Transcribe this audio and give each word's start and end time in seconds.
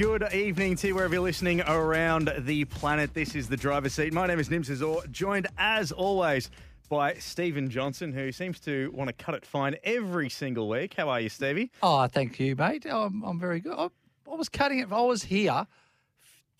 Good 0.00 0.32
evening 0.32 0.74
to 0.74 0.86
you 0.86 0.94
wherever 0.94 1.12
you're 1.12 1.22
listening 1.22 1.60
around 1.60 2.32
the 2.38 2.64
planet. 2.64 3.12
This 3.12 3.34
is 3.34 3.50
the 3.50 3.56
driver's 3.58 3.92
seat. 3.92 4.14
My 4.14 4.26
name 4.26 4.40
is 4.40 4.48
Nims 4.48 4.70
Azor, 4.70 5.06
joined 5.10 5.46
as 5.58 5.92
always 5.92 6.48
by 6.88 7.12
Stephen 7.16 7.68
Johnson, 7.68 8.10
who 8.10 8.32
seems 8.32 8.58
to 8.60 8.90
want 8.94 9.08
to 9.08 9.12
cut 9.12 9.34
it 9.34 9.44
fine 9.44 9.76
every 9.84 10.30
single 10.30 10.70
week. 10.70 10.94
How 10.94 11.10
are 11.10 11.20
you, 11.20 11.28
Stevie? 11.28 11.70
Oh, 11.82 12.06
thank 12.06 12.40
you, 12.40 12.56
mate. 12.56 12.86
I'm, 12.88 13.22
I'm 13.22 13.38
very 13.38 13.60
good. 13.60 13.74
I, 13.74 13.90
I 14.32 14.34
was 14.36 14.48
cutting 14.48 14.78
it. 14.78 14.90
I 14.90 15.02
was 15.02 15.22
here 15.22 15.66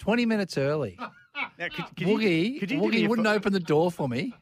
20 0.00 0.26
minutes 0.26 0.58
early. 0.58 0.98
Now, 0.98 1.68
could, 1.68 1.96
could 1.96 2.08
Woogie, 2.08 2.52
you, 2.52 2.60
could 2.60 2.70
you 2.70 2.78
do 2.78 2.88
me 2.88 3.04
Woogie 3.04 3.08
wouldn't 3.08 3.26
open 3.26 3.54
the 3.54 3.60
door 3.60 3.90
for 3.90 4.06
me. 4.06 4.34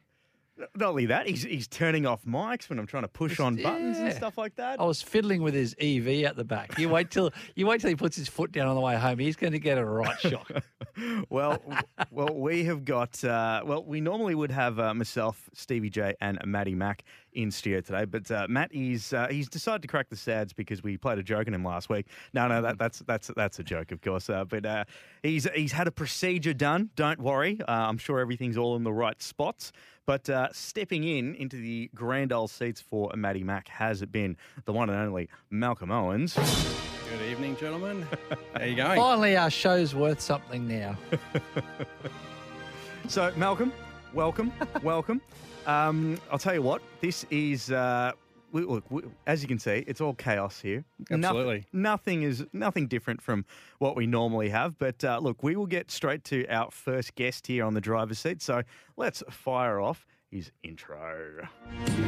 Not 0.75 0.89
only 0.89 1.05
that, 1.07 1.27
he's, 1.27 1.43
he's 1.43 1.67
turning 1.67 2.05
off 2.05 2.23
mics 2.25 2.69
when 2.69 2.79
I'm 2.79 2.87
trying 2.87 3.03
to 3.03 3.09
push 3.09 3.39
on 3.39 3.55
buttons 3.55 3.97
and 3.97 4.13
stuff 4.13 4.37
like 4.37 4.55
that. 4.55 4.79
I 4.79 4.83
was 4.83 5.01
fiddling 5.01 5.41
with 5.41 5.53
his 5.53 5.75
EV 5.79 6.25
at 6.25 6.35
the 6.35 6.43
back. 6.43 6.77
You 6.77 6.89
wait 6.89 7.11
till 7.11 7.31
you 7.55 7.65
wait 7.65 7.81
till 7.81 7.89
he 7.89 7.95
puts 7.95 8.15
his 8.15 8.27
foot 8.27 8.51
down 8.51 8.67
on 8.67 8.75
the 8.75 8.81
way 8.81 8.95
home. 8.97 9.19
He's 9.19 9.35
going 9.35 9.53
to 9.53 9.59
get 9.59 9.77
a 9.77 9.85
right 9.85 10.19
shock. 10.21 10.51
well, 11.29 11.61
well, 12.11 12.33
we 12.33 12.65
have 12.65 12.85
got. 12.85 13.23
Uh, 13.23 13.61
well, 13.65 13.83
we 13.83 14.01
normally 14.01 14.35
would 14.35 14.51
have 14.51 14.79
uh, 14.79 14.93
myself, 14.93 15.49
Stevie 15.53 15.89
J, 15.89 16.15
and 16.19 16.39
Matty 16.45 16.75
Mack 16.75 17.03
in 17.33 17.51
studio 17.51 17.79
today, 17.81 18.05
but 18.05 18.29
uh, 18.31 18.47
Matt 18.49 18.73
is 18.73 19.13
uh, 19.13 19.27
he's 19.29 19.47
decided 19.47 19.81
to 19.83 19.87
crack 19.87 20.09
the 20.09 20.15
sads 20.15 20.53
because 20.53 20.81
we 20.83 20.97
played 20.97 21.19
a 21.19 21.23
joke 21.23 21.47
on 21.47 21.53
him 21.53 21.63
last 21.63 21.89
week. 21.89 22.07
No, 22.33 22.47
no, 22.47 22.61
that, 22.61 22.77
that's 22.79 22.99
that's 22.99 23.29
that's 23.35 23.59
a 23.59 23.63
joke, 23.63 23.91
of 23.91 24.01
course. 24.01 24.29
Uh, 24.29 24.45
but 24.45 24.65
uh, 24.65 24.85
he's 25.23 25.47
he's 25.55 25.71
had 25.71 25.87
a 25.87 25.91
procedure 25.91 26.53
done. 26.53 26.89
Don't 26.95 27.19
worry, 27.19 27.59
uh, 27.67 27.71
I'm 27.71 27.97
sure 27.97 28.19
everything's 28.19 28.57
all 28.57 28.75
in 28.75 28.83
the 28.83 28.93
right 28.93 29.21
spots. 29.21 29.71
But 30.09 30.27
uh, 30.27 30.47
stepping 30.53 31.03
in 31.03 31.35
into 31.35 31.57
the 31.57 31.91
grand 31.93 32.33
old 32.33 32.49
seats 32.49 32.81
for 32.81 33.11
Matty 33.15 33.43
Mack 33.43 33.67
has 33.67 34.01
it 34.01 34.11
been 34.11 34.37
the 34.65 34.73
one 34.73 34.89
and 34.89 34.97
only 34.97 35.29
Malcolm 35.51 35.91
Owens. 35.91 36.33
Good 36.33 37.29
evening, 37.29 37.55
gentlemen. 37.57 38.07
How 38.55 38.63
you 38.63 38.75
going? 38.75 38.99
Finally, 38.99 39.37
our 39.37 39.51
show's 39.51 39.93
worth 39.93 40.19
something 40.19 40.67
now. 40.67 40.97
So, 43.07 43.31
Malcolm, 43.35 43.71
welcome, 44.11 44.51
welcome. 44.81 45.21
Um, 45.67 46.19
I'll 46.31 46.39
tell 46.39 46.55
you 46.55 46.63
what, 46.63 46.81
this 47.01 47.27
is. 47.29 47.69
Uh, 47.69 48.13
we, 48.51 48.61
look, 48.63 48.83
we, 48.89 49.03
as 49.27 49.41
you 49.41 49.47
can 49.47 49.59
see, 49.59 49.83
it's 49.87 50.01
all 50.01 50.13
chaos 50.13 50.59
here. 50.61 50.83
Noth- 51.09 51.25
Absolutely. 51.25 51.65
nothing 51.73 52.23
is 52.23 52.45
nothing 52.53 52.87
different 52.87 53.21
from 53.21 53.45
what 53.77 53.95
we 53.95 54.07
normally 54.07 54.49
have. 54.49 54.77
But 54.77 55.03
uh, 55.03 55.19
look, 55.19 55.43
we 55.43 55.55
will 55.55 55.65
get 55.67 55.91
straight 55.91 56.23
to 56.25 56.47
our 56.47 56.71
first 56.71 57.15
guest 57.15 57.47
here 57.47 57.65
on 57.65 57.73
the 57.73 57.81
driver's 57.81 58.19
seat. 58.19 58.41
So 58.41 58.63
let's 58.97 59.23
fire 59.29 59.79
off 59.79 60.05
his 60.31 60.51
intro. 60.63 61.47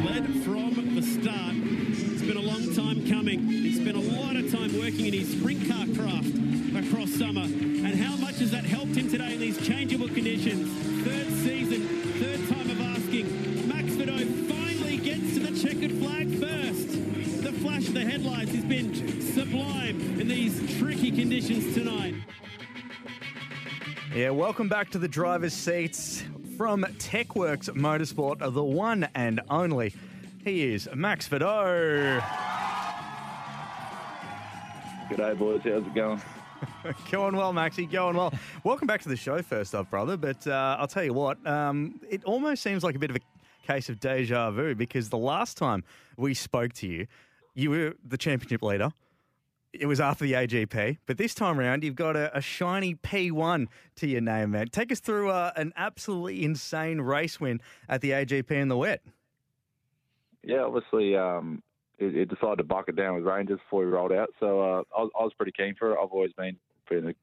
Led 0.06 0.26
from 0.44 0.96
the 0.96 1.02
start. 1.02 1.56
It's 1.56 2.22
been 2.22 2.38
a 2.38 2.42
long 2.42 2.74
time 2.76 3.08
coming. 3.10 3.40
He 3.40 3.74
spent 3.74 3.98
a 3.98 4.22
lot 4.22 4.36
of 4.36 4.52
time 4.52 4.78
working 4.78 5.08
in 5.08 5.14
his 5.14 5.32
sprint 5.32 5.68
car 5.68 5.86
craft 5.96 6.30
across 6.76 7.12
summer. 7.12 7.42
And 7.42 7.96
how 7.96 8.16
much 8.18 8.36
has 8.40 8.52
that 8.52 8.64
helped 8.64 8.96
him 8.96 9.10
today 9.10 9.34
in 9.34 9.40
these 9.40 9.66
changeable 9.66 10.08
conditions? 10.08 10.70
Third 11.06 11.31
checkered 15.82 15.98
flag 15.98 16.30
first. 16.40 17.44
The 17.44 17.52
flash 17.54 17.88
of 17.88 17.96
the 17.96 18.06
headlights 18.06 18.52
has 18.52 18.64
been 18.66 19.22
sublime 19.34 20.00
in 20.20 20.28
these 20.28 20.78
tricky 20.78 21.10
conditions 21.10 21.74
tonight. 21.74 22.14
Yeah, 24.14 24.30
welcome 24.30 24.68
back 24.68 24.92
to 24.92 25.00
the 25.00 25.08
driver's 25.08 25.54
seats 25.54 26.24
from 26.56 26.84
TechWorks 26.84 27.70
Motorsport, 27.70 28.54
the 28.54 28.64
one 28.64 29.08
and 29.16 29.42
only. 29.50 29.96
He 30.44 30.72
is 30.72 30.88
Max 30.94 31.28
Vidau. 31.28 32.22
G'day, 35.10 35.38
boys. 35.38 35.62
How's 35.64 35.86
it 35.86 35.96
going? 35.96 36.22
Going 37.12 37.36
well, 37.36 37.54
Maxie. 37.54 37.88
Going 37.88 38.16
well. 38.16 38.32
Welcome 38.64 38.86
back 38.86 39.02
to 39.02 39.10
the 39.10 39.16
show, 39.16 39.42
first 39.42 39.74
off, 39.74 39.90
brother. 39.90 40.16
But 40.16 40.46
uh, 40.46 40.78
I'll 40.80 40.88
tell 40.88 41.04
you 41.04 41.14
what, 41.14 41.44
um, 41.48 42.00
it 42.08 42.24
almost 42.24 42.62
seems 42.62 42.84
like 42.84 42.94
a 42.94 43.00
bit 43.00 43.10
of 43.10 43.16
a 43.16 43.20
case 43.72 43.90
of 43.90 44.00
deja 44.00 44.52
vu 44.52 44.76
because 44.76 45.10
the 45.10 45.18
last 45.18 45.58
time 45.58 45.84
we 46.18 46.34
spoke 46.34 46.74
to 46.74 46.88
you, 46.88 47.08
you 47.54 47.70
were 47.70 47.94
the 48.06 48.18
championship 48.18 48.62
leader. 48.62 48.92
It 49.74 49.86
was 49.86 50.02
after 50.02 50.26
the 50.26 50.34
AGP, 50.34 50.98
but 51.06 51.18
this 51.18 51.34
time 51.34 51.58
around, 51.58 51.86
you've 51.86 51.96
got 51.96 52.18
a, 52.18 52.38
a 52.38 52.42
shiny 52.42 52.96
P1 52.96 53.68
to 53.96 54.08
your 54.08 54.20
name, 54.20 54.52
man. 54.52 54.68
Take 54.68 54.92
us 54.92 55.00
through 55.00 55.30
uh, 55.30 55.54
an 55.56 55.72
absolutely 55.78 56.44
insane 56.44 57.00
race 57.00 57.40
win 57.40 57.62
at 57.88 58.02
the 58.02 58.12
AGP 58.12 58.52
in 58.52 58.68
the 58.68 58.76
wet. 58.76 59.02
Yeah, 60.44 60.64
obviously, 60.64 61.16
um, 61.16 61.64
it, 62.00 62.16
it 62.16 62.26
decided 62.30 62.58
to 62.58 62.66
bucket 62.66 62.98
down 62.98 63.16
with 63.16 63.24
Rangers 63.24 63.60
before 63.60 63.86
we 63.86 63.86
rolled 63.86 64.12
out, 64.12 64.30
so 64.42 64.60
uh, 64.60 64.84
I, 64.98 65.02
was, 65.04 65.12
I 65.18 65.24
was 65.24 65.34
pretty 65.38 65.54
keen 65.56 65.76
for 65.80 65.94
it. 65.94 65.98
I've 66.04 66.12
always 66.12 66.34
been 66.34 66.58
been 66.90 67.08
a 67.08 67.14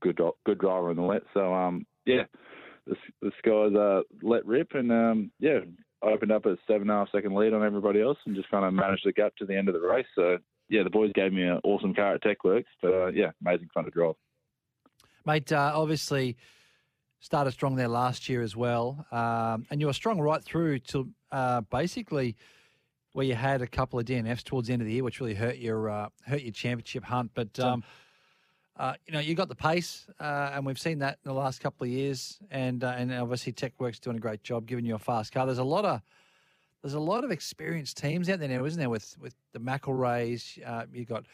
good 0.00 0.20
good 0.44 0.58
driver 0.58 0.90
in 0.90 0.96
the 0.96 1.02
wet, 1.02 1.22
so 1.32 1.54
um, 1.54 1.86
yeah, 2.06 2.24
the, 2.86 2.96
the 3.22 3.30
skies 3.38 3.74
uh, 3.74 4.02
let 4.22 4.44
rip, 4.46 4.72
and 4.74 4.90
um, 4.90 5.30
yeah, 5.38 5.60
opened 6.04 6.32
up 6.32 6.46
a 6.46 6.56
seven 6.66 6.82
and 6.82 6.90
a 6.90 6.94
half 6.94 7.08
second 7.12 7.34
lead 7.34 7.52
on 7.52 7.64
everybody 7.64 8.00
else, 8.00 8.18
and 8.26 8.36
just 8.36 8.50
kind 8.50 8.64
of 8.64 8.72
managed 8.72 9.06
the 9.06 9.12
gap 9.12 9.34
to 9.36 9.46
the 9.46 9.56
end 9.56 9.68
of 9.68 9.74
the 9.74 9.80
race. 9.80 10.06
So 10.14 10.38
yeah, 10.68 10.82
the 10.82 10.90
boys 10.90 11.12
gave 11.14 11.32
me 11.32 11.42
an 11.42 11.60
awesome 11.64 11.94
car 11.94 12.14
at 12.14 12.22
TechWorks, 12.22 12.64
but 12.80 12.92
uh, 12.92 13.06
yeah, 13.08 13.30
amazing 13.44 13.68
fun 13.74 13.84
to 13.84 13.90
drive. 13.90 14.14
Mate, 15.26 15.52
uh, 15.52 15.72
obviously 15.74 16.36
started 17.20 17.52
strong 17.52 17.74
there 17.74 17.88
last 17.88 18.28
year 18.28 18.42
as 18.42 18.54
well. 18.54 19.06
Um, 19.10 19.64
and 19.70 19.80
you 19.80 19.86
were 19.86 19.94
strong 19.94 20.20
right 20.20 20.44
through 20.44 20.80
to 20.80 21.08
uh, 21.32 21.62
basically 21.62 22.36
where 23.12 23.24
you 23.24 23.34
had 23.34 23.62
a 23.62 23.66
couple 23.66 23.98
of 23.98 24.04
DNFs 24.04 24.44
towards 24.44 24.68
the 24.68 24.74
end 24.74 24.82
of 24.82 24.86
the 24.86 24.94
year, 24.94 25.04
which 25.04 25.20
really 25.20 25.34
hurt 25.34 25.56
your 25.56 25.88
uh, 25.88 26.08
hurt 26.26 26.42
your 26.42 26.52
championship 26.52 27.04
hunt. 27.04 27.30
But 27.34 27.58
um, 27.60 27.82
uh, 28.76 28.94
you 29.06 29.12
know, 29.12 29.20
you 29.20 29.34
got 29.34 29.48
the 29.48 29.54
pace, 29.54 30.06
uh, 30.18 30.50
and 30.52 30.66
we've 30.66 30.78
seen 30.78 30.98
that 30.98 31.18
in 31.24 31.28
the 31.28 31.34
last 31.34 31.60
couple 31.60 31.84
of 31.84 31.90
years. 31.90 32.38
And 32.50 32.82
uh, 32.82 32.94
and 32.96 33.12
obviously 33.12 33.52
TechWorks 33.52 34.00
doing 34.00 34.16
a 34.16 34.20
great 34.20 34.42
job 34.42 34.66
giving 34.66 34.84
you 34.84 34.96
a 34.96 34.98
fast 34.98 35.32
car. 35.32 35.46
There's 35.46 35.58
a 35.58 35.64
lot 35.64 35.84
of 35.84 36.00
there's 36.82 36.94
a 36.94 37.00
lot 37.00 37.24
of 37.24 37.30
experienced 37.30 37.96
teams 37.96 38.28
out 38.28 38.40
there 38.40 38.48
now, 38.48 38.64
isn't 38.64 38.78
there? 38.78 38.90
With 38.90 39.16
with 39.20 39.34
the 39.52 39.60
McElreas, 39.60 40.58
uh, 40.66 40.86
you 40.92 41.04
got 41.04 41.24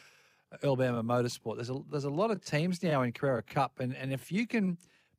Alabama 0.63 1.03
Bama 1.03 1.23
Motorsport. 1.23 1.57
There's 1.57 1.71
a 1.71 1.81
there's 1.91 2.05
a 2.05 2.11
lot 2.11 2.31
of 2.31 2.45
teams 2.45 2.83
now 2.83 3.03
in 3.03 3.13
Carrera 3.13 3.43
Cup, 3.43 3.81
and, 3.81 3.97
and 3.97 4.13
if 4.13 4.31
you 4.31 4.47
can 4.47 4.77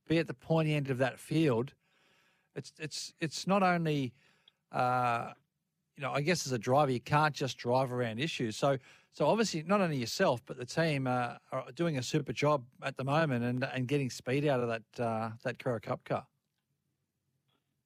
be 0.08 0.20
at 0.20 0.28
the 0.28 0.34
pointy 0.34 0.76
end 0.76 0.90
of 0.90 1.00
that 1.00 1.20
field, 1.20 1.74
it's 2.56 2.72
it's 2.80 3.14
it's 3.20 3.48
not 3.48 3.64
only 3.64 4.14
uh, 4.72 5.32
you 6.02 6.08
know 6.08 6.14
I 6.14 6.22
guess 6.22 6.48
as 6.48 6.52
a 6.52 6.58
driver 6.58 6.92
you 6.92 7.00
can't 7.00 7.36
just 7.36 7.60
drive 7.60 7.94
around 7.94 8.20
issues. 8.20 8.58
So 8.58 8.78
so 9.12 9.28
obviously 9.28 9.64
not 9.68 9.82
only 9.82 9.98
yourself 9.98 10.42
but 10.48 10.58
the 10.58 10.66
team 10.66 11.06
uh, 11.06 11.36
are 11.52 11.66
doing 11.76 12.00
a 12.00 12.04
super 12.04 12.34
job 12.34 12.64
at 12.84 12.98
the 12.98 13.04
moment 13.04 13.44
and 13.44 13.64
and 13.64 13.88
getting 13.88 14.10
speed 14.10 14.48
out 14.48 14.62
of 14.62 14.70
that 14.70 15.04
uh, 15.04 15.30
that 15.44 15.60
Carrera 15.60 15.80
Cup 15.80 16.04
car. 16.04 16.26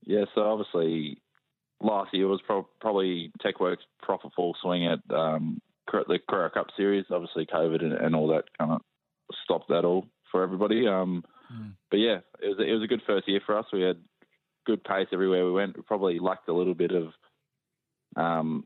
Yeah, 0.04 0.26
so 0.34 0.44
obviously 0.44 1.18
last 1.82 2.14
year 2.14 2.28
was 2.28 2.42
pro- 2.46 2.70
probably 2.80 3.32
TechWorks 3.44 3.84
proper 4.02 4.30
full 4.36 4.56
swing 4.62 4.86
at 4.88 5.00
um, 5.14 5.60
the 5.92 6.20
Carrera 6.30 6.52
Cup 6.52 6.68
Series. 6.78 7.06
Obviously, 7.12 7.46
COVID 7.48 7.84
and, 7.84 7.94
and 7.94 8.16
all 8.16 8.28
that 8.28 8.46
kind 8.58 8.72
of 8.72 8.82
stopped 9.44 9.68
that 9.70 9.84
all 9.84 10.06
for 10.32 10.44
everybody. 10.44 10.88
Um, 10.88 11.24
But 11.90 11.98
yeah, 11.98 12.20
it 12.40 12.48
was 12.48 12.58
it 12.60 12.72
was 12.72 12.84
a 12.84 12.88
good 12.88 13.02
first 13.06 13.28
year 13.28 13.42
for 13.46 13.58
us. 13.58 13.66
We 13.74 13.82
had 13.82 13.98
good 14.66 14.84
pace 14.84 15.08
everywhere 15.12 15.46
we 15.46 15.52
went. 15.52 15.76
We 15.76 15.84
probably 15.84 16.20
lacked 16.20 16.50
a 16.50 16.54
little 16.54 16.76
bit 16.76 16.92
of 16.92 17.14
um, 18.16 18.66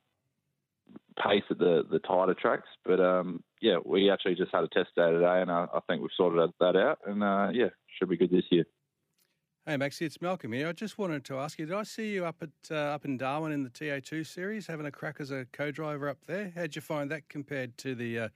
pace 1.24 1.44
at 1.50 1.58
the 1.58 1.84
the 1.90 2.00
tighter 2.00 2.34
tracks. 2.34 2.68
But 2.86 3.00
um, 3.00 3.44
yeah, 3.62 3.78
we 3.84 4.10
actually 4.10 4.36
just 4.36 4.54
had 4.54 4.64
a 4.64 4.68
test 4.70 4.90
day 4.96 5.12
today, 5.12 5.42
and 5.42 5.52
I, 5.52 5.68
I 5.74 5.80
think 5.88 6.02
we've 6.02 6.12
sorted 6.16 6.50
that 6.60 6.76
out. 6.76 7.00
And 7.06 7.24
uh, 7.24 7.50
yeah, 7.54 7.70
should 7.98 8.10
be 8.10 8.18
good 8.18 8.32
this 8.32 8.46
year. 8.50 8.66
Hey 9.66 9.78
Maxie, 9.78 10.06
it's 10.06 10.22
Malcolm 10.22 10.54
here. 10.54 10.68
I 10.68 10.72
just 10.72 10.98
wanted 10.98 11.24
to 11.26 11.38
ask 11.38 11.60
you: 11.60 11.66
Did 11.66 11.76
I 11.76 11.84
see 11.84 12.12
you 12.12 12.26
up 12.26 12.42
at 12.42 12.50
uh, 12.72 12.76
up 12.76 13.06
in 13.06 13.18
Darwin 13.18 13.52
in 13.52 13.64
the 13.64 13.70
TA2 13.70 14.26
series, 14.26 14.66
having 14.66 14.86
a 14.86 14.92
crack 14.92 15.18
as 15.20 15.32
a 15.32 15.46
co-driver 15.52 16.10
up 16.10 16.26
there? 16.26 16.52
How'd 16.56 16.76
you 16.76 16.82
find 16.82 17.12
that 17.12 17.30
compared 17.30 17.78
to 17.80 17.94
the, 17.94 18.20
uh, 18.20 18.30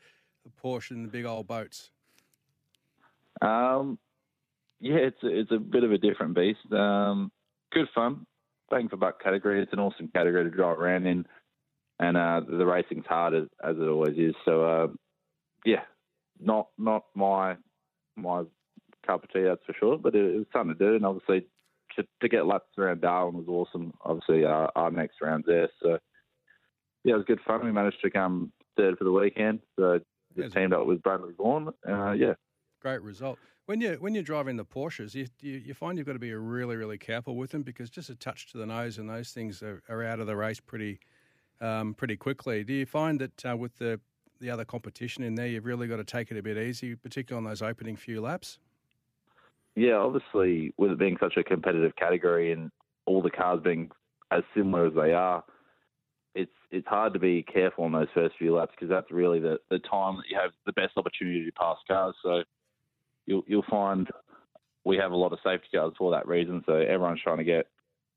the 0.44 0.52
Porsche 0.62 0.92
and 0.92 1.04
the 1.04 1.10
big 1.10 1.26
old 1.26 1.48
boats? 1.48 1.90
Um, 3.42 3.98
yeah, 4.80 4.98
it's 4.98 5.24
a, 5.24 5.28
it's 5.28 5.52
a 5.52 5.58
bit 5.58 5.84
of 5.84 5.92
a 5.92 5.98
different 5.98 6.36
beast. 6.36 6.72
Um, 6.72 7.32
good 7.72 7.88
fun, 7.96 8.28
bang 8.74 8.90
for 8.90 8.98
buck 8.98 9.22
category. 9.22 9.62
It's 9.62 9.74
an 9.74 9.80
awesome 9.80 10.10
category 10.14 10.44
to 10.44 10.50
drive 10.50 10.80
around 10.80 11.06
in, 11.06 11.26
and 12.00 12.18
uh, 12.18 12.42
the 12.48 12.66
racing's 12.66 13.06
hard 13.06 13.34
as, 13.34 13.44
as 13.64 13.76
it 13.78 13.88
always 13.88 14.18
is. 14.18 14.36
So 14.46 14.64
uh, 14.64 14.88
yeah, 15.66 15.84
not 16.40 16.68
not 16.78 17.04
my 17.16 17.56
my 18.16 18.44
cup 19.06 19.24
of 19.24 19.32
tea, 19.32 19.44
that's 19.44 19.66
for 19.66 19.74
sure. 19.80 19.98
But 19.98 20.16
it, 20.16 20.36
it 20.36 20.38
was 20.38 20.48
something 20.54 20.78
to 20.78 20.86
do, 20.86 20.96
and 20.96 21.06
obviously 21.06 21.48
to, 21.96 22.04
to 22.22 22.30
get 22.30 22.46
laps 22.46 22.78
around 22.78 23.02
Darwin 23.02 23.36
was 23.36 23.48
awesome. 23.48 23.94
Obviously, 24.04 24.46
our, 24.46 24.72
our 24.76 24.92
next 24.92 25.22
round 25.22 25.44
there, 25.46 25.70
so 25.82 25.98
yeah, 27.04 27.14
it 27.14 27.18
was 27.18 27.26
good 27.26 27.42
fun. 27.46 27.64
We 27.64 27.72
managed 27.72 28.02
to 28.04 28.10
come 28.10 28.52
third 28.78 28.98
for 28.98 29.04
the 29.04 29.12
weekend. 29.12 29.60
So 29.78 30.00
just 30.36 30.56
teamed 30.56 30.74
up 30.74 30.88
with 30.88 31.04
Bradley 31.04 31.34
Vaughan. 31.38 31.70
Uh, 31.88 32.14
yeah, 32.14 32.34
Great 32.82 33.02
result. 33.02 33.40
When 33.66 33.80
you 33.80 33.94
when 34.00 34.14
you're 34.14 34.24
driving 34.24 34.58
the 34.58 34.66
Porsches, 34.66 35.16
you, 35.16 35.28
you 35.40 35.54
you 35.54 35.74
find 35.74 35.98
you've 35.98 36.08
got 36.08 36.14
to 36.14 36.20
be 36.20 36.34
really 36.34 36.76
really 36.76 36.98
careful 36.98 37.36
with 37.38 37.52
them 37.52 37.64
because 37.64 37.90
just 37.90 38.10
a 38.10 38.16
touch 38.16 38.52
to 38.52 38.58
the 38.58 38.66
nose 38.66 38.98
and 38.98 39.10
those 39.10 39.32
things 39.32 39.64
are, 39.64 39.82
are 39.88 40.04
out 40.04 40.20
of 40.20 40.28
the 40.28 40.36
race 40.36 40.60
pretty 40.60 41.00
um, 41.62 41.94
pretty 41.94 42.18
quickly. 42.18 42.64
Do 42.66 42.74
you 42.74 42.86
find 42.86 43.20
that 43.20 43.46
uh, 43.46 43.56
with 43.56 43.78
the 43.78 44.02
the 44.42 44.50
other 44.50 44.66
competition 44.66 45.24
in 45.24 45.36
there, 45.36 45.48
you've 45.48 45.66
really 45.66 45.88
got 45.88 45.98
to 45.98 46.04
take 46.04 46.30
it 46.30 46.38
a 46.38 46.44
bit 46.44 46.58
easy, 46.58 46.96
particularly 46.96 47.46
on 47.46 47.50
those 47.50 47.62
opening 47.62 47.96
few 47.96 48.20
laps? 48.20 48.60
yeah. 49.76 49.96
Obviously, 49.96 50.74
with 50.78 50.92
it 50.92 51.00
being 51.00 51.18
such 51.22 51.38
a 51.38 51.44
competitive 51.44 51.96
category 51.96 52.52
and 52.52 52.70
all 53.06 53.22
the 53.22 53.32
cars 53.32 53.62
being 53.64 53.90
as 54.32 54.44
similar 54.54 54.88
as 54.88 54.94
they 54.94 55.14
are, 55.14 55.42
it's 56.36 56.52
it's 56.70 56.88
hard 56.88 57.14
to 57.14 57.20
be 57.20 57.44
careful 57.44 57.86
on 57.86 57.94
those 57.94 58.08
first 58.14 58.36
few 58.38 58.56
laps 58.56 58.74
because 58.76 58.90
that's 58.90 59.10
really 59.10 59.40
the, 59.40 59.58
the 59.70 59.80
time 59.80 60.18
that 60.18 60.26
you 60.30 60.38
have 60.38 60.52
the 60.66 60.74
best 60.74 60.98
opportunity 60.98 61.46
to 61.46 61.52
pass 61.54 61.78
cars. 61.88 62.16
So 62.22 62.44
you'll 63.26 63.44
you'll 63.48 63.66
find 63.70 64.08
we 64.86 64.98
have 64.98 65.12
a 65.12 65.16
lot 65.18 65.34
of 65.34 65.40
safety 65.44 65.68
cars 65.76 65.94
for 65.98 66.12
that 66.12 66.28
reason. 66.28 66.64
So 66.66 66.74
everyone's 66.74 67.22
trying 67.22 67.38
to 67.38 67.44
get 67.44 67.68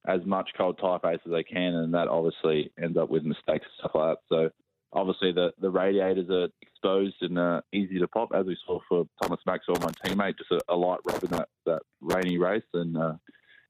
as 0.07 0.21
much 0.25 0.51
cold 0.57 0.79
type 0.79 1.05
ace 1.05 1.21
as 1.25 1.33
they 1.33 1.43
can, 1.43 1.75
and 1.75 1.95
that 1.95 2.09
obviously 2.09 2.73
ends 2.83 2.99
up 2.99 3.11
with 3.11 3.25
mistakes 3.25 3.67
and 3.67 3.79
stuff 3.79 3.93
like 3.95 4.17
that. 4.17 4.19
So 4.29 4.51
obviously 4.93 5.33
the, 5.33 5.53
the 5.61 5.71
radiators 5.71 6.31
are 6.31 6.49
exposed 6.63 7.17
and 7.21 7.39
uh, 7.39 7.61
easy 7.73 7.99
to 7.99 8.09
pop, 8.09 8.31
as 8.35 8.47
we 8.47 8.57
saw 8.67 8.79
for 8.89 9.05
Thomas 9.23 9.41
Maxwell, 9.47 9.79
my 9.81 9.91
teammate, 10.05 10.39
just 10.39 10.51
a, 10.51 10.61
a 10.69 10.77
light 10.77 11.01
rub 11.05 11.23
in 11.23 11.31
that, 11.31 11.49
that 11.67 11.83
rainy 12.01 12.39
race 12.39 12.65
and 12.75 12.97
uh, 12.97 13.15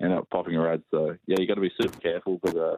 ended 0.01 0.19
up 0.19 0.29
popping 0.31 0.57
a 0.57 0.61
rad. 0.61 0.83
So 0.91 1.17
yeah, 1.27 1.37
you 1.39 1.47
got 1.47 1.55
to 1.55 1.61
be 1.61 1.73
super 1.81 1.99
careful, 1.99 2.39
but 2.43 2.57
uh, 2.57 2.77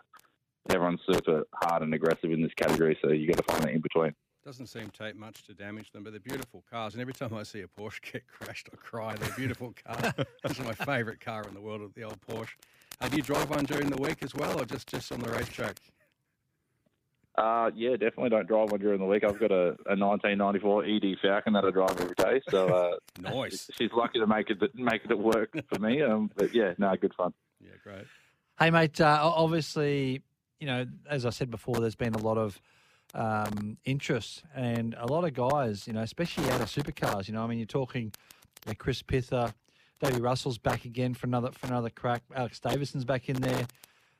everyone's 0.71 1.01
super 1.11 1.45
hard 1.55 1.83
and 1.83 1.95
aggressive 1.95 2.31
in 2.31 2.43
this 2.43 2.55
category, 2.55 2.99
so 3.03 3.11
you 3.11 3.27
got 3.27 3.39
to 3.39 3.53
find 3.53 3.65
that 3.65 3.73
in 3.73 3.81
between. 3.81 4.15
Doesn't 4.49 4.69
seem 4.69 4.89
to 4.89 5.05
take 5.05 5.15
much 5.15 5.45
to 5.45 5.53
damage 5.53 5.93
them, 5.93 6.03
but 6.05 6.15
they're 6.15 6.21
beautiful 6.21 6.65
cars. 6.71 6.95
And 6.95 7.03
every 7.03 7.13
time 7.13 7.35
I 7.35 7.43
see 7.43 7.61
a 7.61 7.67
Porsche 7.67 8.01
get 8.13 8.23
crashed, 8.33 8.71
I 8.73 8.77
cry. 8.77 9.15
They're 9.15 9.37
beautiful 9.37 9.75
cars. 9.85 10.15
this 10.43 10.59
is 10.59 10.65
my 10.65 10.73
favourite 10.73 11.21
car 11.21 11.45
in 11.47 11.53
the 11.53 11.61
world, 11.61 11.83
the 11.95 12.05
old 12.05 12.19
Porsche. 12.27 12.55
Uh, 12.99 13.09
do 13.09 13.19
you 13.19 13.23
drive 13.23 13.51
one 13.51 13.67
during 13.67 13.91
the 13.91 13.99
week 13.99 14.23
as 14.23 14.35
well, 14.35 14.59
or 14.59 14.65
just 14.65 14.89
just 14.89 15.13
on 15.13 15.21
the 15.21 15.29
racetrack? 15.31 15.77
Uh, 17.37 17.71
yeah, 17.77 17.91
definitely 17.91 18.31
don't 18.31 18.49
drive 18.49 18.71
one 18.71 18.81
during 18.81 18.99
the 18.99 19.05
week. 19.05 19.23
I've 19.23 19.39
got 19.39 19.51
a, 19.51 19.77
a 19.85 19.95
1994 19.97 20.85
ED 20.87 21.19
Falcon 21.21 21.53
that 21.53 21.67
I 21.67 21.71
drive 21.71 22.01
every 22.01 22.15
day, 22.17 22.41
so 22.49 22.69
uh, 22.69 22.97
Nice. 23.21 23.69
she's 23.77 23.93
lucky 23.93 24.19
to 24.19 24.27
make 24.27 24.49
it 24.49 24.63
make 24.75 25.03
it 25.11 25.19
work 25.19 25.53
for 25.71 25.79
me. 25.79 26.01
Um, 26.01 26.31
but 26.37 26.55
yeah, 26.55 26.73
no, 26.79 26.97
good 26.97 27.13
fun. 27.13 27.35
Yeah, 27.61 27.73
great. 27.85 28.07
Hey, 28.59 28.71
mate, 28.71 28.99
uh, 28.99 29.21
obviously, 29.23 30.23
you 30.59 30.67
know, 30.67 30.87
as 31.07 31.27
I 31.27 31.31
said 31.31 31.51
before, 31.51 31.81
there's 31.81 31.97
been 31.97 32.15
a 32.15 32.23
lot 32.23 32.39
of 32.39 32.59
um, 33.15 33.79
interest 33.85 34.45
and 34.55 34.95
a 34.99 35.07
lot 35.07 35.25
of 35.25 35.35
guys, 35.35 35.87
you 35.87 35.93
know, 35.93 36.03
especially 36.03 36.49
out 36.51 36.61
of 36.61 36.69
supercars. 36.69 37.29
You 37.29 37.35
know, 37.35 37.43
I 37.43 37.47
mean, 37.47 37.59
you're 37.59 37.67
talking 37.67 38.13
Chris 38.79 39.03
Pither, 39.03 39.53
Davey 40.01 40.21
Russell's 40.21 40.59
back 40.59 40.85
again 40.85 41.15
for 41.15 41.27
another 41.27 41.51
for 41.53 41.67
another 41.67 41.91
crack. 41.91 42.23
Alex 42.35 42.61
Davison's 42.61 43.05
back 43.05 43.29
in 43.29 43.37
there. 43.37 43.67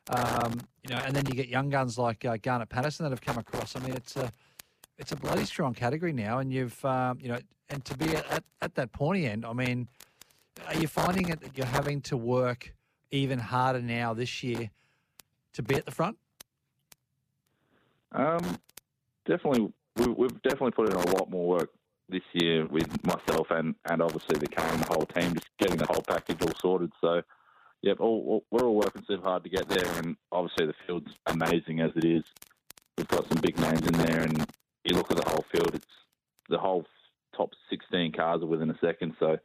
Um, 0.09 0.59
you 0.83 0.93
know, 0.93 1.01
and 1.05 1.15
then 1.15 1.25
you 1.27 1.33
get 1.33 1.49
young 1.49 1.69
guns 1.69 1.97
like 1.97 2.25
uh, 2.25 2.37
Garnet 2.37 2.69
Patterson 2.69 3.03
that 3.03 3.11
have 3.11 3.21
come 3.21 3.37
across. 3.37 3.75
I 3.75 3.79
mean, 3.79 3.93
it's 3.93 4.15
a 4.15 4.31
it's 4.97 5.11
a 5.11 5.15
bloody 5.15 5.45
strong 5.45 5.73
category 5.73 6.13
now, 6.13 6.39
and 6.39 6.51
you've 6.51 6.83
um, 6.83 7.19
you 7.21 7.29
know, 7.29 7.39
and 7.69 7.85
to 7.85 7.97
be 7.97 8.15
at, 8.15 8.43
at 8.61 8.75
that 8.75 8.91
pointy 8.91 9.27
end, 9.27 9.45
I 9.45 9.53
mean, 9.53 9.87
are 10.67 10.75
you 10.75 10.87
finding 10.87 11.29
it 11.29 11.41
that 11.41 11.57
you're 11.57 11.67
having 11.67 12.01
to 12.01 12.17
work 12.17 12.73
even 13.11 13.39
harder 13.39 13.81
now 13.81 14.13
this 14.13 14.43
year 14.43 14.71
to 15.53 15.63
be 15.63 15.75
at 15.75 15.85
the 15.85 15.91
front? 15.91 16.17
Um, 18.11 18.57
definitely, 19.29 19.71
we, 19.95 20.07
we've 20.07 20.41
definitely 20.41 20.71
put 20.71 20.89
in 20.89 20.95
a 20.95 21.17
lot 21.17 21.29
more 21.29 21.47
work 21.47 21.69
this 22.09 22.23
year 22.33 22.65
with 22.65 22.87
myself 23.05 23.47
and, 23.51 23.75
and 23.89 24.01
obviously 24.01 24.39
the 24.39 24.47
car 24.47 24.67
and 24.67 24.81
the 24.81 24.93
whole 24.93 25.05
team, 25.05 25.33
just 25.33 25.47
getting 25.59 25.77
the 25.77 25.85
whole 25.85 26.01
package 26.01 26.41
all 26.41 26.53
sorted. 26.59 26.91
So, 26.99 27.21
yep, 27.81 27.99
all, 27.99 28.43
we're 28.51 28.65
all 28.65 28.75
working 28.75 29.03
super 29.07 29.23
hard 29.23 29.43
to 29.43 29.49
get 29.49 29.69
there, 29.69 29.85
and 29.97 30.17
obviously 30.31 30.65
the 30.65 30.73
field's 30.85 31.13
amazing 31.27 31.79
as 31.81 31.91
it 31.95 32.05
is. 32.05 32.23
We've 32.97 33.07
got 33.07 33.29
some 33.29 33.41
big 33.41 33.57
names 33.59 33.85
in 33.87 33.93
there, 33.93 34.21
and 34.21 34.45
you 34.83 34.95
look 34.95 35.11
at 35.11 35.17
the 35.17 35.29
whole 35.29 35.45
field; 35.51 35.73
it's 35.73 35.85
the 36.49 36.57
whole 36.57 36.85
top 37.37 37.51
16 37.69 38.11
cars 38.11 38.41
are 38.41 38.47
within 38.47 38.71
a 38.71 38.77
second. 38.79 39.15
So, 39.19 39.37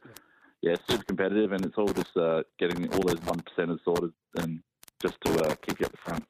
yeah, 0.61 0.75
super 0.89 1.03
competitive, 1.03 1.53
and 1.53 1.65
it's 1.65 1.77
all 1.77 1.87
just 1.87 2.17
uh, 2.17 2.43
getting 2.59 2.91
all 2.93 3.01
those 3.01 3.21
one 3.21 3.41
percenters 3.41 3.79
sorted, 3.85 4.11
and 4.39 4.61
just 5.01 5.15
to 5.21 5.45
uh, 5.45 5.55
keep 5.61 5.79
you 5.79 5.85
at 5.85 5.91
the 5.91 5.97
front. 5.97 6.25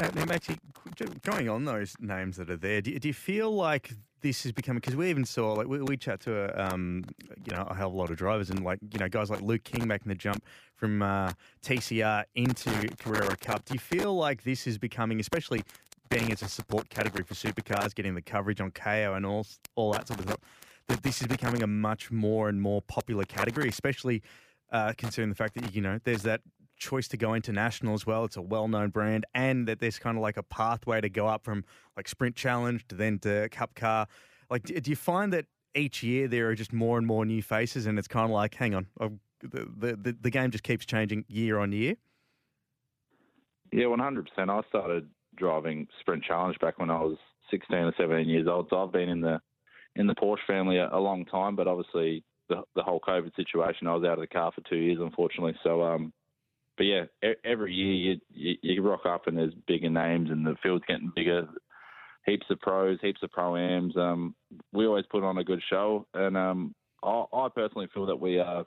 Uh, 0.00 0.10
now, 0.14 0.24
Maxie, 0.26 0.58
going 1.22 1.48
on 1.48 1.64
those 1.64 1.94
names 2.00 2.36
that 2.36 2.50
are 2.50 2.56
there, 2.56 2.80
do 2.80 2.90
you, 2.90 2.98
do 2.98 3.08
you 3.08 3.14
feel 3.14 3.54
like 3.54 3.92
this 4.20 4.44
is 4.44 4.52
becoming? 4.52 4.80
Because 4.80 4.96
we 4.96 5.10
even 5.10 5.24
saw, 5.24 5.52
like, 5.54 5.66
we, 5.66 5.80
we 5.82 5.96
chat 5.96 6.20
to 6.20 6.34
a, 6.36 6.72
um, 6.72 7.04
you 7.44 7.54
know, 7.54 7.62
a 7.68 7.74
hell 7.74 7.88
of 7.88 7.94
a 7.94 7.96
lot 7.96 8.10
of 8.10 8.16
drivers, 8.16 8.50
and 8.50 8.64
like, 8.64 8.78
you 8.92 8.98
know, 8.98 9.08
guys 9.08 9.30
like 9.30 9.40
Luke 9.40 9.64
King 9.64 9.86
making 9.86 10.08
the 10.08 10.14
jump 10.14 10.44
from 10.74 11.02
uh, 11.02 11.32
TCR 11.62 12.24
into 12.34 12.70
Carrera 12.98 13.36
Cup. 13.36 13.64
Do 13.64 13.74
you 13.74 13.80
feel 13.80 14.14
like 14.14 14.42
this 14.44 14.66
is 14.66 14.78
becoming, 14.78 15.20
especially 15.20 15.62
being 16.08 16.32
as 16.32 16.42
a 16.42 16.48
support 16.48 16.88
category 16.90 17.24
for 17.24 17.34
supercars, 17.34 17.94
getting 17.94 18.14
the 18.14 18.22
coverage 18.22 18.60
on 18.60 18.70
Kayo 18.72 19.16
and 19.16 19.24
all 19.24 19.46
all 19.76 19.92
that 19.92 20.08
sort 20.08 20.20
of 20.20 20.26
stuff, 20.26 20.40
that 20.88 21.02
this 21.02 21.20
is 21.20 21.28
becoming 21.28 21.62
a 21.62 21.66
much 21.66 22.10
more 22.10 22.48
and 22.48 22.60
more 22.60 22.82
popular 22.82 23.24
category, 23.24 23.68
especially 23.68 24.22
uh, 24.72 24.92
considering 24.98 25.30
the 25.30 25.36
fact 25.36 25.54
that 25.54 25.74
you 25.74 25.80
know 25.80 25.98
there's 26.04 26.22
that 26.22 26.40
choice 26.80 27.06
to 27.08 27.16
go 27.16 27.34
international 27.34 27.94
as 27.94 28.04
well. 28.04 28.24
It's 28.24 28.36
a 28.36 28.42
well-known 28.42 28.90
brand, 28.90 29.26
and 29.34 29.68
that 29.68 29.78
there's 29.78 29.98
kind 29.98 30.16
of 30.16 30.22
like 30.22 30.36
a 30.36 30.42
pathway 30.42 31.00
to 31.00 31.08
go 31.08 31.28
up 31.28 31.44
from 31.44 31.64
like 31.96 32.08
Sprint 32.08 32.34
Challenge 32.34 32.84
to 32.88 32.96
then 32.96 33.20
to 33.20 33.48
Cup 33.50 33.74
Car. 33.76 34.08
Like, 34.50 34.64
do, 34.64 34.90
you 34.90 34.96
find 34.96 35.32
that 35.32 35.46
each 35.76 36.02
year 36.02 36.26
there 36.26 36.48
are 36.48 36.56
just 36.56 36.72
more 36.72 36.98
and 36.98 37.06
more 37.06 37.24
new 37.24 37.42
faces, 37.42 37.86
and 37.86 37.98
it's 37.98 38.08
kind 38.08 38.24
of 38.24 38.32
like, 38.32 38.54
hang 38.54 38.74
on, 38.74 38.86
the, 38.98 39.68
the 39.78 39.96
the 39.96 40.16
the 40.20 40.30
game 40.30 40.50
just 40.50 40.64
keeps 40.64 40.84
changing 40.84 41.24
year 41.28 41.58
on 41.58 41.70
year. 41.70 41.94
Yeah, 43.72 43.86
one 43.86 44.00
hundred 44.00 44.28
percent. 44.28 44.50
I 44.50 44.62
started 44.68 45.08
driving 45.36 45.86
Sprint 46.00 46.24
Challenge 46.24 46.58
back 46.58 46.78
when 46.80 46.90
I 46.90 47.00
was 47.00 47.16
sixteen 47.50 47.84
or 47.84 47.94
seventeen 47.96 48.28
years 48.28 48.48
old. 48.48 48.66
So 48.70 48.82
I've 48.82 48.92
been 48.92 49.08
in 49.08 49.20
the 49.20 49.40
in 49.96 50.06
the 50.06 50.14
Porsche 50.14 50.46
family 50.46 50.78
a, 50.78 50.88
a 50.90 50.98
long 50.98 51.24
time, 51.24 51.54
but 51.54 51.68
obviously 51.68 52.24
the 52.48 52.62
the 52.74 52.82
whole 52.82 53.00
COVID 53.00 53.34
situation, 53.36 53.86
I 53.86 53.94
was 53.94 54.04
out 54.04 54.14
of 54.14 54.20
the 54.20 54.26
car 54.26 54.50
for 54.52 54.62
two 54.68 54.76
years, 54.76 54.98
unfortunately. 55.00 55.54
So, 55.62 55.82
um, 55.82 56.12
but 56.80 56.86
yeah, 56.86 57.32
every 57.44 57.74
year 57.74 58.16
you, 58.30 58.56
you 58.62 58.80
rock 58.82 59.04
up 59.04 59.26
and 59.26 59.36
there's 59.36 59.52
bigger 59.66 59.90
names 59.90 60.30
and 60.30 60.46
the 60.46 60.54
field's 60.62 60.86
getting 60.88 61.12
bigger. 61.14 61.46
Heaps 62.24 62.46
of 62.48 62.58
pros, 62.60 62.98
heaps 63.02 63.22
of 63.22 63.30
pro 63.32 63.54
ams. 63.54 63.94
Um, 63.98 64.34
we 64.72 64.86
always 64.86 65.04
put 65.10 65.22
on 65.22 65.36
a 65.36 65.44
good 65.44 65.60
show, 65.68 66.06
and 66.14 66.38
um, 66.38 66.74
I, 67.04 67.24
I 67.34 67.48
personally 67.54 67.88
feel 67.92 68.06
that 68.06 68.18
we 68.18 68.38
are 68.38 68.64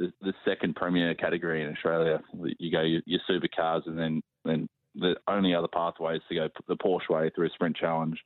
the, 0.00 0.12
the 0.22 0.32
second 0.44 0.74
premier 0.74 1.14
category 1.14 1.62
in 1.62 1.72
Australia. 1.72 2.20
You 2.58 2.72
go 2.72 2.82
your, 2.82 3.02
your 3.06 3.20
supercars, 3.30 3.86
and 3.86 3.96
then 3.96 4.22
then 4.44 4.68
the 4.96 5.14
only 5.28 5.54
other 5.54 5.68
pathway 5.72 6.16
is 6.16 6.22
to 6.28 6.34
go 6.34 6.48
the 6.66 6.76
Porsche 6.76 7.10
way 7.10 7.30
through 7.32 7.46
a 7.46 7.50
Sprint 7.50 7.76
Challenge. 7.76 8.18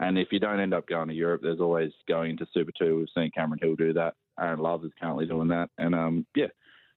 And 0.00 0.18
if 0.18 0.28
you 0.32 0.40
don't 0.40 0.58
end 0.58 0.74
up 0.74 0.88
going 0.88 1.06
to 1.08 1.14
Europe, 1.14 1.42
there's 1.44 1.60
always 1.60 1.92
going 2.08 2.30
into 2.30 2.46
Super 2.52 2.72
Two. 2.76 2.96
We've 2.96 3.06
seen 3.14 3.30
Cameron 3.36 3.60
Hill 3.62 3.76
do 3.76 3.92
that. 3.92 4.14
Aaron 4.40 4.58
Love 4.58 4.84
is 4.84 4.90
currently 5.00 5.26
doing 5.26 5.46
that. 5.48 5.70
And 5.78 5.94
um, 5.94 6.26
yeah, 6.34 6.48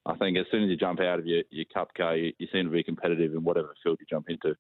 I 0.08 0.16
think 0.16 0.38
as 0.38 0.46
soon 0.52 0.64
as 0.64 0.70
you 0.70 0.78
jump 0.78 1.00
out 1.02 1.20
of 1.20 1.26
your, 1.26 1.44
your 1.50 1.66
Cup 1.74 1.94
car, 1.94 2.16
you, 2.16 2.32
you 2.40 2.48
seem 2.52 2.66
to 2.66 2.72
be 2.72 2.84
competitive 2.84 3.34
in 3.34 3.44
whatever 3.44 3.76
field 3.84 3.98
you 4.00 4.06
jump 4.10 4.30
into. 4.30 4.56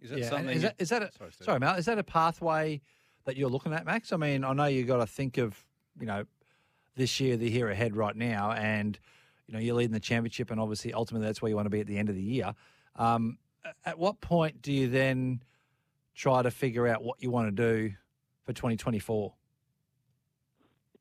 Is 0.00 0.10
that 0.10 0.18
Yeah, 0.18 0.24
and 0.26 0.30
something? 0.30 0.56
is 0.56 0.62
that, 0.62 0.74
is 0.78 0.88
that 0.90 1.02
a, 1.02 1.10
Sorry, 1.12 1.32
Steve. 1.32 1.44
sorry, 1.44 1.60
Mal, 1.60 1.74
is 1.74 1.86
that 1.86 1.98
a 1.98 2.04
pathway 2.04 2.80
that 3.24 3.36
you're 3.36 3.50
looking 3.50 3.72
at, 3.72 3.84
Max? 3.84 4.12
I 4.12 4.16
mean, 4.16 4.44
I 4.44 4.52
know 4.52 4.66
you've 4.66 4.86
got 4.86 4.98
to 4.98 5.06
think 5.06 5.38
of, 5.38 5.58
you 5.98 6.06
know, 6.06 6.24
this 6.96 7.18
year, 7.20 7.36
the 7.36 7.50
year 7.50 7.70
ahead 7.70 7.96
right 7.96 8.14
now, 8.14 8.52
and 8.52 8.98
you 9.46 9.54
know 9.54 9.60
you're 9.60 9.74
leading 9.74 9.92
the 9.92 10.00
championship, 10.00 10.50
and 10.50 10.60
obviously, 10.60 10.92
ultimately, 10.92 11.26
that's 11.26 11.42
where 11.42 11.48
you 11.48 11.56
want 11.56 11.66
to 11.66 11.70
be 11.70 11.80
at 11.80 11.86
the 11.86 11.98
end 11.98 12.08
of 12.08 12.14
the 12.14 12.22
year. 12.22 12.54
Um, 12.96 13.38
at 13.84 13.98
what 13.98 14.20
point 14.20 14.62
do 14.62 14.72
you 14.72 14.88
then 14.88 15.42
try 16.14 16.42
to 16.42 16.50
figure 16.50 16.86
out 16.86 17.02
what 17.02 17.20
you 17.20 17.30
want 17.30 17.48
to 17.48 17.50
do 17.50 17.94
for 18.44 18.52
2024? 18.52 19.32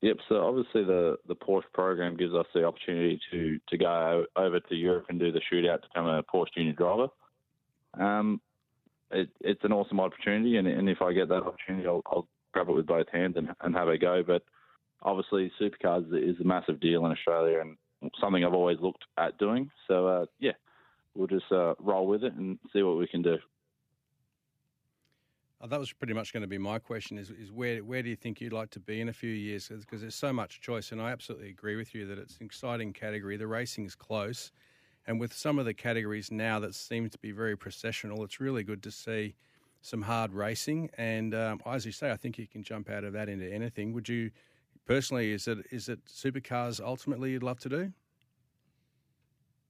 Yep. 0.04 0.18
So 0.28 0.46
obviously 0.46 0.84
the 0.84 1.16
the 1.30 1.36
Porsche 1.36 1.72
program 1.74 2.18
gives 2.18 2.34
us 2.34 2.46
the 2.54 2.66
opportunity 2.66 3.22
to 3.32 3.58
to 3.70 3.78
go 3.78 4.26
over 4.36 4.60
to 4.60 4.76
Europe 4.76 5.06
and 5.08 5.18
do 5.18 5.32
the 5.32 5.40
shootout 5.40 5.82
to 5.82 5.88
become 5.88 6.08
a 6.08 6.22
Porsche 6.24 6.54
junior 6.58 6.74
driver. 6.74 7.08
Um, 7.98 8.42
it, 9.12 9.30
it's 9.40 9.64
an 9.64 9.72
awesome 9.72 10.02
opportunity, 10.02 10.58
and, 10.58 10.68
and 10.68 10.90
if 10.90 11.02
I 11.02 11.14
get 11.14 11.30
that 11.30 11.44
opportunity, 11.44 11.88
I'll, 11.88 12.02
I'll 12.08 12.28
grab 12.52 12.68
it 12.68 12.76
with 12.76 12.86
both 12.86 13.08
hands 13.14 13.36
and, 13.38 13.50
and 13.62 13.74
have 13.76 13.88
a 13.88 13.98
go. 13.98 14.22
But 14.28 14.44
obviously, 15.04 15.50
supercars 15.62 16.06
is 16.12 16.38
a 16.42 16.44
massive 16.44 16.82
deal 16.82 17.06
in 17.06 17.14
Australia 17.14 17.62
and 17.62 17.78
something 18.20 18.44
I've 18.44 18.54
always 18.54 18.80
looked 18.82 19.06
at 19.18 19.38
doing. 19.38 19.72
So 19.88 20.06
uh, 20.08 20.26
yeah, 20.38 20.52
we'll 21.16 21.28
just 21.28 21.50
uh, 21.50 21.76
roll 21.80 22.08
with 22.08 22.26
it 22.26 22.34
and 22.34 22.60
see 22.74 22.84
what 22.84 22.98
we 22.98 23.08
can 23.08 23.22
do. 23.22 23.38
Oh, 25.64 25.68
that 25.68 25.80
was 25.80 25.94
pretty 25.94 26.14
much 26.14 26.34
going 26.34 26.42
to 26.42 26.48
be 26.48 26.58
my 26.58 26.78
question: 26.78 27.18
is, 27.18 27.30
is 27.30 27.50
where 27.50 27.82
where 27.86 28.04
do 28.04 28.10
you 28.10 28.18
think 28.18 28.42
you'd 28.42 28.52
like 28.52 28.70
to 28.72 28.82
be 28.82 29.00
in 29.00 29.08
a 29.08 29.14
few 29.14 29.30
years? 29.30 29.70
Because 29.70 30.02
there's 30.02 30.14
so 30.14 30.34
much 30.34 30.60
choice, 30.60 30.92
and 30.92 31.02
I 31.02 31.12
absolutely 31.12 31.48
agree 31.48 31.78
with 31.78 31.96
you 31.96 32.06
that 32.08 32.20
it's 32.20 32.36
an 32.36 32.46
exciting 32.46 32.92
category. 32.92 33.38
The 33.38 33.48
racing 33.48 33.86
is 33.86 33.96
close, 33.96 34.52
and 35.08 35.22
with 35.22 35.32
some 35.32 35.60
of 35.60 35.66
the 35.66 35.74
categories 35.74 36.32
now 36.32 36.60
that 36.60 36.76
seem 36.76 37.10
to 37.10 37.18
be 37.18 37.32
very 37.32 37.56
processional, 37.56 38.26
it's 38.26 38.42
really 38.42 38.66
good 38.66 38.84
to 38.84 38.92
see 38.92 39.36
some 39.82 40.02
hard 40.02 40.34
racing. 40.34 40.90
And 40.98 41.34
um, 41.34 41.62
as 41.66 41.86
you 41.86 41.94
say, 41.94 42.12
I 42.12 42.18
think 42.18 42.38
you 42.38 42.46
can 42.46 42.62
jump 42.62 42.90
out 42.90 43.06
of 43.06 43.14
that 43.14 43.30
into 43.30 43.50
anything. 43.50 43.94
Would 43.94 44.10
you 44.10 44.32
personally? 44.86 45.32
Is 45.32 45.48
it 45.48 45.60
is 45.72 45.88
it 45.88 46.04
supercars 46.08 46.82
ultimately 46.84 47.32
you'd 47.32 47.44
love 47.44 47.60
to 47.62 47.70
do? 47.70 47.94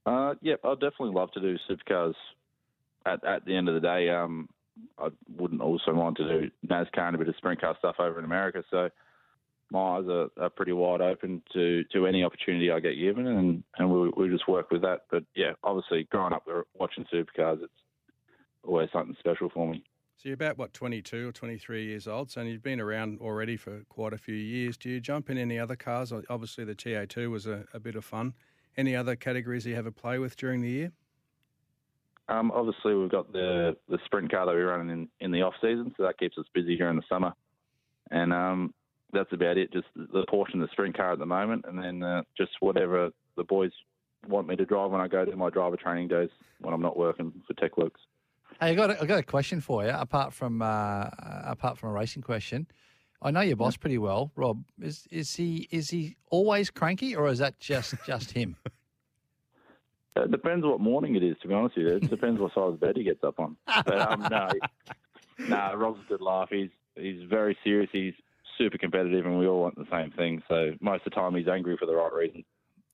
Uh, 0.08 0.34
yep, 0.42 0.60
I'd 0.64 0.80
definitely 0.80 1.14
love 1.14 1.30
to 1.34 1.40
do 1.40 1.56
supercars. 1.70 2.16
At 3.06 3.24
at 3.24 3.46
the 3.46 3.56
end 3.56 3.70
of 3.70 3.76
the 3.76 3.82
day, 3.82 4.10
um, 4.10 4.50
I 4.98 5.10
wouldn't 5.38 5.62
also 5.62 5.94
want 5.94 6.18
to 6.18 6.28
do 6.28 6.52
NASCAR 6.68 7.08
and 7.08 7.16
a 7.16 7.20
bit 7.20 7.28
of 7.28 7.36
sprint 7.38 7.62
car 7.62 7.76
stuff 7.80 7.96
over 8.00 8.20
in 8.20 8.26
America. 8.26 8.64
So 8.72 8.90
my 9.72 9.98
eyes 9.98 10.06
are, 10.08 10.28
are 10.40 10.50
pretty 10.50 10.72
wide 10.72 11.02
open 11.02 11.42
to, 11.54 11.84
to 11.94 12.08
any 12.08 12.24
opportunity 12.24 12.72
I 12.72 12.80
get 12.80 12.96
given, 12.96 13.28
and 13.28 13.64
and 13.78 13.92
we 13.92 14.10
we 14.16 14.30
just 14.30 14.48
work 14.48 14.72
with 14.72 14.82
that. 14.82 15.02
But 15.12 15.24
yeah, 15.36 15.54
obviously, 15.64 16.08
growing 16.12 16.34
up 16.34 16.46
watching 16.76 17.06
supercars, 17.14 17.64
it's 17.64 17.74
always 18.64 18.90
something 18.94 19.16
special 19.20 19.50
for 19.50 19.68
me. 19.68 19.84
So 20.16 20.30
you're 20.30 20.36
about 20.36 20.58
what 20.58 20.74
22 20.74 21.30
or 21.30 21.32
23 21.32 21.86
years 21.86 22.08
old, 22.08 22.32
so 22.32 22.42
you've 22.42 22.64
been 22.64 22.80
around 22.80 23.20
already 23.20 23.58
for 23.58 23.82
quite 23.90 24.14
a 24.14 24.18
few 24.18 24.36
years. 24.36 24.78
Do 24.78 24.90
you 24.90 25.02
jump 25.02 25.30
in 25.30 25.38
any 25.38 25.60
other 25.60 25.76
cars? 25.76 26.14
Obviously, 26.30 26.64
the 26.64 26.76
TA2 26.76 27.30
was 27.30 27.48
a, 27.48 27.66
a 27.74 27.80
bit 27.80 27.96
of 27.96 28.06
fun. 28.06 28.34
Any 28.78 28.96
other 28.96 29.16
categories 29.16 29.66
you 29.66 29.76
have 29.76 29.86
a 29.86 29.92
play 29.92 30.20
with 30.20 30.38
during 30.38 30.62
the 30.62 30.70
year? 30.70 30.92
Um, 32.30 32.52
obviously, 32.52 32.96
we've 32.96 33.12
got 33.12 33.32
the 33.34 33.76
the 33.90 34.00
sprint 34.06 34.32
car 34.32 34.46
that 34.46 34.56
we 34.56 34.62
run 34.62 34.90
in 34.90 35.10
in 35.20 35.32
the 35.32 35.42
off 35.42 35.56
season, 35.62 35.94
so 35.98 36.04
that 36.04 36.18
keeps 36.18 36.38
us 36.38 36.46
busy 36.54 36.78
during 36.78 36.96
the 36.96 37.04
summer. 37.10 37.34
And 38.12 38.32
um, 38.34 38.74
that's 39.12 39.32
about 39.34 39.58
it. 39.58 39.74
Just 39.74 39.88
the 39.96 40.26
portion 40.30 40.62
of 40.62 40.68
the 40.68 40.72
sprint 40.72 40.96
car 40.96 41.14
at 41.14 41.20
the 41.20 41.26
moment, 41.26 41.66
and 41.68 41.78
then 41.78 42.04
uh, 42.04 42.24
just 42.38 42.52
whatever 42.60 43.10
the 43.36 43.44
boys 43.44 43.72
want 44.28 44.48
me 44.48 44.56
to 44.56 44.66
drive 44.66 44.92
when 44.92 45.02
I 45.02 45.08
go 45.08 45.26
to 45.26 45.36
my 45.36 45.50
driver 45.50 45.76
training 45.76 46.08
days 46.08 46.30
when 46.62 46.74
I'm 46.74 46.82
not 46.82 46.98
working 46.98 47.34
for 47.46 47.54
TechWorks. 47.56 48.00
Hey, 48.60 48.70
I 48.70 48.76
got 48.76 48.92
a, 48.92 49.02
I 49.02 49.06
got 49.06 49.20
a 49.20 49.24
question 49.24 49.60
for 49.62 49.84
you. 49.84 49.90
Apart 49.90 50.34
from 50.34 50.62
uh, 50.62 51.10
apart 51.46 51.78
from 51.78 51.90
a 51.90 51.94
racing 51.94 52.22
question, 52.22 52.68
I 53.22 53.32
know 53.32 53.42
your 53.42 53.56
boss 53.56 53.78
pretty 53.78 53.98
well, 53.98 54.32
Rob. 54.36 54.64
Is 54.82 55.08
is 55.12 55.36
he 55.36 55.68
is 55.72 55.90
he 55.90 56.16
always 56.30 56.70
cranky, 56.70 57.16
or 57.16 57.28
is 57.28 57.40
that 57.40 57.60
just 57.60 57.96
just 58.06 58.32
him? 58.32 58.56
It 60.16 60.32
depends 60.32 60.66
what 60.66 60.80
morning 60.80 61.16
it 61.16 61.24
is, 61.24 61.36
to 61.42 61.48
be 61.48 61.54
honest 61.54 61.76
with 61.76 61.88
you. 61.88 61.96
It 61.96 62.10
depends 62.10 62.40
what 62.40 62.54
side 62.54 62.64
of 62.64 62.80
bed 62.80 62.96
he 62.96 63.04
gets 63.04 63.24
up 63.24 63.40
on. 63.40 63.58
But 63.66 64.00
um, 64.00 64.28
no, 64.30 64.50
no, 65.40 65.74
Rob's 65.76 66.00
a 66.06 66.10
good 66.10 66.22
laugh. 66.22 66.50
He's 66.52 66.70
he's 66.96 67.24
very 67.28 67.58
serious. 67.64 67.90
He's 67.92 68.14
super 68.58 68.78
competitive, 68.78 69.26
and 69.26 69.40
we 69.40 69.48
all 69.48 69.62
want 69.62 69.76
the 69.76 69.88
same 69.92 70.12
thing. 70.12 70.44
So 70.48 70.74
most 70.80 71.06
of 71.06 71.14
the 71.14 71.16
time, 71.16 71.36
he's 71.36 71.48
angry 71.48 71.78
for 71.78 71.86
the 71.88 71.96
right 71.96 72.14
reason. 72.14 72.44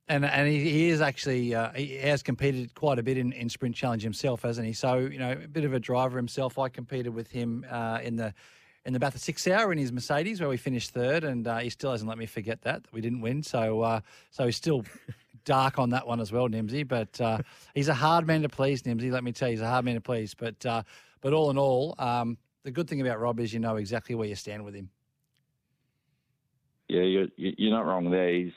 And 0.08 0.26
and 0.26 0.48
he, 0.48 0.60
he 0.60 0.90
is 0.90 1.02
actually 1.02 1.54
uh, 1.54 1.72
he 1.74 1.98
has 1.98 2.24
competed 2.24 2.74
quite 2.74 3.00
a 3.00 3.04
bit 3.04 3.18
in, 3.18 3.32
in 3.34 3.50
sprint 3.50 3.76
challenge 3.76 4.02
himself, 4.02 4.42
hasn't 4.44 4.66
he? 4.66 4.74
So 4.74 4.98
you 4.98 5.20
know, 5.20 5.34
a 5.34 5.48
bit 5.48 5.66
of 5.66 5.74
a 5.74 5.80
driver 5.80 6.18
himself. 6.18 6.58
I 6.58 6.70
competed 6.70 7.14
with 7.14 7.30
him 7.30 7.66
uh, 7.70 8.00
in 8.02 8.16
the 8.16 8.34
in 8.86 8.94
the 8.94 9.00
Bathurst 9.00 9.26
Six 9.26 9.46
Hour 9.48 9.72
in 9.72 9.78
his 9.78 9.92
Mercedes, 9.92 10.40
where 10.40 10.50
we 10.50 10.58
finished 10.58 10.92
third, 10.92 11.24
and 11.24 11.48
uh, 11.48 11.58
he 11.58 11.70
still 11.70 11.92
hasn't 11.92 12.08
let 12.08 12.18
me 12.18 12.26
forget 12.26 12.62
that, 12.62 12.84
that 12.84 12.94
we 12.94 13.02
didn't 13.02 13.22
win. 13.22 13.44
So 13.44 13.82
uh, 13.82 14.00
so 14.32 14.46
he's 14.46 14.56
still 14.56 14.84
dark 15.46 15.80
on 15.80 15.90
that 15.92 16.08
one 16.08 16.20
as 16.20 16.32
well, 16.32 16.48
Nimsy. 16.48 16.88
But 16.88 17.20
uh, 17.22 17.40
he's 17.76 17.88
a 17.88 17.94
hard 17.94 18.28
man 18.28 18.42
to 18.44 18.50
please, 18.50 18.84
Nimsy. 18.84 19.12
Let 19.12 19.24
me 19.24 19.32
tell 19.32 19.50
you, 19.50 19.54
he's 19.54 19.62
a 19.62 19.68
hard 19.68 19.86
man 19.86 19.96
to 19.96 20.02
please. 20.02 20.34
But 20.34 20.66
uh, 20.66 20.84
but 21.22 21.34
all 21.34 21.50
in 21.50 21.58
all, 21.58 21.96
um, 22.00 22.38
the 22.64 22.72
good 22.72 22.90
thing 22.90 23.02
about 23.02 23.20
Rob 23.20 23.40
is 23.40 23.54
you 23.54 23.60
know 23.60 23.76
exactly 23.78 24.16
where 24.16 24.28
you 24.28 24.36
stand 24.36 24.64
with 24.64 24.76
him. 24.76 24.90
Yeah, 26.88 27.02
you're 27.02 27.28
you're 27.38 27.72
not 27.72 27.86
wrong 27.86 28.10
there. 28.10 28.34
He's 28.34 28.54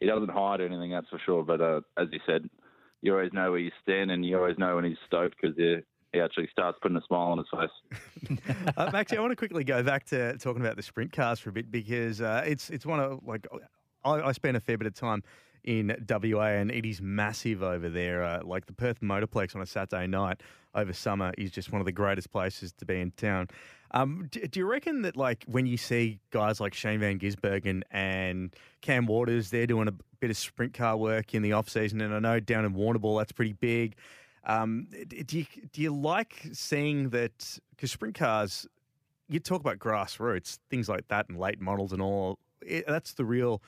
he 0.00 0.06
doesn't 0.06 0.30
hide 0.30 0.60
anything, 0.60 0.90
that's 0.90 1.08
for 1.08 1.20
sure. 1.24 1.42
But 1.42 1.60
uh, 1.60 1.80
as 1.96 2.08
you 2.12 2.20
said, 2.26 2.48
you 3.02 3.12
always 3.12 3.32
know 3.32 3.50
where 3.50 3.60
you 3.60 3.70
stand, 3.82 4.10
and 4.10 4.24
you 4.24 4.36
always 4.36 4.58
know 4.58 4.76
when 4.76 4.84
he's 4.84 4.96
stoked 5.06 5.36
because 5.40 5.56
he 5.56 6.20
actually 6.20 6.48
starts 6.50 6.78
putting 6.80 6.96
a 6.96 7.02
smile 7.06 7.32
on 7.32 7.38
his 7.38 7.46
face. 8.28 8.38
uh, 8.76 8.90
actually, 8.94 9.18
I 9.18 9.20
want 9.20 9.32
to 9.32 9.36
quickly 9.36 9.64
go 9.64 9.82
back 9.82 10.04
to 10.06 10.36
talking 10.38 10.62
about 10.62 10.76
the 10.76 10.82
sprint 10.82 11.12
cars 11.12 11.38
for 11.38 11.50
a 11.50 11.52
bit 11.52 11.70
because 11.70 12.20
uh, 12.20 12.42
it's 12.46 12.70
it's 12.70 12.86
one 12.86 13.00
of 13.00 13.20
like 13.24 13.46
I, 14.04 14.10
I 14.10 14.32
spent 14.32 14.56
a 14.56 14.60
fair 14.60 14.78
bit 14.78 14.86
of 14.86 14.94
time 14.94 15.22
in 15.64 15.94
WA, 16.08 16.46
and 16.46 16.70
it 16.70 16.86
is 16.86 17.00
massive 17.00 17.62
over 17.62 17.88
there. 17.88 18.22
Uh, 18.22 18.40
like 18.44 18.66
the 18.66 18.72
Perth 18.72 19.00
Motorplex 19.00 19.54
on 19.54 19.62
a 19.62 19.66
Saturday 19.66 20.06
night 20.06 20.42
over 20.74 20.92
summer 20.92 21.32
is 21.38 21.50
just 21.50 21.72
one 21.72 21.80
of 21.80 21.86
the 21.86 21.92
greatest 21.92 22.30
places 22.30 22.72
to 22.72 22.84
be 22.84 23.00
in 23.00 23.10
town. 23.12 23.48
Um, 23.92 24.28
do, 24.30 24.46
do, 24.46 24.60
you 24.60 24.66
reckon 24.66 25.02
that 25.02 25.16
like 25.16 25.44
when 25.46 25.66
you 25.66 25.76
see 25.76 26.20
guys 26.30 26.60
like 26.60 26.74
Shane 26.74 27.00
Van 27.00 27.18
Gisbergen 27.18 27.82
and 27.90 28.54
Cam 28.82 29.06
Waters, 29.06 29.50
they're 29.50 29.66
doing 29.66 29.88
a 29.88 29.94
bit 30.20 30.30
of 30.30 30.36
sprint 30.36 30.74
car 30.74 30.96
work 30.96 31.34
in 31.34 31.42
the 31.42 31.52
off 31.52 31.68
season, 31.68 32.00
and 32.00 32.14
I 32.14 32.18
know 32.18 32.40
down 32.40 32.64
in 32.64 32.74
Warrnambool 32.74 33.18
that's 33.18 33.32
pretty 33.32 33.54
big. 33.54 33.96
Um, 34.44 34.88
do 35.08 35.38
you 35.38 35.46
do 35.72 35.82
you 35.82 35.94
like 35.94 36.48
seeing 36.52 37.10
that? 37.10 37.58
Because 37.70 37.92
sprint 37.92 38.14
cars, 38.14 38.66
you 39.28 39.40
talk 39.40 39.60
about 39.60 39.78
grassroots 39.78 40.58
things 40.70 40.88
like 40.88 41.08
that 41.08 41.28
and 41.28 41.38
late 41.38 41.60
models 41.60 41.92
and 41.92 42.02
all. 42.02 42.38
It, 42.60 42.86
that's 42.86 43.14
the 43.14 43.24
real 43.24 43.62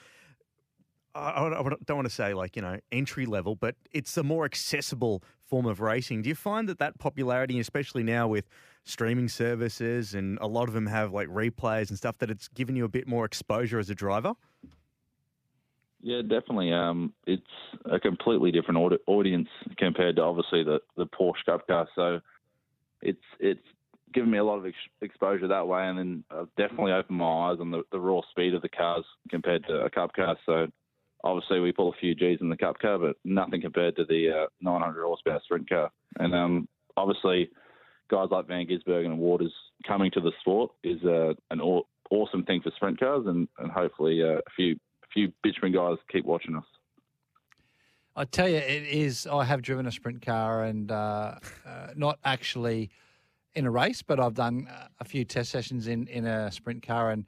I 1.15 1.49
don't 1.87 1.97
want 1.97 2.09
to 2.09 2.15
say 2.15 2.35
like 2.35 2.57
you 2.57 2.63
know 2.63 2.79
entry 2.93 3.27
level, 3.27 3.57
but 3.57 3.75
it's 3.93 4.17
a 4.17 4.23
more 4.23 4.45
accessible 4.45 5.23
form 5.45 5.67
of 5.67 5.81
racing. 5.81 6.23
Do 6.23 6.29
you 6.29 6.35
find 6.35 6.69
that 6.69 6.79
that 6.79 6.99
popularity, 6.99 7.59
especially 7.59 8.03
now 8.03 8.29
with 8.29 8.49
streaming 8.85 9.29
services 9.29 10.15
and 10.15 10.39
a 10.41 10.47
lot 10.47 10.69
of 10.69 10.75
them 10.75 10.87
have 10.87 11.13
like 11.13 11.29
replays 11.29 11.89
and 11.89 11.99
stuff, 11.99 12.19
that 12.19 12.31
it's 12.31 12.49
given 12.49 12.77
you 12.77 12.85
a 12.85 12.89
bit 12.89 13.09
more 13.09 13.25
exposure 13.25 13.79
as 13.79 13.91
a 13.91 13.95
driver? 13.95 14.35
Yeah, 16.03 16.23
definitely. 16.23 16.73
Um, 16.73 17.13
it's 17.27 17.43
a 17.85 18.01
completely 18.01 18.53
different 18.53 19.01
audience 19.07 19.49
compared 19.77 20.17
to 20.17 20.23
obviously 20.23 20.63
the 20.63 20.81
the 20.97 21.07
Porsche 21.07 21.45
Cup 21.45 21.67
car. 21.67 21.89
So 21.95 22.21
it's 23.03 23.19
it's 23.39 23.61
given 24.13 24.31
me 24.31 24.39
a 24.39 24.45
lot 24.45 24.59
of 24.59 24.67
ex- 24.67 24.77
exposure 25.03 25.49
that 25.49 25.67
way, 25.67 25.87
and 25.87 25.99
then 25.99 26.25
I've 26.31 26.49
definitely 26.57 26.93
opened 26.93 27.19
my 27.19 27.51
eyes 27.51 27.59
on 27.61 27.71
the, 27.71 27.83
the 27.93 28.01
raw 28.01 28.21
speed 28.31 28.55
of 28.55 28.63
the 28.63 28.69
cars 28.69 29.05
compared 29.29 29.67
to 29.67 29.81
a 29.81 29.91
Cup 29.91 30.15
car. 30.15 30.37
So 30.47 30.69
obviously 31.25 31.61
we 31.61 31.73
pull 31.73 31.91
a 31.91 32.01
few 32.01 32.15
G's 32.15 32.39
in 32.41 32.49
the 32.49 32.57
Cup 32.57 32.79
car, 32.79 32.99
but 32.99 33.17
nothing 33.25 33.61
compared 33.61 33.97
to 33.97 34.05
the 34.05 34.45
uh, 34.45 34.47
900 34.61 35.03
horsepower 35.05 35.41
sprint 35.45 35.69
car. 35.69 35.91
And 36.19 36.35
um, 36.35 36.69
obviously, 36.97 37.51
guys 38.11 38.29
like 38.31 38.47
Van 38.47 38.67
Gisbergen 38.67 39.07
and 39.07 39.19
Waters 39.19 39.53
coming 39.87 40.11
to 40.13 40.21
the 40.21 40.33
sport 40.41 40.73
is 40.83 41.03
uh, 41.05 41.35
an 41.51 41.61
aw- 41.61 41.83
awesome 42.11 42.45
thing 42.45 42.61
for 42.63 42.73
sprint 42.77 42.99
cars, 42.99 43.25
and, 43.27 43.49
and 43.59 43.71
hopefully 43.71 44.23
uh, 44.23 44.39
a 44.39 44.51
few 44.57 44.77
a 45.03 45.07
few 45.13 45.33
bitumen 45.43 45.73
guys 45.73 45.97
keep 46.11 46.25
watching 46.25 46.57
us. 46.57 46.65
I 48.17 48.25
tell 48.25 48.49
you, 48.49 48.57
it 48.57 48.83
is. 48.83 49.27
I 49.27 49.45
have 49.45 49.63
driven 49.63 49.87
a 49.87 49.93
sprint 49.93 50.25
car, 50.25 50.65
and 50.65 50.91
uh, 50.91 51.37
uh, 51.67 51.89
not 51.97 52.19
actually 52.25 52.91
in 53.55 53.67
a 53.67 53.71
race, 53.71 54.03
but 54.03 54.21
I've 54.21 54.35
done 54.35 54.69
a 54.99 55.05
few 55.05 55.25
test 55.25 55.51
sessions 55.51 55.87
in 55.87 56.07
in 56.09 56.27
a 56.27 56.51
sprint 56.51 56.87
car, 56.87 57.11
and 57.11 57.25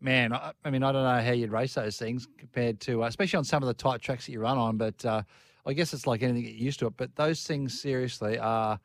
man, 0.00 0.32
I, 0.32 0.52
I, 0.64 0.70
mean, 0.70 0.82
I 0.82 0.92
don't 0.92 1.04
know 1.04 1.22
how 1.22 1.32
you'd 1.32 1.52
race 1.52 1.74
those 1.74 1.96
things 1.96 2.26
compared 2.38 2.80
to, 2.80 3.04
uh, 3.04 3.06
especially 3.06 3.38
on 3.38 3.44
some 3.44 3.62
of 3.62 3.66
the 3.66 3.74
tight 3.74 4.00
tracks 4.00 4.26
that 4.26 4.32
you 4.32 4.40
run 4.40 4.58
on. 4.58 4.76
But 4.76 5.04
uh, 5.04 5.22
I 5.66 5.72
guess 5.72 5.92
it's 5.92 6.06
like 6.06 6.22
anything, 6.22 6.42
get 6.42 6.54
used 6.54 6.80
to 6.80 6.86
it. 6.86 6.94
But 6.96 7.14
those 7.16 7.46
things, 7.46 7.80
seriously, 7.80 8.38
are 8.38 8.78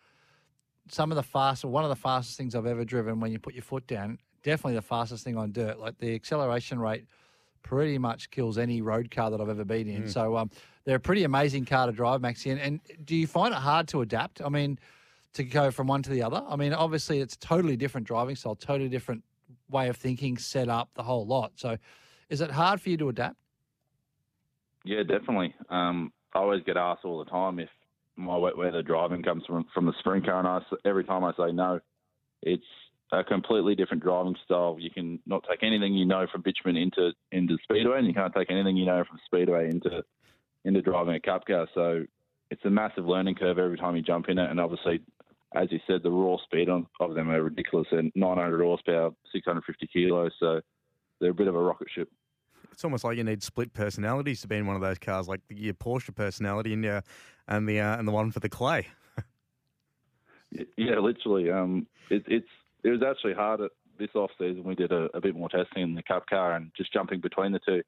some 0.89 1.11
of 1.11 1.15
the 1.15 1.23
fastest, 1.23 1.65
one 1.65 1.83
of 1.83 1.89
the 1.89 1.95
fastest 1.95 2.37
things 2.37 2.55
I've 2.55 2.65
ever 2.65 2.85
driven 2.85 3.19
when 3.19 3.31
you 3.31 3.39
put 3.39 3.53
your 3.53 3.63
foot 3.63 3.87
down. 3.87 4.19
Definitely 4.43 4.75
the 4.75 4.81
fastest 4.83 5.23
thing 5.23 5.37
on 5.37 5.51
dirt. 5.51 5.79
Like 5.79 5.97
the 5.97 6.13
acceleration 6.13 6.79
rate 6.79 7.05
pretty 7.63 7.97
much 7.97 8.29
kills 8.29 8.57
any 8.57 8.81
road 8.81 9.09
car 9.09 9.31
that 9.31 9.41
I've 9.41 9.49
ever 9.49 9.65
been 9.65 9.87
in. 9.87 10.03
Mm. 10.03 10.09
So 10.11 10.37
um, 10.37 10.51
they're 10.83 10.97
a 10.97 10.99
pretty 10.99 11.23
amazing 11.23 11.65
car 11.65 11.87
to 11.87 11.91
drive, 11.91 12.21
Maxie. 12.21 12.51
And, 12.51 12.61
and 12.61 12.79
do 13.03 13.15
you 13.15 13.25
find 13.25 13.53
it 13.53 13.57
hard 13.57 13.87
to 13.89 14.01
adapt? 14.01 14.41
I 14.41 14.49
mean, 14.49 14.77
to 15.33 15.43
go 15.43 15.71
from 15.71 15.87
one 15.87 16.03
to 16.03 16.09
the 16.09 16.21
other? 16.21 16.43
I 16.47 16.55
mean, 16.55 16.73
obviously 16.73 17.19
it's 17.19 17.35
totally 17.37 17.75
different 17.75 18.07
driving 18.07 18.35
style, 18.35 18.55
totally 18.55 18.89
different 18.89 19.23
way 19.69 19.89
of 19.89 19.97
thinking, 19.97 20.37
set 20.37 20.69
up, 20.69 20.89
the 20.95 21.03
whole 21.03 21.25
lot. 21.25 21.53
So, 21.55 21.77
is 22.29 22.41
it 22.41 22.51
hard 22.51 22.81
for 22.81 22.89
you 22.89 22.97
to 22.97 23.09
adapt? 23.09 23.37
Yeah, 24.83 25.03
definitely. 25.03 25.53
Um, 25.69 26.11
I 26.33 26.39
always 26.39 26.63
get 26.63 26.77
asked 26.77 27.05
all 27.05 27.23
the 27.23 27.29
time 27.29 27.59
if 27.59 27.69
my 28.15 28.37
wet 28.37 28.57
weather 28.57 28.81
driving 28.81 29.23
comes 29.23 29.43
from 29.45 29.65
from 29.73 29.85
the 29.85 29.93
sprint 29.99 30.25
car, 30.25 30.39
and 30.39 30.47
I, 30.47 30.59
every 30.87 31.03
time 31.03 31.23
I 31.23 31.31
say 31.37 31.51
no, 31.51 31.79
it's 32.41 32.63
a 33.11 33.23
completely 33.23 33.75
different 33.75 34.03
driving 34.03 34.35
style. 34.45 34.77
You 34.79 34.89
can 34.89 35.19
not 35.25 35.43
take 35.49 35.63
anything 35.63 35.93
you 35.93 36.05
know 36.05 36.27
from 36.31 36.41
bitumen 36.41 36.77
into 36.77 37.11
into 37.31 37.57
speedway, 37.63 37.97
and 37.97 38.07
you 38.07 38.13
can't 38.13 38.33
take 38.33 38.51
anything 38.51 38.77
you 38.77 38.85
know 38.85 39.03
from 39.07 39.19
speedway 39.25 39.69
into 39.69 40.03
into 40.63 40.81
driving 40.81 41.15
a 41.15 41.19
cup 41.19 41.45
car. 41.45 41.67
So 41.73 42.05
it's 42.51 42.63
a 42.65 42.69
massive 42.69 43.05
learning 43.05 43.35
curve 43.35 43.59
every 43.59 43.77
time 43.77 43.95
you 43.95 44.01
jump 44.01 44.29
in 44.29 44.37
it, 44.37 44.49
and 44.49 44.59
obviously. 44.59 45.01
As 45.55 45.71
you 45.71 45.79
said, 45.87 46.03
the 46.03 46.11
raw 46.11 46.37
speed 46.43 46.69
on, 46.69 46.85
of 46.99 47.15
them 47.15 47.29
are 47.29 47.41
ridiculous. 47.41 47.87
They're 47.91 48.03
900 48.13 48.61
horsepower, 48.61 49.11
650 49.31 49.87
kilos, 49.87 50.31
so 50.39 50.61
they're 51.19 51.31
a 51.31 51.33
bit 51.33 51.47
of 51.47 51.55
a 51.55 51.59
rocket 51.59 51.87
ship. 51.93 52.09
It's 52.71 52.83
almost 52.83 53.05
like 53.05 53.17
you 53.17 53.23
need 53.23 53.41
split 53.41 53.73
personalities 53.73 54.41
to 54.41 54.47
be 54.47 54.57
in 54.57 54.67
one 54.67 54.75
of 54.75 54.81
those 54.81 54.99
cars, 54.99 55.27
like 55.27 55.39
your 55.49 55.73
Porsche 55.73 56.13
personality 56.13 56.73
and 56.73 56.83
your, 56.83 57.03
and 57.47 57.69
the 57.69 57.79
uh, 57.79 57.97
and 57.97 58.05
the 58.07 58.11
one 58.11 58.31
for 58.31 58.39
the 58.39 58.49
clay. 58.49 58.87
Yeah, 60.77 60.99
literally. 60.99 61.51
Um, 61.51 61.87
it, 62.09 62.23
it's 62.27 62.47
it 62.83 62.89
was 62.89 63.01
actually 63.03 63.33
hard 63.33 63.61
at 63.61 63.71
this 63.97 64.09
off 64.15 64.31
season. 64.37 64.63
We 64.63 64.75
did 64.75 64.91
a, 64.91 65.09
a 65.13 65.21
bit 65.21 65.35
more 65.35 65.49
testing 65.49 65.83
in 65.83 65.95
the 65.95 66.03
Cup 66.03 66.27
car 66.27 66.53
and 66.55 66.71
just 66.77 66.93
jumping 66.93 67.19
between 67.19 67.51
the 67.51 67.59
two. 67.59 67.81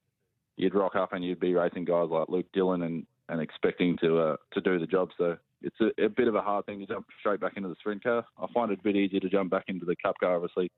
You'd 0.56 0.76
rock 0.76 0.96
up 0.96 1.14
and 1.14 1.24
you'd 1.24 1.40
be 1.40 1.54
racing 1.54 1.86
guys 1.86 2.10
like 2.10 2.30
Luke 2.30 2.48
Dillon 2.54 2.82
and, 2.84 3.06
and 3.30 3.42
expecting 3.42 3.98
to 4.02 4.20
uh, 4.20 4.36
to 4.54 4.62
do 4.62 4.80
the 4.80 4.88
job. 4.88 5.10
So 5.18 5.38
it's 5.62 5.76
a, 5.82 6.06
a 6.06 6.10
bit 6.10 6.28
of 6.28 6.36
a 6.36 6.42
hard 6.42 6.66
thing 6.66 6.80
to 6.80 6.86
jump 6.86 7.06
straight 7.20 7.40
back 7.40 7.54
into 7.58 7.70
the 7.70 7.76
sprint 7.80 8.04
car. 8.04 8.26
I 8.38 8.48
find 8.54 8.72
it 8.72 8.80
a 8.80 8.84
bit 8.84 8.96
easier 8.96 9.20
to 9.20 9.30
jump 9.30 9.52
back 9.52 9.66
into 9.68 9.86
the 9.86 9.96
Cup 10.04 10.16
car. 10.20 10.36
Obviously, 10.36 10.72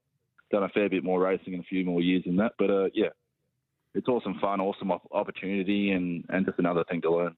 done 0.51 0.63
a 0.63 0.69
fair 0.69 0.89
bit 0.89 1.03
more 1.03 1.19
racing 1.19 1.53
and 1.53 1.63
a 1.63 1.67
few 1.67 1.85
more 1.85 2.01
years 2.01 2.23
in 2.25 2.35
that. 2.37 2.53
But 2.57 2.69
uh, 2.69 2.89
yeah, 2.93 3.09
it's 3.93 4.07
awesome 4.07 4.37
fun, 4.39 4.61
awesome 4.61 4.91
opportunity, 5.11 5.91
and, 5.91 6.23
and 6.29 6.45
just 6.45 6.59
another 6.59 6.83
thing 6.89 7.01
to 7.01 7.11
learn. 7.11 7.35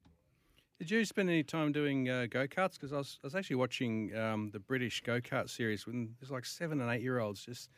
Did 0.79 0.89
you 0.89 1.05
spend 1.05 1.29
any 1.29 1.43
time 1.43 1.71
doing 1.71 2.09
uh, 2.09 2.25
go 2.29 2.47
karts? 2.47 2.73
Because 2.73 2.91
I 2.91 2.97
was, 2.97 3.19
I 3.23 3.27
was 3.27 3.35
actually 3.35 3.57
watching 3.57 4.15
um, 4.15 4.49
the 4.51 4.59
British 4.59 5.01
go 5.01 5.21
kart 5.21 5.49
series 5.49 5.85
when 5.85 6.15
there's 6.19 6.31
like 6.31 6.45
seven 6.45 6.81
and 6.81 6.91
eight 6.91 7.01
year 7.01 7.19
olds 7.19 7.45
just. 7.45 7.69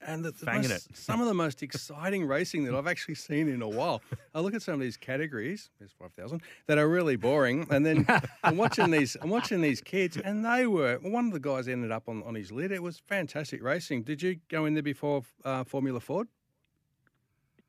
And 0.00 0.24
the, 0.24 0.30
the 0.30 0.46
most- 0.46 0.70
it. 0.70 0.96
some 0.96 1.20
of 1.20 1.26
the 1.26 1.34
most 1.34 1.62
exciting 1.62 2.26
racing 2.26 2.64
that 2.64 2.74
I've 2.74 2.86
actually 2.86 3.14
seen 3.14 3.48
in 3.48 3.62
a 3.62 3.68
while. 3.68 4.02
I 4.34 4.40
look 4.40 4.54
at 4.54 4.62
some 4.62 4.74
of 4.74 4.80
these 4.80 4.96
categories, 4.96 5.70
there's 5.78 5.92
five 5.92 6.12
thousand, 6.12 6.42
that 6.66 6.78
are 6.78 6.88
really 6.88 7.16
boring, 7.16 7.66
and 7.70 7.84
then 7.84 8.06
I'm 8.44 8.56
watching 8.56 8.90
these, 8.90 9.16
I'm 9.20 9.30
watching 9.30 9.60
these 9.62 9.80
kids, 9.80 10.16
and 10.16 10.44
they 10.44 10.66
were. 10.66 10.98
One 11.02 11.26
of 11.26 11.32
the 11.32 11.40
guys 11.40 11.66
ended 11.66 11.90
up 11.90 12.08
on, 12.08 12.22
on 12.24 12.34
his 12.34 12.52
lid. 12.52 12.72
It 12.72 12.82
was 12.82 12.98
fantastic 12.98 13.62
racing. 13.62 14.02
Did 14.02 14.22
you 14.22 14.36
go 14.48 14.66
in 14.66 14.74
there 14.74 14.82
before 14.82 15.22
uh, 15.44 15.64
Formula 15.64 15.98
Ford? 16.00 16.28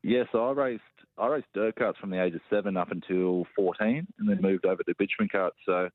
Yeah, 0.04 0.24
so 0.32 0.48
I 0.48 0.52
raced 0.52 0.82
I 1.18 1.28
raced 1.28 1.48
dirt 1.54 1.76
karts 1.76 1.98
from 1.98 2.12
the 2.12 2.22
age 2.24 2.36
of 2.36 2.42
seven 2.50 2.78
up 2.78 2.92
until 2.92 3.46
14, 3.56 4.06
and 4.20 4.30
then 4.30 4.42
moved 4.42 4.66
over 4.66 4.84
to 4.84 4.94
bitumen 4.98 5.30
karts. 5.34 5.52
So 5.66 5.90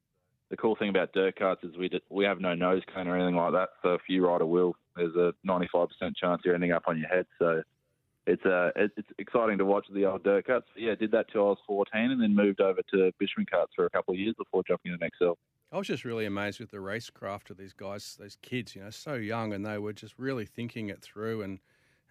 the 0.50 0.56
cool 0.56 0.76
thing 0.76 0.88
about 0.88 1.12
dirt 1.12 1.36
karts 1.38 1.64
is 1.64 1.76
we 1.78 1.88
d- 1.88 2.02
we 2.10 2.24
have 2.24 2.40
no 2.40 2.54
nose 2.54 2.82
cone 2.92 3.06
or 3.06 3.16
anything 3.16 3.36
like 3.36 3.52
that. 3.52 3.68
So 3.82 3.94
if 3.94 4.02
you 4.08 4.26
ride 4.26 4.40
a 4.40 4.46
wheel, 4.46 4.74
there's 4.96 5.14
a 5.16 5.32
95% 5.46 5.88
chance 6.16 6.42
you're 6.44 6.54
ending 6.54 6.72
up 6.72 6.84
on 6.86 6.98
your 6.98 7.08
head. 7.08 7.26
So 7.38 7.62
it's 8.26 8.44
uh 8.44 8.70
it's 8.76 8.94
exciting 9.18 9.58
to 9.58 9.64
watch 9.64 9.86
the 9.92 10.04
old 10.04 10.22
dirt 10.22 10.46
karts. 10.46 10.62
Yeah, 10.76 10.94
did 10.94 11.10
that 11.12 11.26
till 11.32 11.42
I 11.42 11.50
was 11.50 11.58
14, 11.66 12.10
and 12.10 12.22
then 12.22 12.34
moved 12.34 12.60
over 12.60 12.80
to 12.92 13.12
bitumen 13.18 13.46
karts 13.52 13.74
for 13.74 13.86
a 13.86 13.90
couple 13.90 14.14
of 14.14 14.20
years 14.20 14.34
before 14.38 14.62
jumping 14.66 14.92
into 14.92 15.04
Excel. 15.04 15.38
I 15.72 15.78
was 15.78 15.86
just 15.86 16.04
really 16.04 16.26
amazed 16.26 16.60
with 16.60 16.70
the 16.70 16.76
racecraft 16.76 17.48
of 17.50 17.56
these 17.56 17.72
guys, 17.72 18.18
these 18.20 18.36
kids, 18.42 18.76
you 18.76 18.82
know, 18.82 18.90
so 18.90 19.14
young, 19.14 19.54
and 19.54 19.64
they 19.64 19.78
were 19.78 19.94
just 19.94 20.14
really 20.18 20.44
thinking 20.44 20.88
it 20.88 21.00
through 21.00 21.42
and 21.42 21.58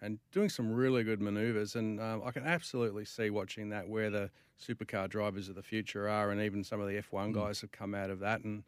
and 0.02 0.18
doing 0.32 0.48
some 0.48 0.72
really 0.72 1.04
good 1.04 1.20
manoeuvres. 1.20 1.76
And 1.76 2.00
um, 2.00 2.22
I 2.26 2.32
can 2.32 2.44
absolutely 2.44 3.04
see 3.04 3.30
watching 3.30 3.68
that 3.68 3.88
where 3.88 4.10
the 4.10 4.30
supercar 4.60 5.08
drivers 5.08 5.48
of 5.48 5.54
the 5.54 5.62
future 5.62 6.08
are, 6.08 6.30
and 6.30 6.40
even 6.40 6.64
some 6.64 6.80
of 6.80 6.88
the 6.88 7.00
F1 7.00 7.32
guys 7.32 7.60
have 7.60 7.72
come 7.72 7.94
out 7.94 8.10
of 8.10 8.18
that. 8.18 8.42
And 8.42 8.64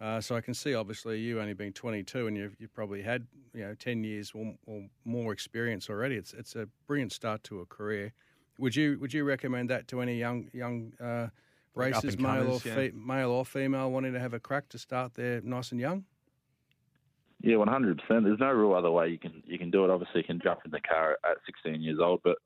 uh, 0.00 0.20
so 0.20 0.36
I 0.36 0.40
can 0.40 0.54
see, 0.54 0.74
obviously, 0.74 1.18
you 1.20 1.40
only 1.40 1.54
being 1.54 1.72
22, 1.72 2.26
and 2.26 2.36
you've, 2.36 2.56
you've 2.58 2.74
probably 2.74 3.02
had 3.02 3.26
you 3.54 3.62
know 3.62 3.74
10 3.74 4.04
years 4.04 4.32
or, 4.34 4.54
or 4.66 4.84
more 5.04 5.32
experience 5.32 5.88
already. 5.88 6.16
It's 6.16 6.34
it's 6.34 6.54
a 6.54 6.68
brilliant 6.86 7.12
start 7.12 7.42
to 7.44 7.60
a 7.60 7.66
career. 7.66 8.12
Would 8.58 8.76
you 8.76 8.98
would 9.00 9.12
you 9.14 9.24
recommend 9.24 9.70
that 9.70 9.88
to 9.88 10.00
any 10.00 10.18
young 10.18 10.48
young 10.52 10.92
uh, 11.00 11.28
Like 11.74 11.94
racers, 11.94 12.18
male 12.18 12.48
or 12.48 12.60
yeah. 12.64 12.74
fe- 12.74 12.92
male 12.94 13.30
or 13.30 13.44
female, 13.44 13.90
wanting 13.90 14.12
to 14.12 14.20
have 14.20 14.34
a 14.34 14.40
crack 14.40 14.68
to 14.70 14.78
start 14.78 15.14
there 15.14 15.40
nice 15.42 15.72
and 15.72 15.80
young? 15.80 16.04
Yeah, 17.42 17.56
one 17.56 17.68
hundred 17.68 17.98
percent. 17.98 18.24
There's 18.24 18.40
no 18.40 18.50
real 18.50 18.74
other 18.74 18.90
way 18.90 19.08
you 19.08 19.18
can 19.18 19.42
you 19.46 19.58
can 19.58 19.70
do 19.70 19.84
it. 19.84 19.90
Obviously, 19.90 20.20
you 20.20 20.24
can 20.24 20.40
jump 20.42 20.60
in 20.64 20.70
the 20.70 20.80
car 20.80 21.18
at 21.24 21.36
16 21.46 21.82
years 21.82 21.98
old, 22.02 22.20
but 22.22 22.38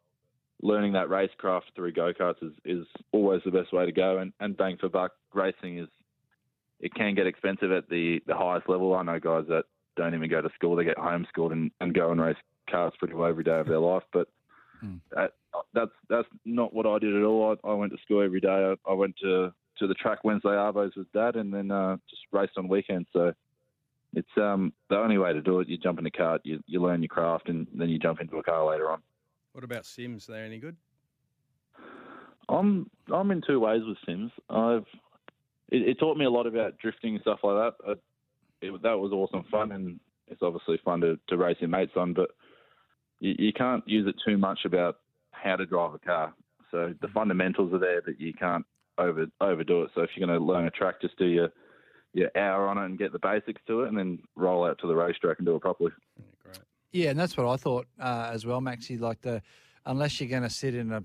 learning 0.62 0.92
that 0.92 1.08
racecraft 1.08 1.62
through 1.74 1.92
go 1.92 2.12
karts 2.12 2.42
is, 2.42 2.52
is 2.64 2.86
always 3.12 3.40
the 3.44 3.50
best 3.50 3.72
way 3.72 3.86
to 3.86 3.92
go. 3.92 4.18
And, 4.18 4.32
and 4.40 4.56
bang 4.56 4.76
for 4.78 4.88
buck 4.88 5.12
racing 5.32 5.78
is 5.78 5.88
it 6.80 6.94
can 6.94 7.14
get 7.14 7.26
expensive 7.26 7.70
at 7.72 7.88
the, 7.88 8.20
the 8.26 8.34
highest 8.34 8.68
level. 8.68 8.94
I 8.94 9.02
know 9.02 9.20
guys 9.20 9.44
that 9.48 9.64
don't 9.96 10.14
even 10.14 10.30
go 10.30 10.40
to 10.40 10.50
school; 10.54 10.76
they 10.76 10.84
get 10.84 10.96
homeschooled 10.96 11.52
and, 11.52 11.70
and 11.80 11.94
go 11.94 12.10
and 12.10 12.20
race 12.20 12.36
cars 12.70 12.92
pretty 12.98 13.14
well 13.14 13.28
every 13.28 13.44
day 13.44 13.58
of 13.58 13.66
their 13.66 13.78
life. 13.80 14.02
But 14.12 14.28
that, 15.14 15.32
that's 15.74 15.90
that's 16.08 16.28
not 16.44 16.72
what 16.72 16.86
I 16.86 16.98
did 16.98 17.14
at 17.14 17.22
all. 17.22 17.56
I, 17.64 17.68
I 17.68 17.74
went 17.74 17.92
to 17.92 17.98
school 18.02 18.22
every 18.22 18.40
day. 18.40 18.48
I, 18.48 18.90
I 18.90 18.94
went 18.94 19.16
to 19.22 19.52
to 19.78 19.86
the 19.86 19.94
track 19.94 20.24
Wednesday 20.24 20.50
Arvos 20.50 20.96
with 20.96 21.10
dad, 21.12 21.36
and 21.36 21.52
then 21.52 21.70
uh, 21.70 21.96
just 22.08 22.22
raced 22.32 22.52
on 22.56 22.68
weekends. 22.68 23.08
So 23.12 23.32
it's 24.14 24.28
um, 24.36 24.72
the 24.88 24.96
only 24.96 25.18
way 25.18 25.32
to 25.32 25.40
do 25.40 25.60
it. 25.60 25.68
You 25.68 25.78
jump 25.78 25.98
in 25.98 26.06
a 26.06 26.10
cart, 26.10 26.42
you, 26.44 26.60
you 26.66 26.82
learn 26.82 27.02
your 27.02 27.08
craft, 27.08 27.48
and 27.48 27.66
then 27.74 27.88
you 27.88 27.98
jump 27.98 28.20
into 28.20 28.36
a 28.36 28.42
car 28.42 28.68
later 28.68 28.90
on. 28.90 29.00
What 29.52 29.64
about 29.64 29.86
Sims? 29.86 30.28
Are 30.28 30.32
they 30.32 30.40
any 30.40 30.58
good? 30.58 30.76
I'm 32.48 32.90
I'm 33.12 33.30
in 33.30 33.42
two 33.46 33.60
ways 33.60 33.82
with 33.86 33.98
Sims. 34.06 34.32
I've 34.48 34.86
it, 35.70 35.88
it 35.88 35.98
taught 35.98 36.16
me 36.16 36.24
a 36.24 36.30
lot 36.30 36.46
about 36.46 36.78
drifting 36.78 37.14
and 37.14 37.22
stuff 37.22 37.40
like 37.42 37.56
that. 37.56 37.90
Uh, 37.90 37.94
it, 38.60 38.82
that 38.82 38.98
was 38.98 39.12
awesome 39.12 39.44
fun, 39.50 39.72
and 39.72 40.00
it's 40.28 40.42
obviously 40.42 40.78
fun 40.84 41.00
to, 41.00 41.18
to 41.28 41.36
race 41.36 41.56
your 41.60 41.68
mates 41.68 41.92
on. 41.96 42.12
But 42.12 42.30
you, 43.20 43.34
you 43.38 43.52
can't 43.52 43.86
use 43.86 44.06
it 44.06 44.16
too 44.26 44.38
much 44.38 44.60
about 44.64 44.98
how 45.32 45.56
to 45.56 45.66
drive 45.66 45.94
a 45.94 45.98
car. 45.98 46.34
So 46.70 46.94
the 47.00 47.08
fundamentals 47.08 47.72
are 47.72 47.78
there, 47.78 48.02
but 48.02 48.20
you 48.20 48.32
can't 48.32 48.64
over 48.98 49.26
overdo 49.40 49.82
it. 49.82 49.90
So 49.94 50.02
if 50.02 50.10
you're 50.14 50.26
going 50.26 50.38
to 50.38 50.44
learn 50.44 50.66
a 50.66 50.70
track, 50.70 51.00
just 51.00 51.18
do 51.18 51.26
your 51.26 51.48
your 52.12 52.30
hour 52.36 52.66
on 52.66 52.76
it 52.76 52.84
and 52.84 52.98
get 52.98 53.12
the 53.12 53.18
basics 53.18 53.60
to 53.66 53.82
it, 53.82 53.88
and 53.88 53.98
then 53.98 54.18
roll 54.36 54.64
out 54.64 54.78
to 54.80 54.86
the 54.86 54.94
racetrack 54.94 55.38
and 55.38 55.46
do 55.46 55.56
it 55.56 55.62
properly. 55.62 55.92
Great. 56.44 56.58
Yeah, 56.92 57.10
and 57.10 57.18
that's 57.18 57.36
what 57.36 57.46
I 57.46 57.56
thought 57.56 57.86
uh, 58.00 58.30
as 58.32 58.44
well, 58.44 58.60
Maxie. 58.60 58.98
Like 58.98 59.20
the, 59.20 59.42
unless 59.86 60.20
you're 60.20 60.28
going 60.28 60.42
to 60.42 60.50
sit 60.50 60.74
in 60.74 60.92
a 60.92 61.02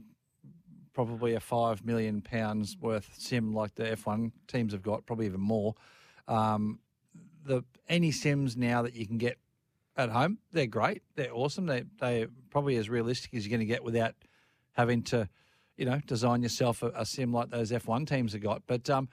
probably 0.96 1.36
a 1.36 1.40
five 1.40 1.86
million 1.86 2.22
pounds 2.22 2.78
worth 2.80 3.14
sim 3.18 3.54
like 3.54 3.76
the 3.76 3.84
F1 3.84 4.32
teams 4.48 4.72
have 4.72 4.82
got, 4.82 5.06
probably 5.06 5.28
even 5.28 5.42
more. 5.42 5.76
Um, 6.28 6.80
the 7.46 7.64
any 7.88 8.12
sims 8.12 8.58
now 8.58 8.82
that 8.82 8.96
you 8.96 9.06
can 9.06 9.20
get 9.20 9.38
at 9.98 10.10
home, 10.10 10.40
they're 10.52 10.66
great. 10.66 11.04
They're 11.16 11.34
awesome. 11.34 11.68
They 11.68 11.84
they 12.00 12.26
probably 12.50 12.78
as 12.78 12.90
realistic 12.90 13.36
as 13.36 13.46
you're 13.46 13.52
going 13.52 13.68
to 13.68 13.72
get 13.72 13.84
without 13.84 14.16
having 14.72 15.04
to, 15.04 15.30
you 15.78 15.86
know, 15.86 16.02
design 16.08 16.42
yourself 16.42 16.82
a, 16.82 16.88
a 16.96 17.06
sim 17.06 17.32
like 17.32 17.52
those 17.52 17.72
F1 17.72 18.08
teams 18.08 18.34
have 18.34 18.42
got. 18.42 18.64
But 18.66 18.90
um, 18.90 19.10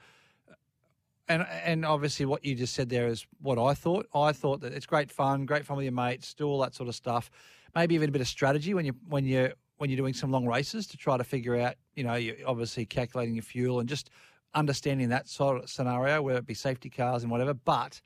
and 1.27 1.45
and 1.65 1.85
obviously 1.85 2.25
what 2.25 2.43
you 2.45 2.55
just 2.55 2.73
said 2.73 2.89
there 2.89 3.07
is 3.07 3.27
what 3.41 3.59
I 3.59 3.73
thought. 3.73 4.07
I 4.15 4.31
thought 4.31 4.61
that 4.61 4.73
it's 4.73 4.85
great 4.85 5.11
fun, 5.11 5.45
great 5.45 5.65
fun 5.65 5.77
with 5.77 5.83
your 5.83 5.93
mates, 5.93 6.33
do 6.33 6.47
all 6.47 6.59
that 6.61 6.73
sort 6.73 6.87
of 6.89 6.95
stuff. 6.95 7.29
Maybe 7.75 7.95
even 7.95 8.09
a 8.09 8.11
bit 8.11 8.21
of 8.21 8.27
strategy 8.27 8.73
when 8.73 8.85
you 8.85 8.95
when 9.09 9.25
you 9.25 9.53
when 9.83 9.89
you're 9.89 9.97
doing 9.97 10.13
some 10.13 10.31
long 10.31 10.47
races 10.47 10.87
to 10.87 10.95
try 10.95 11.17
to 11.17 11.25
figure 11.25 11.57
out, 11.57 11.75
you 11.93 12.05
know, 12.05 12.13
you're 12.13 12.37
obviously 12.47 12.85
calculating 12.85 13.35
your 13.35 13.43
fuel 13.43 13.81
and 13.81 13.89
just 13.89 14.11
understanding 14.53 15.09
that 15.09 15.27
sort 15.27 15.61
of 15.61 15.69
scenario, 15.69 16.21
whether 16.21 16.39
it 16.39 16.45
be 16.45 16.53
safety 16.53 16.89
cars 16.89 17.21
and 17.21 17.29
whatever. 17.29 17.53
But 17.53 17.99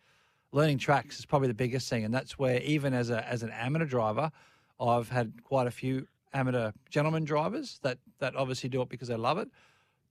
learning 0.51 0.79
tracks 0.79 1.19
is 1.19 1.25
probably 1.27 1.49
the 1.49 1.53
biggest 1.53 1.87
thing, 1.87 2.03
and 2.03 2.11
that's 2.11 2.39
where 2.39 2.59
even 2.61 2.95
as 2.95 3.11
a 3.11 3.23
as 3.29 3.43
an 3.43 3.51
amateur 3.51 3.85
driver, 3.85 4.31
I've 4.79 5.07
had 5.07 5.43
quite 5.43 5.67
a 5.67 5.71
few 5.71 6.07
amateur 6.33 6.71
gentlemen 6.89 7.25
drivers 7.25 7.77
that 7.83 7.99
that 8.17 8.35
obviously 8.35 8.69
do 8.69 8.81
it 8.81 8.89
because 8.89 9.09
they 9.09 9.15
love 9.15 9.37
it 9.37 9.49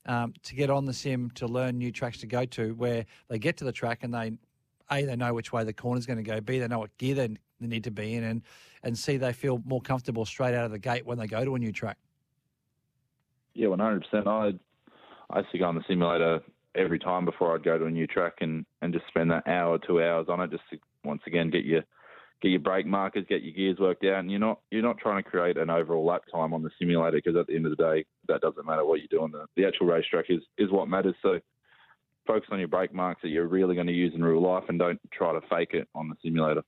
um, 0.06 0.34
to 0.44 0.54
get 0.54 0.70
on 0.70 0.84
the 0.84 0.92
sim 0.92 1.32
to 1.32 1.48
learn 1.48 1.78
new 1.78 1.90
tracks 1.90 2.18
to 2.18 2.28
go 2.28 2.44
to 2.44 2.74
where 2.76 3.04
they 3.26 3.40
get 3.40 3.56
to 3.56 3.64
the 3.64 3.72
track 3.72 4.04
and 4.04 4.14
they 4.14 4.38
a 4.92 5.04
they 5.04 5.16
know 5.16 5.34
which 5.34 5.52
way 5.52 5.64
the 5.64 5.72
corner's 5.72 6.06
going 6.06 6.16
to 6.16 6.22
go 6.22 6.40
b 6.40 6.60
they 6.60 6.68
know 6.68 6.78
what 6.78 6.96
gear 6.96 7.16
they, 7.16 7.26
they 7.60 7.66
need 7.66 7.82
to 7.82 7.90
be 7.90 8.14
in 8.14 8.22
and 8.22 8.42
and 8.86 8.96
see 8.96 9.16
they 9.16 9.32
feel 9.32 9.60
more 9.66 9.80
comfortable 9.80 10.24
straight 10.24 10.54
out 10.54 10.64
of 10.64 10.70
the 10.70 10.78
gate 10.78 11.04
when 11.04 11.18
they 11.18 11.26
go 11.26 11.44
to 11.44 11.54
a 11.56 11.58
new 11.58 11.72
track 11.72 11.98
Yeah, 13.54 13.68
one 13.68 13.80
hundred 13.80 14.04
percent. 14.04 14.26
I 14.26 14.52
I 15.30 15.40
used 15.40 15.50
to 15.52 15.58
go 15.58 15.66
on 15.66 15.74
the 15.74 15.84
simulator 15.88 16.40
every 16.76 16.98
time 16.98 17.24
before 17.24 17.54
I'd 17.54 17.64
go 17.64 17.78
to 17.78 17.86
a 17.86 17.90
new 17.90 18.06
track 18.06 18.34
and, 18.40 18.64
and 18.82 18.92
just 18.92 19.06
spend 19.08 19.30
that 19.30 19.48
hour, 19.48 19.78
two 19.78 20.02
hours 20.02 20.26
on 20.28 20.40
it, 20.40 20.50
just 20.50 20.62
to 20.70 20.78
once 21.04 21.22
again 21.26 21.50
get 21.50 21.64
your 21.64 21.82
get 22.42 22.50
your 22.50 22.60
brake 22.60 22.86
markers, 22.86 23.24
get 23.28 23.42
your 23.42 23.54
gears 23.54 23.78
worked 23.78 24.04
out, 24.04 24.20
and 24.20 24.30
you're 24.30 24.40
not 24.40 24.60
you're 24.70 24.82
not 24.82 24.98
trying 24.98 25.22
to 25.22 25.28
create 25.28 25.56
an 25.56 25.70
overall 25.70 26.04
lap 26.04 26.22
time 26.32 26.52
on 26.52 26.62
the 26.62 26.70
simulator 26.78 27.16
because 27.16 27.36
at 27.36 27.46
the 27.46 27.56
end 27.56 27.66
of 27.66 27.76
the 27.76 27.82
day 27.82 28.04
that 28.28 28.40
doesn't 28.40 28.66
matter 28.66 28.84
what 28.84 29.00
you're 29.00 29.18
doing. 29.18 29.32
The, 29.32 29.46
the 29.56 29.66
actual 29.66 29.86
racetrack 29.86 30.26
is 30.28 30.42
is 30.58 30.70
what 30.70 30.88
matters. 30.88 31.16
So 31.22 31.40
focus 32.26 32.48
on 32.52 32.58
your 32.58 32.68
brake 32.68 32.92
marks 32.92 33.22
that 33.22 33.28
you're 33.28 33.48
really 33.48 33.74
going 33.74 33.86
to 33.86 33.92
use 33.92 34.12
in 34.14 34.22
real 34.22 34.42
life, 34.42 34.64
and 34.68 34.78
don't 34.78 35.00
try 35.10 35.32
to 35.32 35.40
fake 35.48 35.72
it 35.72 35.88
on 35.94 36.08
the 36.08 36.16
simulator. 36.22 36.62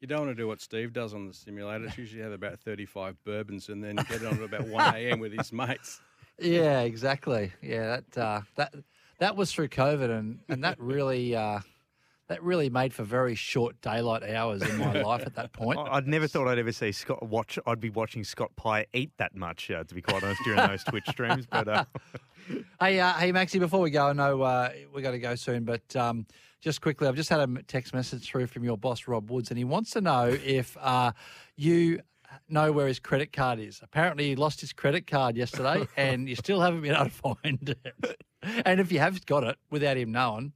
You 0.00 0.06
don't 0.08 0.20
want 0.20 0.30
to 0.30 0.34
do 0.34 0.48
what 0.48 0.60
Steve 0.60 0.92
does 0.92 1.12
on 1.12 1.26
the 1.26 1.34
simulator. 1.34 1.84
It's 1.84 1.98
usually 1.98 2.22
have 2.22 2.32
about 2.32 2.58
35 2.60 3.16
bourbons 3.24 3.68
and 3.68 3.84
then 3.84 3.96
get 3.96 4.24
on 4.24 4.34
at 4.38 4.42
about 4.42 4.66
1 4.66 4.94
a.m. 4.96 5.20
with 5.20 5.32
his 5.36 5.52
mates. 5.52 6.00
yeah 6.38 6.80
exactly 6.80 7.52
yeah 7.62 8.00
that 8.14 8.18
uh, 8.22 8.40
that 8.56 8.74
that 9.18 9.36
was 9.36 9.52
through 9.52 9.68
covid 9.68 10.08
and 10.18 10.38
and 10.48 10.64
that 10.64 10.80
really 10.80 11.36
uh, 11.36 11.60
that 12.28 12.42
really 12.42 12.70
made 12.70 12.94
for 12.94 13.02
very 13.02 13.34
short 13.34 13.78
daylight 13.82 14.22
hours 14.22 14.62
in 14.62 14.78
my 14.78 15.02
life 15.02 15.22
at 15.26 15.34
that 15.34 15.52
point. 15.52 15.78
I- 15.78 15.96
I'd 15.96 16.06
never 16.06 16.26
thought 16.26 16.48
I'd 16.48 16.58
ever 16.58 16.72
see 16.72 16.92
Scott 16.92 17.22
watch. 17.28 17.58
I'd 17.66 17.80
be 17.80 17.90
watching 17.90 18.24
Scott 18.24 18.52
Pye 18.56 18.86
eat 18.94 19.10
that 19.18 19.34
much, 19.34 19.70
uh, 19.70 19.82
to 19.84 19.94
be 19.94 20.00
quite 20.00 20.22
honest, 20.22 20.40
during 20.44 20.64
those 20.66 20.82
Twitch 20.84 21.08
streams. 21.08 21.44
But 21.46 21.68
uh, 21.68 21.84
Hey, 22.80 22.98
uh, 23.00 23.12
hey, 23.14 23.32
Maxie. 23.32 23.58
Before 23.58 23.80
we 23.80 23.90
go, 23.90 24.06
I 24.06 24.12
know 24.12 24.40
uh, 24.42 24.70
we 24.94 25.02
got 25.02 25.10
to 25.10 25.18
go 25.18 25.34
soon, 25.34 25.64
but 25.64 25.94
um, 25.96 26.24
just 26.60 26.80
quickly, 26.80 27.08
I've 27.08 27.16
just 27.16 27.30
had 27.30 27.40
a 27.40 27.62
text 27.62 27.94
message 27.94 28.28
through 28.28 28.46
from 28.46 28.64
your 28.64 28.76
boss, 28.76 29.08
Rob 29.08 29.30
Woods, 29.30 29.50
and 29.50 29.58
he 29.58 29.64
wants 29.64 29.90
to 29.92 30.00
know 30.00 30.36
if 30.44 30.76
uh, 30.80 31.12
you 31.56 32.00
know 32.48 32.72
where 32.72 32.86
his 32.86 32.98
credit 32.98 33.32
card 33.32 33.58
is. 33.58 33.80
Apparently, 33.82 34.28
he 34.28 34.36
lost 34.36 34.60
his 34.60 34.72
credit 34.72 35.06
card 35.06 35.36
yesterday, 35.36 35.86
and 35.96 36.28
you 36.28 36.36
still 36.36 36.60
haven't 36.60 36.82
been 36.82 36.94
able 36.94 37.06
to 37.06 37.10
find 37.10 37.76
it. 37.84 38.22
And 38.64 38.80
if 38.80 38.92
you 38.92 38.98
have 38.98 39.24
got 39.26 39.44
it 39.44 39.56
without 39.70 39.96
him 39.96 40.12
knowing, 40.12 40.52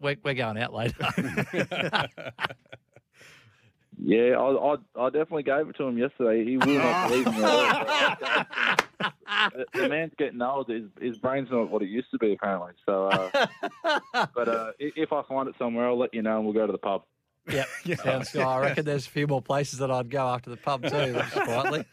we're, 0.00 0.16
we're 0.22 0.34
going 0.34 0.58
out 0.58 0.72
later. 0.72 1.08
Yeah, 4.00 4.36
I, 4.38 4.74
I, 4.74 4.76
I 4.96 5.10
definitely 5.10 5.42
gave 5.42 5.68
it 5.68 5.76
to 5.76 5.84
him 5.84 5.98
yesterday. 5.98 6.44
He 6.44 6.56
will 6.56 6.78
not 6.78 7.08
believe 7.08 7.26
me. 7.26 7.32
the, 9.52 9.66
the 9.74 9.88
man's 9.88 10.12
getting 10.18 10.40
old. 10.40 10.68
His, 10.68 10.84
his 11.00 11.18
brain's 11.18 11.50
not 11.50 11.70
what 11.70 11.82
it 11.82 11.88
used 11.88 12.10
to 12.12 12.18
be, 12.18 12.32
apparently. 12.32 12.72
So, 12.86 13.06
uh, 13.06 13.46
but 14.34 14.48
uh, 14.48 14.70
if 14.78 15.12
I 15.12 15.22
find 15.28 15.48
it 15.48 15.56
somewhere, 15.58 15.88
I'll 15.88 15.98
let 15.98 16.14
you 16.14 16.22
know, 16.22 16.36
and 16.36 16.44
we'll 16.44 16.54
go 16.54 16.66
to 16.66 16.72
the 16.72 16.78
pub. 16.78 17.02
yep, 17.50 17.66
sounds 17.98 18.30
good. 18.30 18.42
I 18.42 18.60
reckon 18.60 18.84
there's 18.84 19.06
a 19.06 19.10
few 19.10 19.26
more 19.26 19.42
places 19.42 19.80
that 19.80 19.90
I'd 19.90 20.10
go 20.10 20.26
after 20.28 20.50
the 20.50 20.56
pub 20.56 20.82
too, 20.82 21.20
quietly. 21.32 21.84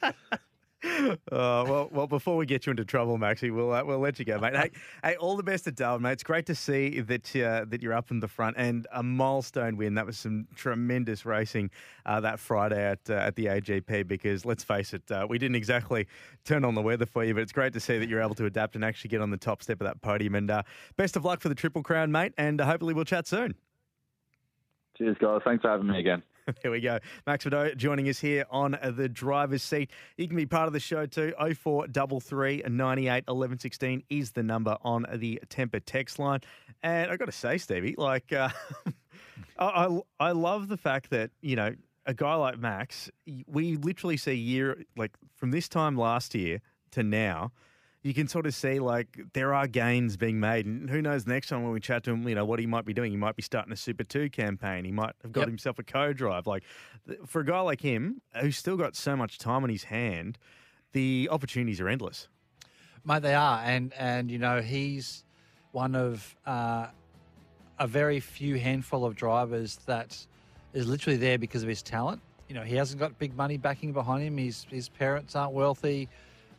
Uh, 0.83 1.17
well, 1.31 1.89
well, 1.91 2.07
before 2.07 2.37
we 2.37 2.45
get 2.45 2.65
you 2.65 2.71
into 2.71 2.85
trouble, 2.85 3.17
Maxie, 3.17 3.49
we'll 3.49 3.71
uh, 3.71 3.83
we'll 3.83 3.99
let 3.99 4.19
you 4.19 4.25
go, 4.25 4.39
mate. 4.39 4.55
Hey, 4.55 4.71
hey, 5.03 5.15
all 5.15 5.35
the 5.35 5.43
best 5.43 5.67
at 5.67 5.75
Darwin, 5.75 6.03
mate. 6.03 6.13
It's 6.13 6.23
great 6.23 6.45
to 6.45 6.55
see 6.55 6.99
that 7.01 7.35
uh, 7.35 7.65
that 7.67 7.81
you're 7.81 7.93
up 7.93 8.11
in 8.11 8.19
the 8.19 8.27
front 8.27 8.55
and 8.57 8.87
a 8.93 9.01
milestone 9.01 9.77
win. 9.77 9.95
That 9.95 10.05
was 10.05 10.17
some 10.17 10.47
tremendous 10.55 11.25
racing 11.25 11.71
uh, 12.05 12.19
that 12.21 12.39
Friday 12.39 12.83
at 12.83 12.99
uh, 13.09 13.13
at 13.13 13.35
the 13.35 13.45
AGP. 13.45 14.07
Because 14.07 14.45
let's 14.45 14.63
face 14.63 14.93
it, 14.93 15.09
uh, 15.11 15.25
we 15.29 15.37
didn't 15.37 15.55
exactly 15.55 16.07
turn 16.43 16.63
on 16.63 16.75
the 16.75 16.81
weather 16.81 17.05
for 17.05 17.23
you, 17.23 17.33
but 17.33 17.41
it's 17.41 17.53
great 17.53 17.73
to 17.73 17.79
see 17.79 17.97
that 17.97 18.07
you're 18.07 18.21
able 18.21 18.35
to 18.35 18.45
adapt 18.45 18.75
and 18.75 18.85
actually 18.85 19.09
get 19.09 19.21
on 19.21 19.31
the 19.31 19.37
top 19.37 19.63
step 19.63 19.81
of 19.81 19.87
that 19.87 20.01
podium. 20.01 20.35
And 20.35 20.51
best 20.97 21.15
of 21.15 21.25
luck 21.25 21.41
for 21.41 21.49
the 21.49 21.55
Triple 21.55 21.83
Crown, 21.83 22.11
mate. 22.11 22.33
And 22.37 22.59
hopefully 22.61 22.93
we'll 22.93 23.05
chat 23.05 23.27
soon. 23.27 23.55
Cheers, 24.97 25.17
guys. 25.19 25.41
Thanks 25.43 25.61
for 25.61 25.69
having 25.69 25.87
me 25.87 25.99
again. 25.99 26.23
There 26.61 26.71
we 26.71 26.79
go. 26.79 26.99
Max 27.25 27.45
Vidau 27.45 27.75
joining 27.75 28.07
us 28.09 28.19
here 28.19 28.45
on 28.51 28.77
the 28.95 29.09
driver's 29.09 29.63
seat. 29.63 29.91
You 30.17 30.27
can 30.27 30.37
be 30.37 30.45
part 30.45 30.67
of 30.67 30.73
the 30.73 30.79
show 30.79 31.05
too. 31.05 31.33
0433 31.39 32.63
98 32.69 33.23
11 33.27 33.59
16 33.59 34.03
is 34.09 34.31
the 34.31 34.43
number 34.43 34.77
on 34.83 35.05
the 35.15 35.41
Temper 35.49 35.79
text 35.79 36.19
line. 36.19 36.41
And 36.83 37.11
i 37.11 37.17
got 37.17 37.25
to 37.25 37.31
say, 37.31 37.57
Stevie, 37.57 37.95
like, 37.97 38.31
uh, 38.31 38.49
I, 39.57 39.65
I, 39.65 39.99
I 40.19 40.31
love 40.31 40.67
the 40.67 40.77
fact 40.77 41.09
that, 41.09 41.31
you 41.41 41.55
know, 41.55 41.73
a 42.05 42.13
guy 42.13 42.35
like 42.35 42.59
Max, 42.59 43.09
we 43.47 43.77
literally 43.77 44.17
see 44.17 44.33
year, 44.33 44.83
like, 44.95 45.11
from 45.35 45.49
this 45.49 45.67
time 45.67 45.97
last 45.97 46.35
year 46.35 46.61
to 46.91 47.01
now, 47.01 47.51
you 48.05 48.13
can 48.13 48.27
sort 48.27 48.45
of 48.45 48.53
see 48.53 48.77
like 48.79 49.19
there 49.33 49.51
are 49.55 49.65
gains 49.65 50.15
being 50.15 50.39
made, 50.39 50.67
and 50.67 50.87
who 50.91 51.01
knows 51.01 51.25
next 51.25 51.47
time 51.47 51.63
when 51.63 51.73
we 51.73 51.79
chat 51.79 52.03
to 52.03 52.11
him, 52.11 52.27
you 52.29 52.35
know 52.35 52.45
what 52.45 52.59
he 52.59 52.67
might 52.67 52.85
be 52.85 52.93
doing. 52.93 53.09
He 53.09 53.17
might 53.17 53.35
be 53.35 53.41
starting 53.41 53.73
a 53.73 53.75
Super 53.75 54.03
Two 54.03 54.29
campaign. 54.29 54.85
He 54.85 54.91
might 54.91 55.15
have 55.23 55.31
got 55.31 55.41
Yep. 55.41 55.47
himself 55.49 55.79
a 55.79 55.83
co-drive. 55.83 56.45
Like 56.45 56.63
for 57.25 57.41
a 57.41 57.45
guy 57.45 57.59
like 57.61 57.81
him 57.81 58.21
who's 58.39 58.57
still 58.57 58.77
got 58.77 58.95
so 58.95 59.15
much 59.15 59.39
time 59.39 59.63
on 59.63 59.71
his 59.71 59.85
hand, 59.85 60.37
the 60.91 61.27
opportunities 61.31 61.81
are 61.81 61.89
endless. 61.89 62.27
Mate, 63.03 63.23
they 63.23 63.33
are, 63.33 63.59
and 63.65 63.91
and 63.97 64.29
you 64.29 64.37
know 64.37 64.61
he's 64.61 65.23
one 65.71 65.95
of 65.95 66.35
uh, 66.45 66.85
a 67.79 67.87
very 67.87 68.19
few 68.19 68.59
handful 68.59 69.03
of 69.03 69.15
drivers 69.15 69.77
that 69.87 70.27
is 70.73 70.85
literally 70.87 71.17
there 71.17 71.39
because 71.39 71.63
of 71.63 71.69
his 71.69 71.81
talent. 71.81 72.21
You 72.49 72.53
know, 72.53 72.61
he 72.61 72.75
hasn't 72.75 72.99
got 72.99 73.17
big 73.17 73.35
money 73.35 73.57
backing 73.57 73.93
behind 73.93 74.23
him. 74.23 74.37
His 74.37 74.67
his 74.69 74.89
parents 74.89 75.35
aren't 75.35 75.53
wealthy. 75.53 76.07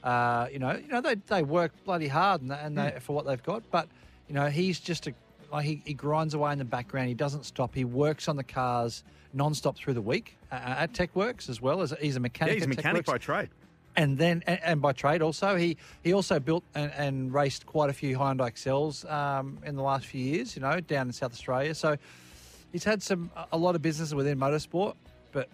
Uh, 0.06 0.46
you 0.52 0.58
know, 0.60 0.72
you 0.72 0.86
know 0.88 1.00
they 1.00 1.16
they 1.16 1.42
work 1.42 1.72
bloody 1.84 2.06
hard 2.08 2.40
and, 2.40 2.52
and 2.52 2.78
they, 2.78 2.96
for 3.00 3.14
what 3.16 3.26
they've 3.26 3.42
got, 3.42 3.62
but 3.72 3.88
you 4.28 4.34
know 4.34 4.46
he's 4.46 4.78
just 4.78 5.06
a 5.08 5.14
like 5.52 5.64
he, 5.64 5.82
he 5.84 5.94
grinds 5.94 6.32
away 6.34 6.52
in 6.52 6.58
the 6.58 6.64
background. 6.64 7.08
He 7.08 7.14
doesn't 7.14 7.44
stop. 7.44 7.74
He 7.74 7.84
works 7.84 8.28
on 8.28 8.36
the 8.36 8.44
cars 8.44 9.02
non-stop 9.32 9.76
through 9.76 9.94
the 9.94 10.00
week 10.02 10.36
uh, 10.52 10.54
at 10.84 10.92
TechWorks 10.92 11.48
as 11.48 11.60
well 11.60 11.82
as 11.82 11.92
he's 12.00 12.14
a 12.16 12.18
Yeah, 12.18 12.22
mechanic. 12.22 12.54
he's 12.54 12.64
a 12.64 12.68
mechanic 12.68 13.04
by 13.04 13.18
trade. 13.18 13.48
and 13.96 14.16
then 14.16 14.42
and, 14.46 14.60
and 14.62 14.80
by 14.82 14.92
trade 14.92 15.22
also 15.22 15.56
he 15.56 15.76
he 16.04 16.12
also 16.12 16.38
built 16.38 16.62
and, 16.76 16.92
and 16.96 17.34
raced 17.34 17.66
quite 17.66 17.90
a 17.90 17.92
few 17.92 18.16
Hyundai 18.16 18.46
Excels 18.48 19.04
um, 19.06 19.58
in 19.64 19.74
the 19.76 19.82
last 19.82 20.06
few 20.06 20.22
years 20.22 20.54
you 20.56 20.62
know 20.62 20.78
down 20.80 21.08
in 21.08 21.12
South 21.12 21.32
Australia 21.32 21.74
so 21.74 21.96
he's 22.72 22.84
had 22.84 23.02
some 23.02 23.30
a 23.52 23.58
lot 23.58 23.74
of 23.74 23.82
business 23.82 24.14
within 24.14 24.38
motorsport 24.38 24.94
but 25.32 25.48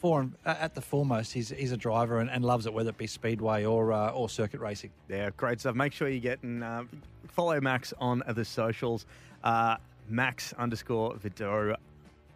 for 0.00 0.22
him, 0.22 0.34
at 0.46 0.74
the 0.74 0.80
foremost 0.80 1.32
he's 1.32 1.50
he's 1.50 1.72
a 1.72 1.76
driver 1.76 2.20
and, 2.20 2.30
and 2.30 2.42
loves 2.42 2.64
it 2.64 2.72
whether 2.72 2.88
it 2.88 2.96
be 2.96 3.06
speedway 3.06 3.64
or 3.64 3.92
uh, 3.92 4.10
or 4.10 4.28
circuit 4.30 4.60
racing 4.60 4.90
Yeah, 5.08 5.30
great 5.36 5.60
stuff. 5.60 5.74
Make 5.74 5.92
sure 5.92 6.08
you 6.08 6.20
get 6.20 6.42
and 6.42 6.64
uh, 6.64 6.84
follow 7.28 7.60
Max 7.60 7.92
on 8.00 8.22
the 8.26 8.44
socials. 8.44 9.04
Uh, 9.44 9.76
Max 10.08 10.54
underscore 10.54 11.14
Vidau 11.14 11.76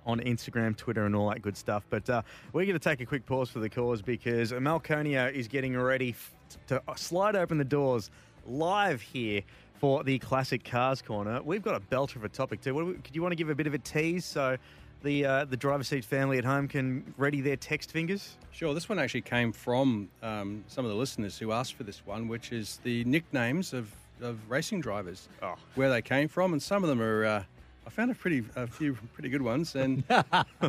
on 0.06 0.20
Instagram, 0.20 0.76
Twitter, 0.76 1.06
and 1.06 1.16
all 1.16 1.30
that 1.30 1.40
good 1.40 1.56
stuff. 1.56 1.82
But 1.88 2.08
uh, 2.10 2.20
we're 2.52 2.66
going 2.66 2.78
to 2.78 2.88
take 2.88 3.00
a 3.00 3.06
quick 3.06 3.24
pause 3.24 3.48
for 3.48 3.60
the 3.60 3.70
cause 3.70 4.02
because 4.02 4.52
Malconio 4.52 5.32
is 5.32 5.48
getting 5.48 5.76
ready 5.76 6.10
f- 6.10 6.32
to 6.68 6.82
slide 6.96 7.34
open 7.34 7.56
the 7.56 7.64
doors 7.64 8.10
live 8.46 9.00
here 9.00 9.40
for 9.80 10.04
the 10.04 10.18
Classic 10.18 10.62
Cars 10.62 11.00
Corner. 11.00 11.42
We've 11.42 11.62
got 11.62 11.74
a 11.74 11.80
belter 11.80 12.16
of 12.16 12.24
a 12.24 12.28
topic 12.28 12.60
too. 12.60 12.74
What 12.74 13.14
you 13.14 13.22
want 13.22 13.32
to 13.32 13.36
give 13.36 13.48
a 13.48 13.54
bit 13.54 13.66
of 13.66 13.72
a 13.72 13.78
tease 13.78 14.26
so 14.26 14.58
the 15.04 15.24
uh, 15.24 15.44
the 15.44 15.56
driver's 15.56 15.88
seat 15.88 16.04
family 16.04 16.38
at 16.38 16.44
home 16.44 16.66
can 16.66 17.14
ready 17.16 17.40
their 17.40 17.56
text 17.56 17.92
fingers? 17.92 18.36
Sure, 18.50 18.74
this 18.74 18.88
one 18.88 18.98
actually 18.98 19.20
came 19.20 19.52
from 19.52 20.08
um, 20.22 20.64
some 20.66 20.84
of 20.84 20.90
the 20.90 20.96
listeners 20.96 21.38
who 21.38 21.52
asked 21.52 21.74
for 21.74 21.84
this 21.84 22.02
one, 22.06 22.26
which 22.28 22.50
is 22.52 22.80
the 22.84 23.04
nicknames 23.04 23.72
of, 23.72 23.90
of 24.20 24.38
racing 24.50 24.80
drivers, 24.80 25.28
Oh. 25.42 25.54
where 25.74 25.90
they 25.90 26.02
came 26.02 26.28
from, 26.28 26.52
and 26.52 26.62
some 26.62 26.82
of 26.82 26.88
them 26.88 27.00
are. 27.00 27.24
Uh, 27.24 27.42
I 27.86 27.90
found 27.90 28.10
a 28.10 28.14
pretty 28.14 28.42
a 28.56 28.66
few 28.66 28.94
pretty 29.12 29.28
good 29.28 29.42
ones, 29.42 29.74
and 29.76 30.02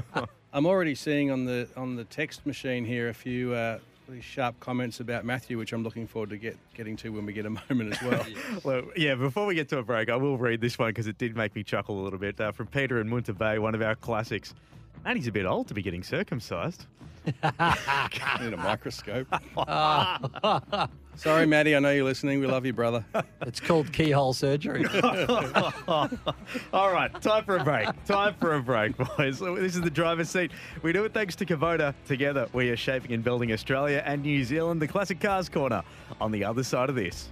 I'm 0.54 0.66
already 0.66 0.96
seeing 0.96 1.32
on 1.32 1.46
the 1.46 1.68
on 1.78 1.96
the 1.96 2.04
text 2.04 2.46
machine 2.46 2.86
here 2.86 3.10
a 3.10 3.14
few 3.14 3.54
uh, 3.54 3.80
really 4.08 4.22
sharp 4.22 4.60
comments 4.60 5.00
about 5.00 5.26
Matthew, 5.26 5.58
which 5.58 5.74
I'm 5.74 5.84
looking 5.84 6.08
forward 6.08 6.30
to 6.32 6.38
get 6.38 6.58
getting 6.74 6.96
to 6.98 7.10
when 7.10 7.26
we 7.26 7.34
get 7.34 7.46
a 7.46 7.50
moment 7.70 7.94
as 7.94 8.02
well. 8.02 8.26
Well, 8.64 8.84
yeah, 8.96 9.16
before 9.16 9.46
we 9.46 9.56
get 9.56 9.70
to 9.70 9.80
a 9.80 9.84
break, 9.84 10.10
I 10.10 10.16
will 10.16 10.38
read 10.38 10.62
this 10.62 10.78
one 10.78 10.90
because 10.90 11.08
it 11.08 11.18
did 11.18 11.36
make 11.36 11.56
me 11.56 11.64
chuckle 11.64 12.00
a 12.02 12.04
little 12.04 12.20
bit. 12.20 12.40
Uh, 12.40 12.52
from 12.52 12.68
Peter 12.68 13.00
in 13.00 13.10
Munter 13.10 13.34
Bay, 13.34 13.60
one 13.60 13.76
of 13.76 13.82
our 13.82 13.96
classics. 13.96 14.54
Man, 15.06 15.18
he's 15.18 15.28
a 15.28 15.32
bit 15.32 15.46
old 15.46 15.68
to 15.68 15.76
be 15.76 15.84
getting 15.84 16.02
circumcised. 16.02 16.88
Need 17.26 18.54
a 18.54 18.58
microscope. 18.58 19.28
Sorry, 21.16 21.46
Maddie. 21.46 21.76
I 21.76 21.80
know 21.80 21.92
you're 21.92 22.04
listening. 22.04 22.40
We 22.40 22.48
love 22.48 22.66
you, 22.66 22.74
brother. 22.74 23.06
it's 23.42 23.60
called 23.60 23.94
keyhole 23.94 24.34
surgery 24.34 24.86
All 25.88 26.10
right, 26.74 27.22
time 27.22 27.46
for 27.46 27.58
a 27.58 27.64
break. 27.64 27.88
Time 28.06 28.34
for 28.40 28.56
a 28.56 28.62
break, 28.62 28.98
boys. 28.98 29.40
This 29.40 29.76
is 29.76 29.82
the 29.82 29.92
driver's 29.92 30.30
seat. 30.30 30.52
We 30.82 30.92
do 30.92 31.04
it 31.06 31.14
thanks 31.14 31.36
to 31.36 31.46
Kubota. 31.46 31.94
Together, 32.06 32.48
we 32.52 32.70
are 32.70 32.78
shaping 32.78 33.14
and 33.14 33.24
building 33.24 33.52
Australia 33.52 34.04
and 34.06 34.24
New 34.24 34.44
Zealand, 34.44 34.82
the 34.82 34.88
Classic 34.88 35.20
Cars 35.20 35.50
Corner, 35.50 35.84
on 36.20 36.32
the 36.32 36.44
other 36.44 36.64
side 36.64 36.90
of 36.90 36.96
this. 36.96 37.30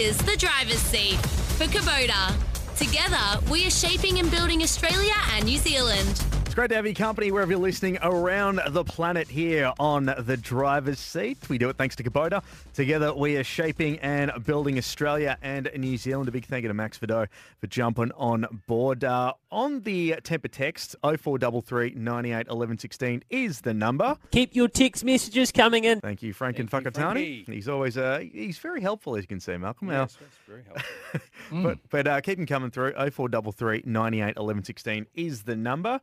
Is 0.00 0.16
the 0.16 0.36
driver's 0.38 0.78
seat 0.78 1.18
for 1.58 1.64
Kubota. 1.64 2.32
Together, 2.74 3.38
we 3.50 3.66
are 3.66 3.70
shaping 3.70 4.18
and 4.18 4.30
building 4.30 4.62
Australia 4.62 5.12
and 5.34 5.44
New 5.44 5.58
Zealand. 5.58 6.39
It's 6.50 6.56
great 6.56 6.70
to 6.70 6.74
have 6.74 6.84
your 6.84 6.96
company 6.96 7.30
wherever 7.30 7.52
you're 7.52 7.60
listening 7.60 7.96
around 8.02 8.60
the 8.70 8.82
planet 8.82 9.28
here 9.28 9.72
on 9.78 10.12
the 10.18 10.36
driver's 10.36 10.98
seat. 10.98 11.38
We 11.48 11.58
do 11.58 11.68
it 11.68 11.76
thanks 11.76 11.94
to 11.94 12.02
Kubota. 12.02 12.42
Together, 12.74 13.14
we 13.14 13.36
are 13.36 13.44
shaping 13.44 14.00
and 14.00 14.32
building 14.44 14.76
Australia 14.76 15.38
and 15.42 15.70
New 15.76 15.96
Zealand. 15.96 16.28
A 16.28 16.32
big 16.32 16.46
thank 16.46 16.64
you 16.64 16.68
to 16.68 16.74
Max 16.74 16.98
Vidau 16.98 17.28
for 17.60 17.66
jumping 17.68 18.10
on 18.16 18.62
board. 18.66 19.04
Uh, 19.04 19.34
on 19.52 19.82
the 19.82 20.16
temper 20.24 20.48
text, 20.48 20.96
0433 21.04 21.94
98 21.94 22.48
11 22.48 22.78
16 22.78 23.22
is 23.30 23.60
the 23.60 23.72
number. 23.72 24.16
Keep 24.32 24.56
your 24.56 24.66
text 24.66 25.04
messages 25.04 25.52
coming 25.52 25.84
in. 25.84 26.00
Thank 26.00 26.20
you, 26.20 26.32
Frank 26.32 26.58
and 26.58 26.68
Thank 26.68 26.84
you, 26.84 26.90
Fakatani. 26.90 27.46
He's 27.46 27.68
always 27.68 27.96
uh, 27.96 28.24
he's 28.32 28.58
very 28.58 28.80
helpful, 28.80 29.14
as 29.14 29.22
you 29.22 29.28
can 29.28 29.38
see, 29.38 29.56
Malcolm. 29.56 29.88
Yes, 29.88 30.18
that's 30.20 30.36
very 30.48 30.64
helpful. 30.64 31.20
but 31.62 31.78
but 31.90 32.08
uh, 32.08 32.20
keep 32.20 32.38
them 32.38 32.46
coming 32.46 32.72
through. 32.72 32.94
0433 32.94 33.84
98 33.86 34.36
11 34.36 34.64
16 34.64 35.06
is 35.14 35.44
the 35.44 35.54
number. 35.54 36.00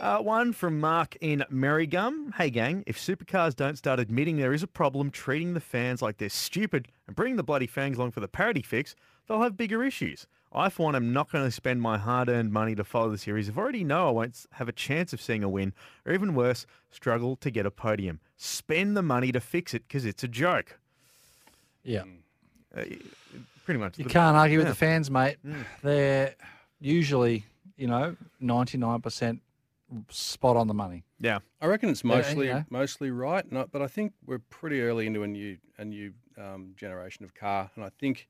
Uh, 0.00 0.18
one 0.18 0.52
from 0.52 0.80
Mark 0.80 1.16
in 1.20 1.44
Merrygum. 1.50 2.34
Hey, 2.34 2.50
gang, 2.50 2.84
if 2.86 2.98
supercars 2.98 3.56
don't 3.56 3.76
start 3.78 3.98
admitting 3.98 4.36
there 4.36 4.52
is 4.52 4.62
a 4.62 4.66
problem 4.66 5.10
treating 5.10 5.54
the 5.54 5.60
fans 5.60 6.02
like 6.02 6.18
they're 6.18 6.28
stupid 6.28 6.88
and 7.06 7.16
bringing 7.16 7.36
the 7.36 7.42
bloody 7.42 7.66
fangs 7.66 7.96
along 7.96 8.10
for 8.10 8.20
the 8.20 8.28
parity 8.28 8.60
fix, 8.60 8.94
they'll 9.26 9.40
have 9.42 9.56
bigger 9.56 9.82
issues. 9.82 10.26
I, 10.52 10.68
for 10.68 10.84
one, 10.84 10.94
am 10.94 11.12
not 11.12 11.32
going 11.32 11.44
to 11.44 11.50
spend 11.50 11.80
my 11.80 11.96
hard 11.98 12.28
earned 12.28 12.52
money 12.52 12.74
to 12.74 12.84
follow 12.84 13.10
the 13.10 13.18
series 13.18 13.48
if 13.48 13.56
I 13.56 13.60
already 13.62 13.82
know 13.82 14.08
I 14.08 14.10
won't 14.10 14.44
have 14.52 14.68
a 14.68 14.72
chance 14.72 15.12
of 15.14 15.20
seeing 15.22 15.42
a 15.42 15.48
win, 15.48 15.72
or 16.04 16.12
even 16.12 16.34
worse, 16.34 16.66
struggle 16.90 17.34
to 17.36 17.50
get 17.50 17.64
a 17.66 17.70
podium. 17.70 18.20
Spend 18.36 18.96
the 18.96 19.02
money 19.02 19.32
to 19.32 19.40
fix 19.40 19.72
it 19.74 19.84
because 19.88 20.04
it's 20.04 20.22
a 20.22 20.28
joke. 20.28 20.78
Yeah. 21.82 22.02
Uh, 22.76 22.82
pretty 23.64 23.80
much. 23.80 23.98
You 23.98 24.04
The- 24.04 24.10
can't 24.10 24.36
argue 24.36 24.58
with 24.58 24.68
the 24.68 24.74
fans, 24.74 25.10
mate. 25.10 25.38
Mm. 25.44 25.64
They're 25.82 26.34
usually, 26.80 27.44
you 27.78 27.86
know, 27.88 28.16
99% 28.40 29.40
spot 30.10 30.56
on 30.56 30.66
the 30.68 30.74
money. 30.74 31.04
Yeah. 31.20 31.38
I 31.60 31.66
reckon 31.66 31.88
it's 31.88 32.04
Yeah, 32.04 32.16
mostly 32.16 32.46
yeah. 32.46 32.62
mostly 32.70 33.10
right, 33.10 33.50
no, 33.50 33.66
but 33.70 33.82
I 33.82 33.86
think 33.86 34.12
we're 34.24 34.38
pretty 34.38 34.80
early 34.82 35.06
into 35.06 35.22
a 35.22 35.26
new 35.26 35.58
a 35.78 35.84
new 35.84 36.12
um, 36.38 36.74
generation 36.76 37.24
of 37.24 37.34
car, 37.34 37.70
and 37.74 37.84
I 37.84 37.90
think 37.98 38.28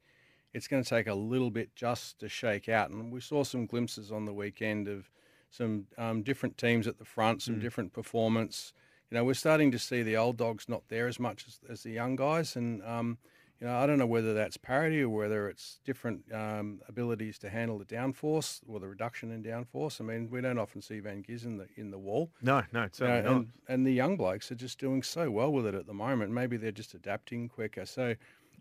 it's 0.53 0.69
going 0.69 0.83
to 0.83 0.89
take 0.89 1.07
a 1.09 1.15
little 1.15 1.51
bit 1.51 1.75
just 1.75 2.19
to 2.21 2.29
shake 2.29 2.69
out. 2.69 2.91
And 2.91 3.13
we 3.13 3.21
saw 3.21 3.43
some 3.45 3.67
glimpses 3.67 4.13
on 4.13 4.25
the 4.25 4.33
weekend 4.33 4.87
of 4.89 5.11
some 5.51 5.87
um, 5.99 6.23
different 6.23 6.57
teams 6.59 6.87
at 6.87 6.99
the 6.99 7.05
front, 7.05 7.43
some 7.43 7.59
different 7.61 7.93
performance. 7.93 8.73
You 9.11 9.17
know, 9.17 9.25
we're 9.25 9.35
starting 9.35 9.71
to 9.73 9.79
see 9.79 10.03
the 10.03 10.17
old 10.17 10.37
dogs 10.37 10.69
not 10.69 10.83
there 10.89 11.07
as 11.09 11.19
much 11.21 11.45
as, 11.47 11.61
as 11.69 11.83
the 11.83 11.91
young 11.91 12.17
guys, 12.17 12.57
and 12.57 12.83
um, 12.85 13.19
you 13.65 13.71
know, 13.71 13.79
I 13.79 13.87
don't 13.87 13.99
know 13.99 14.05
whether 14.07 14.35
that's 14.35 14.59
parity 14.59 15.01
or 15.01 15.09
whether 15.09 15.49
it's 15.49 15.79
different 15.87 16.31
um, 16.35 16.83
abilities 16.87 17.39
to 17.39 17.49
handle 17.49 17.79
the 17.79 17.87
downforce 17.87 18.61
or 18.69 18.79
the 18.79 18.87
reduction 18.89 19.31
in 19.31 19.43
downforce. 19.43 20.03
I 20.03 20.05
mean, 20.05 20.29
we 20.29 20.43
don't 20.43 20.59
often 20.59 20.83
see 20.83 21.01
Van 21.01 21.23
Giz 21.23 21.47
in 21.47 21.57
the 21.57 21.67
in 21.77 21.91
the 21.91 21.99
wall. 21.99 22.31
No, 22.43 22.63
no, 22.73 22.81
You 22.81 22.83
know, 22.83 22.89
certainly 22.93 23.23
not. 23.23 23.33
and, 23.37 23.49
and 23.69 23.87
the 23.87 23.93
young 23.93 24.19
blokes 24.19 24.53
are 24.53 24.55
just 24.55 24.79
doing 24.79 25.03
so 25.03 25.31
well 25.31 25.51
with 25.51 25.65
it 25.67 25.75
at 25.75 25.87
the 25.87 25.95
moment. 25.95 26.31
Maybe 26.31 26.59
they're 26.59 26.73
just 26.73 26.93
adapting 26.93 27.49
quicker. 27.49 27.87
So 27.87 28.15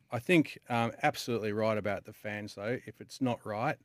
I 0.09 0.19
think 0.19 0.57
um, 0.69 0.93
absolutely 1.03 1.51
right 1.51 1.77
about 1.77 2.05
the 2.05 2.13
fans, 2.13 2.55
though. 2.55 2.79
If 2.85 3.01
it's 3.01 3.19
not 3.19 3.45
right, 3.45 3.75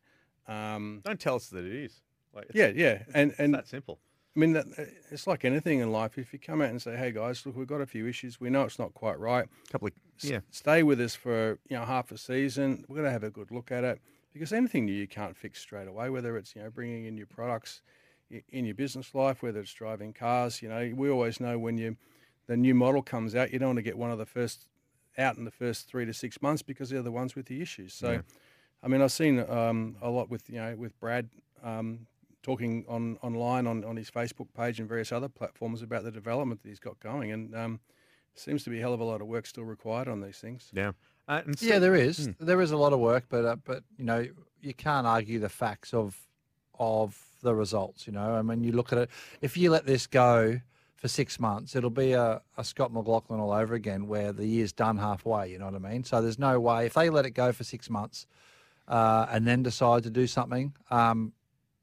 um, 0.46 1.02
Don't 1.04 1.18
tell 1.18 1.35
us 1.35 1.48
that 1.48 1.64
it 1.64 1.72
is. 1.74 2.00
Like, 2.33 2.44
it's- 2.50 2.76
yeah, 2.76 2.81
yeah, 2.90 3.02
and 3.12 3.33
it's 3.33 3.40
and 3.40 3.52
that 3.54 3.66
simple. 3.66 3.98
I 4.37 4.40
mean, 4.40 4.52
that, 4.52 4.66
uh, 4.78 4.85
it's 5.11 5.26
like 5.26 5.44
anything 5.44 5.81
in 5.81 5.90
life. 5.90 6.16
If 6.16 6.33
you 6.33 6.38
come 6.38 6.62
out 6.62 6.70
and 6.70 6.81
say, 6.81 6.96
"Hey 6.96 7.11
guys, 7.11 7.44
look, 7.44 7.57
we've 7.57 7.66
got 7.66 7.81
a 7.81 7.87
few 7.87 8.07
issues. 8.07 8.38
We 8.38 8.50
know 8.50 8.62
it's 8.62 8.78
not 8.78 8.94
quite 8.94 9.18
right. 9.18 9.48
A 9.68 9.72
couple 9.72 9.88
of 9.88 9.94
S- 10.22 10.31
yeah. 10.31 10.40
stay 10.50 10.83
with 10.83 11.00
us 11.00 11.14
for 11.14 11.59
you 11.68 11.76
know 11.76 11.85
half 11.85 12.11
a 12.12 12.18
season. 12.18 12.85
We're 12.88 12.96
going 12.96 13.07
to 13.07 13.12
have 13.12 13.24
a 13.24 13.31
good 13.31 13.50
look 13.50 13.70
at 13.72 13.85
it 13.85 14.00
because 14.33 14.52
anything 14.52 14.87
new 14.87 14.92
you 14.92 15.09
can't 15.09 15.37
fix 15.37 15.61
straight 15.61 15.88
away. 15.88 16.11
Whether 16.11 16.37
it's 16.37 16.54
you 16.54 16.62
know 16.62 16.70
bringing 16.70 17.04
in 17.07 17.14
new 17.14 17.26
products 17.26 17.83
in 18.50 18.64
your 18.64 18.74
business 18.74 19.14
life, 19.14 19.42
whether 19.42 19.61
it's 19.61 19.72
driving 19.72 20.12
cars. 20.12 20.61
You 20.61 20.68
know, 20.68 20.92
we 20.94 21.11
always 21.11 21.40
know 21.40 21.59
when 21.59 21.78
you 21.78 21.96
the 22.46 22.57
new 22.57 22.74
model 22.74 23.02
comes 23.02 23.35
out, 23.35 23.52
you 23.52 23.59
don't 23.59 23.70
want 23.70 23.78
to 23.78 23.83
get 23.83 23.98
one 23.98 24.11
of 24.11 24.18
the 24.18 24.26
first 24.26 24.68
out 25.16 25.37
in 25.37 25.44
the 25.44 25.50
first 25.50 25.88
three 25.88 26.04
to 26.07 26.14
six 26.14 26.40
months 26.40 26.62
because 26.62 26.90
they're 26.90 27.02
the 27.02 27.11
ones 27.11 27.35
with 27.35 27.46
the 27.46 27.61
issues. 27.61 27.92
So, 27.92 28.12
Yeah. 28.12 28.20
I 28.83 28.88
mean, 28.88 29.02
I've 29.02 29.11
seen 29.12 29.40
um, 29.50 29.96
a 30.00 30.09
lot 30.09 30.31
with 30.31 30.48
you 30.48 30.57
know 30.57 30.74
with 30.76 30.98
Brad. 31.00 31.28
Um, 31.62 32.07
Talking 32.44 32.85
on 32.88 33.18
online 33.20 33.66
on, 33.66 33.85
on 33.85 33.96
his 33.96 34.11
Facebook 34.11 34.46
page 34.57 34.78
and 34.78 34.88
various 34.88 35.11
other 35.12 35.28
platforms 35.28 35.83
about 35.83 36.04
the 36.04 36.11
development 36.12 36.62
that 36.62 36.68
he's 36.68 36.78
got 36.78 36.98
going, 37.00 37.33
and 37.33 37.54
um, 37.54 37.81
seems 38.38 38.64
to 38.64 38.70
be 38.70 38.79
a 38.79 38.81
hell 38.81 38.94
of 38.94 39.01
a 39.01 39.05
lot 39.05 39.20
of 39.20 39.27
work 39.27 39.46
still 39.46 39.64
required 39.64 40.09
on 40.09 40.20
these 40.20 40.38
things. 40.38 40.70
Yeah. 40.72 40.92
Uh, 41.29 41.42
and 41.44 41.61
Yeah, 41.61 41.79
there 41.79 41.94
is. 41.94 42.27
Hmm. 42.27 42.44
There 42.44 42.61
is 42.61 42.70
a 42.70 42.77
lot 42.77 42.92
of 42.92 43.01
work, 43.01 43.24
but 43.29 43.44
uh, 43.44 43.57
but 43.64 43.83
you 43.96 44.05
know 44.05 44.27
you 44.61 44.74
can't 44.74 45.07
argue 45.07 45.38
the 45.38 45.48
facts 45.48 45.92
of 45.92 46.18
of 46.79 47.18
the 47.42 47.55
results. 47.55 48.07
You 48.07 48.12
know, 48.12 48.35
I 48.35 48.42
mean, 48.42 48.64
you 48.64 48.72
look 48.72 48.92
at 48.92 48.98
it. 48.98 49.11
If 49.40 49.57
you 49.57 49.70
let 49.70 49.87
this 49.87 50.07
go 50.07 50.61
for 50.96 51.09
six 51.09 51.38
months, 51.38 51.77
it'll 51.77 51.90
be 51.90 52.12
a, 52.12 52.42
a 52.57 52.64
Scott 52.64 52.92
McLaughlin 52.92 53.38
all 53.38 53.53
over 53.53 53.74
again, 53.74 54.09
where 54.09 54.33
the 54.33 54.46
year's 54.46 54.72
done 54.72 54.96
halfway. 54.96 55.51
You 55.51 55.59
know 55.59 55.66
what 55.66 55.74
I 55.74 55.90
mean? 55.90 56.03
So 56.03 56.20
there's 56.20 56.38
no 56.38 56.59
way 56.59 56.87
if 56.87 56.94
they 56.94 57.11
let 57.11 57.27
it 57.27 57.31
go 57.31 57.53
for 57.53 57.64
six 57.64 57.88
months 57.88 58.27
uh, 58.88 59.27
and 59.31 59.46
then 59.46 59.62
decide 59.62 60.03
to 60.05 60.11
do 60.11 60.27
something, 60.27 60.74
um, 60.90 61.33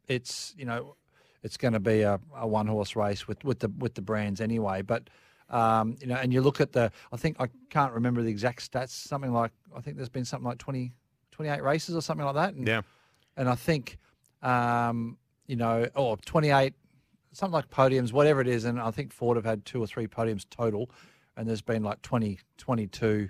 it's 0.08 0.54
you 0.58 0.66
know 0.66 0.96
it's 1.44 1.58
going 1.58 1.74
to 1.74 1.80
be 1.80 2.02
a, 2.02 2.20
a 2.36 2.48
one 2.48 2.68
horse 2.68 2.96
race 2.96 3.28
with, 3.28 3.44
with 3.44 3.60
the 3.60 3.70
with 3.78 3.94
the 3.94 4.02
brands 4.02 4.42
anyway. 4.42 4.82
But 4.82 5.10
um, 5.50 5.96
you 6.02 6.08
know, 6.08 6.16
and 6.16 6.34
you 6.34 6.42
look 6.42 6.60
at 6.62 6.72
the, 6.72 6.92
I 7.12 7.18
think 7.18 7.38
I 7.40 7.48
can't 7.70 7.94
remember 7.94 8.22
the 8.22 8.30
exact 8.30 8.72
stats. 8.72 8.90
Something 8.90 9.32
like 9.32 9.52
I 9.76 9.82
think 9.82 9.98
there's 9.98 10.10
been 10.10 10.26
something 10.26 10.48
like 10.48 10.58
20, 10.58 10.92
28 11.32 11.64
races 11.64 11.96
or 11.96 12.02
something 12.02 12.26
like 12.26 12.36
that. 12.36 12.54
And, 12.56 12.68
Yeah. 12.68 12.82
and 13.38 13.48
I 13.50 13.56
think 13.56 13.98
um, 14.42 15.18
you 15.48 15.56
know, 15.56 15.88
or 15.96 16.18
twenty 16.18 16.50
eight, 16.52 16.74
something 17.32 17.54
like 17.54 17.70
podiums, 17.70 18.12
whatever 18.14 18.42
it 18.42 18.48
is. 18.48 18.66
And 18.66 18.80
I 18.80 18.92
think 18.92 19.12
Ford 19.12 19.38
have 19.38 19.46
had 19.46 19.66
two 19.66 19.82
or 19.82 19.88
three 19.88 20.08
podiums 20.08 20.46
total, 20.50 20.90
and 21.38 21.48
there's 21.48 21.62
been 21.62 21.84
like 21.84 22.02
20, 22.02 22.40
22, 22.58 23.30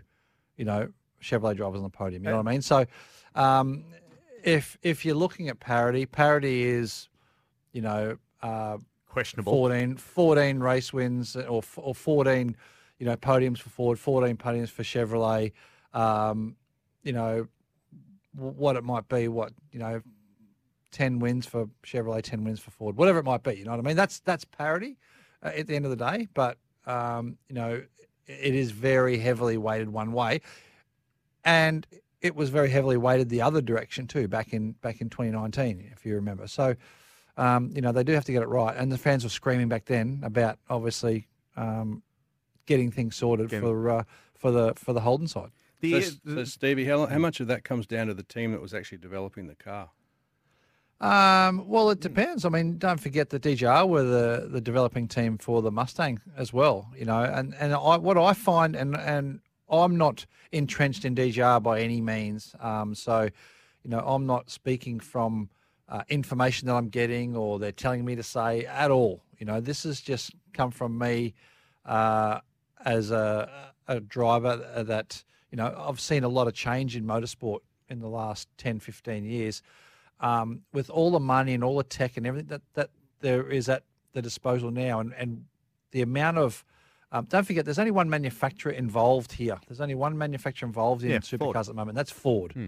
you 0.57 0.65
know, 0.65 0.89
Chevrolet 1.21 1.55
drivers 1.55 1.77
on 1.79 1.83
the 1.83 1.89
podium. 1.89 2.23
You 2.23 2.29
know 2.31 2.37
what 2.37 2.47
I 2.47 2.51
mean? 2.51 2.61
So, 2.61 2.85
um, 3.35 3.85
if 4.43 4.77
if 4.83 5.03
you're 5.05 5.15
looking 5.15 5.49
at 5.49 5.59
parity, 5.59 6.05
parity 6.05 6.63
is, 6.63 7.09
you 7.73 7.81
know, 7.81 8.17
uh, 8.41 8.77
questionable. 9.15 9.53
14, 9.53 9.95
14 9.95 10.59
race 10.59 10.91
wins 10.91 11.37
or 11.37 11.63
or 11.77 11.95
14, 11.95 12.55
you 12.99 13.05
know, 13.05 13.15
podiums 13.15 13.59
for 13.59 13.69
Ford, 13.69 13.97
14 13.97 14.35
podiums 14.35 14.69
for 14.69 14.83
Chevrolet. 14.83 15.53
Um, 15.93 16.57
you 17.01 17.13
know, 17.13 17.47
what 18.33 18.75
it 18.75 18.83
might 18.83 19.07
be, 19.07 19.29
what, 19.29 19.53
you 19.71 19.79
know, 19.79 20.01
10 20.91 21.19
wins 21.19 21.45
for 21.45 21.69
Chevrolet, 21.85 22.23
10 22.23 22.43
wins 22.43 22.59
for 22.59 22.71
Ford, 22.71 22.97
whatever 22.97 23.19
it 23.19 23.23
might 23.23 23.41
be. 23.41 23.53
You 23.53 23.63
know 23.63 23.71
what 23.71 23.79
I 23.79 23.83
mean? 23.83 23.95
That's 23.95 24.19
that's 24.19 24.43
parity 24.43 24.97
uh, 25.41 25.51
at 25.55 25.67
the 25.67 25.75
end 25.77 25.85
of 25.85 25.91
the 25.91 25.97
day. 26.11 26.27
But, 26.33 26.57
um, 26.85 27.37
you 27.47 27.55
know, 27.55 27.81
it 28.27 28.55
is 28.55 28.71
very 28.71 29.17
heavily 29.17 29.57
weighted 29.57 29.89
one 29.89 30.11
way. 30.11 30.41
And 31.45 31.87
it 32.19 32.35
was 32.35 32.49
very 32.49 32.69
heavily 32.69 32.97
weighted 32.97 33.29
the 33.29 33.41
other 33.41 33.61
direction 33.61 34.07
too 34.07 34.27
back 34.27 34.51
in 34.51 34.73
back 34.73 34.99
in 34.99 35.09
2019, 35.09 35.91
if 35.95 36.05
you 36.05 36.15
remember. 36.15 36.47
So, 36.47 36.75
um, 37.37 37.71
you 37.73 37.81
know, 37.81 37.91
they 37.91 38.03
do 38.03 38.13
have 38.13 38.25
to 38.25 38.31
get 38.31 38.41
it 38.41 38.47
right. 38.47 38.75
And 38.75 38.91
the 38.91 38.97
fans 38.97 39.23
were 39.23 39.29
screaming 39.29 39.67
back 39.67 39.85
then 39.85 40.21
about 40.23 40.57
obviously 40.69 41.27
um, 41.57 42.01
getting 42.65 42.91
things 42.91 43.15
sorted 43.15 43.49
Getting- 43.49 43.61
for 43.67 43.89
uh, 43.89 44.03
for 44.35 44.51
the 44.51 44.73
for 44.75 44.93
the 44.93 45.01
Holden 45.01 45.27
side. 45.27 45.51
So, 45.81 45.99
so 46.35 46.43
Stevie, 46.45 46.85
how, 46.85 47.05
how 47.05 47.19
much 47.19 47.39
of 47.39 47.47
that 47.47 47.63
comes 47.63 47.85
down 47.85 48.07
to 48.07 48.13
the 48.15 48.23
team 48.23 48.51
that 48.53 48.61
was 48.61 48.73
actually 48.73 48.97
developing 48.97 49.45
the 49.45 49.55
car? 49.55 49.89
Um, 51.01 51.67
well, 51.67 51.89
it 51.91 51.99
depends. 51.99 52.45
I 52.45 52.49
mean, 52.49 52.77
don't 52.77 52.99
forget 52.99 53.29
that 53.29 53.43
DJR 53.43 53.87
were 53.87 54.03
the, 54.03 54.47
the 54.49 54.61
developing 54.61 55.07
team 55.07 55.37
for 55.37 55.61
the 55.61 55.69
Mustang 55.71 56.21
as 56.37 56.53
well. 56.53 56.89
You 56.97 57.05
know, 57.05 57.21
and 57.21 57.53
and 57.59 57.73
I, 57.73 57.97
what 57.97 58.17
I 58.17 58.33
find, 58.33 58.75
and 58.75 58.95
and 58.97 59.41
I'm 59.69 59.97
not 59.97 60.25
entrenched 60.51 61.05
in 61.05 61.15
DJR 61.15 61.61
by 61.61 61.81
any 61.81 62.01
means. 62.01 62.55
Um, 62.59 62.95
so, 62.95 63.23
you 63.83 63.89
know, 63.89 63.99
I'm 63.99 64.25
not 64.25 64.49
speaking 64.49 64.99
from 64.99 65.49
uh, 65.89 66.03
information 66.09 66.67
that 66.67 66.75
I'm 66.75 66.89
getting 66.89 67.35
or 67.35 67.59
they're 67.59 67.71
telling 67.71 68.05
me 68.05 68.15
to 68.15 68.23
say 68.23 68.65
at 68.65 68.91
all. 68.91 69.21
You 69.37 69.45
know, 69.45 69.59
this 69.59 69.83
has 69.83 70.01
just 70.01 70.31
come 70.53 70.71
from 70.71 70.97
me 70.97 71.33
uh, 71.85 72.39
as 72.83 73.11
a, 73.11 73.71
a 73.87 73.99
driver 73.99 74.83
that, 74.83 75.23
you 75.51 75.57
know, 75.57 75.73
I've 75.77 75.99
seen 75.99 76.23
a 76.23 76.29
lot 76.29 76.47
of 76.47 76.53
change 76.53 76.95
in 76.95 77.05
motorsport 77.05 77.59
in 77.89 77.99
the 77.99 78.07
last 78.07 78.47
10, 78.57 78.79
15 78.79 79.25
years. 79.25 79.61
Um, 80.21 80.61
with 80.73 80.89
all 80.89 81.11
the 81.11 81.19
money 81.19 81.53
and 81.53 81.63
all 81.63 81.77
the 81.77 81.83
tech 81.83 82.17
and 82.17 82.25
everything 82.25 82.47
that, 82.47 82.61
that 82.73 82.89
there 83.19 83.49
is 83.49 83.67
at 83.67 83.83
the 84.13 84.21
disposal 84.21 84.71
now, 84.71 85.01
and, 85.01 85.13
and 85.13 85.43
the 85.91 86.01
amount 86.01 86.37
of 86.37 86.63
um, 87.11 87.25
don't 87.29 87.45
forget, 87.45 87.63
there's 87.63 87.79
only 87.79 87.91
one 87.91 88.09
manufacturer 88.09 88.73
involved 88.73 89.31
here. 89.31 89.57
There's 89.67 89.79
only 89.79 89.95
one 89.95 90.17
manufacturer 90.17 90.67
involved 90.67 91.03
in 91.03 91.11
Yeah, 91.11 91.19
supercars 91.19 91.59
at 91.61 91.67
the 91.67 91.73
moment. 91.73 91.95
That's 91.95 92.11
Ford. 92.11 92.51
Hmm. 92.53 92.65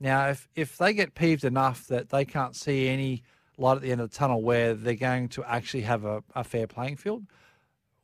Now, 0.00 0.28
if 0.28 0.48
if 0.54 0.78
they 0.78 0.92
get 0.94 1.14
peeved 1.14 1.44
enough 1.44 1.86
that 1.88 2.08
they 2.08 2.24
can't 2.24 2.56
see 2.56 2.88
any 2.88 3.22
light 3.58 3.76
at 3.76 3.82
the 3.82 3.92
end 3.92 4.00
of 4.00 4.10
the 4.10 4.16
tunnel 4.16 4.42
where 4.42 4.72
they're 4.74 4.94
going 4.94 5.28
to 5.28 5.44
actually 5.44 5.82
have 5.82 6.04
a, 6.04 6.22
a 6.34 6.42
fair 6.42 6.66
playing 6.66 6.96
field, 6.96 7.26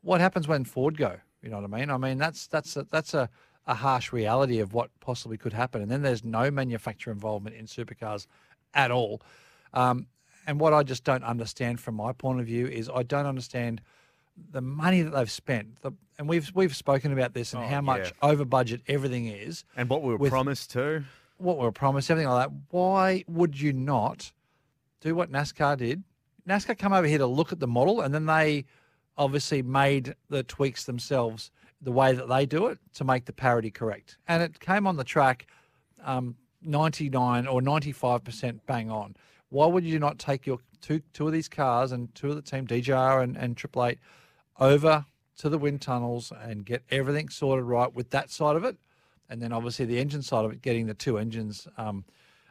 what 0.02 0.20
happens 0.20 0.46
when 0.46 0.64
Ford 0.64 0.98
go? 0.98 1.16
You 1.42 1.48
know 1.50 1.60
what 1.60 1.72
I 1.72 1.78
mean? 1.78 1.90
I 1.90 1.96
mean 1.96 2.18
that's 2.18 2.46
that's 2.48 2.76
a, 2.76 2.86
that's 2.90 3.14
a, 3.14 3.30
a 3.66 3.74
harsh 3.74 4.12
reality 4.12 4.58
of 4.58 4.74
what 4.74 4.90
possibly 5.00 5.38
could 5.38 5.52
happen. 5.54 5.80
And 5.80 5.90
then 5.90 6.02
there's 6.02 6.22
no 6.24 6.50
manufacturer 6.50 7.12
involvement 7.12 7.56
in 7.56 7.66
supercars 7.66 8.26
at 8.74 8.90
all. 8.90 9.22
Um, 9.72 10.06
and 10.46 10.60
what 10.60 10.74
I 10.74 10.82
just 10.82 11.02
don't 11.02 11.24
understand 11.24 11.80
from 11.80 11.94
my 11.96 12.12
point 12.12 12.40
of 12.40 12.46
view 12.46 12.66
is 12.66 12.90
I 12.94 13.02
don't 13.02 13.26
understand 13.26 13.80
the 14.52 14.60
money 14.60 15.00
that 15.02 15.10
they've 15.10 15.30
spent. 15.30 15.80
The, 15.80 15.92
and 16.18 16.28
we've 16.28 16.50
we've 16.54 16.76
spoken 16.76 17.12
about 17.12 17.32
this 17.32 17.54
and 17.54 17.64
Oh, 17.64 17.66
how 17.66 17.80
much 17.80 18.12
yeah. 18.22 18.28
over 18.30 18.44
budget 18.44 18.82
everything 18.86 19.26
is 19.26 19.64
and 19.76 19.88
what 19.88 20.02
we 20.02 20.10
were 20.10 20.18
with- 20.18 20.30
promised 20.30 20.70
too. 20.72 21.04
What 21.38 21.58
we 21.58 21.64
were 21.64 21.72
promised, 21.72 22.10
everything 22.10 22.30
like 22.30 22.48
that. 22.48 22.56
Why 22.70 23.24
would 23.28 23.60
you 23.60 23.72
not 23.72 24.32
do 25.00 25.14
what 25.14 25.30
NASCAR 25.30 25.76
did? 25.76 26.02
NASCAR 26.48 26.78
come 26.78 26.92
over 26.92 27.06
here 27.06 27.18
to 27.18 27.26
look 27.26 27.52
at 27.52 27.60
the 27.60 27.66
model, 27.66 28.00
and 28.00 28.14
then 28.14 28.26
they 28.26 28.64
obviously 29.18 29.62
made 29.62 30.14
the 30.28 30.42
tweaks 30.42 30.84
themselves 30.84 31.50
the 31.80 31.92
way 31.92 32.12
that 32.12 32.28
they 32.28 32.46
do 32.46 32.66
it 32.66 32.78
to 32.94 33.04
make 33.04 33.24
the 33.24 33.32
parity 33.32 33.70
correct. 33.70 34.18
And 34.28 34.42
it 34.42 34.60
came 34.60 34.86
on 34.86 34.96
the 34.96 35.04
track 35.04 35.46
um, 36.04 36.36
99 36.62 37.46
or 37.46 37.60
95% 37.60 38.60
bang 38.66 38.90
on. 38.90 39.16
Why 39.48 39.66
would 39.66 39.84
you 39.84 39.98
not 39.98 40.18
take 40.18 40.46
your 40.46 40.58
two 40.80 41.00
two 41.12 41.26
of 41.26 41.32
these 41.32 41.48
cars 41.48 41.92
and 41.92 42.14
two 42.14 42.30
of 42.30 42.36
the 42.36 42.42
team 42.42 42.66
DJR 42.66 43.22
and, 43.22 43.36
and 43.36 43.56
Triple 43.56 43.86
Eight 43.86 43.98
over 44.58 45.06
to 45.38 45.48
the 45.48 45.58
wind 45.58 45.82
tunnels 45.82 46.32
and 46.42 46.64
get 46.64 46.82
everything 46.90 47.28
sorted 47.28 47.64
right 47.64 47.92
with 47.92 48.10
that 48.10 48.30
side 48.30 48.56
of 48.56 48.64
it? 48.64 48.76
And 49.30 49.40
then 49.40 49.52
obviously 49.52 49.84
the 49.86 49.98
engine 49.98 50.22
side 50.22 50.44
of 50.44 50.52
it, 50.52 50.62
getting 50.62 50.86
the 50.86 50.94
two 50.94 51.18
engines 51.18 51.66
um, 51.78 52.04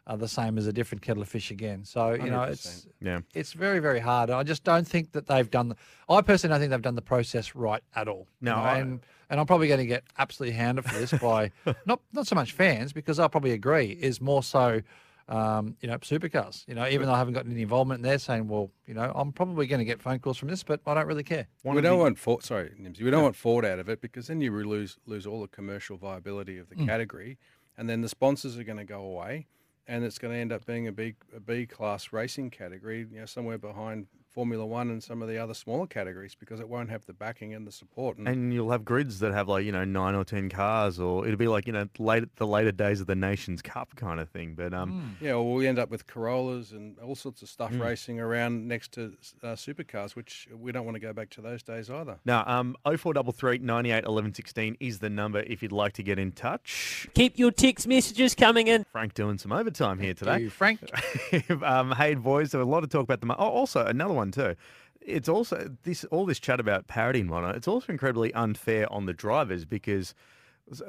are 0.07 0.17
the 0.17 0.27
same 0.27 0.57
as 0.57 0.67
a 0.67 0.73
different 0.73 1.01
kettle 1.01 1.21
of 1.23 1.27
fish 1.29 1.49
again. 1.51 1.83
So 1.83 2.13
you 2.13 2.29
know, 2.29 2.43
it's 2.43 2.87
Yeah. 3.01 3.19
it's 3.33 3.53
very 3.53 3.79
very 3.79 3.99
hard. 3.99 4.29
I 4.29 4.43
just 4.43 4.63
don't 4.63 4.87
think 4.87 5.11
that 5.13 5.27
they've 5.27 5.49
done. 5.49 5.69
The, 5.69 5.75
I 6.09 6.21
personally 6.21 6.53
don't 6.53 6.59
think 6.61 6.71
they've 6.71 6.81
done 6.81 6.95
the 6.95 7.01
process 7.01 7.55
right 7.55 7.81
at 7.95 8.07
all. 8.07 8.27
you 8.41 8.45
No, 8.47 8.55
know, 8.55 8.61
I- 8.61 8.77
and 8.79 8.99
and 9.29 9.39
I'm 9.39 9.47
probably 9.47 9.67
going 9.67 9.79
to 9.79 9.87
get 9.87 10.03
absolutely 10.19 10.55
hounded 10.55 10.85
for 10.85 10.93
this 10.99 11.11
by 11.13 11.51
not 11.87 11.99
not 12.13 12.27
so 12.27 12.35
much 12.35 12.51
fans 12.51 12.93
because 12.93 13.17
I'll 13.19 13.29
probably 13.29 13.51
agree 13.53 13.87
is 13.99 14.21
more 14.21 14.43
so. 14.43 14.81
Um, 15.27 15.75
you 15.81 15.87
know, 15.87 15.97
supercars. 15.97 16.67
You 16.67 16.75
know, 16.75 16.87
even 16.87 17.07
though 17.07 17.13
I 17.13 17.17
haven't 17.17 17.33
got 17.33 17.47
any 17.47 17.63
involvement, 17.63 17.97
and 17.99 18.05
they're 18.05 18.19
saying, 18.19 18.47
"Well, 18.47 18.69
you 18.85 18.93
know, 18.93 19.11
I'm 19.15 19.31
probably 19.31 19.65
going 19.65 19.79
to 19.79 19.85
get 19.85 19.99
phone 19.99 20.19
calls 20.19 20.37
from 20.37 20.49
this, 20.49 20.61
but 20.61 20.81
I 20.85 20.93
don't 20.93 21.07
really 21.07 21.23
care." 21.23 21.47
we 21.63 21.81
don't 21.81 21.97
want 21.97 22.19
Ford. 22.19 22.43
Sorry, 22.43 22.69
Nimsy, 22.79 23.01
we 23.01 23.09
don't 23.09 23.23
want 23.23 23.35
Ford 23.35 23.65
out 23.65 23.79
of 23.79 23.89
it 23.89 24.01
because 24.01 24.27
then 24.27 24.39
you 24.39 24.51
lose 24.51 24.97
lose 25.07 25.25
all 25.25 25.41
the 25.41 25.47
commercial 25.47 25.97
viability 25.97 26.59
of 26.59 26.69
the 26.69 26.75
Mm. 26.75 26.85
category, 26.85 27.39
and 27.75 27.89
then 27.89 28.01
the 28.01 28.09
sponsors 28.09 28.55
are 28.59 28.63
going 28.63 28.77
to 28.77 28.83
go 28.85 29.01
away, 29.01 29.47
and 29.87 30.03
it's 30.03 30.19
going 30.19 30.31
to 30.33 30.39
end 30.39 30.51
up 30.51 30.63
being 30.65 30.87
a 30.87 30.91
big 30.91 31.15
a 31.35 31.39
B 31.39 31.53
a 31.53 31.59
B 31.61 31.65
class 31.65 32.13
racing 32.13 32.51
category, 32.51 33.07
you 33.11 33.19
know, 33.19 33.25
somewhere 33.25 33.57
behind 33.57 34.05
Formula 34.35 34.65
One 34.65 34.91
and 34.91 35.01
some 35.01 35.21
of 35.21 35.29
the 35.29 35.37
other 35.37 35.53
smaller 35.53 35.87
categories 35.87 36.35
because 36.35 36.59
it 36.59 36.67
won't 36.69 36.89
have 36.89 37.05
the 37.05 37.13
backing 37.13 37.53
and 37.53 37.65
the 37.65 37.71
support. 37.71 38.17
And, 38.17 38.27
And 38.27 38.53
you'll 38.53 38.69
have 38.71 38.83
grids 38.85 39.19
that 39.19 39.31
have 39.33 39.47
like 39.47 39.65
you 39.65 39.71
know 39.71 39.85
nine 39.85 40.13
or 40.13 40.25
ten 40.25 40.49
cars, 40.49 40.99
or 40.99 41.25
it'll 41.25 41.37
be 41.37 41.47
like 41.47 41.65
you 41.67 41.73
know 41.73 41.87
late 41.97 42.23
the 42.35 42.45
later 42.45 42.73
days 42.73 42.99
of 43.01 43.07
the 43.07 43.15
Nations 43.15 43.61
Cup 43.61 43.95
kind 43.95 44.19
of 44.19 44.29
thing. 44.29 44.53
But 44.55 44.73
um, 44.73 45.15
yeah, 45.21 45.33
well, 45.35 45.53
we 45.53 45.67
end 45.67 45.79
up 45.79 45.89
with 45.89 46.05
Corollas 46.05 46.71
and 46.73 46.99
all 46.99 47.15
sorts 47.15 47.41
of 47.41 47.49
stuff 47.49 47.71
Mm. 47.71 47.81
racing 47.81 48.19
around 48.19 48.67
next 48.67 48.91
to 48.91 49.13
uh, 49.41 49.47
supercars, 49.55 50.15
which 50.15 50.47
we 50.55 50.71
don't 50.71 50.85
want 50.85 50.95
to 50.95 50.99
go 50.99 51.13
back 51.13 51.29
to 51.31 51.41
those 51.41 51.63
days 51.63 51.89
either. 51.89 52.17
now 52.25 52.43
um, 52.45 52.75
0433 52.85 53.59
98 53.59 54.03
11 54.03 54.33
16 54.35 54.77
is 54.81 54.99
the 54.99 55.09
number 55.09 55.39
if 55.39 55.63
you'd 55.63 55.71
like 55.71 55.93
to 55.93 56.03
get 56.03 56.19
in 56.19 56.31
touch. 56.33 57.07
Keep 57.15 57.39
your 57.39 57.51
text 57.51 57.87
messages 57.87 58.35
coming 58.35 58.67
in. 58.67 58.85
Frank 58.91 59.13
doing 59.13 59.37
some 59.37 59.51
overtime 59.53 59.97
here 59.99 60.13
today. 60.13 60.39
you, 60.41 60.49
Frank. 60.49 60.79
um, 61.63 61.91
hey 61.93 62.15
boys, 62.15 62.51
there 62.51 62.61
a 62.61 62.65
lot 62.65 62.83
of 62.83 62.89
talk 62.89 63.03
about 63.03 63.19
the. 63.21 63.25
mo- 63.27 63.35
Oh, 63.37 63.49
also 63.49 63.85
another 63.85 64.13
one 64.13 64.24
too. 64.31 64.55
It's 65.01 65.29
also 65.29 65.69
this 65.83 66.03
all 66.05 66.25
this 66.25 66.39
chat 66.39 66.59
about 66.59 66.87
parity 66.87 67.21
and 67.21 67.29
whatnot. 67.29 67.55
It's 67.55 67.67
also 67.67 67.91
incredibly 67.91 68.33
unfair 68.33 68.91
on 68.91 69.05
the 69.05 69.13
drivers 69.13 69.65
because 69.65 70.15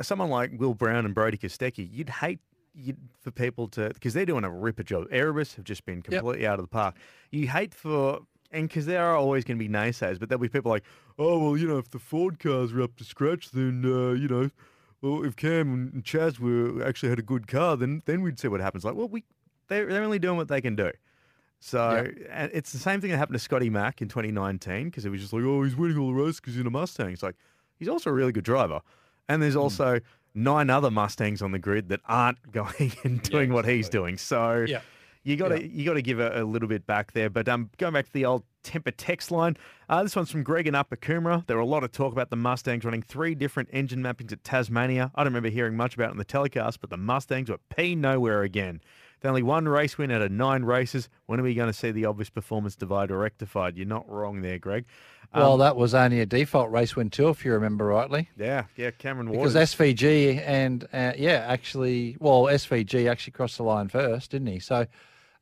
someone 0.00 0.30
like 0.30 0.52
Will 0.58 0.74
Brown 0.74 1.04
and 1.04 1.14
Brody 1.14 1.36
Kostecki, 1.36 1.88
you'd 1.90 2.08
hate 2.08 2.40
you'd, 2.74 2.96
for 3.20 3.30
people 3.30 3.68
to 3.68 3.88
because 3.88 4.14
they're 4.14 4.26
doing 4.26 4.44
a 4.44 4.50
ripper 4.50 4.82
job. 4.82 5.06
Erebus 5.10 5.54
have 5.56 5.64
just 5.64 5.84
been 5.84 6.02
completely 6.02 6.46
out 6.46 6.58
of 6.58 6.64
the 6.64 6.68
park. 6.68 6.96
You 7.30 7.48
hate 7.48 7.74
for 7.74 8.20
and 8.52 8.68
because 8.68 8.86
there 8.86 9.04
are 9.04 9.16
always 9.16 9.44
going 9.44 9.58
to 9.58 9.64
be 9.64 9.72
naysayers, 9.72 10.18
but 10.18 10.28
there'll 10.28 10.40
be 10.40 10.48
people 10.48 10.70
like, 10.70 10.84
oh 11.18 11.38
well, 11.38 11.56
you 11.56 11.66
know, 11.66 11.78
if 11.78 11.90
the 11.90 11.98
Ford 11.98 12.38
cars 12.38 12.72
were 12.72 12.82
up 12.82 12.96
to 12.96 13.04
scratch, 13.04 13.50
then 13.50 13.84
uh, 13.84 14.12
you 14.12 14.28
know. 14.28 14.50
Well, 15.02 15.24
if 15.24 15.36
Cam 15.36 15.90
and 15.92 16.04
Chaz 16.04 16.38
were 16.38 16.82
actually 16.82 17.10
had 17.10 17.18
a 17.18 17.22
good 17.22 17.46
car, 17.46 17.76
then 17.76 18.02
then 18.06 18.22
we'd 18.22 18.38
see 18.38 18.48
what 18.48 18.60
happens. 18.60 18.84
Like, 18.84 18.94
well, 18.94 19.08
we 19.08 19.24
they're, 19.68 19.86
they're 19.86 20.02
only 20.02 20.18
doing 20.18 20.36
what 20.36 20.48
they 20.48 20.60
can 20.60 20.74
do. 20.76 20.90
So 21.60 22.06
and 22.30 22.50
it's 22.52 22.72
the 22.72 22.78
same 22.78 23.00
thing 23.00 23.10
that 23.10 23.16
happened 23.16 23.34
to 23.38 23.42
Scotty 23.42 23.70
Mack 23.70 24.02
in 24.02 24.08
2019 24.08 24.86
because 24.86 25.04
it 25.04 25.10
was 25.10 25.20
just 25.20 25.32
like, 25.32 25.42
oh, 25.42 25.62
he's 25.62 25.74
winning 25.76 25.98
all 25.98 26.08
the 26.08 26.14
races 26.14 26.40
because 26.40 26.54
he's 26.54 26.60
in 26.60 26.66
a 26.66 26.70
Mustang. 26.70 27.12
It's 27.12 27.22
like 27.22 27.36
he's 27.78 27.88
also 27.88 28.10
a 28.10 28.12
really 28.12 28.32
good 28.32 28.44
driver, 28.44 28.80
and 29.28 29.42
there's 29.42 29.56
also 29.56 30.00
nine 30.34 30.68
other 30.70 30.90
Mustangs 30.90 31.40
on 31.42 31.52
the 31.52 31.58
grid 31.58 31.88
that 31.88 32.00
aren't 32.06 32.38
going 32.52 32.92
and 33.04 33.22
doing 33.22 33.52
what 33.52 33.64
he's 33.66 33.88
doing. 33.88 34.18
So 34.18 34.66
Yeah. 34.68 34.80
you 35.24 35.36
got 35.36 35.48
to 35.48 35.66
you 35.66 35.84
got 35.86 35.94
to 35.94 36.02
give 36.02 36.20
a, 36.20 36.42
a 36.42 36.44
little 36.44 36.68
bit 36.68 36.86
back 36.86 37.12
there. 37.12 37.30
But 37.30 37.48
um, 37.48 37.70
going 37.78 37.94
back 37.94 38.04
to 38.06 38.12
the 38.12 38.26
old 38.26 38.44
temper 38.62 38.90
text 38.90 39.30
line, 39.30 39.56
uh, 39.88 40.02
this 40.02 40.14
one's 40.14 40.30
from 40.30 40.42
Greg 40.42 40.66
and 40.66 40.76
Upper 40.76 40.96
Coomera. 40.96 41.46
There 41.46 41.56
were 41.56 41.62
a 41.62 41.66
lot 41.66 41.84
of 41.84 41.90
talk 41.92 42.12
about 42.12 42.28
the 42.30 42.36
Mustangs 42.36 42.84
running 42.84 43.00
three 43.02 43.34
different 43.34 43.70
engine 43.72 44.02
mappings 44.02 44.30
at 44.30 44.44
Tasmania. 44.44 45.10
I 45.14 45.22
don't 45.24 45.32
remember 45.32 45.48
hearing 45.48 45.76
much 45.76 45.94
about 45.94 46.10
it 46.10 46.12
in 46.12 46.18
the 46.18 46.24
telecast, 46.24 46.80
but 46.82 46.90
the 46.90 46.96
Mustangs 46.98 47.48
were 47.50 47.58
p 47.74 47.94
nowhere 47.94 48.42
again. 48.42 48.80
With 49.26 49.30
only 49.30 49.42
one 49.42 49.66
race 49.68 49.98
win 49.98 50.12
out 50.12 50.22
of 50.22 50.30
nine 50.30 50.62
races. 50.62 51.08
When 51.26 51.40
are 51.40 51.42
we 51.42 51.54
going 51.54 51.66
to 51.68 51.72
see 51.72 51.90
the 51.90 52.04
obvious 52.04 52.30
performance 52.30 52.76
divider 52.76 53.18
rectified? 53.18 53.76
You're 53.76 53.84
not 53.84 54.08
wrong 54.08 54.40
there, 54.40 54.58
Greg. 54.60 54.84
Um, 55.32 55.42
Well, 55.42 55.56
that 55.58 55.74
was 55.76 55.94
only 55.94 56.20
a 56.20 56.26
default 56.26 56.70
race 56.70 56.94
win 56.94 57.10
too, 57.10 57.28
if 57.30 57.44
you 57.44 57.52
remember 57.52 57.86
rightly. 57.86 58.28
yeah, 58.36 58.66
yeah, 58.76 58.92
Cameron 58.92 59.30
was 59.30 59.36
Because 59.38 59.54
Waters. 59.56 59.74
SVG 59.74 60.40
and 60.46 60.84
uh, 60.92 61.12
yeah, 61.18 61.44
actually, 61.48 62.16
well, 62.20 62.42
SVG 62.44 63.10
actually 63.10 63.32
crossed 63.32 63.56
the 63.56 63.64
line 63.64 63.88
first, 63.88 64.30
didn't 64.30 64.46
he? 64.46 64.60
So, 64.60 64.86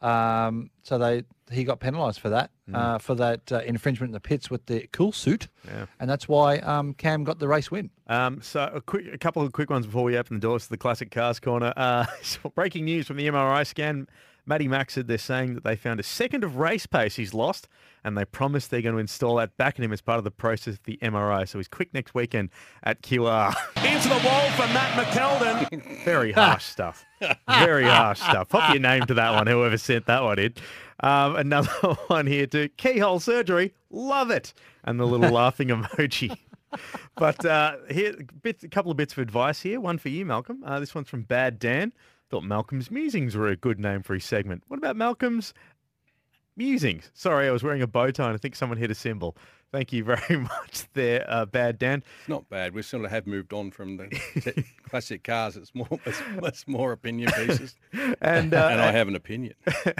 um, 0.00 0.70
so 0.82 0.96
they 0.96 1.24
he 1.50 1.64
got 1.64 1.78
penalised 1.78 2.20
for 2.20 2.30
that 2.30 2.50
uh, 2.72 2.98
for 2.98 3.14
that 3.16 3.52
uh, 3.52 3.58
infringement 3.66 4.08
in 4.10 4.12
the 4.12 4.20
pits 4.20 4.48
with 4.50 4.64
the 4.66 4.86
cool 4.92 5.12
suit, 5.12 5.48
Yeah. 5.66 5.86
and 6.00 6.08
that's 6.08 6.26
why 6.28 6.58
um, 6.58 6.94
Cam 6.94 7.24
got 7.24 7.38
the 7.38 7.48
race 7.48 7.70
win. 7.70 7.90
Um, 8.06 8.40
so 8.42 8.70
a 8.72 8.80
quick, 8.80 9.06
a 9.12 9.18
couple 9.18 9.42
of 9.42 9.52
quick 9.52 9.68
ones 9.70 9.86
before 9.86 10.04
we 10.04 10.16
open 10.16 10.36
the 10.36 10.40
doors 10.40 10.64
to 10.64 10.70
the 10.70 10.78
classic 10.78 11.10
cars 11.10 11.40
corner. 11.40 11.72
Uh, 11.76 12.06
so 12.22 12.50
breaking 12.54 12.84
news 12.86 13.06
from 13.06 13.16
the 13.16 13.26
MRI 13.28 13.66
scan: 13.66 14.06
Matty 14.46 14.68
Mack 14.68 14.90
said 14.90 15.08
they're 15.08 15.18
saying 15.18 15.54
that 15.54 15.64
they 15.64 15.76
found 15.76 16.00
a 16.00 16.02
second 16.02 16.44
of 16.44 16.56
race 16.56 16.86
pace 16.86 17.16
he's 17.16 17.32
lost, 17.32 17.66
and 18.04 18.16
they 18.16 18.24
promised 18.24 18.70
they're 18.70 18.82
going 18.82 18.94
to 18.94 19.00
install 19.00 19.36
that 19.36 19.56
back 19.56 19.78
in 19.78 19.84
him 19.84 19.92
as 19.92 20.02
part 20.02 20.18
of 20.18 20.24
the 20.24 20.30
process 20.30 20.74
of 20.74 20.82
the 20.84 20.98
MRI. 21.02 21.48
So 21.48 21.58
he's 21.58 21.68
quick 21.68 21.94
next 21.94 22.14
weekend 22.14 22.50
at 22.82 23.02
QR. 23.02 23.54
Into 23.84 24.08
the 24.08 24.20
wall 24.26 24.50
for 24.50 24.66
Matt 24.74 24.92
McKeldin. 24.92 26.04
Very 26.04 26.32
harsh 26.32 26.64
stuff. 26.64 27.04
Very 27.48 27.84
harsh 27.84 28.20
stuff. 28.20 28.50
Pop 28.50 28.72
your 28.72 28.82
name 28.82 29.06
to 29.06 29.14
that 29.14 29.32
one, 29.32 29.46
whoever 29.46 29.78
sent 29.78 30.06
that 30.06 30.22
one 30.22 30.38
in. 30.38 30.54
Um, 31.00 31.36
another 31.36 31.70
one 32.08 32.26
here 32.26 32.46
too. 32.46 32.68
Keyhole 32.76 33.20
surgery. 33.20 33.72
Love 33.90 34.30
it. 34.30 34.52
And 34.84 35.00
the 35.00 35.06
little 35.06 35.30
laughing 35.30 35.68
emoji. 35.68 36.36
But 37.16 37.44
uh, 37.46 37.76
here, 37.90 38.14
bit, 38.42 38.62
a 38.62 38.68
couple 38.68 38.90
of 38.90 38.96
bits 38.96 39.12
of 39.12 39.20
advice 39.20 39.60
here. 39.60 39.80
One 39.80 39.98
for 39.98 40.08
you, 40.08 40.26
Malcolm. 40.26 40.62
Uh, 40.64 40.80
this 40.80 40.94
one's 40.94 41.08
from 41.08 41.22
Bad 41.22 41.58
Dan. 41.58 41.92
Thought 42.30 42.44
Malcolm's 42.44 42.90
musings 42.90 43.36
were 43.36 43.48
a 43.48 43.56
good 43.56 43.78
name 43.78 44.02
for 44.02 44.14
his 44.14 44.24
segment. 44.24 44.62
What 44.68 44.78
about 44.78 44.96
Malcolm's 44.96 45.54
musings? 46.56 47.10
Sorry, 47.14 47.46
I 47.46 47.50
was 47.50 47.62
wearing 47.62 47.82
a 47.82 47.86
bow 47.86 48.10
tie 48.10 48.26
and 48.26 48.34
I 48.34 48.38
think 48.38 48.56
someone 48.56 48.78
hit 48.78 48.90
a 48.90 48.94
cymbal. 48.94 49.36
Thank 49.74 49.92
you 49.92 50.04
very 50.04 50.36
much 50.40 50.84
there, 50.92 51.24
uh, 51.28 51.46
Bad 51.46 51.80
Dan. 51.80 52.04
It's 52.20 52.28
not 52.28 52.48
bad. 52.48 52.74
We 52.74 52.82
sort 52.82 53.04
of 53.04 53.10
have 53.10 53.26
moved 53.26 53.52
on 53.52 53.72
from 53.72 53.96
the 53.96 54.64
classic 54.88 55.24
cars. 55.24 55.56
It's 55.56 55.74
more, 55.74 55.88
it's, 56.06 56.22
it's 56.44 56.68
more 56.68 56.92
opinion 56.92 57.32
pieces, 57.32 57.74
And, 58.22 58.54
uh, 58.54 58.68
and 58.70 58.80
I 58.80 58.92
have 58.92 59.08
an 59.08 59.16
opinion. 59.16 59.54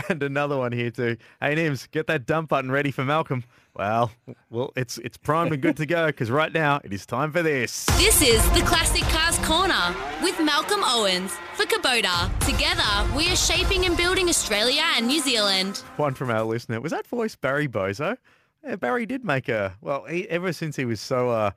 and 0.08 0.22
another 0.22 0.56
one 0.56 0.70
here 0.70 0.92
too. 0.92 1.16
Hey 1.40 1.56
Nims, 1.56 1.90
get 1.90 2.06
that 2.06 2.24
dump 2.24 2.50
button 2.50 2.70
ready 2.70 2.92
for 2.92 3.04
Malcolm. 3.04 3.42
Well, 3.76 4.12
well, 4.48 4.72
it's 4.76 4.98
it's 4.98 5.16
primed 5.16 5.52
and 5.52 5.60
good 5.60 5.76
to 5.78 5.86
go 5.86 6.06
because 6.06 6.30
right 6.30 6.52
now 6.52 6.80
it 6.84 6.92
is 6.92 7.04
time 7.04 7.32
for 7.32 7.42
this. 7.42 7.86
This 7.96 8.22
is 8.22 8.48
the 8.52 8.60
Classic 8.60 9.02
Cars 9.08 9.36
Corner 9.40 9.92
with 10.22 10.38
Malcolm 10.40 10.82
Owens 10.84 11.32
for 11.54 11.64
Kubota. 11.64 12.30
Together, 12.46 13.16
we 13.16 13.28
are 13.32 13.34
shaping 13.34 13.86
and 13.86 13.96
building 13.96 14.28
Australia 14.28 14.84
and 14.94 15.08
New 15.08 15.20
Zealand. 15.20 15.78
One 15.96 16.14
from 16.14 16.30
our 16.30 16.44
listener. 16.44 16.80
Was 16.80 16.92
that 16.92 17.08
voice 17.08 17.34
Barry 17.34 17.66
Bozo? 17.66 18.16
Yeah, 18.64 18.76
Barry 18.76 19.06
did 19.06 19.24
make 19.24 19.48
a 19.48 19.76
well. 19.80 20.04
He, 20.04 20.28
ever 20.28 20.52
since 20.52 20.76
he 20.76 20.84
was 20.84 21.00
so 21.00 21.30
uh, 21.30 21.50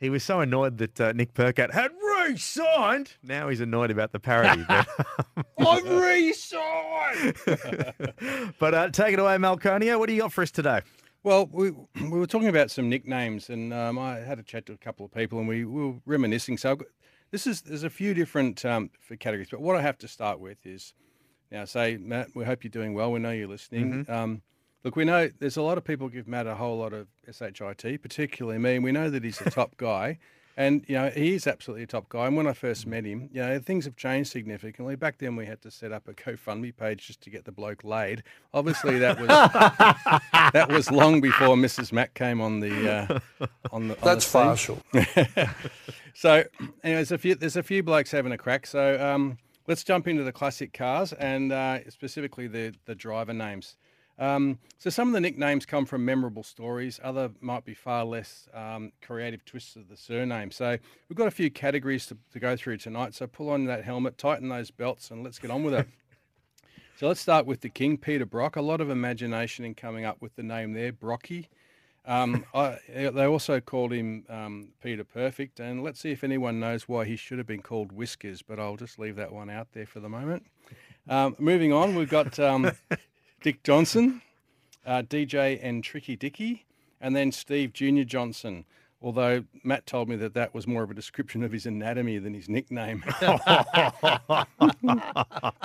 he 0.00 0.10
was 0.10 0.24
so 0.24 0.40
annoyed 0.40 0.78
that 0.78 1.00
uh, 1.00 1.12
Nick 1.12 1.34
Percat 1.34 1.72
had 1.72 1.90
re-signed. 1.92 3.12
Now 3.22 3.48
he's 3.48 3.60
annoyed 3.60 3.90
about 3.90 4.12
the 4.12 4.20
parity. 4.20 4.64
But, 4.66 4.86
I've 5.58 5.88
re-signed. 5.88 7.36
but 8.58 8.74
uh, 8.74 8.90
take 8.90 9.14
it 9.14 9.18
away, 9.18 9.36
Malconia. 9.36 9.98
What 9.98 10.08
do 10.08 10.14
you 10.14 10.22
got 10.22 10.32
for 10.32 10.42
us 10.42 10.50
today? 10.50 10.80
Well, 11.22 11.48
we 11.52 11.72
we 11.72 12.18
were 12.18 12.26
talking 12.26 12.48
about 12.48 12.70
some 12.70 12.88
nicknames, 12.88 13.50
and 13.50 13.74
um, 13.74 13.98
I 13.98 14.20
had 14.20 14.38
a 14.38 14.42
chat 14.42 14.64
to 14.66 14.72
a 14.72 14.78
couple 14.78 15.04
of 15.04 15.12
people, 15.12 15.38
and 15.38 15.48
we, 15.48 15.64
we 15.64 15.86
were 15.86 15.94
reminiscing. 16.06 16.56
So 16.56 16.76
got, 16.76 16.88
this 17.32 17.46
is 17.46 17.62
there's 17.62 17.82
a 17.82 17.90
few 17.90 18.14
different 18.14 18.64
um, 18.64 18.90
for 19.00 19.16
categories, 19.16 19.48
but 19.50 19.60
what 19.60 19.76
I 19.76 19.82
have 19.82 19.98
to 19.98 20.08
start 20.08 20.40
with 20.40 20.64
is 20.64 20.94
now 21.50 21.64
say 21.64 21.96
Matt, 21.96 22.28
we 22.34 22.44
hope 22.44 22.64
you're 22.64 22.70
doing 22.70 22.94
well. 22.94 23.12
We 23.12 23.18
know 23.18 23.30
you're 23.30 23.48
listening. 23.48 24.06
Um, 24.08 24.42
look, 24.86 24.94
we 24.94 25.04
know 25.04 25.28
there's 25.40 25.56
a 25.56 25.62
lot 25.62 25.76
of 25.76 25.84
people 25.84 26.08
give 26.08 26.28
Matt 26.28 26.46
a 26.46 26.54
whole 26.54 26.78
lot 26.78 26.92
of 26.92 27.08
shit, 27.28 28.02
particularly 28.02 28.58
me, 28.58 28.76
and 28.76 28.84
we 28.84 28.92
know 28.92 29.10
that 29.10 29.24
he's 29.24 29.40
a 29.40 29.50
top 29.50 29.76
guy. 29.76 30.18
And 30.58 30.86
you 30.88 30.94
know 30.94 31.10
he 31.10 31.34
is 31.34 31.46
absolutely 31.46 31.82
a 31.82 31.86
top 31.86 32.08
guy. 32.08 32.28
And 32.28 32.34
when 32.34 32.46
I 32.46 32.54
first 32.54 32.86
met 32.86 33.04
him, 33.04 33.28
you 33.30 33.42
know 33.42 33.58
things 33.58 33.84
have 33.84 33.94
changed 33.96 34.30
significantly. 34.30 34.96
Back 34.96 35.18
then, 35.18 35.36
we 35.36 35.44
had 35.44 35.60
to 35.62 35.70
set 35.70 35.92
up 35.92 36.08
a 36.08 36.14
GoFundMe 36.14 36.74
page 36.74 37.08
just 37.08 37.20
to 37.22 37.30
get 37.30 37.44
the 37.44 37.52
bloke 37.52 37.84
laid. 37.84 38.22
Obviously, 38.54 38.98
that 39.00 39.20
was 39.20 39.28
that 40.54 40.68
was 40.70 40.90
long 40.90 41.20
before 41.20 41.56
Mrs. 41.56 41.92
Mack 41.92 42.14
came 42.14 42.40
on 42.40 42.60
the 42.60 42.90
uh, 42.90 43.46
on 43.70 43.88
the. 43.88 43.96
On 43.96 44.00
That's 44.02 44.24
scene. 44.24 44.80
so, 46.14 46.44
anyways, 46.82 47.12
a 47.12 47.18
few, 47.18 47.34
there's 47.34 47.56
a 47.56 47.62
few 47.62 47.82
blokes 47.82 48.10
having 48.12 48.32
a 48.32 48.38
crack. 48.38 48.66
So 48.66 48.98
um, 49.06 49.36
let's 49.66 49.84
jump 49.84 50.08
into 50.08 50.22
the 50.22 50.32
classic 50.32 50.72
cars 50.72 51.12
and 51.12 51.52
uh, 51.52 51.90
specifically 51.90 52.46
the 52.46 52.72
the 52.86 52.94
driver 52.94 53.34
names. 53.34 53.76
Um, 54.18 54.58
so 54.78 54.88
some 54.88 55.08
of 55.08 55.14
the 55.14 55.20
nicknames 55.20 55.66
come 55.66 55.84
from 55.84 56.04
memorable 56.04 56.42
stories. 56.42 56.98
Other 57.02 57.30
might 57.40 57.64
be 57.64 57.74
far 57.74 58.04
less 58.04 58.48
um, 58.54 58.92
creative 59.02 59.44
twists 59.44 59.76
of 59.76 59.88
the 59.88 59.96
surname. 59.96 60.50
So 60.50 60.78
we've 61.08 61.16
got 61.16 61.28
a 61.28 61.32
few 61.32 61.50
categories 61.50 62.06
to, 62.06 62.16
to 62.32 62.40
go 62.40 62.56
through 62.56 62.78
tonight. 62.78 63.14
So 63.14 63.26
pull 63.26 63.50
on 63.50 63.64
that 63.66 63.84
helmet, 63.84 64.16
tighten 64.16 64.48
those 64.48 64.70
belts, 64.70 65.10
and 65.10 65.22
let's 65.22 65.38
get 65.38 65.50
on 65.50 65.62
with 65.62 65.74
it. 65.74 65.88
So 66.98 67.08
let's 67.08 67.20
start 67.20 67.44
with 67.44 67.60
the 67.60 67.68
king, 67.68 67.98
Peter 67.98 68.24
Brock. 68.24 68.56
A 68.56 68.62
lot 68.62 68.80
of 68.80 68.88
imagination 68.88 69.66
in 69.66 69.74
coming 69.74 70.06
up 70.06 70.22
with 70.22 70.34
the 70.34 70.42
name 70.42 70.72
there, 70.72 70.92
Brocky. 70.92 71.50
Um, 72.06 72.46
I, 72.54 72.78
they 72.88 73.26
also 73.26 73.60
called 73.60 73.92
him 73.92 74.24
um, 74.30 74.68
Peter 74.82 75.04
Perfect, 75.04 75.60
and 75.60 75.82
let's 75.82 76.00
see 76.00 76.10
if 76.10 76.24
anyone 76.24 76.58
knows 76.58 76.88
why 76.88 77.04
he 77.04 77.14
should 77.16 77.36
have 77.36 77.46
been 77.46 77.60
called 77.60 77.92
Whiskers, 77.92 78.40
but 78.40 78.58
I'll 78.58 78.78
just 78.78 78.98
leave 78.98 79.16
that 79.16 79.30
one 79.30 79.50
out 79.50 79.68
there 79.72 79.84
for 79.84 80.00
the 80.00 80.08
moment. 80.08 80.46
Um, 81.06 81.36
moving 81.38 81.70
on, 81.70 81.96
we've 81.96 82.08
got 82.08 82.38
um, 82.38 82.72
Dick 83.46 83.62
Johnson, 83.62 84.22
uh, 84.84 85.02
DJ 85.02 85.60
and 85.62 85.84
Tricky 85.84 86.16
Dicky, 86.16 86.66
and 87.00 87.14
then 87.14 87.30
Steve 87.30 87.72
Junior 87.72 88.02
Johnson. 88.02 88.64
Although 89.00 89.44
Matt 89.62 89.86
told 89.86 90.08
me 90.08 90.16
that 90.16 90.34
that 90.34 90.52
was 90.52 90.66
more 90.66 90.82
of 90.82 90.90
a 90.90 90.94
description 90.94 91.44
of 91.44 91.52
his 91.52 91.64
anatomy 91.64 92.18
than 92.18 92.34
his 92.34 92.48
nickname. 92.48 93.04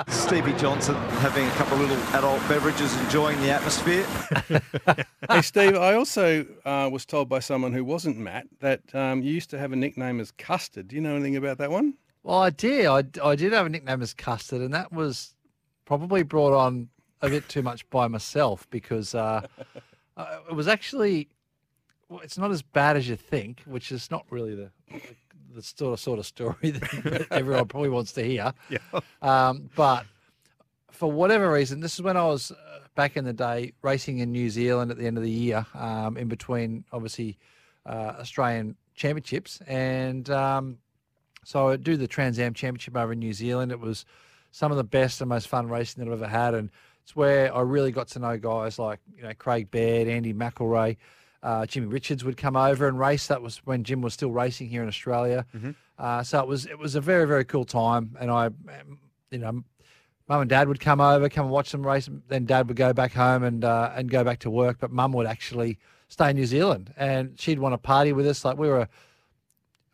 Stevie 0.09 0.53
Johnson 0.59 0.93
having 0.93 1.47
a 1.47 1.51
couple 1.53 1.81
of 1.81 1.89
little 1.89 1.97
adult 2.13 2.47
beverages, 2.47 2.95
enjoying 2.97 3.41
the 3.41 3.49
atmosphere. 3.49 4.05
hey, 5.31 5.41
Steve, 5.41 5.75
I 5.75 5.95
also 5.95 6.45
uh, 6.63 6.87
was 6.93 7.03
told 7.03 7.29
by 7.29 7.39
someone 7.39 7.73
who 7.73 7.83
wasn't 7.83 8.15
Matt 8.15 8.45
that 8.59 8.93
um, 8.93 9.23
you 9.23 9.33
used 9.33 9.49
to 9.49 9.57
have 9.57 9.71
a 9.71 9.75
nickname 9.75 10.19
as 10.19 10.29
Custard. 10.29 10.89
Do 10.89 10.95
you 10.95 11.01
know 11.01 11.15
anything 11.15 11.35
about 11.35 11.57
that 11.57 11.71
one? 11.71 11.95
Well, 12.21 12.37
I 12.37 12.51
did. 12.51 12.85
I, 12.85 13.05
I 13.23 13.35
did 13.35 13.53
have 13.53 13.65
a 13.65 13.69
nickname 13.69 14.03
as 14.03 14.13
Custard, 14.13 14.61
and 14.61 14.71
that 14.71 14.93
was 14.93 15.33
probably 15.85 16.21
brought 16.21 16.53
on 16.53 16.87
a 17.21 17.29
bit 17.29 17.47
too 17.49 17.61
much 17.61 17.89
by 17.89 18.07
myself 18.07 18.67
because 18.69 19.13
uh, 19.15 19.45
uh, 20.17 20.37
it 20.49 20.55
was 20.55 20.67
actually 20.67 21.29
well, 22.09 22.19
it's 22.19 22.37
not 22.37 22.51
as 22.51 22.61
bad 22.61 22.97
as 22.97 23.07
you 23.07 23.15
think, 23.15 23.61
which 23.65 23.91
is 23.91 24.11
not 24.11 24.25
really 24.29 24.53
the 24.53 24.71
the 25.53 25.61
sort 25.61 25.93
of 25.93 25.99
sort 25.99 26.19
of 26.19 26.25
story 26.25 26.71
that 26.71 27.27
everyone 27.31 27.67
probably 27.67 27.89
wants 27.89 28.11
to 28.13 28.23
hear. 28.23 28.53
Yeah. 28.69 28.79
Um, 29.21 29.69
but 29.75 30.05
for 30.91 31.11
whatever 31.11 31.51
reason, 31.51 31.79
this 31.79 31.95
is 31.95 32.01
when 32.01 32.17
I 32.17 32.25
was 32.25 32.51
uh, 32.51 32.79
back 32.95 33.17
in 33.17 33.25
the 33.25 33.33
day 33.33 33.73
racing 33.81 34.19
in 34.19 34.31
New 34.31 34.49
Zealand 34.49 34.91
at 34.91 34.97
the 34.97 35.07
end 35.07 35.17
of 35.17 35.23
the 35.23 35.31
year, 35.31 35.65
um, 35.73 36.17
in 36.17 36.27
between 36.27 36.83
obviously 36.91 37.37
uh, 37.85 38.15
Australian 38.19 38.75
championships, 38.93 39.61
and 39.67 40.29
um, 40.29 40.77
so 41.43 41.69
I 41.69 41.75
do 41.77 41.97
the 41.97 42.07
Trans 42.07 42.39
Am 42.39 42.53
Championship 42.53 42.95
over 42.95 43.13
in 43.13 43.19
New 43.19 43.33
Zealand. 43.33 43.71
It 43.71 43.79
was 43.79 44.05
some 44.51 44.71
of 44.71 44.77
the 44.77 44.83
best 44.83 45.21
and 45.21 45.29
most 45.29 45.47
fun 45.47 45.69
racing 45.69 46.03
that 46.03 46.11
I've 46.11 46.21
ever 46.21 46.29
had, 46.29 46.53
and 46.53 46.69
it's 47.03 47.15
where 47.15 47.53
I 47.53 47.61
really 47.61 47.91
got 47.91 48.07
to 48.09 48.19
know 48.19 48.37
guys 48.37 48.79
like 48.79 48.99
you 49.15 49.23
know 49.23 49.33
Craig 49.37 49.71
Baird, 49.71 50.07
Andy 50.07 50.33
McElrea. 50.33 50.97
Uh, 51.43 51.65
Jimmy 51.65 51.87
Richards 51.87 52.23
would 52.23 52.37
come 52.37 52.55
over 52.55 52.87
and 52.87 52.99
race. 52.99 53.27
That 53.27 53.41
was 53.41 53.57
when 53.65 53.83
Jim 53.83 54.01
was 54.01 54.13
still 54.13 54.29
racing 54.31 54.69
here 54.69 54.83
in 54.83 54.87
Australia. 54.87 55.45
Uh, 55.97 56.23
so 56.23 56.39
it 56.39 56.47
was 56.47 56.65
it 56.65 56.77
was 56.77 56.95
a 56.95 57.01
very 57.01 57.25
very 57.25 57.45
cool 57.45 57.65
time, 57.65 58.15
and 58.19 58.29
I, 58.29 58.49
you 59.31 59.39
know, 59.39 59.63
mum 60.27 60.41
and 60.41 60.49
dad 60.49 60.67
would 60.67 60.79
come 60.79 61.01
over, 61.01 61.29
come 61.29 61.45
and 61.45 61.51
watch 61.53 61.71
them 61.71 61.85
race. 61.85 62.09
Then 62.27 62.45
dad 62.45 62.67
would 62.67 62.77
go 62.77 62.93
back 62.93 63.13
home 63.13 63.43
and 63.43 63.63
uh, 63.63 63.91
and 63.95 64.09
go 64.09 64.23
back 64.23 64.39
to 64.39 64.49
work, 64.49 64.77
but 64.79 64.91
mum 64.91 65.13
would 65.13 65.27
actually 65.27 65.79
stay 66.07 66.29
in 66.29 66.35
New 66.35 66.45
Zealand, 66.45 66.93
and 66.97 67.39
she'd 67.39 67.59
want 67.59 67.73
to 67.73 67.77
party 67.77 68.13
with 68.13 68.27
us. 68.27 68.45
Like 68.45 68.57
we 68.57 68.67
were 68.67 68.87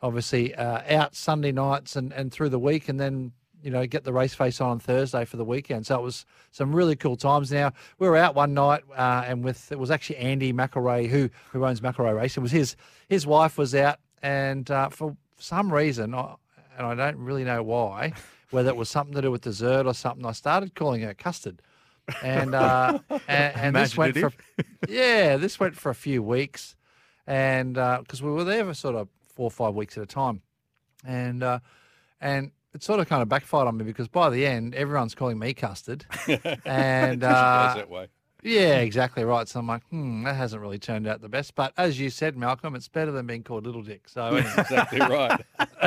obviously 0.01 0.53
uh, 0.55 0.81
out 0.95 1.15
Sunday 1.15 1.51
nights 1.51 1.95
and, 1.95 2.11
and 2.13 2.31
through 2.31 2.49
the 2.49 2.59
week, 2.59 2.89
and 2.89 2.99
then 2.99 3.31
you 3.63 3.71
know 3.71 3.85
get 3.85 4.03
the 4.03 4.13
race 4.13 4.33
face 4.33 4.61
on 4.61 4.69
on 4.69 4.79
Thursday 4.79 5.25
for 5.25 5.37
the 5.37 5.45
weekend. 5.45 5.85
So 5.85 5.95
it 5.95 6.01
was 6.01 6.25
some 6.51 6.75
really 6.75 6.95
cool 6.95 7.15
times. 7.15 7.51
Now 7.51 7.73
we 7.99 8.07
were 8.07 8.17
out 8.17 8.35
one 8.35 8.53
night, 8.53 8.83
uh, 8.95 9.23
and 9.25 9.43
with 9.43 9.71
it 9.71 9.79
was 9.79 9.91
actually 9.91 10.17
Andy 10.17 10.53
McElrea 10.53 11.07
who 11.07 11.29
who 11.51 11.65
owns 11.65 11.81
McElrea 11.81 12.15
Racing. 12.15 12.41
It 12.41 12.43
was 12.43 12.51
his 12.51 12.75
his 13.07 13.25
wife 13.25 13.57
was 13.57 13.73
out, 13.75 13.99
and 14.21 14.69
uh, 14.69 14.89
for 14.89 15.15
some 15.39 15.73
reason, 15.73 16.13
I, 16.13 16.35
and 16.77 16.87
I 16.87 16.95
don't 16.95 17.17
really 17.17 17.43
know 17.43 17.63
why, 17.63 18.13
whether 18.51 18.69
it 18.69 18.75
was 18.75 18.89
something 18.89 19.15
to 19.15 19.21
do 19.21 19.31
with 19.31 19.41
dessert 19.41 19.85
or 19.85 19.93
something, 19.93 20.25
I 20.25 20.31
started 20.31 20.75
calling 20.75 21.01
her 21.01 21.13
custard. 21.13 21.61
and 22.23 22.55
uh, 22.55 22.99
and, 23.27 23.55
and 23.55 23.75
this 23.75 23.97
went 23.97 24.17
for 24.17 24.31
yeah, 24.87 25.37
this 25.37 25.59
went 25.59 25.75
for 25.75 25.89
a 25.89 25.95
few 25.95 26.23
weeks, 26.23 26.75
and 27.25 27.73
because 27.73 28.21
we 28.21 28.31
were 28.31 28.43
there 28.43 28.65
for 28.65 28.73
sort 28.73 28.95
of 28.95 29.09
four 29.35 29.45
or 29.45 29.51
five 29.51 29.73
weeks 29.75 29.97
at 29.97 30.03
a 30.03 30.07
time, 30.07 30.41
and 31.05 31.43
uh, 31.43 31.59
and 32.21 32.51
it 32.77 32.83
sort 32.83 32.99
of 32.99 33.09
kind 33.09 33.23
of 33.23 33.27
backfired 33.27 33.67
on 33.67 33.75
me 33.75 33.83
because 33.83 34.07
by 34.07 34.29
the 34.29 34.45
end 34.45 34.75
everyone's 34.75 35.15
calling 35.15 35.39
me 35.39 35.51
custard, 35.51 36.05
and 36.63 37.23
uh, 37.23 37.73
that 37.75 37.89
way. 37.89 38.07
yeah, 38.43 38.77
exactly 38.77 39.23
right. 39.23 39.47
So 39.47 39.59
I'm 39.59 39.67
like, 39.67 39.81
hmm, 39.89 40.23
that 40.23 40.35
hasn't 40.35 40.61
really 40.61 40.77
turned 40.77 41.07
out 41.07 41.19
the 41.21 41.27
best. 41.27 41.55
But 41.55 41.73
as 41.75 41.99
you 41.99 42.11
said, 42.11 42.37
Malcolm, 42.37 42.75
it's 42.75 42.87
better 42.87 43.11
than 43.11 43.25
being 43.25 43.41
called 43.41 43.65
Little 43.65 43.81
Dick. 43.81 44.07
So 44.07 44.35
exactly 44.35 44.99
right. 44.99 45.43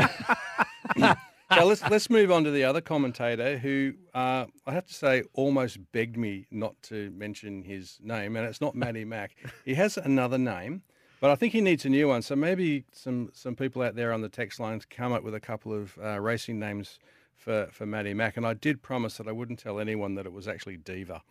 so 1.54 1.64
let's 1.64 1.88
let's 1.88 2.10
move 2.10 2.32
on 2.32 2.42
to 2.42 2.50
the 2.50 2.64
other 2.64 2.80
commentator 2.80 3.56
who 3.56 3.92
uh, 4.12 4.46
I 4.66 4.72
have 4.72 4.86
to 4.86 4.94
say 4.94 5.22
almost 5.34 5.78
begged 5.92 6.16
me 6.16 6.46
not 6.50 6.74
to 6.84 7.12
mention 7.12 7.62
his 7.62 7.98
name, 8.02 8.34
and 8.34 8.44
it's 8.46 8.60
not 8.60 8.74
Matty 8.74 9.04
Mack. 9.04 9.36
He 9.64 9.74
has 9.74 9.96
another 9.96 10.38
name, 10.38 10.82
but 11.20 11.30
I 11.30 11.36
think 11.36 11.52
he 11.52 11.60
needs 11.60 11.84
a 11.84 11.88
new 11.88 12.08
one. 12.08 12.22
So 12.22 12.34
maybe 12.34 12.84
some 12.92 13.30
some 13.32 13.54
people 13.54 13.82
out 13.82 13.94
there 13.94 14.12
on 14.12 14.22
the 14.22 14.28
text 14.28 14.58
lines 14.58 14.84
come 14.84 15.12
up 15.12 15.22
with 15.22 15.34
a 15.34 15.40
couple 15.40 15.72
of 15.72 15.98
uh, 16.02 16.20
racing 16.20 16.58
names 16.58 16.98
for 17.36 17.68
for 17.70 17.86
Matty 17.86 18.14
Mack, 18.14 18.36
and 18.36 18.46
I 18.46 18.54
did 18.54 18.82
promise 18.82 19.18
that 19.18 19.28
I 19.28 19.32
wouldn't 19.32 19.58
tell 19.58 19.78
anyone 19.78 20.14
that 20.14 20.26
it 20.26 20.32
was 20.32 20.48
actually 20.48 20.78
Diva. 20.78 21.22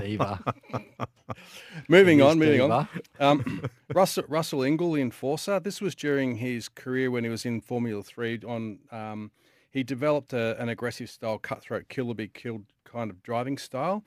Diva. 0.00 0.54
Moving 1.88 2.20
on, 2.20 2.38
moving 2.38 2.60
on. 2.70 2.88
Um, 3.18 3.62
Russell, 3.94 4.24
Russell 4.28 4.60
Ingall, 4.60 4.96
the 4.96 5.00
enforcer. 5.00 5.58
This 5.60 5.80
was 5.80 5.94
during 5.94 6.36
his 6.36 6.68
career 6.68 7.10
when 7.10 7.24
he 7.24 7.30
was 7.30 7.46
in 7.46 7.60
Formula 7.62 8.02
Three. 8.02 8.40
On 8.46 8.78
um, 8.92 9.30
he 9.70 9.82
developed 9.82 10.32
a, 10.32 10.60
an 10.60 10.68
aggressive 10.68 11.10
style, 11.10 11.38
cutthroat, 11.38 11.88
kill 11.88 12.08
or 12.08 12.14
be 12.14 12.28
killed 12.28 12.64
kind 12.84 13.10
of 13.10 13.22
driving 13.22 13.58
style. 13.58 14.04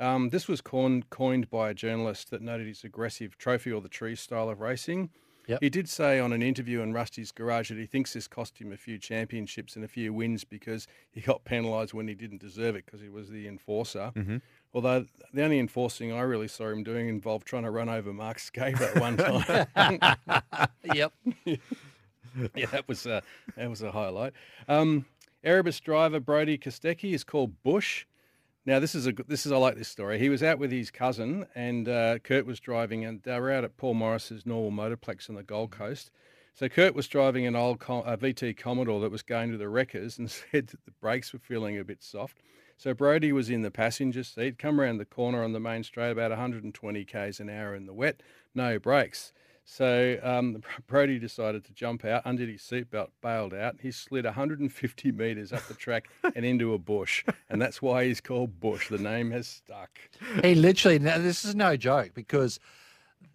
Um, 0.00 0.30
this 0.30 0.48
was 0.48 0.60
coined, 0.60 1.10
coined 1.10 1.50
by 1.50 1.70
a 1.70 1.74
journalist 1.74 2.30
that 2.30 2.40
noted 2.42 2.66
his 2.66 2.82
aggressive 2.84 3.36
trophy 3.36 3.70
or 3.70 3.80
the 3.80 3.88
tree 3.88 4.16
style 4.16 4.48
of 4.48 4.60
racing. 4.60 5.10
Yep. 5.46 5.62
He 5.62 5.70
did 5.70 5.88
say 5.88 6.18
on 6.18 6.32
an 6.32 6.42
interview 6.42 6.80
in 6.80 6.92
Rusty's 6.92 7.32
garage 7.32 7.70
that 7.70 7.78
he 7.78 7.86
thinks 7.86 8.12
this 8.12 8.26
cost 8.28 8.58
him 8.58 8.72
a 8.72 8.76
few 8.76 8.98
championships 8.98 9.76
and 9.76 9.84
a 9.84 9.88
few 9.88 10.12
wins 10.12 10.44
because 10.44 10.86
he 11.10 11.20
got 11.20 11.44
penalised 11.44 11.92
when 11.92 12.08
he 12.08 12.14
didn't 12.14 12.40
deserve 12.40 12.76
it 12.76 12.86
because 12.86 13.00
he 13.00 13.08
was 13.08 13.28
the 13.28 13.46
enforcer. 13.46 14.12
Although 14.72 15.06
the 15.32 15.42
only 15.42 15.58
enforcing 15.58 16.12
I 16.12 16.20
really 16.20 16.46
saw 16.46 16.68
him 16.68 16.84
doing 16.84 17.08
involved 17.08 17.46
trying 17.46 17.64
to 17.64 17.70
run 17.70 17.88
over 17.88 18.12
Mark 18.12 18.38
Skaife 18.38 18.80
at 18.80 19.00
one 19.00 19.16
time. 19.16 20.68
yep. 20.94 21.12
yeah, 22.54 22.66
that 22.66 22.86
was 22.86 23.06
a, 23.06 23.22
that 23.56 23.68
was 23.68 23.82
a 23.82 23.90
highlight. 23.90 24.32
Um, 24.68 25.04
Erebus 25.42 25.80
driver 25.80 26.20
Brody 26.20 26.58
Kostecki 26.58 27.12
is 27.12 27.24
called 27.24 27.60
Bush. 27.62 28.06
Now 28.66 28.78
this 28.78 28.94
is 28.94 29.06
a 29.06 29.12
good- 29.12 29.28
this 29.28 29.46
is 29.46 29.52
I 29.52 29.56
like 29.56 29.76
this 29.76 29.88
story. 29.88 30.18
He 30.18 30.28
was 30.28 30.42
out 30.42 30.58
with 30.58 30.70
his 30.70 30.90
cousin 30.90 31.46
and 31.54 31.88
uh, 31.88 32.18
Kurt 32.18 32.44
was 32.44 32.60
driving, 32.60 33.04
and 33.04 33.22
they 33.22 33.38
were 33.40 33.50
out 33.50 33.64
at 33.64 33.76
Paul 33.76 33.94
Morris's 33.94 34.44
Norwell 34.44 34.70
motorplex 34.72 35.28
on 35.30 35.36
the 35.36 35.42
Gold 35.42 35.70
Coast. 35.70 36.10
So 36.54 36.68
Kurt 36.68 36.94
was 36.94 37.08
driving 37.08 37.46
an 37.46 37.56
old 37.56 37.80
Com- 37.80 38.02
uh, 38.04 38.16
VT 38.16 38.56
Commodore 38.56 39.00
that 39.00 39.10
was 39.10 39.22
going 39.22 39.50
to 39.50 39.56
the 39.56 39.68
wreckers 39.68 40.18
and 40.18 40.30
said 40.52 40.68
that 40.68 40.84
the 40.84 40.92
brakes 41.00 41.32
were 41.32 41.38
feeling 41.38 41.78
a 41.78 41.84
bit 41.84 42.02
soft. 42.02 42.38
So 42.76 42.94
Brody 42.94 43.32
was 43.32 43.50
in 43.50 43.62
the 43.62 43.70
passenger 43.70 44.24
seat, 44.24 44.58
come 44.58 44.80
around 44.80 44.98
the 44.98 45.04
corner 45.04 45.42
on 45.42 45.52
the 45.52 45.60
main 45.60 45.82
straight 45.82 46.10
about 46.10 46.30
120 46.30 47.04
k's 47.04 47.38
an 47.40 47.50
hour 47.50 47.74
in 47.74 47.86
the 47.86 47.92
wet, 47.92 48.22
no 48.54 48.78
brakes. 48.78 49.32
So 49.72 50.18
um, 50.24 50.64
Brody 50.88 51.20
decided 51.20 51.64
to 51.64 51.72
jump 51.72 52.04
out, 52.04 52.22
undid 52.24 52.48
his 52.48 52.60
seatbelt, 52.60 53.10
bailed 53.22 53.54
out. 53.54 53.76
He 53.80 53.92
slid 53.92 54.24
150 54.24 55.12
metres 55.12 55.52
up 55.52 55.62
the 55.68 55.74
track 55.74 56.08
and 56.34 56.44
into 56.44 56.74
a 56.74 56.78
bush, 56.78 57.24
and 57.48 57.62
that's 57.62 57.80
why 57.80 58.06
he's 58.06 58.20
called 58.20 58.58
Bush. 58.58 58.88
The 58.88 58.98
name 58.98 59.30
has 59.30 59.46
stuck. 59.46 59.90
He 60.42 60.56
literally, 60.56 60.98
now, 60.98 61.18
this 61.18 61.44
is 61.44 61.54
no 61.54 61.76
joke 61.76 62.14
because 62.14 62.58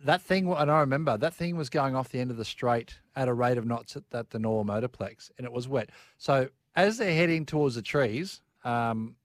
that 0.04 0.22
thing, 0.22 0.52
and 0.52 0.70
I 0.70 0.82
remember 0.82 1.18
that 1.18 1.34
thing 1.34 1.56
was 1.56 1.70
going 1.70 1.96
off 1.96 2.10
the 2.10 2.20
end 2.20 2.32
of 2.32 2.38
the 2.38 2.46
straight 2.46 2.96
at 3.16 3.30
a 3.30 3.34
rate 3.34 3.58
of 3.58 3.66
knots 3.66 3.96
at, 3.96 4.04
at 4.12 4.32
the 4.32 4.40
Nor 4.40 4.66
Motorplex 4.66 5.32
and 5.38 5.46
it 5.46 5.54
was 5.54 5.70
wet. 5.70 5.90
So 6.18 6.50
as 6.76 6.98
they're 6.98 7.16
heading 7.16 7.46
towards 7.46 7.76
the 7.76 7.82
trees, 7.82 8.42
um, 8.66 9.16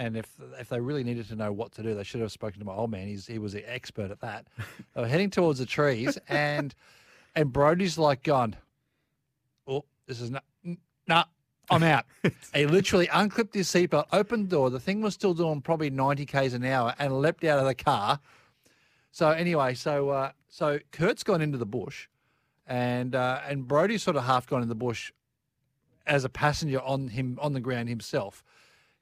and 0.00 0.16
if 0.16 0.26
if 0.58 0.70
they 0.70 0.80
really 0.80 1.04
needed 1.04 1.28
to 1.28 1.36
know 1.36 1.52
what 1.52 1.72
to 1.72 1.82
do, 1.82 1.94
they 1.94 2.02
should 2.02 2.22
have 2.22 2.32
spoken 2.32 2.58
to 2.58 2.64
my 2.64 2.72
old 2.72 2.90
man. 2.90 3.06
He's 3.06 3.26
he 3.26 3.38
was 3.38 3.52
the 3.52 3.70
expert 3.70 4.10
at 4.10 4.20
that. 4.20 4.46
they 4.94 5.02
were 5.02 5.06
heading 5.06 5.28
towards 5.28 5.58
the 5.58 5.66
trees, 5.66 6.18
and 6.26 6.74
and 7.36 7.52
Brody's 7.52 7.98
like 7.98 8.22
gone. 8.22 8.56
Oh, 9.68 9.84
this 10.06 10.22
is 10.22 10.30
not. 10.30 10.44
Nah, 11.06 11.24
I'm 11.68 11.82
out. 11.82 12.06
he 12.54 12.64
literally 12.64 13.08
unclipped 13.12 13.54
his 13.54 13.68
seatbelt, 13.68 14.06
opened 14.10 14.46
the 14.46 14.56
door. 14.56 14.70
The 14.70 14.80
thing 14.80 15.02
was 15.02 15.12
still 15.12 15.34
doing 15.34 15.60
probably 15.60 15.90
90 15.90 16.24
k's 16.24 16.54
an 16.54 16.64
hour, 16.64 16.94
and 16.98 17.20
leapt 17.20 17.44
out 17.44 17.58
of 17.58 17.66
the 17.66 17.74
car. 17.74 18.20
So 19.12 19.28
anyway, 19.28 19.74
so 19.74 20.08
uh, 20.08 20.32
so 20.48 20.78
Kurt's 20.92 21.22
gone 21.22 21.42
into 21.42 21.58
the 21.58 21.66
bush, 21.66 22.08
and 22.66 23.14
uh, 23.14 23.40
and 23.46 23.68
Brody's 23.68 24.02
sort 24.02 24.16
of 24.16 24.24
half 24.24 24.46
gone 24.46 24.62
in 24.62 24.68
the 24.70 24.74
bush 24.74 25.12
as 26.06 26.24
a 26.24 26.30
passenger 26.30 26.80
on 26.80 27.08
him 27.08 27.38
on 27.42 27.52
the 27.52 27.60
ground 27.60 27.90
himself. 27.90 28.42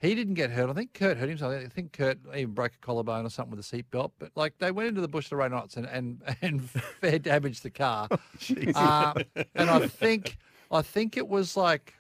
He 0.01 0.15
didn't 0.15 0.35
get 0.35 0.51
hurt. 0.51 0.71
I 0.71 0.73
think 0.75 0.95
Kurt 0.95 1.17
hurt 1.17 1.29
himself. 1.29 1.53
I 1.53 1.67
think 1.67 1.93
Kurt 1.93 2.19
even 2.35 2.55
broke 2.55 2.73
a 2.75 2.79
collarbone 2.87 3.27
or 3.27 3.31
something 3.31 3.57
with 3.57 3.73
a 3.73 3.77
seatbelt. 3.77 4.13
But 4.19 4.31
like 4.37 4.59
they 4.59 4.71
went 4.71 4.89
into 4.89 5.01
the 5.01 5.09
bush 5.09 5.29
the 5.29 5.37
right 5.37 5.51
knots 5.51 5.77
and 5.77 5.87
and 5.87 6.23
and 6.43 6.71
fair 6.71 7.19
damaged 7.19 7.63
the 7.65 7.71
car. 7.71 8.09
uh, 8.75 9.15
and 9.55 9.71
I 9.71 9.87
think 9.89 10.37
I 10.71 10.83
think 10.83 11.17
it 11.17 11.27
was 11.27 11.57
like 11.57 11.95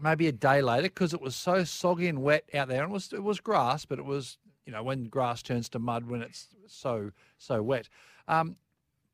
maybe 0.00 0.28
a 0.28 0.32
day 0.32 0.62
later 0.62 0.84
because 0.84 1.12
it 1.12 1.20
was 1.20 1.34
so 1.34 1.64
soggy 1.64 2.06
and 2.06 2.22
wet 2.22 2.48
out 2.54 2.68
there. 2.68 2.82
And 2.82 2.90
it 2.90 2.94
was 2.94 3.12
it 3.12 3.22
was 3.22 3.40
grass, 3.40 3.84
but 3.84 3.98
it 3.98 4.04
was 4.04 4.38
you 4.68 4.72
know, 4.72 4.82
when 4.82 5.04
grass 5.04 5.42
turns 5.42 5.70
to 5.70 5.78
mud 5.78 6.04
when 6.04 6.20
it's 6.20 6.48
so 6.66 7.10
so 7.38 7.62
wet. 7.62 7.88
Um, 8.28 8.56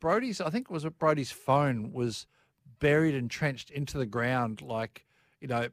Brody's, 0.01 0.41
I 0.41 0.51
think 0.51 0.67
it 0.69 0.73
was 0.73 0.85
Brody's 0.99 1.31
phone 1.31 1.93
was 1.93 2.27
buried 2.81 3.15
and 3.15 3.31
trenched 3.31 3.71
into 3.71 3.97
the 3.97 4.05
ground, 4.05 4.63
like 4.63 5.07
you 5.41 5.47
know, 5.47 5.69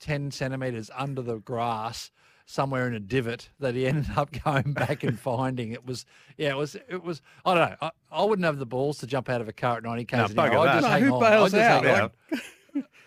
ten 0.00 0.30
centimeters 0.30 0.90
under 0.96 1.22
the 1.22 1.36
grass, 1.38 2.10
somewhere 2.46 2.88
in 2.88 2.94
a 2.94 3.00
divot 3.00 3.48
that 3.60 3.74
he 3.74 3.86
ended 3.86 4.06
up 4.16 4.30
going 4.44 4.72
back 4.72 5.04
and 5.04 5.18
finding. 5.18 5.72
It 5.72 5.86
was, 5.86 6.04
yeah, 6.36 6.50
it 6.50 6.56
was, 6.56 6.74
it 6.88 7.02
was. 7.04 7.22
I 7.44 7.54
don't 7.54 7.70
know. 7.70 7.76
I, 7.82 7.90
I 8.10 8.24
wouldn't 8.24 8.44
have 8.46 8.58
the 8.58 8.66
balls 8.66 8.98
to 8.98 9.06
jump 9.06 9.28
out 9.28 9.40
of 9.40 9.48
a 9.48 9.52
car 9.52 9.76
at 9.78 9.82
ninety 9.84 10.04
k's 10.04 10.34
No, 10.34 10.44
an 10.44 10.52
hour. 10.52 10.58
I'd 10.68 10.72
just 10.74 10.82
No, 10.82 10.88
hang 10.90 11.02
who 11.04 11.14
on. 11.14 11.20
bails 11.20 11.54
out? 11.54 11.84
hang 11.84 12.00
on. 12.00 12.10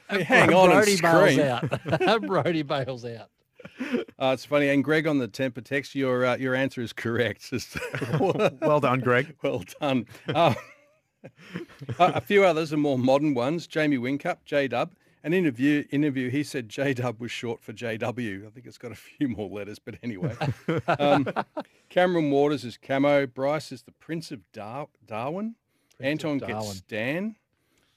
Hey, 0.10 0.24
hang 0.24 0.54
on 0.54 0.70
and 0.72 0.74
Brody 0.74 1.02
bails 1.02 1.32
scream. 1.34 1.39
out. 2.02 2.22
Brody 2.28 2.62
bails 2.62 3.06
out. 3.06 3.30
Uh, 4.20 4.32
it's 4.34 4.44
funny. 4.46 4.68
And 4.70 4.84
Greg 4.84 5.08
on 5.08 5.18
the 5.18 5.28
temper 5.28 5.62
text, 5.62 5.96
your 5.96 6.26
uh, 6.26 6.38
your 6.38 6.54
answer 6.54 6.82
is 6.82 6.94
correct. 6.94 7.52
Well 8.20 8.80
done, 8.82 9.00
Greg. 9.00 9.36
well 9.41 9.64
done. 9.80 10.06
Um, 10.36 10.56
a, 11.24 11.36
a 11.98 12.22
few 12.22 12.44
others 12.44 12.74
are 12.74 12.78
more 12.78 13.00
modern 13.00 13.34
ones. 13.34 13.66
Jamie 13.66 13.98
Whincup, 13.98 14.39
J 14.46 14.68
Dub. 14.68 14.91
An 15.26 15.34
interview 15.34 15.86
interview. 15.89 16.30
He 16.30 16.43
said 16.43 16.67
J 16.67 16.93
Dub 16.93 17.21
was 17.21 17.32
short 17.32 17.61
for 17.61 17.71
JW. 17.71 18.45
I 18.45 18.49
think 18.49 18.65
it's 18.65 18.78
got 18.78 18.91
a 18.91 18.95
few 18.95 19.30
more 19.30 19.47
letters, 19.49 19.80
but 19.80 19.95
anyway. 20.03 20.36
Um, 20.99 21.28
Cameron 21.89 22.30
Waters 22.30 22.65
is 22.65 22.78
Camo. 22.78 23.26
Bryce 23.28 23.71
is 23.71 23.84
the 23.84 23.93
Prince 23.93 24.32
of 24.32 24.41
Dar- 24.51 24.89
Darwin. 25.05 25.55
Anton 25.99 26.39
Darwin. 26.39 26.57
gets 26.57 26.78
Stan. 26.78 27.36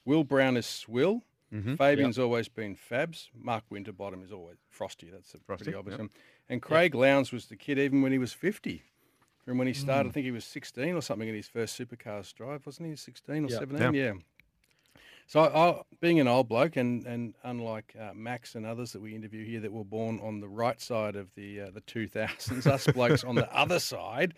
Will 0.05 0.23
Brown 0.23 0.55
is 0.55 0.65
Swill. 0.65 1.23
Fabian's 1.77 2.19
always 2.19 2.49
been 2.49 2.75
Fabs. 2.75 3.27
Mark 3.33 3.63
Winterbottom 3.69 4.21
is 4.21 4.31
always 4.33 4.57
Frosty. 4.69 5.09
That's 5.09 5.33
a 5.33 5.37
Frosty, 5.39 5.65
pretty 5.65 5.77
obvious 5.77 5.93
yep. 5.93 5.99
one. 6.01 6.09
And 6.49 6.61
Craig 6.61 6.93
Lowndes 6.93 7.31
was 7.31 7.45
the 7.47 7.55
kid 7.55 7.79
even 7.79 8.01
when 8.01 8.11
he 8.11 8.17
was 8.17 8.33
50. 8.33 8.83
From 9.45 9.57
when 9.57 9.67
he 9.67 9.73
started, 9.73 10.09
I 10.09 10.11
think 10.11 10.25
he 10.25 10.31
was 10.31 10.43
16 10.43 10.93
or 10.93 11.01
something 11.01 11.27
in 11.27 11.33
his 11.33 11.47
first 11.47 11.79
supercars 11.79 12.33
drive, 12.33 12.65
wasn't 12.65 12.89
he? 12.89 12.95
16 12.97 13.45
or 13.45 13.47
Yep. 13.49 13.59
17? 13.59 13.93
Yeah. 13.93 14.13
So, 15.29 15.41
I, 15.41 15.81
being 15.99 16.21
an 16.21 16.27
old 16.29 16.47
bloke, 16.47 16.77
and, 16.77 17.05
and 17.05 17.33
unlike 17.43 17.93
uh, 17.99 18.13
Max 18.15 18.55
and 18.55 18.65
others 18.65 18.93
that 18.93 19.01
we 19.01 19.13
interview 19.13 19.45
here 19.45 19.59
that 19.59 19.73
were 19.73 19.83
born 19.83 20.21
on 20.23 20.39
the 20.39 20.47
right 20.47 20.79
side 20.79 21.17
of 21.17 21.27
the 21.35 21.61
uh, 21.61 21.69
the 21.73 21.81
2000s, 21.81 22.65
us 22.65 22.87
blokes 22.87 23.25
on 23.25 23.35
the 23.35 23.53
other 23.57 23.77
side, 23.77 24.35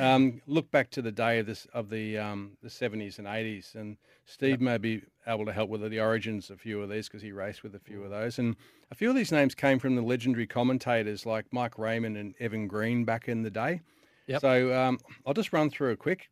um, 0.00 0.42
look 0.48 0.68
back 0.72 0.90
to 0.90 1.00
the 1.00 1.12
day 1.12 1.38
of 1.38 1.46
this 1.46 1.68
of 1.72 1.90
the 1.90 2.18
um, 2.18 2.56
the 2.60 2.68
70s 2.68 3.18
and 3.18 3.28
80s, 3.28 3.76
and 3.76 3.96
Steve 4.24 4.60
may 4.60 4.78
be 4.78 5.00
able 5.28 5.46
to 5.46 5.52
help 5.52 5.70
with 5.70 5.88
the 5.88 6.00
origins 6.00 6.50
of 6.50 6.56
a 6.56 6.60
few 6.60 6.82
of 6.82 6.90
these 6.90 7.06
because 7.06 7.22
he 7.22 7.30
raced 7.30 7.62
with 7.62 7.76
a 7.76 7.80
few 7.80 8.02
of 8.02 8.10
those, 8.10 8.40
and 8.40 8.56
a 8.90 8.96
few 8.96 9.10
of 9.10 9.14
these 9.14 9.30
names 9.30 9.54
came 9.54 9.78
from 9.78 9.94
the 9.94 10.02
legendary 10.02 10.48
commentators 10.48 11.24
like 11.24 11.46
Mike 11.52 11.78
Raymond 11.78 12.16
and 12.16 12.34
Evan 12.40 12.66
Green 12.66 13.04
back 13.04 13.28
in 13.28 13.42
the 13.44 13.50
day. 13.50 13.80
Yep. 14.26 14.40
So 14.40 14.74
um, 14.78 14.98
I'll 15.24 15.34
just 15.34 15.52
run 15.52 15.70
through 15.70 15.92
a 15.92 15.96
quick. 15.96 16.28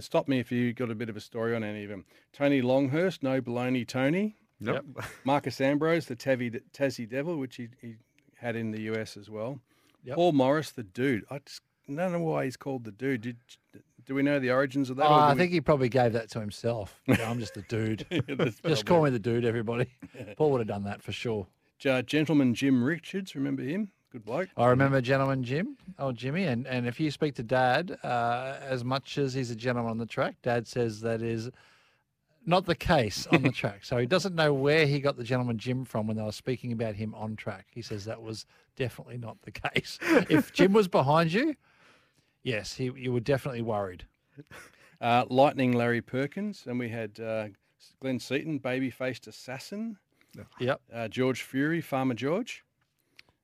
Stop 0.00 0.28
me 0.28 0.38
if 0.38 0.52
you 0.52 0.72
got 0.72 0.90
a 0.90 0.94
bit 0.94 1.08
of 1.08 1.16
a 1.16 1.20
story 1.20 1.54
on 1.56 1.64
any 1.64 1.84
of 1.84 1.90
them. 1.90 2.04
Tony 2.32 2.60
Longhurst, 2.60 3.22
no 3.22 3.40
baloney 3.40 3.86
Tony. 3.86 4.36
Nope. 4.60 4.84
Marcos 5.24 5.60
Ambrose, 5.60 6.06
the 6.06 6.16
Tavi, 6.16 6.50
Tassie 6.72 7.08
Devil, 7.08 7.36
which 7.38 7.56
he, 7.56 7.68
he 7.80 7.94
had 8.36 8.54
in 8.56 8.70
the 8.70 8.82
US 8.92 9.16
as 9.16 9.30
well. 9.30 9.60
Yep. 10.04 10.16
Paul 10.16 10.32
Morris, 10.32 10.70
the 10.72 10.82
dude. 10.82 11.24
I 11.30 11.38
just 11.44 11.62
don't 11.86 12.12
know 12.12 12.18
why 12.20 12.44
he's 12.44 12.56
called 12.56 12.84
the 12.84 12.92
dude. 12.92 13.22
Did, 13.22 13.36
do 14.04 14.14
we 14.14 14.22
know 14.22 14.38
the 14.38 14.50
origins 14.50 14.90
of 14.90 14.96
that? 14.96 15.04
Oh, 15.06 15.14
or 15.14 15.16
do 15.18 15.22
I 15.22 15.32
we- 15.32 15.38
think 15.38 15.52
he 15.52 15.60
probably 15.60 15.88
gave 15.88 16.12
that 16.12 16.30
to 16.32 16.40
himself. 16.40 17.00
Yeah, 17.06 17.30
I'm 17.30 17.38
just 17.38 17.54
the 17.54 17.62
dude. 17.62 18.04
That's 18.28 18.60
just 18.60 18.84
call 18.86 19.04
me 19.04 19.10
the 19.10 19.18
dude, 19.18 19.44
everybody. 19.44 19.86
Paul 20.36 20.50
would 20.52 20.58
have 20.60 20.68
done 20.68 20.84
that 20.84 21.02
for 21.02 21.12
sure. 21.12 21.46
Gentleman 21.78 22.54
Jim 22.54 22.82
Richards, 22.82 23.34
remember 23.34 23.62
him? 23.62 23.90
Good 24.10 24.24
bloke. 24.24 24.48
I 24.56 24.66
remember 24.68 25.00
gentleman 25.02 25.44
Jim, 25.44 25.76
oh 25.98 26.12
Jimmy, 26.12 26.44
and, 26.44 26.66
and 26.66 26.86
if 26.86 26.98
you 26.98 27.10
speak 27.10 27.34
to 27.34 27.42
Dad, 27.42 27.98
uh, 28.02 28.56
as 28.62 28.82
much 28.82 29.18
as 29.18 29.34
he's 29.34 29.50
a 29.50 29.56
gentleman 29.56 29.90
on 29.90 29.98
the 29.98 30.06
track, 30.06 30.36
Dad 30.42 30.66
says 30.66 31.00
that 31.02 31.20
is 31.20 31.50
not 32.46 32.64
the 32.64 32.74
case 32.74 33.26
on 33.30 33.42
the 33.42 33.52
track. 33.52 33.84
So 33.84 33.98
he 33.98 34.06
doesn't 34.06 34.34
know 34.34 34.54
where 34.54 34.86
he 34.86 35.00
got 35.00 35.18
the 35.18 35.24
gentleman 35.24 35.58
Jim 35.58 35.84
from 35.84 36.06
when 36.06 36.16
they 36.16 36.22
were 36.22 36.32
speaking 36.32 36.72
about 36.72 36.94
him 36.94 37.14
on 37.14 37.36
track. 37.36 37.66
He 37.70 37.82
says 37.82 38.06
that 38.06 38.22
was 38.22 38.46
definitely 38.76 39.18
not 39.18 39.36
the 39.42 39.52
case. 39.52 39.98
if 40.30 40.54
Jim 40.54 40.72
was 40.72 40.88
behind 40.88 41.30
you, 41.32 41.54
yes, 42.42 42.74
he 42.74 42.90
you 42.96 43.12
were 43.12 43.20
definitely 43.20 43.62
worried. 43.62 44.06
Uh, 45.02 45.26
Lightning 45.28 45.72
Larry 45.72 46.00
Perkins, 46.00 46.64
and 46.66 46.78
we 46.78 46.88
had 46.88 47.20
uh, 47.20 47.48
Glenn 48.00 48.18
Seton, 48.18 48.58
baby-faced 48.58 49.26
assassin. 49.26 49.98
Yep. 50.58 50.80
Uh, 50.92 51.08
George 51.08 51.42
Fury, 51.42 51.80
Farmer 51.80 52.14
George. 52.14 52.64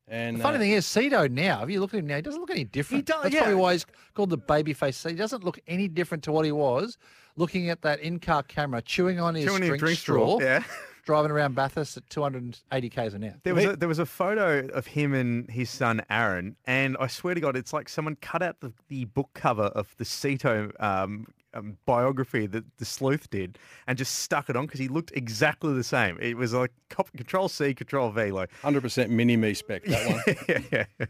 And 0.06 0.36
The 0.36 0.42
funny 0.42 0.56
uh, 0.56 0.60
thing 0.60 0.70
is, 0.72 0.86
Cedo 0.86 1.30
now, 1.30 1.62
if 1.62 1.70
you 1.70 1.80
look 1.80 1.94
at 1.94 1.98
him 2.00 2.06
now, 2.06 2.16
he 2.16 2.22
doesn't 2.22 2.40
look 2.40 2.50
any 2.50 2.64
different. 2.64 3.08
He 3.08 3.12
does- 3.12 3.22
That's 3.22 3.34
yeah. 3.34 3.40
probably 3.42 3.60
why 3.60 3.72
he's 3.72 3.86
called 4.14 4.30
the 4.30 4.36
baby 4.36 4.74
face. 4.74 5.02
He 5.02 5.14
doesn't 5.14 5.44
look 5.44 5.58
any 5.66 5.88
different 5.88 6.24
to 6.24 6.32
what 6.32 6.44
he 6.44 6.52
was 6.52 6.98
looking 7.36 7.70
at 7.70 7.82
that 7.82 8.00
in-car 8.00 8.42
camera, 8.44 8.82
chewing 8.82 9.20
on 9.20 9.34
his 9.34 9.44
Chewing 9.44 9.62
drink, 9.62 9.80
drink 9.80 9.98
straw, 9.98 10.36
straw, 10.36 10.46
yeah. 10.46 10.62
driving 11.04 11.30
around 11.30 11.54
Bathurst 11.54 11.96
at 11.96 12.08
280 12.10 12.90
k's 12.90 13.14
an 13.14 13.24
hour. 13.24 13.34
There 13.42 13.54
was 13.54 13.64
a, 13.64 13.76
there 13.76 13.88
was 13.88 13.98
a 13.98 14.06
photo 14.06 14.66
of 14.68 14.86
him 14.86 15.14
and 15.14 15.50
his 15.50 15.70
son 15.70 16.02
Aaron, 16.10 16.56
and 16.66 16.96
I 17.00 17.06
swear 17.08 17.34
to 17.34 17.40
God, 17.40 17.56
it's 17.56 17.72
like 17.72 17.88
someone 17.88 18.16
cut 18.16 18.42
out 18.42 18.60
the, 18.60 18.72
the 18.88 19.04
book 19.06 19.30
cover 19.34 19.64
of 19.64 19.94
the 19.98 20.04
Ceto 20.04 20.70
um, 20.82 21.26
um, 21.54 21.78
biography 21.86 22.46
that 22.46 22.64
the 22.78 22.84
sleuth 22.84 23.30
did 23.30 23.58
and 23.86 23.96
just 23.96 24.16
stuck 24.16 24.50
it 24.50 24.56
on 24.56 24.66
because 24.66 24.80
he 24.80 24.88
looked 24.88 25.12
exactly 25.14 25.72
the 25.74 25.84
same. 25.84 26.18
It 26.20 26.36
was 26.36 26.52
like 26.52 26.72
cop, 26.90 27.10
Control 27.16 27.48
C, 27.48 27.72
Control 27.74 28.10
V, 28.10 28.30
like 28.32 28.50
100% 28.62 29.08
mini 29.08 29.36
me 29.36 29.54
spec, 29.54 29.84
that 29.84 30.10
one. 30.26 30.36
yeah, 30.70 30.84
yeah. 30.98 31.06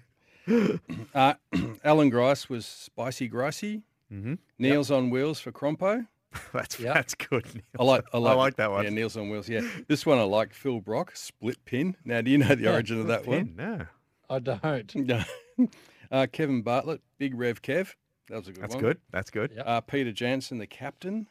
Uh, 1.15 1.35
Allan 1.85 2.11
Grice 2.11 2.49
was 2.51 2.67
Spicy 2.67 3.29
Gricey. 3.31 3.83
Mhm. 4.13 4.37
Neil's 4.59 4.91
on 4.91 5.09
Wheels 5.09 5.41
for 5.41 5.51
Crompo. 5.53 6.07
That's 6.53 6.79
Yep. 6.81 6.95
that's 6.95 7.15
good. 7.15 7.63
I 7.79 7.85
like, 7.85 8.05
I 8.13 8.19
like, 8.19 8.37
like 8.37 8.57
that 8.57 8.71
one. 8.71 8.85
Yeah, 8.85 8.91
Neil's 8.91 9.17
on 9.17 9.31
Wheels. 9.31 9.49
Yeah, 9.49 9.61
this 9.89 10.05
one 10.05 10.19
I 10.19 10.23
like. 10.25 10.53
Phil 10.53 10.81
Brock, 10.81 11.17
Split 11.17 11.65
Pin. 11.65 11.97
Now, 12.05 12.21
do 12.21 12.31
you 12.31 12.39
know 12.39 12.55
the 12.55 12.71
origin 12.73 13.01
of 13.01 13.07
that 13.07 13.25
one? 13.27 13.55
No. 13.57 13.87
I 14.29 14.39
don't. 14.41 14.95
No. 14.97 15.23
uh, 16.11 16.27
Kevin 16.33 16.63
Bartlett, 16.63 17.01
Big 17.19 17.35
Rev 17.35 17.63
Kev. 17.63 17.95
That 18.29 18.37
was 18.37 18.49
a 18.49 18.53
good 18.53 18.61
one. 18.61 18.63
That's 18.63 18.75
one. 18.75 18.83
good. 18.83 18.99
That's 19.11 19.31
good. 19.31 19.53
Yep. 19.57 19.65
Uh, 19.67 19.81
Peter 19.83 20.13
Janson, 20.13 20.59
the 20.59 20.67
captain. 20.67 21.29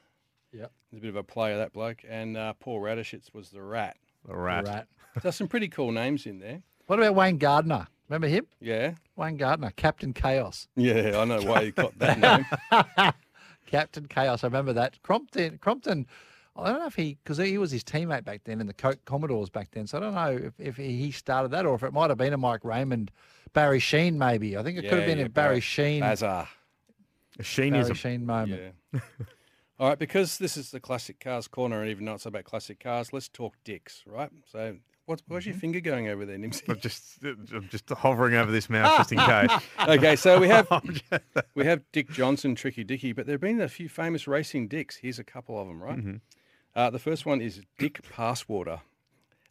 Yeah. 0.51 0.67
He's 0.91 0.99
a 0.99 1.01
bit 1.01 1.09
of 1.09 1.15
a 1.15 1.23
player, 1.23 1.57
that 1.57 1.73
bloke. 1.73 1.99
And 2.07 2.37
uh, 2.37 2.53
Paul 2.53 2.79
Radisich 2.81 3.33
was 3.33 3.49
the 3.49 3.61
rat. 3.61 3.97
The 4.27 4.35
rat. 4.35 4.67
Rat. 4.67 4.87
There's 5.21 5.35
some 5.35 5.47
pretty 5.47 5.67
cool 5.67 5.91
names 5.91 6.25
in 6.25 6.39
there. 6.39 6.61
What 6.87 6.99
about 6.99 7.15
Wayne 7.15 7.37
Gardner? 7.37 7.87
Remember 8.09 8.27
him? 8.27 8.45
Yeah. 8.59 8.93
Wayne 9.15 9.37
Gardner, 9.37 9.71
Captain 9.75 10.13
Chaos. 10.13 10.67
Yeah, 10.75 11.17
I 11.19 11.25
know 11.25 11.41
why 11.41 11.65
he 11.65 11.71
got 11.71 11.97
that 11.99 12.19
name. 12.19 13.13
Captain 13.65 14.07
Chaos. 14.07 14.43
I 14.43 14.47
remember 14.47 14.73
that. 14.73 15.01
Crompton. 15.01 15.57
Crompton. 15.59 16.05
I 16.55 16.69
don't 16.69 16.79
know 16.79 16.85
if 16.85 16.95
he, 16.95 17.17
because 17.23 17.37
he 17.37 17.57
was 17.57 17.71
his 17.71 17.83
teammate 17.83 18.25
back 18.25 18.41
then 18.43 18.61
in 18.61 18.67
the 18.67 18.73
Co- 18.73 18.93
Commodores 19.05 19.49
back 19.49 19.69
then. 19.71 19.87
So 19.87 19.97
I 19.97 20.01
don't 20.01 20.13
know 20.13 20.47
if, 20.47 20.53
if 20.59 20.77
he 20.77 21.09
started 21.11 21.49
that 21.51 21.65
or 21.65 21.73
if 21.73 21.81
it 21.81 21.93
might 21.93 22.11
have 22.11 22.19
been 22.19 22.33
a 22.33 22.37
Mike 22.37 22.63
Raymond, 22.63 23.09
Barry 23.53 23.79
Sheene 23.79 24.15
maybe. 24.15 24.55
I 24.57 24.61
think 24.61 24.77
it 24.77 24.83
could 24.83 24.99
have 24.99 25.07
been 25.07 25.17
yeah, 25.17 25.25
a 25.25 25.29
Barry 25.29 25.55
Barry- 25.55 25.61
Sheene, 25.61 26.01
Bazaar. 26.01 26.47
Sheen 27.41 27.75
is 27.75 27.89
a 27.89 27.95
Sheen 27.95 28.25
moment. 28.25 28.73
Yeah. 28.93 28.99
All 29.79 29.89
right, 29.89 29.99
because 29.99 30.37
this 30.37 30.55
is 30.55 30.71
the 30.71 30.79
classic 30.79 31.19
cars 31.19 31.47
corner, 31.47 31.81
and 31.81 31.89
even 31.89 32.05
though 32.05 32.13
it's 32.13 32.25
about 32.27 32.43
classic 32.43 32.79
cars, 32.79 33.11
let's 33.11 33.27
talk 33.27 33.55
dicks, 33.63 34.03
right? 34.05 34.29
So, 34.51 34.77
what's 35.07 35.23
where's 35.27 35.43
Mm-hmm. 35.43 35.49
your 35.51 35.59
finger 35.59 35.79
going 35.81 36.07
over 36.07 36.25
there, 36.25 36.37
Nimsy? 36.37 36.69
I'm 36.69 36.79
just 36.79 37.17
I'm 37.23 37.67
just 37.69 37.89
hovering 37.89 38.35
over 38.35 38.51
this 38.51 38.69
mouse 38.69 38.97
just 38.97 39.11
in 39.11 39.17
case. 39.19 39.49
okay, 39.87 40.15
so 40.15 40.39
we 40.39 40.47
have 40.47 40.67
we 41.55 41.65
have 41.65 41.81
Dick 41.91 42.11
Johnson, 42.11 42.53
Tricky 42.55 42.83
Dicky, 42.83 43.13
but 43.13 43.25
there 43.25 43.33
have 43.33 43.41
been 43.41 43.59
a 43.61 43.67
few 43.67 43.89
famous 43.89 44.27
racing 44.27 44.67
dicks. 44.67 44.97
Here's 44.97 45.19
a 45.19 45.23
couple 45.23 45.59
of 45.59 45.67
them, 45.67 45.81
right? 45.81 45.97
Mm-hmm. 45.97 46.15
Uh, 46.75 46.89
the 46.91 46.99
first 46.99 47.25
one 47.25 47.41
is 47.41 47.61
Dick 47.79 47.99
Passwater. 48.15 48.81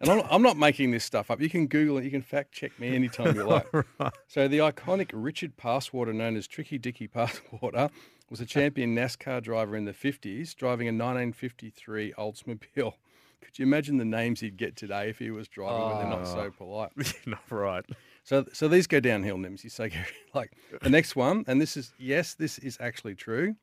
And 0.02 0.10
I'm, 0.10 0.22
I'm 0.28 0.42
not 0.42 0.56
making 0.56 0.90
this 0.90 1.04
stuff 1.04 1.30
up. 1.30 1.40
You 1.40 1.48
can 1.48 1.68
Google 1.68 1.98
it. 1.98 2.04
You 2.04 2.10
can 2.10 2.22
fact 2.22 2.50
check 2.52 2.78
me 2.78 2.94
anytime 2.94 3.36
you 3.36 3.44
like. 3.44 3.66
right. 3.72 4.12
So 4.26 4.48
the 4.48 4.58
iconic 4.58 5.10
Richard 5.12 5.56
Passwater, 5.56 6.12
known 6.12 6.36
as 6.36 6.48
Tricky 6.48 6.76
Dicky 6.76 7.06
Passwater, 7.06 7.88
was 8.28 8.40
a 8.40 8.46
champion 8.46 8.96
NASCAR 8.96 9.40
driver 9.42 9.76
in 9.76 9.84
the 9.84 9.92
50s, 9.92 10.56
driving 10.56 10.88
a 10.88 10.90
1953 10.90 12.14
Oldsmobile. 12.18 12.94
Could 13.40 13.58
you 13.58 13.64
imagine 13.64 13.96
the 13.96 14.04
names 14.04 14.40
he'd 14.40 14.56
get 14.56 14.74
today 14.76 15.08
if 15.08 15.18
he 15.18 15.30
was 15.30 15.46
driving 15.46 15.86
where 15.86 15.98
they're 15.98 16.18
not 16.18 16.26
so 16.26 16.50
polite? 16.50 16.92
Not 17.26 17.42
right. 17.50 17.84
So, 18.24 18.46
so 18.52 18.68
these 18.68 18.86
go 18.86 19.00
downhill, 19.00 19.36
Nims. 19.36 19.64
You 19.64 19.70
say, 19.70 19.92
like 20.32 20.52
the 20.80 20.88
next 20.88 21.16
one, 21.16 21.44
and 21.48 21.60
this 21.60 21.76
is 21.76 21.92
yes, 21.98 22.34
this 22.34 22.58
is 22.58 22.78
actually 22.80 23.16
true. 23.16 23.56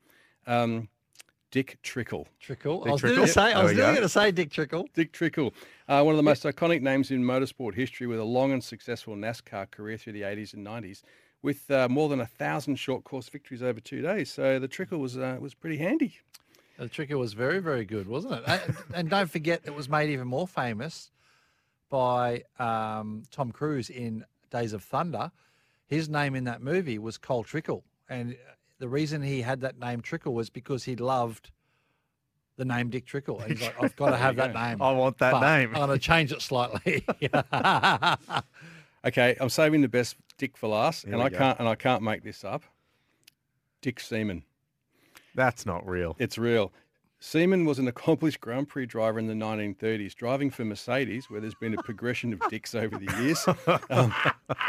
Um, 0.45 0.89
Dick 1.51 1.79
Trickle. 1.81 2.27
Trickle. 2.39 2.79
Dick 2.79 2.89
I 2.89 2.91
was 2.91 3.01
going 3.01 3.15
to 3.15 3.27
say, 3.27 3.53
I 3.53 3.63
was 3.63 3.73
going 3.73 3.95
to 3.95 4.09
say 4.09 4.31
Dick 4.31 4.51
Trickle. 4.51 4.87
Dick 4.93 5.11
Trickle, 5.11 5.53
uh, 5.87 6.03
one 6.03 6.13
of 6.13 6.17
the 6.17 6.23
most 6.23 6.43
iconic 6.43 6.81
names 6.81 7.11
in 7.11 7.23
motorsport 7.23 7.73
history, 7.73 8.07
with 8.07 8.19
a 8.19 8.23
long 8.23 8.51
and 8.51 8.63
successful 8.63 9.15
NASCAR 9.15 9.71
career 9.71 9.97
through 9.97 10.13
the 10.13 10.21
80s 10.21 10.53
and 10.53 10.65
90s, 10.65 11.01
with 11.41 11.69
uh, 11.71 11.87
more 11.89 12.07
than 12.09 12.19
a 12.19 12.25
thousand 12.25 12.75
short 12.75 13.03
course 13.03 13.29
victories 13.29 13.63
over 13.63 13.79
two 13.79 14.01
days. 14.01 14.29
So 14.29 14.59
the 14.59 14.67
Trickle 14.67 14.99
was 14.99 15.17
uh, 15.17 15.37
was 15.39 15.53
pretty 15.53 15.77
handy. 15.77 16.17
The 16.77 16.87
Trickle 16.87 17.19
was 17.19 17.33
very, 17.33 17.59
very 17.59 17.83
good, 17.83 18.07
wasn't 18.07 18.35
it? 18.35 18.43
and, 18.47 18.77
and 18.93 19.09
don't 19.09 19.29
forget, 19.29 19.61
it 19.65 19.75
was 19.75 19.89
made 19.89 20.09
even 20.09 20.27
more 20.27 20.47
famous 20.47 21.11
by 21.89 22.43
um, 22.57 23.23
Tom 23.31 23.51
Cruise 23.51 23.89
in 23.89 24.23
Days 24.51 24.73
of 24.73 24.83
Thunder. 24.83 25.31
his 25.87 26.07
name 26.07 26.35
in 26.35 26.45
that 26.45 26.61
movie 26.61 26.99
was 26.99 27.17
Cole 27.17 27.43
Trickle, 27.43 27.83
and 28.07 28.37
the 28.79 28.87
reason 28.89 29.21
he 29.21 29.41
had 29.41 29.61
that 29.61 29.79
name 29.79 30.01
Trickle 30.01 30.33
was 30.33 30.49
because 30.49 30.83
he 30.83 30.95
loved 30.95 31.51
the 32.57 32.65
name 32.65 32.89
Dick 32.89 33.05
Trickle. 33.05 33.39
And 33.39 33.51
he's 33.51 33.61
like, 33.61 33.81
I've 33.81 33.95
got 33.95 34.09
to 34.09 34.17
have 34.17 34.35
that 34.37 34.53
name. 34.53 34.81
I 34.81 34.91
want 34.91 35.17
that 35.19 35.31
But 35.33 35.41
name. 35.41 35.69
I'm 35.69 35.87
going 35.87 35.89
to 35.89 35.99
change 35.99 36.31
it 36.31 36.41
slightly. 36.41 37.05
Okay, 39.05 39.37
I'm 39.39 39.47
saving 39.47 39.79
the 39.81 39.87
best 39.87 40.17
Dick 40.37 40.57
for 40.57 40.67
last, 40.67 41.05
Here 41.05 41.13
and 41.13 41.23
I 41.23 41.29
go. 41.29 41.37
can't 41.37 41.59
and 41.59 41.67
I 41.69 41.75
can't 41.75 42.03
make 42.03 42.21
this 42.21 42.43
up. 42.43 42.63
Dick 43.81 43.97
Seaman. 43.99 44.43
That's 45.35 45.65
not 45.65 45.87
real. 45.87 46.17
It's 46.19 46.37
real. 46.37 46.73
Seaman 47.21 47.65
was 47.65 47.79
an 47.79 47.87
accomplished 47.87 48.39
Grand 48.39 48.69
Prix 48.69 48.85
driver 48.85 49.19
in 49.19 49.27
the 49.27 49.33
1930s, 49.33 50.15
driving 50.15 50.49
for 50.49 50.63
Mercedes, 50.63 51.29
where 51.29 51.41
there's 51.41 51.53
been 51.55 51.73
a 51.73 51.83
progression 51.83 52.31
of 52.31 52.41
dicks 52.49 52.73
over 52.73 52.97
the 52.97 53.13
years. 53.21 53.45
Um, 53.89 54.13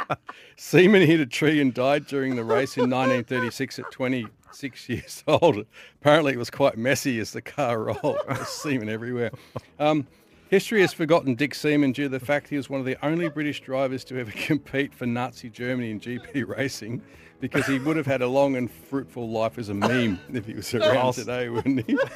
Seaman 0.56 1.02
hit 1.02 1.20
a 1.20 1.26
tree 1.26 1.60
and 1.60 1.72
died 1.72 2.06
during 2.06 2.34
the 2.34 2.42
race 2.42 2.76
in 2.76 2.90
1936 2.90 3.78
at 3.78 3.90
26 3.92 4.88
years 4.88 5.22
old. 5.28 5.64
Apparently, 6.00 6.32
it 6.32 6.38
was 6.38 6.50
quite 6.50 6.76
messy 6.76 7.20
as 7.20 7.32
the 7.32 7.40
car 7.40 7.84
rolled. 7.84 8.18
Semen 8.44 8.88
everywhere. 8.88 9.30
Um, 9.78 10.08
history 10.50 10.80
has 10.80 10.92
forgotten 10.92 11.36
Dick 11.36 11.54
Seaman 11.54 11.92
due 11.92 12.02
to 12.04 12.08
the 12.08 12.20
fact 12.20 12.48
he 12.48 12.56
was 12.56 12.68
one 12.68 12.80
of 12.80 12.86
the 12.86 12.96
only 13.06 13.28
British 13.28 13.60
drivers 13.60 14.02
to 14.04 14.18
ever 14.18 14.30
compete 14.34 14.92
for 14.92 15.06
Nazi 15.06 15.48
Germany 15.48 15.92
in 15.92 16.00
GP 16.00 16.46
racing. 16.46 17.00
Because 17.38 17.66
he 17.66 17.78
would 17.78 17.96
have 17.96 18.04
had 18.04 18.20
a 18.20 18.26
long 18.26 18.56
and 18.56 18.70
fruitful 18.70 19.30
life 19.30 19.56
as 19.56 19.70
a 19.70 19.74
meme 19.74 20.20
if 20.34 20.44
he 20.44 20.52
was 20.52 20.74
around 20.74 21.14
today, 21.14 21.48
wouldn't 21.48 21.86
he? 21.86 21.96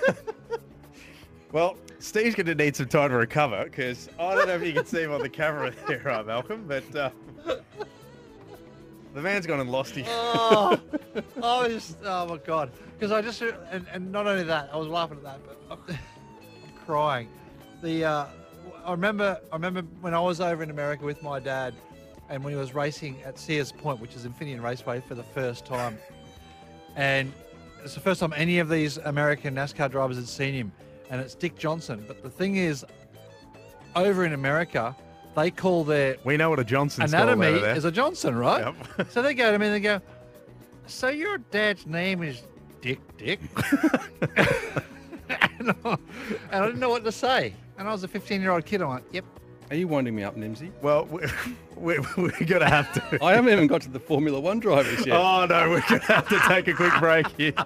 Well, 1.53 1.77
Steve's 2.01 2.35
going 2.35 2.47
to 2.47 2.55
need 2.57 2.75
some 2.75 2.89
time 2.89 3.11
to 3.11 3.17
recover 3.17 3.63
because 3.63 4.09
I 4.19 4.35
don't 4.35 4.49
know 4.49 4.57
if 4.57 4.67
you 4.67 4.73
can 4.73 4.85
see 4.85 5.03
him 5.03 5.13
on 5.13 5.21
the 5.21 5.29
camera 5.29 5.73
there, 5.87 6.03
right, 6.05 6.27
Malcolm, 6.27 6.65
but 6.67 6.97
uh, 6.97 7.11
the 9.15 9.23
man's 9.23 9.47
gone 9.47 9.61
and 9.61 9.71
lost 9.71 9.95
his. 9.95 10.05
oh, 10.09 10.77
I 11.41 11.69
was, 11.69 11.97
oh 12.05 12.27
my 12.27 12.39
god! 12.39 12.73
Because 12.99 13.13
I 13.13 13.23
just 13.23 13.41
and, 13.41 13.87
and 13.93 14.11
not 14.11 14.27
only 14.27 14.43
that, 14.43 14.69
I 14.73 14.77
was 14.77 14.89
laughing 14.89 15.19
at 15.19 15.23
that, 15.23 15.39
but 15.47 15.61
I'm, 15.71 15.97
I'm 15.97 16.85
crying. 16.85 17.29
The 17.85 18.03
uh, 18.03 18.27
I 18.87 18.93
remember 18.93 19.39
I 19.53 19.57
remember 19.57 19.83
when 20.01 20.15
I 20.15 20.21
was 20.21 20.41
over 20.41 20.63
in 20.63 20.71
America 20.71 21.05
with 21.05 21.23
my 21.23 21.39
dad, 21.39 21.75
and 22.31 22.43
when 22.43 22.55
he 22.55 22.59
was 22.59 22.75
racing 22.75 23.23
at 23.27 23.39
Sears 23.39 23.73
Point, 23.73 24.01
which 24.01 24.17
is 24.17 24.25
Infineon 24.25 24.63
Raceway, 24.63 25.03
for 25.07 25.15
the 25.15 25.23
first 25.23 25.67
time, 25.67 25.99
and 26.97 27.31
it's 27.85 27.93
the 27.93 28.01
first 28.01 28.21
time 28.21 28.33
any 28.39 28.59
of 28.59 28.71
these 28.71 28.97
American 28.97 29.55
NASCAR 29.55 29.91
drivers 29.91 30.17
had 30.17 30.29
seen 30.29 30.55
him, 30.55 30.73
and 31.11 31.21
it's 31.21 31.35
Dick 31.35 31.59
Johnson. 31.59 32.03
But 32.09 32.23
the 32.23 32.31
thing 32.31 32.57
is, 32.57 32.87
over 33.95 34.25
in 34.25 34.33
America, 34.33 34.97
they 35.37 35.51
call 35.51 35.85
their 35.85 36.17
We 36.25 36.39
know 36.39 36.49
what 36.49 36.61
a 36.61 36.65
Johnson 36.65 37.03
anatomy 37.03 37.49
is 37.49 37.85
a 37.85 37.93
Johnson, 37.93 38.35
right? 38.35 38.75
so 39.11 39.21
they 39.21 39.35
go 39.35 39.53
to 39.53 39.59
me 39.59 39.67
and 39.67 39.75
they 39.75 39.81
go, 39.81 40.01
"So 40.87 41.11
your 41.11 41.37
dad's 41.37 41.87
name 41.87 42.23
is 42.23 42.45
Dick 42.81 43.01
Dick?" 43.19 43.41
and, 45.59 45.69
I, 45.85 45.99
and 46.51 46.65
I 46.65 46.65
didn't 46.65 46.81
know 46.81 46.89
what 46.89 47.05
to 47.05 47.13
say. 47.13 47.53
And 47.79 47.89
I 47.89 47.93
was 47.93 48.05
a 48.05 48.09
15-year-old 48.09 48.65
kid. 48.65 48.83
I'm 48.83 48.89
like, 48.89 49.05
"Yep." 49.13 49.25
Are 49.71 49.77
you 49.77 49.89
winding 49.89 50.15
me 50.15 50.23
up, 50.23 50.37
Nimsy? 50.37 50.71
Well, 50.83 51.07
we, 51.07 51.23
we, 51.77 51.99
we're 52.17 52.31
going 52.31 52.61
to 52.61 52.69
have 52.69 52.93
to. 52.93 53.25
I 53.25 53.33
haven't 53.35 53.53
even 53.53 53.67
got 53.67 53.81
to 53.83 53.91
the 53.91 54.01
Formula 54.01 54.39
One 54.39 54.61
drivers 54.61 55.07
yet. 55.07 55.17
Oh, 55.17 55.47
no, 55.47 55.71
we're 55.71 55.83
going 55.89 56.01
to 56.01 56.07
have 56.13 56.29
to 56.29 56.39
take 56.47 56.69
a 56.69 56.75
quick 56.75 56.93
break 56.99 57.27
here. 57.37 57.53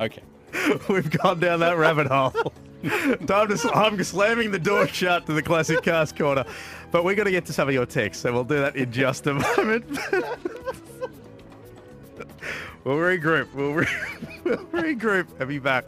Okay. 0.00 0.22
We've 0.88 1.10
gone 1.10 1.40
down 1.40 1.60
that 1.60 1.76
rabbit 1.76 2.06
hole. 2.06 2.30
Time 3.26 3.48
to. 3.48 3.58
sl- 3.58 3.68
I'm 3.74 4.02
slamming 4.02 4.50
the 4.50 4.58
door 4.58 4.86
shut 4.88 5.26
to 5.26 5.34
the 5.34 5.42
classic 5.42 5.82
cast 5.82 6.16
corner, 6.16 6.46
but 6.90 7.04
we're 7.04 7.14
going 7.14 7.26
to 7.26 7.30
get 7.30 7.44
to 7.46 7.52
some 7.52 7.68
of 7.68 7.74
your 7.74 7.84
texts, 7.84 8.22
so 8.22 8.32
we'll 8.32 8.44
do 8.44 8.56
that 8.56 8.76
in 8.76 8.90
just 8.90 9.26
a 9.26 9.34
moment. 9.34 9.84
we'll 12.84 12.96
regroup. 12.96 13.52
We'll, 13.52 13.74
re- 13.74 13.86
we'll 14.42 14.56
regroup 14.72 15.26
and 15.38 15.48
be 15.50 15.58
back 15.58 15.84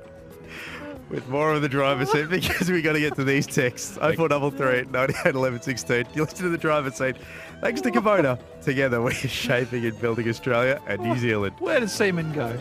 with 1.13 1.29
more 1.29 1.53
of 1.53 1.61
the 1.61 1.69
driver's 1.69 2.11
seat 2.11 2.29
because 2.31 2.71
we 2.71 2.81
got 2.83 2.95
to 2.95 3.01
get 3.01 3.15
to 3.15 3.23
these 3.23 3.47
texts. 3.47 3.97
0433 4.01 4.91
98 4.91 5.35
11 5.35 5.63
16. 5.63 6.07
You 6.15 6.23
listen 6.23 6.39
to 6.39 6.49
the 6.49 6.59
driver's 6.59 6.95
seat. 6.95 7.17
Thanks 7.61 7.81
to 7.83 7.91
Kubota. 7.91 8.41
Together, 8.63 9.01
we're 9.01 9.13
shaping 9.13 9.85
and 9.85 10.01
building 10.01 10.29
Australia 10.29 10.81
and 10.89 11.03
New 11.03 11.17
Zealand. 11.19 11.55
Where 11.61 11.79
did 11.79 11.91
Seaman 11.91 12.33
go? 12.33 12.57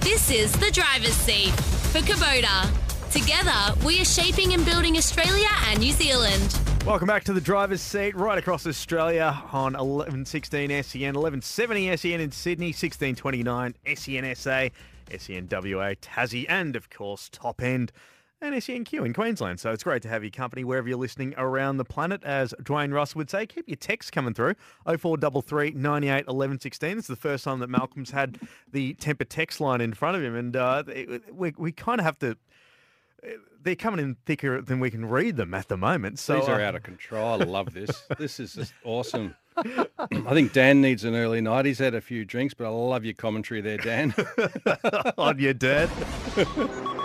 This 0.00 0.30
is 0.30 0.52
the 0.52 0.70
driver's 0.72 1.12
seat 1.12 1.52
for 1.92 2.00
Kubota. 2.00 2.68
Together, 3.10 3.74
we 3.86 4.00
are 4.00 4.04
shaping 4.04 4.52
and 4.54 4.64
building 4.64 4.96
Australia 4.96 5.48
and 5.68 5.80
New 5.80 5.92
Zealand. 5.92 6.67
Welcome 6.88 7.06
back 7.06 7.24
to 7.24 7.34
the 7.34 7.40
driver's 7.42 7.82
seat 7.82 8.16
right 8.16 8.38
across 8.38 8.66
Australia 8.66 9.42
on 9.52 9.74
1116 9.74 10.70
SEN, 10.70 11.14
1170 11.14 11.94
SEN 11.98 12.18
in 12.18 12.32
Sydney, 12.32 12.68
1629 12.68 13.74
SEN 13.94 14.34
SA, 14.34 14.68
SEN 15.18 15.48
Tassie, 15.48 16.46
and 16.48 16.76
of 16.76 16.88
course, 16.88 17.28
top 17.30 17.60
end 17.60 17.92
and 18.40 18.54
SENQ 18.54 19.04
in 19.04 19.12
Queensland. 19.12 19.60
So 19.60 19.70
it's 19.70 19.84
great 19.84 20.00
to 20.00 20.08
have 20.08 20.24
your 20.24 20.30
company 20.30 20.64
wherever 20.64 20.88
you're 20.88 20.96
listening 20.96 21.34
around 21.36 21.76
the 21.76 21.84
planet. 21.84 22.24
As 22.24 22.54
Dwayne 22.62 22.94
Russ 22.94 23.14
would 23.14 23.28
say, 23.28 23.44
keep 23.44 23.68
your 23.68 23.76
texts 23.76 24.10
coming 24.10 24.32
through 24.32 24.54
0433 24.86 25.72
98 25.72 26.24
11 26.26 26.58
16. 26.58 26.96
It's 26.96 27.06
the 27.06 27.16
first 27.16 27.44
time 27.44 27.58
that 27.58 27.68
Malcolm's 27.68 28.12
had 28.12 28.38
the 28.72 28.94
temper 28.94 29.24
text 29.24 29.60
line 29.60 29.82
in 29.82 29.92
front 29.92 30.16
of 30.16 30.22
him, 30.22 30.34
and 30.34 30.56
uh, 30.56 30.84
it- 30.88 31.34
we, 31.34 31.52
we 31.58 31.70
kind 31.70 32.00
of 32.00 32.06
have 32.06 32.18
to. 32.20 32.38
They're 33.62 33.74
coming 33.76 34.00
in 34.00 34.16
thicker 34.26 34.62
than 34.62 34.80
we 34.80 34.90
can 34.90 35.04
read 35.06 35.36
them 35.36 35.52
at 35.52 35.68
the 35.68 35.76
moment. 35.76 36.18
So 36.18 36.38
These 36.38 36.48
are 36.48 36.60
uh, 36.60 36.64
out 36.64 36.74
of 36.74 36.82
control. 36.82 37.40
I 37.42 37.44
love 37.44 37.74
this. 37.74 37.90
This 38.18 38.40
is 38.40 38.54
just 38.54 38.72
awesome. 38.84 39.34
I 39.56 40.32
think 40.32 40.52
Dan 40.52 40.80
needs 40.80 41.04
an 41.04 41.14
early 41.14 41.40
night. 41.40 41.64
He's 41.64 41.78
had 41.78 41.94
a 41.94 42.00
few 42.00 42.24
drinks, 42.24 42.54
but 42.54 42.66
I 42.66 42.70
love 42.70 43.04
your 43.04 43.14
commentary 43.14 43.60
there, 43.60 43.76
Dan. 43.78 44.14
on 45.18 45.38
your 45.38 45.54
dad. 45.54 45.90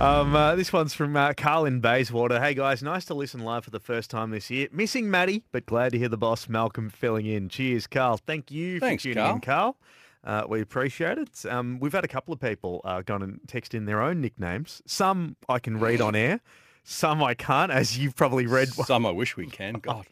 Um, 0.00 0.34
uh, 0.34 0.56
this 0.56 0.72
one's 0.72 0.94
from 0.94 1.14
uh, 1.14 1.34
Carl 1.36 1.66
in 1.66 1.80
Bayswater. 1.80 2.40
Hey 2.40 2.54
guys, 2.54 2.82
nice 2.82 3.04
to 3.04 3.12
listen 3.14 3.40
live 3.40 3.64
for 3.64 3.70
the 3.70 3.78
first 3.78 4.08
time 4.10 4.30
this 4.30 4.48
year. 4.48 4.66
Missing 4.72 5.10
Maddie, 5.10 5.44
but 5.52 5.66
glad 5.66 5.92
to 5.92 5.98
hear 5.98 6.08
the 6.08 6.16
boss 6.16 6.48
Malcolm 6.48 6.88
filling 6.88 7.26
in. 7.26 7.50
Cheers, 7.50 7.86
Carl. 7.86 8.16
Thank 8.16 8.50
you 8.50 8.80
Thanks, 8.80 9.02
for 9.02 9.10
tuning 9.10 9.22
Carl. 9.22 9.34
in, 9.34 9.40
Carl. 9.42 9.76
Uh, 10.22 10.44
we 10.48 10.60
appreciate 10.60 11.18
it. 11.18 11.46
Um, 11.46 11.78
we've 11.80 11.92
had 11.92 12.04
a 12.04 12.08
couple 12.08 12.34
of 12.34 12.40
people 12.40 12.80
uh, 12.84 13.02
gone 13.02 13.22
and 13.22 13.40
text 13.46 13.74
in 13.74 13.86
their 13.86 14.02
own 14.02 14.20
nicknames. 14.20 14.82
Some 14.86 15.36
I 15.48 15.58
can 15.58 15.80
read 15.80 16.00
on 16.00 16.14
air, 16.26 16.40
some 16.84 17.22
I 17.22 17.34
can't, 17.34 17.72
as 17.72 17.98
you've 17.98 18.16
probably 18.16 18.46
read. 18.46 18.68
Some 18.68 19.06
I 19.06 19.10
wish 19.10 19.36
we 19.36 19.46
can. 19.46 19.74
God. 19.80 20.06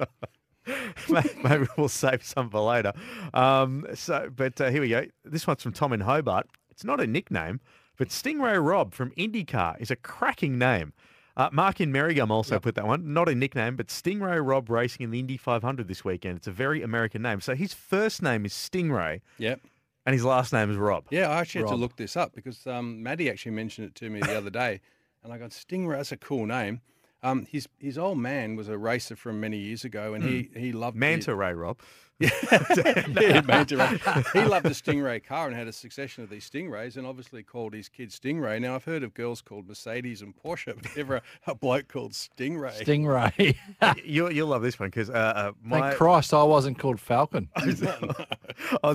Maybe 1.08 1.66
we'll 1.76 1.88
save 1.88 2.22
some 2.24 2.50
for 2.50 2.60
later. 2.60 2.92
Um, 3.32 3.86
so, 3.94 4.30
but 4.34 4.60
uh, 4.60 4.70
here 4.70 4.80
we 4.82 4.88
go. 4.90 5.06
This 5.24 5.46
one's 5.46 5.62
from 5.62 5.72
Tom 5.72 5.92
in 5.92 6.00
Hobart. 6.00 6.46
It's 6.70 6.84
not 6.84 7.00
a 7.00 7.06
nickname, 7.06 7.60
but 7.96 8.08
Stingray 8.08 8.64
Robb 8.64 8.94
from 8.94 9.10
IndyCar 9.12 9.80
is 9.80 9.90
a 9.90 9.96
cracking 9.96 10.58
name. 10.58 10.92
Uh, 11.36 11.48
Mark 11.52 11.80
in 11.80 11.92
Merrigum 11.92 12.30
also 12.30 12.58
put 12.58 12.74
that 12.74 12.86
one. 12.86 13.12
Not 13.12 13.28
a 13.28 13.34
nickname, 13.34 13.76
but 13.76 13.86
Stingray 13.86 14.44
Robb 14.44 14.68
racing 14.68 15.04
in 15.04 15.10
the 15.10 15.20
Indy 15.20 15.36
500 15.36 15.86
this 15.86 16.04
weekend. 16.04 16.36
It's 16.38 16.48
a 16.48 16.52
very 16.52 16.82
American 16.82 17.22
name. 17.22 17.40
So 17.40 17.54
his 17.54 17.72
first 17.72 18.22
name 18.22 18.44
is 18.44 18.52
Stingray, 18.52 19.20
Yep. 19.38 19.60
And 20.08 20.14
his 20.14 20.24
last 20.24 20.54
name 20.54 20.70
is 20.70 20.78
Robb. 20.78 21.04
Yeah, 21.10 21.28
I 21.28 21.40
actually 21.40 21.64
had 21.64 21.68
to 21.68 21.76
look 21.76 21.96
this 21.96 22.16
up 22.16 22.34
because 22.34 22.66
um, 22.66 23.02
Maddie 23.02 23.28
actually 23.28 23.52
mentioned 23.52 23.88
it 23.88 23.94
to 23.96 24.08
me 24.08 24.20
the 24.20 24.38
other 24.38 24.48
day, 24.48 24.80
and 25.22 25.30
I 25.30 25.36
got 25.36 25.50
Stingray. 25.50 25.98
That's 25.98 26.12
a 26.12 26.16
cool 26.16 26.46
name. 26.46 26.80
Um, 27.22 27.44
his 27.44 27.68
his 27.78 27.98
old 27.98 28.16
man 28.16 28.56
was 28.56 28.70
a 28.70 28.78
racer 28.78 29.16
from 29.16 29.38
many 29.38 29.58
years 29.58 29.84
ago, 29.84 30.14
and 30.14 30.24
he 30.24 30.48
he 30.56 30.72
loved 30.72 30.96
the- 30.96 31.00
Manta 31.00 31.34
Ray 31.34 31.52
Rob. 31.52 31.80
yeah, 32.20 33.42
Manta 33.46 33.76
Ray. 34.34 34.40
He 34.40 34.44
loved 34.46 34.66
the 34.66 34.70
Stingray 34.70 35.24
car 35.24 35.46
and 35.46 35.54
had 35.56 35.68
a 35.68 35.72
succession 35.72 36.24
of 36.24 36.30
these 36.30 36.48
Stingrays, 36.48 36.96
and 36.96 37.06
obviously 37.06 37.42
called 37.42 37.74
his 37.74 37.88
kid 37.88 38.10
Stingray. 38.10 38.60
Now 38.60 38.74
I've 38.74 38.84
heard 38.84 39.02
of 39.02 39.14
girls 39.14 39.40
called 39.40 39.68
Mercedes 39.68 40.20
and 40.22 40.34
Porsche, 40.36 40.74
but 40.74 40.96
never 40.96 41.20
a 41.46 41.54
bloke 41.54 41.86
called 41.88 42.12
Stingray. 42.12 42.82
Stingray. 42.82 43.56
you, 44.04 44.28
you'll 44.30 44.48
love 44.48 44.62
this 44.62 44.78
one 44.80 44.88
because 44.88 45.10
uh, 45.10 45.12
uh, 45.12 45.52
my. 45.62 45.80
Thank 45.80 45.96
Christ 45.96 46.34
I 46.34 46.42
wasn't 46.42 46.78
called 46.78 47.00
Falcon. 47.00 47.48
I 47.54 47.66
was 47.66 47.82
about- 47.82 48.26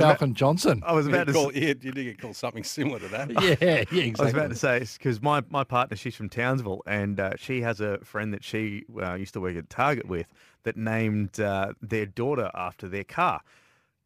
Falcon 0.01 0.34
Johnson. 0.34 0.84
I 0.86 0.93
was 0.93 1.07
You 1.07 1.13
about 1.13 1.28
to. 1.28 1.34
call, 1.34 1.49
s- 1.49 1.55
you, 1.55 1.67
you 1.67 1.74
did 1.76 1.95
get 1.95 2.19
called 2.21 2.36
something 2.36 2.63
similar 2.63 2.99
to 2.99 3.07
that. 3.09 3.32
Yeah, 3.32 3.55
yeah, 3.59 4.03
exactly. 4.03 4.13
I 4.19 4.24
was 4.26 4.34
about 4.34 4.49
to 4.49 4.55
say 4.55 4.80
because 4.97 5.21
my, 5.21 5.41
my 5.49 5.63
partner 5.63 5.95
she's 5.95 6.15
from 6.15 6.28
Townsville 6.30 6.82
and 6.86 7.19
uh, 7.19 7.32
she 7.38 7.61
has 7.61 7.80
a 7.80 7.99
friend 7.99 8.34
that 8.34 8.43
she 8.43 8.84
uh, 9.01 9.13
used 9.13 9.34
to 9.36 9.41
work 9.41 9.55
at 9.55 9.69
Target 9.69 10.07
with 10.07 10.28
that 10.64 10.78
named 10.78 11.39
uh, 11.39 11.74
their 11.82 12.05
daughter 12.05 12.49
after 12.53 12.88
their 12.88 13.03
car, 13.03 13.41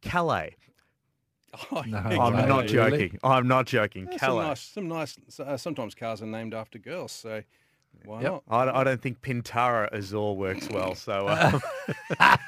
Calais. 0.01 0.55
Oh, 1.71 1.83
No, 1.87 1.97
I'm 1.97 2.11
Calais, 2.13 2.47
not 2.47 2.57
really? 2.63 2.67
joking. 2.67 3.19
I'm 3.23 3.47
not 3.47 3.65
joking. 3.65 4.07
Yeah, 4.11 4.17
some 4.17 4.19
Calais. 4.29 4.45
nice, 4.47 4.61
some 4.61 4.87
nice. 4.87 5.17
Uh, 5.39 5.57
sometimes 5.57 5.95
cars 5.95 6.21
are 6.21 6.25
named 6.27 6.53
after 6.53 6.77
girls, 6.77 7.11
so 7.11 7.41
why 8.05 8.21
Yep. 8.21 8.31
not? 8.31 8.43
I, 8.49 8.81
I 8.81 8.83
don't 8.83 9.01
think 9.01 9.21
Pintara 9.21 9.91
Azor 9.91 10.33
works 10.33 10.69
well. 10.69 10.93
So 10.93 11.27
um, 11.29 11.61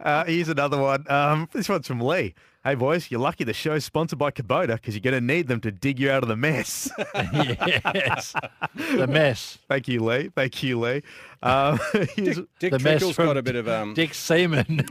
uh, 0.00 0.24
here's 0.24 0.48
another 0.48 0.78
one. 0.78 1.04
Um, 1.10 1.48
this 1.52 1.68
one's 1.68 1.86
from 1.86 2.00
Lee. 2.00 2.34
Hey, 2.64 2.76
boys, 2.76 3.10
you're 3.10 3.18
lucky 3.18 3.42
the 3.42 3.52
show's 3.52 3.84
sponsored 3.84 4.20
by 4.20 4.30
Kubota 4.30 4.74
because 4.74 4.94
you're 4.94 5.00
going 5.02 5.14
to 5.16 5.20
need 5.20 5.48
them 5.48 5.60
to 5.62 5.72
dig 5.72 5.98
you 5.98 6.12
out 6.12 6.22
of 6.22 6.28
the 6.28 6.36
mess. 6.36 6.88
yes, 7.14 8.34
the 8.76 9.08
mess. 9.08 9.58
Thank 9.68 9.88
you, 9.88 9.98
Lee. 10.04 10.30
Thank 10.32 10.62
you, 10.62 10.78
Lee. 10.78 11.02
Um, 11.42 11.80
here's- 12.14 12.38
Dick 12.60 12.70
the 12.70 12.78
mess 12.78 13.00
Trickle's 13.00 13.16
from 13.16 13.26
got 13.26 13.36
a 13.36 13.42
bit 13.42 13.56
of 13.56 13.66
um. 13.66 13.94
Dick 13.94 14.14
Seaman 14.14 14.86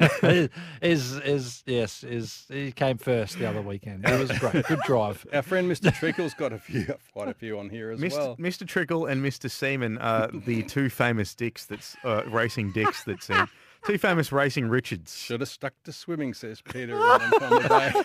is 0.82 1.16
is 1.20 1.64
yes 1.66 2.04
is 2.04 2.46
he 2.50 2.74
came 2.74 2.98
first 2.98 3.40
the 3.40 3.48
other 3.48 3.62
weekend. 3.62 4.06
It 4.06 4.20
was 4.20 4.38
great, 4.38 4.66
good 4.66 4.82
drive. 4.82 5.26
Our 5.32 5.42
friend 5.42 5.72
Mr. 5.72 5.94
Trickle's 5.94 6.34
got 6.34 6.52
a 6.52 6.60
few, 6.60 6.94
quite 7.14 7.30
a 7.30 7.34
few 7.34 7.58
on 7.58 7.70
here 7.70 7.90
as 7.92 8.02
Mr. 8.02 8.18
well. 8.18 8.36
Mr. 8.36 8.68
Trickle 8.68 9.06
and 9.06 9.24
Mr. 9.24 9.50
Seaman 9.50 9.98
are 10.00 10.28
the 10.28 10.64
two 10.64 10.90
famous 10.90 11.34
dicks 11.34 11.68
that's 11.68 11.96
uh, 12.04 12.24
racing 12.28 12.74
dicks 12.74 13.06
that's 13.06 13.30
in. 13.30 13.48
Two 13.86 13.98
famous 13.98 14.32
racing 14.32 14.68
Richards. 14.70 15.18
Should 15.18 15.40
have 15.42 15.50
stuck 15.50 15.74
to 15.86 15.92
swimming, 15.92 16.34
says 16.34 16.62
Peter. 16.62 16.96
and 16.96 17.34
Tom 17.40 17.62
Bay. 17.70 18.04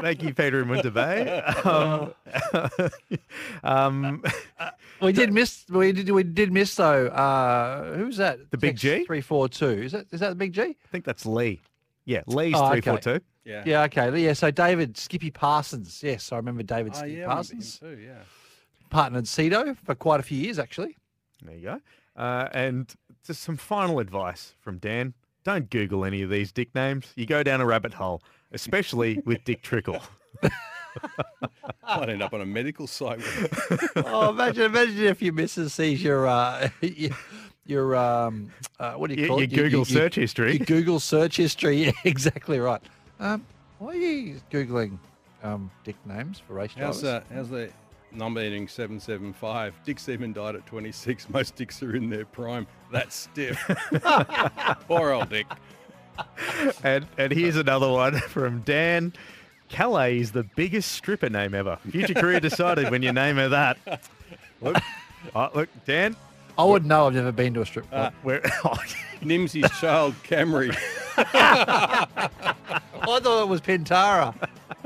Thank 0.00 0.22
you, 0.22 0.32
Peter 0.32 0.60
and 0.60 0.70
Winter 0.70 0.90
Bay. 0.90 1.40
Um, 1.64 2.14
um, 3.62 4.24
We 5.02 5.12
did 5.12 5.32
miss. 5.32 5.64
We 5.70 5.92
did. 5.92 6.10
We 6.10 6.22
did 6.24 6.52
miss 6.52 6.74
though. 6.74 7.06
Uh, 7.08 7.94
who's 7.96 8.16
that? 8.16 8.50
The 8.50 8.58
Big 8.58 8.76
G? 8.76 9.04
Three 9.04 9.20
four 9.20 9.48
two. 9.48 9.66
Is 9.68 9.92
that 9.92 10.06
is 10.10 10.20
that 10.20 10.30
the 10.30 10.34
Big 10.34 10.52
G? 10.52 10.62
I 10.62 10.74
think 10.90 11.04
that's 11.04 11.24
Lee. 11.24 11.60
Yeah, 12.04 12.22
Lee's 12.26 12.54
Oh, 12.56 12.64
okay. 12.72 12.80
342. 12.80 13.24
Yeah. 13.44 13.62
Yeah. 13.66 13.82
Okay. 13.84 14.18
Yeah. 14.24 14.32
So 14.32 14.50
David 14.50 14.96
Skippy 14.96 15.30
Parsons. 15.30 16.02
Yes, 16.02 16.32
I 16.32 16.36
remember 16.36 16.62
David 16.64 16.92
Oh, 16.94 16.98
Skippy 16.98 17.12
yeah, 17.12 17.18
I 17.26 17.30
him 17.30 17.34
Parsons. 17.36 17.78
too. 17.78 17.98
Yeah. 18.02 18.18
Partnered 18.90 19.26
Cedo 19.26 19.76
for 19.84 19.94
quite 19.94 20.18
a 20.20 20.22
few 20.24 20.38
years 20.38 20.58
actually. 20.58 20.96
There 21.42 21.54
you 21.54 21.62
go. 21.62 21.80
Uh, 22.18 22.48
and 22.52 22.94
just 23.24 23.42
some 23.42 23.56
final 23.56 24.00
advice 24.00 24.54
from 24.60 24.76
Dan. 24.78 25.14
Don't 25.44 25.70
Google 25.70 26.04
any 26.04 26.20
of 26.22 26.28
these 26.30 26.50
dick 26.52 26.74
names. 26.74 27.12
You 27.16 27.24
go 27.24 27.42
down 27.42 27.60
a 27.60 27.64
rabbit 27.66 27.94
hole, 27.94 28.22
especially 28.52 29.22
with 29.24 29.42
Dick 29.44 29.62
Trickle. 29.62 30.02
Might 31.86 32.08
end 32.10 32.22
up 32.22 32.32
on 32.34 32.40
a 32.40 32.46
medical 32.46 32.86
site. 32.86 33.20
Oh, 33.96 34.30
imagine, 34.30 34.64
imagine 34.64 35.04
if 35.04 35.22
your 35.22 35.32
missus 35.32 35.72
sees 35.72 36.02
your 36.02 36.26
uh, 36.26 36.68
your, 36.82 37.10
your 37.64 37.96
um, 37.96 38.50
uh, 38.78 38.94
what 38.94 39.08
do 39.08 39.14
you 39.14 39.20
Your- 39.20 39.28
call 39.28 39.38
your 39.38 39.44
it? 39.44 39.54
Google 39.54 39.84
search 39.84 40.16
history. 40.16 40.56
Your 40.56 40.66
Google 40.66 41.00
search 41.00 41.36
history. 41.36 41.76
Yeah, 41.84 41.92
exactly 42.04 42.58
right. 42.58 42.82
Um, 43.20 43.44
why 43.78 43.90
are 43.90 43.94
you 43.94 44.40
googling 44.50 44.98
um, 45.42 45.70
dick 45.84 45.96
names 46.04 46.40
for 46.40 46.54
race 46.54 46.72
how's 46.76 47.00
drivers? 47.00 47.22
uh, 47.30 47.34
how's 47.34 47.48
the 47.48 47.70
number 48.12 48.40
ending 48.40 48.68
seven 48.68 49.00
seven 49.00 49.32
five? 49.32 49.74
Dick 49.84 49.98
Seaman 49.98 50.32
died 50.32 50.56
at 50.56 50.66
twenty 50.66 50.92
six. 50.92 51.28
Most 51.30 51.56
dicks 51.56 51.82
are 51.82 51.94
in 51.94 52.10
their 52.10 52.24
prime. 52.24 52.66
That's 52.92 53.14
stiff. 53.14 53.58
Poor 54.88 55.12
old 55.12 55.30
Dick. 55.30 55.46
and 56.82 57.06
and 57.16 57.32
here's 57.32 57.56
another 57.56 57.88
one 57.90 58.18
from 58.18 58.60
Dan. 58.60 59.12
Calais 59.68 60.18
is 60.18 60.32
the 60.32 60.44
biggest 60.44 60.92
stripper 60.92 61.28
name 61.28 61.54
ever. 61.54 61.78
Future 61.90 62.14
career 62.14 62.40
decided 62.40 62.90
when 62.90 63.02
you 63.02 63.12
name 63.12 63.36
her 63.36 63.50
that. 63.50 63.78
Look, 64.60 64.76
oh, 65.34 65.50
look, 65.54 65.68
Dan. 65.84 66.16
I 66.56 66.64
wouldn't 66.64 66.88
know. 66.88 67.06
I've 67.06 67.14
never 67.14 67.30
been 67.30 67.54
to 67.54 67.60
a 67.60 67.66
strip 67.66 67.86
uh, 67.86 68.10
club. 68.10 68.14
Where, 68.22 68.40
oh, 68.64 68.76
Nimsy's 69.22 69.70
child 69.78 70.14
Camry. 70.24 70.76
I 71.16 72.28
thought 73.20 73.42
it 73.42 73.48
was 73.48 73.60
Pintara. 73.60 74.34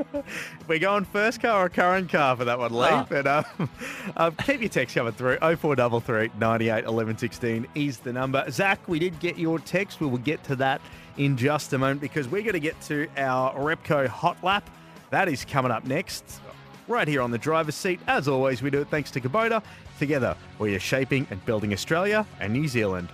We're 0.68 0.78
going 0.78 1.04
first 1.04 1.40
car 1.40 1.64
or 1.64 1.68
current 1.68 2.10
car 2.10 2.36
for 2.36 2.44
that 2.44 2.58
one, 2.58 2.72
Lee. 2.72 2.88
Ah. 2.90 3.06
But 3.08 3.26
um, 3.26 3.44
um, 4.16 4.36
keep 4.36 4.60
your 4.60 4.68
text 4.68 4.94
coming 4.94 5.12
through. 5.12 5.38
0433 5.38 6.38
98 6.38 6.84
11 6.84 7.18
16 7.18 7.66
is 7.74 7.98
the 7.98 8.12
number. 8.12 8.48
Zach, 8.50 8.80
we 8.88 8.98
did 8.98 9.18
get 9.20 9.38
your 9.38 9.58
text. 9.58 10.00
We 10.00 10.06
will 10.06 10.18
get 10.18 10.42
to 10.44 10.56
that 10.56 10.80
in 11.16 11.36
just 11.36 11.72
a 11.72 11.78
moment 11.78 12.00
because 12.00 12.28
we're 12.28 12.42
going 12.42 12.54
to 12.54 12.60
get 12.60 12.80
to 12.82 13.08
our 13.16 13.54
Repco 13.54 14.06
hot 14.06 14.42
lap. 14.42 14.68
That 15.10 15.28
is 15.28 15.44
coming 15.44 15.70
up 15.70 15.84
next, 15.84 16.40
right 16.88 17.06
here 17.06 17.20
on 17.20 17.30
the 17.30 17.38
driver's 17.38 17.74
seat. 17.74 18.00
As 18.06 18.28
always, 18.28 18.62
we 18.62 18.70
do 18.70 18.80
it 18.80 18.88
thanks 18.88 19.10
to 19.12 19.20
Kubota. 19.20 19.62
Together, 19.98 20.36
we 20.58 20.74
are 20.74 20.80
shaping 20.80 21.26
and 21.30 21.44
building 21.44 21.72
Australia 21.72 22.26
and 22.40 22.52
New 22.52 22.66
Zealand. 22.66 23.08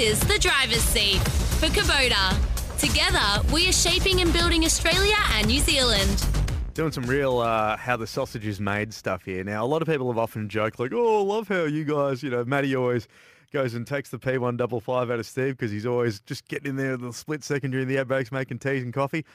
Is 0.00 0.18
the 0.20 0.38
driver's 0.38 0.80
seat 0.80 1.18
for 1.58 1.66
Kubota. 1.66 2.34
Together, 2.78 3.46
we 3.52 3.68
are 3.68 3.72
shaping 3.72 4.22
and 4.22 4.32
building 4.32 4.64
Australia 4.64 5.16
and 5.32 5.46
New 5.46 5.60
Zealand. 5.60 6.26
Doing 6.72 6.90
some 6.90 7.04
real 7.04 7.40
uh, 7.40 7.76
how 7.76 7.98
the 7.98 8.06
sausage 8.06 8.46
is 8.46 8.60
made 8.60 8.94
stuff 8.94 9.26
here. 9.26 9.44
Now, 9.44 9.62
a 9.62 9.66
lot 9.66 9.82
of 9.82 9.88
people 9.88 10.10
have 10.10 10.16
often 10.16 10.48
joked, 10.48 10.80
like, 10.80 10.92
oh, 10.94 11.20
I 11.20 11.22
love 11.22 11.48
how 11.48 11.64
you 11.64 11.84
guys, 11.84 12.22
you 12.22 12.30
know, 12.30 12.46
Matty 12.46 12.74
always 12.74 13.08
goes 13.52 13.74
and 13.74 13.86
takes 13.86 14.08
the 14.08 14.18
P155 14.18 15.12
out 15.12 15.18
of 15.18 15.26
Steve 15.26 15.58
because 15.58 15.70
he's 15.70 15.84
always 15.84 16.20
just 16.20 16.48
getting 16.48 16.70
in 16.70 16.76
there 16.76 16.96
the 16.96 17.12
split 17.12 17.44
second 17.44 17.72
during 17.72 17.86
the 17.86 17.98
ad 17.98 18.08
breaks, 18.08 18.32
making 18.32 18.58
teas 18.58 18.82
and 18.82 18.94
coffee. 18.94 19.26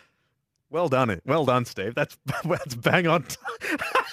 Well 0.72 0.90
done, 0.90 1.12
it. 1.12 1.22
Well 1.26 1.46
done, 1.46 1.66
Steve. 1.66 1.94
That's 1.94 2.18
that's 2.44 2.74
bang 2.74 3.06
on. 3.06 3.26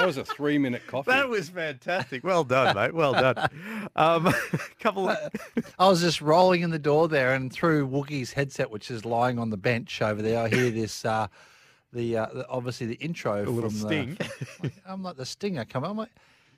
That 0.00 0.06
was 0.06 0.16
a 0.16 0.24
three 0.24 0.58
minute 0.58 0.82
coffee. 0.86 1.10
that 1.10 1.28
was 1.28 1.48
fantastic. 1.50 2.24
Well 2.24 2.44
done, 2.44 2.74
mate. 2.76 2.94
Well 2.94 3.12
done. 3.12 3.48
Um, 3.96 4.32
couple. 4.80 5.08
Of, 5.08 5.18
I 5.78 5.88
was 5.88 6.00
just 6.00 6.20
rolling 6.20 6.62
in 6.62 6.70
the 6.70 6.78
door 6.78 7.06
there, 7.08 7.34
and 7.34 7.52
through 7.52 7.88
Wookie's 7.88 8.32
headset, 8.32 8.70
which 8.70 8.90
is 8.90 9.04
lying 9.04 9.38
on 9.38 9.50
the 9.50 9.56
bench 9.56 10.00
over 10.02 10.22
there, 10.22 10.42
I 10.42 10.48
hear 10.48 10.70
this. 10.82 11.04
Uh, 11.04 11.28
the, 11.92 12.16
uh, 12.18 12.26
the 12.32 12.48
obviously 12.48 12.86
the 12.86 12.94
intro 12.94 13.42
A 13.42 13.44
from 13.46 13.70
sting. 13.70 14.16
The, 14.62 14.70
I'm 14.86 15.02
like 15.02 15.16
the 15.16 15.26
stinger 15.26 15.64
coming. 15.64 15.90
I'm 15.90 15.96
like, 15.96 16.10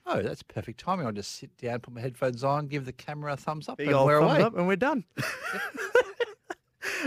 oh, 0.07 0.20
that's 0.20 0.43
perfect 0.43 0.78
timing. 0.78 1.07
I'll 1.07 1.12
just 1.12 1.36
sit 1.36 1.57
down, 1.57 1.80
put 1.80 1.95
my 1.95 2.03
headphones 2.03 2.45
on, 2.45 2.66
give 2.66 2.84
the 2.84 2.93
camera 2.93 3.32
a 3.32 3.36
thumbs 3.38 3.66
up, 3.68 3.78
Big 3.78 3.88
and 3.88 4.05
we're 4.05 4.20
thumbs 4.20 4.32
away. 4.34 4.43
up 4.43 4.57
and 4.59 4.66
we're 4.68 4.76
done. 4.76 5.05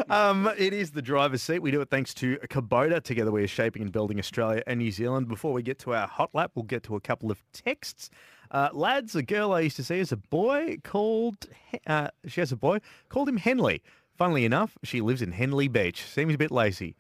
Um, 0.10 0.50
it 0.58 0.74
is 0.74 0.92
the 0.92 1.02
driver's 1.02 1.42
seat. 1.42 1.60
We 1.60 1.72
do 1.72 1.82
it 1.82 1.90
thanks 1.90 2.14
to 2.16 2.38
Kubota. 2.50 3.02
Together 3.02 3.32
we 3.32 3.44
are 3.44 3.48
shaping 3.48 3.82
and 3.82 3.92
building 3.92 4.20
Australia 4.20 4.64
and 4.68 4.80
New 4.80 4.92
Zealand. 4.92 5.28
Before 5.28 5.54
we 5.54 5.64
get 5.64 5.80
to 5.80 5.94
our 5.94 6.08
hot 6.08 6.30
lap, 6.34 6.52
we'll 6.56 6.64
get 6.64 6.84
to 6.84 6.96
a 6.96 7.02
couple 7.02 7.32
of 7.32 7.44
texts. 7.52 8.10
Uh, 8.52 8.70
lads, 8.74 9.16
a 9.16 9.24
girl 9.24 9.54
I 9.54 9.62
used 9.62 9.76
to 9.78 9.84
see 9.84 10.00
as 10.00 10.12
a 10.12 10.18
boy 10.18 10.78
called, 10.84 11.48
uh, 11.88 12.10
she 12.28 12.42
has 12.42 12.52
a 12.52 12.56
boy, 12.56 12.80
called 13.10 13.28
him 13.28 13.38
Henley. 13.38 13.82
Funnily 14.18 14.46
enough, 14.46 14.78
she 14.84 15.02
lives 15.02 15.22
in 15.22 15.34
Henley 15.34 15.68
Beach. 15.68 16.04
Seems 16.04 16.34
a 16.34 16.38
bit 16.38 16.52
lazy. 16.52 16.96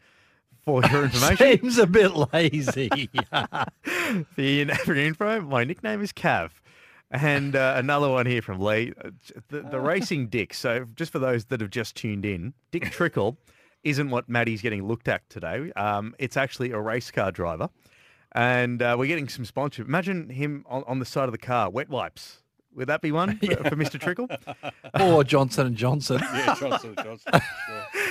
For 0.65 0.81
your 0.83 1.03
information, 1.05 1.59
Seems 1.59 1.77
a 1.77 1.87
bit 1.87 2.11
lazy. 2.33 2.89
for 4.33 4.41
your, 4.41 4.95
info, 4.95 5.41
my 5.41 5.63
nickname 5.63 6.01
is 6.01 6.11
Cav. 6.11 6.49
And 7.11 7.55
uh, 7.55 7.75
another 7.77 8.09
one 8.09 8.25
here 8.25 8.41
from 8.41 8.59
Lee, 8.59 8.93
uh, 9.03 9.11
the, 9.49 9.61
the 9.61 9.79
racing 9.79 10.27
Dick. 10.27 10.53
So, 10.53 10.85
just 10.95 11.11
for 11.11 11.19
those 11.19 11.45
that 11.45 11.61
have 11.61 11.69
just 11.69 11.95
tuned 11.95 12.25
in, 12.25 12.53
Dick 12.71 12.83
Trickle 12.91 13.37
isn't 13.83 14.09
what 14.09 14.27
Maddie's 14.27 14.61
getting 14.61 14.87
looked 14.87 15.07
at 15.07 15.27
today. 15.29 15.71
Um, 15.75 16.15
it's 16.17 16.35
actually 16.35 16.71
a 16.71 16.79
race 16.79 17.11
car 17.11 17.31
driver. 17.31 17.69
And 18.31 18.81
uh, 18.81 18.95
we're 18.99 19.07
getting 19.07 19.29
some 19.29 19.45
sponsorship. 19.45 19.87
Imagine 19.87 20.29
him 20.29 20.65
on, 20.67 20.83
on 20.87 20.99
the 20.99 21.05
side 21.05 21.25
of 21.25 21.31
the 21.31 21.37
car, 21.37 21.69
wet 21.69 21.89
wipes. 21.89 22.41
Would 22.75 22.87
that 22.87 23.01
be 23.01 23.11
one 23.11 23.37
for, 23.39 23.55
for 23.55 23.75
Mr. 23.75 23.99
Trickle? 23.99 24.27
or 24.99 25.23
Johnson 25.23 25.67
and 25.67 25.75
Johnson. 25.77 26.19
yeah, 26.19 26.55
Johnson 26.59 26.95
Johnson. 27.01 27.41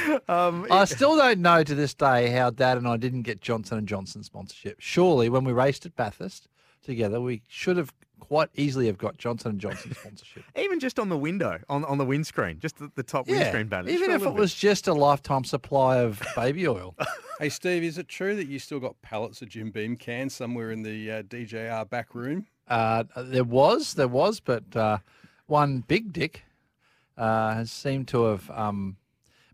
Sure. 0.06 0.20
Um, 0.28 0.66
I 0.70 0.86
still 0.86 1.16
don't 1.16 1.40
know 1.40 1.62
to 1.62 1.74
this 1.74 1.92
day 1.92 2.30
how 2.30 2.50
Dad 2.50 2.78
and 2.78 2.88
I 2.88 2.96
didn't 2.96 3.22
get 3.22 3.42
Johnson 3.42 3.76
and 3.76 3.86
Johnson 3.86 4.22
sponsorship. 4.22 4.76
Surely, 4.80 5.28
when 5.28 5.44
we 5.44 5.52
raced 5.52 5.84
at 5.84 5.94
Bathurst 5.96 6.48
together, 6.82 7.20
we 7.20 7.42
should 7.48 7.76
have 7.76 7.92
quite 8.26 8.48
easily 8.54 8.86
have 8.86 8.98
got 8.98 9.18
Johnson 9.18 9.52
and 9.52 9.60
Johnson 9.60 9.94
sponsorship. 10.00 10.44
even 10.56 10.80
just 10.80 10.98
on 10.98 11.08
the 11.08 11.16
window, 11.16 11.58
on, 11.68 11.84
on 11.84 11.98
the 11.98 12.04
windscreen, 12.04 12.58
just 12.58 12.78
the, 12.78 12.90
the 12.94 13.02
top 13.02 13.26
windscreen 13.28 13.68
banner. 13.68 13.88
even 13.88 14.10
if 14.10 14.22
it 14.22 14.24
bit. 14.24 14.34
was 14.34 14.54
just 14.54 14.88
a 14.88 14.94
lifetime 14.94 15.44
supply 15.44 15.98
of 15.98 16.22
baby 16.36 16.66
oil. 16.66 16.94
Hey, 17.38 17.48
Steve, 17.48 17.82
is 17.82 17.98
it 17.98 18.08
true 18.08 18.34
that 18.36 18.48
you 18.48 18.58
still 18.58 18.80
got 18.80 19.00
pallets 19.02 19.42
of 19.42 19.48
Jim 19.48 19.70
Beam 19.70 19.96
cans 19.96 20.34
somewhere 20.34 20.70
in 20.70 20.82
the 20.82 21.10
uh, 21.10 21.22
DJR 21.24 21.88
back 21.90 22.14
room? 22.14 22.46
Uh, 22.66 23.04
there 23.16 23.44
was, 23.44 23.94
there 23.94 24.08
was, 24.08 24.40
but 24.40 24.64
uh, 24.74 24.98
one 25.46 25.80
big 25.80 26.12
dick 26.12 26.44
uh, 27.18 27.54
has 27.54 27.70
seemed 27.70 28.08
to 28.08 28.24
have 28.24 28.50
um, 28.50 28.96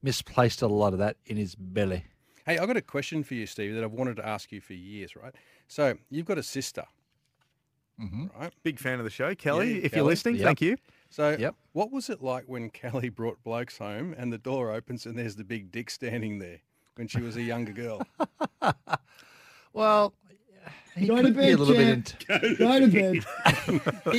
misplaced 0.03 0.63
a 0.63 0.69
lot 0.69 0.93
of 0.93 1.01
that 1.01 1.17
in 1.27 1.37
his 1.37 1.55
belly. 1.55 2.05
Hey, 2.47 2.59
I've 2.59 2.67
got 2.67 2.77
a 2.77 2.83
question 2.83 3.23
for 3.25 3.35
you, 3.35 3.47
Steve, 3.47 3.75
that 3.75 3.85
I've 3.85 3.93
wanted 3.93 4.17
to 4.17 4.27
ask 4.27 4.53
you 4.53 4.61
for 4.61 4.75
years, 4.75 5.17
right? 5.17 5.35
So 5.69 5.95
you've 6.09 6.27
got 6.27 6.39
a 6.39 6.43
sister, 6.43 6.85
right? 8.39 8.53
Big 8.63 8.79
fan 8.79 8.99
of 8.99 9.05
the 9.05 9.11
show. 9.11 9.35
Kelly, 9.35 9.75
Yeah, 9.79 9.85
if 9.85 9.95
you're 9.95 10.05
listening, 10.05 10.37
Yep. 10.37 10.45
thank 10.45 10.61
you. 10.61 10.77
So 11.11 11.37
Yep. 11.39 11.55
what 11.73 11.91
was 11.91 12.09
it 12.09 12.23
like 12.23 12.45
when 12.47 12.71
Kelly 12.71 13.09
brought 13.09 13.43
blokes 13.43 13.79
home 13.79 14.15
and 14.17 14.33
the 14.33 14.39
door 14.39 14.71
opens 14.73 15.07
and 15.07 15.19
there's 15.19 15.37
the 15.37 15.45
big 15.45 15.71
dick 15.73 15.91
standing 15.91 16.39
there 16.39 16.61
when 16.95 17.09
she 17.09 17.21
was 17.21 17.37
a 17.37 17.43
younger 17.43 17.73
girl? 17.73 18.03
Well, 19.73 20.15
he 20.97 21.07
Go 21.07 21.17
to 21.17 21.23
could 21.23 21.37
be 21.37 21.51
a 21.51 21.57
bed, 21.57 21.59
little 21.61 21.75
Jack. 21.75 22.41
bit 22.43 22.59
Go 22.59 22.81
to 22.81 22.89
bed. 22.89 23.25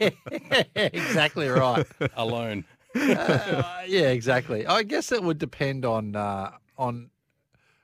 into. 0.00 0.64
exactly 0.74 1.48
right. 1.48 1.86
Alone. 2.16 2.64
Uh, 2.94 3.82
yeah, 3.86 4.08
exactly. 4.08 4.66
I 4.66 4.82
guess 4.82 5.12
it 5.12 5.22
would 5.22 5.38
depend 5.38 5.84
on 5.84 6.16
uh, 6.16 6.52
on 6.78 7.10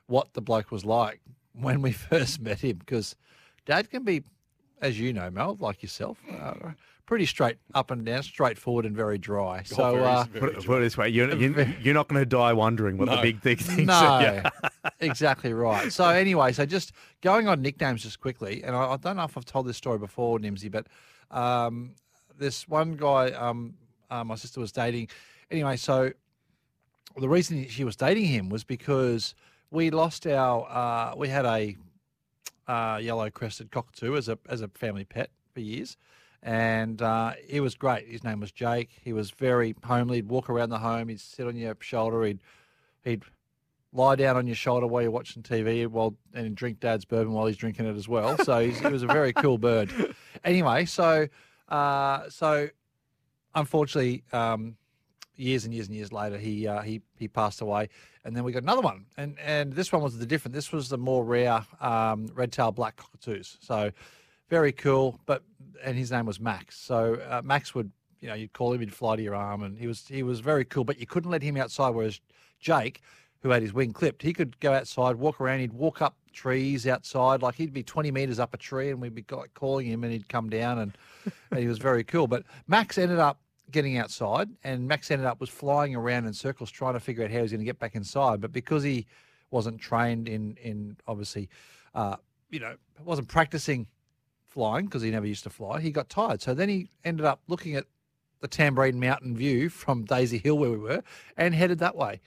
what 0.07 0.33
the 0.33 0.41
bloke 0.41 0.71
was 0.71 0.83
like 0.85 1.21
when 1.53 1.81
we 1.81 1.91
first 2.09 2.39
met 2.41 2.61
him, 2.61 2.77
because 2.77 3.15
Dad 3.65 3.89
can 3.91 4.03
be 4.03 4.23
as 4.81 4.99
you 4.99 5.13
know, 5.13 5.29
Mel, 5.29 5.57
like 5.59 5.81
yourself, 5.83 6.17
uh, 6.39 6.53
pretty 7.05 7.25
straight 7.25 7.57
up 7.73 7.91
and 7.91 8.05
down, 8.05 8.23
straightforward 8.23 8.85
and 8.85 8.95
very 8.95 9.17
dry. 9.17 9.63
So, 9.63 9.93
very- 9.95 10.05
uh, 10.05 10.25
Put 10.25 10.43
it, 10.57 10.65
put 10.65 10.77
it 10.77 10.81
this 10.81 10.97
way, 10.97 11.09
you're, 11.09 11.35
you're, 11.35 11.67
you're 11.81 11.93
not 11.93 12.07
going 12.07 12.21
to 12.21 12.25
die 12.25 12.53
wondering 12.53 12.97
what 12.97 13.09
the 13.09 13.17
big 13.21 13.39
thing 13.39 13.57
is. 13.59 13.85
no, 13.85 14.41
of 14.83 14.91
exactly 14.99 15.53
right. 15.53 15.91
So 15.91 16.05
anyway, 16.05 16.51
so 16.53 16.65
just 16.65 16.93
going 17.21 17.47
on 17.47 17.61
nicknames 17.61 18.03
just 18.03 18.19
quickly, 18.19 18.63
and 18.63 18.75
I, 18.75 18.93
I 18.93 18.97
don't 18.97 19.17
know 19.17 19.23
if 19.23 19.37
I've 19.37 19.45
told 19.45 19.67
this 19.67 19.77
story 19.77 19.99
before, 19.99 20.39
Nimsy, 20.39 20.71
but 20.71 20.87
um, 21.29 21.95
this 22.37 22.67
one 22.67 22.93
guy 22.93 23.31
um, 23.31 23.75
uh, 24.09 24.23
my 24.23 24.35
sister 24.35 24.59
was 24.59 24.71
dating. 24.71 25.09
Anyway, 25.51 25.77
so 25.77 26.11
the 27.17 27.29
reason 27.29 27.67
she 27.67 27.83
was 27.83 27.95
dating 27.95 28.25
him 28.25 28.49
was 28.49 28.63
because 28.63 29.35
we 29.69 29.89
lost 29.89 30.25
our 30.27 30.67
uh, 30.69 31.15
we 31.15 31.27
had 31.27 31.45
a 31.45 31.75
uh, 32.67 32.99
yellow 33.01 33.29
crested 33.29 33.71
cockatoo 33.71 34.15
as 34.15 34.29
a 34.29 34.37
as 34.49 34.61
a 34.61 34.67
family 34.69 35.05
pet 35.05 35.29
for 35.53 35.59
years, 35.59 35.97
and 36.41 37.01
uh, 37.01 37.33
he 37.47 37.59
was 37.59 37.75
great. 37.75 38.07
His 38.07 38.23
name 38.23 38.39
was 38.39 38.51
Jake. 38.51 38.89
He 39.03 39.13
was 39.13 39.31
very 39.31 39.75
homely. 39.83 40.17
He'd 40.17 40.29
walk 40.29 40.49
around 40.49 40.69
the 40.69 40.79
home. 40.79 41.09
He'd 41.09 41.19
sit 41.19 41.47
on 41.47 41.55
your 41.55 41.75
shoulder. 41.79 42.23
He'd 42.23 42.39
he'd 43.03 43.23
lie 43.93 44.15
down 44.15 44.37
on 44.37 44.47
your 44.47 44.55
shoulder 44.55 44.87
while 44.87 45.01
you're 45.01 45.11
watching 45.11 45.43
TV 45.43 45.85
while 45.87 46.15
and 46.33 46.55
drink 46.55 46.79
Dad's 46.79 47.05
bourbon 47.05 47.33
while 47.33 47.45
he's 47.45 47.57
drinking 47.57 47.87
it 47.87 47.95
as 47.97 48.07
well. 48.07 48.37
So 48.43 48.59
he's, 48.65 48.79
he 48.79 48.87
was 48.87 49.03
a 49.03 49.07
very 49.07 49.33
cool 49.33 49.57
bird. 49.57 49.91
Anyway, 50.43 50.85
so 50.85 51.27
uh, 51.69 52.27
so 52.27 52.67
unfortunately, 53.53 54.23
um, 54.33 54.75
years 55.41 55.65
and 55.65 55.73
years 55.73 55.87
and 55.87 55.95
years 55.95 56.11
later, 56.11 56.37
he 56.37 56.67
uh, 56.67 56.81
he 56.81 57.01
he 57.17 57.27
passed 57.27 57.61
away, 57.61 57.89
and 58.23 58.35
then 58.35 58.43
we 58.43 58.51
got 58.51 58.63
another 58.63 58.81
one, 58.81 59.05
and 59.17 59.37
and 59.39 59.73
this 59.73 59.91
one 59.91 60.01
was 60.01 60.17
the 60.17 60.25
different. 60.25 60.53
This 60.53 60.71
was 60.71 60.89
the 60.89 60.97
more 60.97 61.23
rare 61.23 61.65
um, 61.79 62.27
red-tailed 62.33 62.75
black 62.75 62.95
cockatoos. 62.97 63.57
So 63.61 63.91
very 64.49 64.71
cool, 64.71 65.19
but 65.25 65.43
and 65.83 65.97
his 65.97 66.11
name 66.11 66.25
was 66.25 66.39
Max. 66.39 66.77
So 66.77 67.15
uh, 67.29 67.41
Max 67.43 67.73
would 67.73 67.91
you 68.19 68.27
know 68.27 68.35
you'd 68.35 68.53
call 68.53 68.73
him, 68.73 68.79
he'd 68.81 68.93
fly 68.93 69.15
to 69.15 69.21
your 69.21 69.35
arm, 69.35 69.63
and 69.63 69.77
he 69.77 69.87
was 69.87 70.07
he 70.07 70.23
was 70.23 70.39
very 70.39 70.65
cool, 70.65 70.83
but 70.83 70.99
you 70.99 71.07
couldn't 71.07 71.31
let 71.31 71.41
him 71.41 71.57
outside. 71.57 71.89
Whereas 71.89 72.19
Jake, 72.59 73.01
who 73.41 73.49
had 73.49 73.61
his 73.61 73.73
wing 73.73 73.91
clipped, 73.91 74.21
he 74.21 74.33
could 74.33 74.59
go 74.59 74.73
outside, 74.73 75.15
walk 75.15 75.41
around, 75.41 75.59
he'd 75.59 75.73
walk 75.73 76.01
up 76.01 76.15
trees 76.31 76.87
outside, 76.87 77.41
like 77.41 77.55
he'd 77.55 77.73
be 77.73 77.83
20 77.83 78.11
meters 78.11 78.39
up 78.39 78.53
a 78.53 78.57
tree, 78.57 78.89
and 78.89 79.01
we'd 79.01 79.15
be 79.15 79.25
calling 79.53 79.87
him, 79.87 80.03
and 80.03 80.13
he'd 80.13 80.29
come 80.29 80.49
down, 80.49 80.79
and, 80.79 80.97
and 81.49 81.59
he 81.59 81.67
was 81.67 81.77
very 81.77 82.03
cool. 82.03 82.27
But 82.27 82.43
Max 82.67 82.97
ended 82.97 83.19
up 83.19 83.39
getting 83.71 83.97
outside, 83.97 84.49
and 84.63 84.87
Max 84.87 85.09
ended 85.11 85.25
up 85.27 85.39
was 85.39 85.49
flying 85.49 85.95
around 85.95 86.25
in 86.25 86.33
circles 86.33 86.69
trying 86.71 86.93
to 86.93 86.99
figure 86.99 87.23
out 87.23 87.29
how 87.31 87.37
he 87.37 87.41
was 87.41 87.51
going 87.51 87.59
to 87.59 87.65
get 87.65 87.79
back 87.79 87.95
inside. 87.95 88.41
But 88.41 88.51
because 88.51 88.83
he 88.83 89.05
wasn't 89.49 89.79
trained 89.79 90.27
in 90.27 90.57
in 90.61 90.97
obviously, 91.07 91.49
uh, 91.95 92.17
you 92.49 92.59
know, 92.59 92.75
wasn't 93.03 93.27
practicing 93.27 93.87
flying 94.47 94.85
because 94.85 95.01
he 95.01 95.11
never 95.11 95.25
used 95.25 95.43
to 95.43 95.49
fly, 95.49 95.79
he 95.79 95.91
got 95.91 96.09
tired. 96.09 96.41
So 96.41 96.53
then 96.53 96.69
he 96.69 96.89
ended 97.05 97.25
up 97.25 97.41
looking 97.47 97.75
at 97.75 97.85
the 98.41 98.47
Tamborine 98.47 98.95
Mountain 98.95 99.37
view 99.37 99.69
from 99.69 100.03
Daisy 100.03 100.37
Hill 100.39 100.57
where 100.57 100.71
we 100.71 100.77
were, 100.77 101.03
and 101.37 101.53
headed 101.53 101.79
that 101.79 101.95
way. 101.95 102.19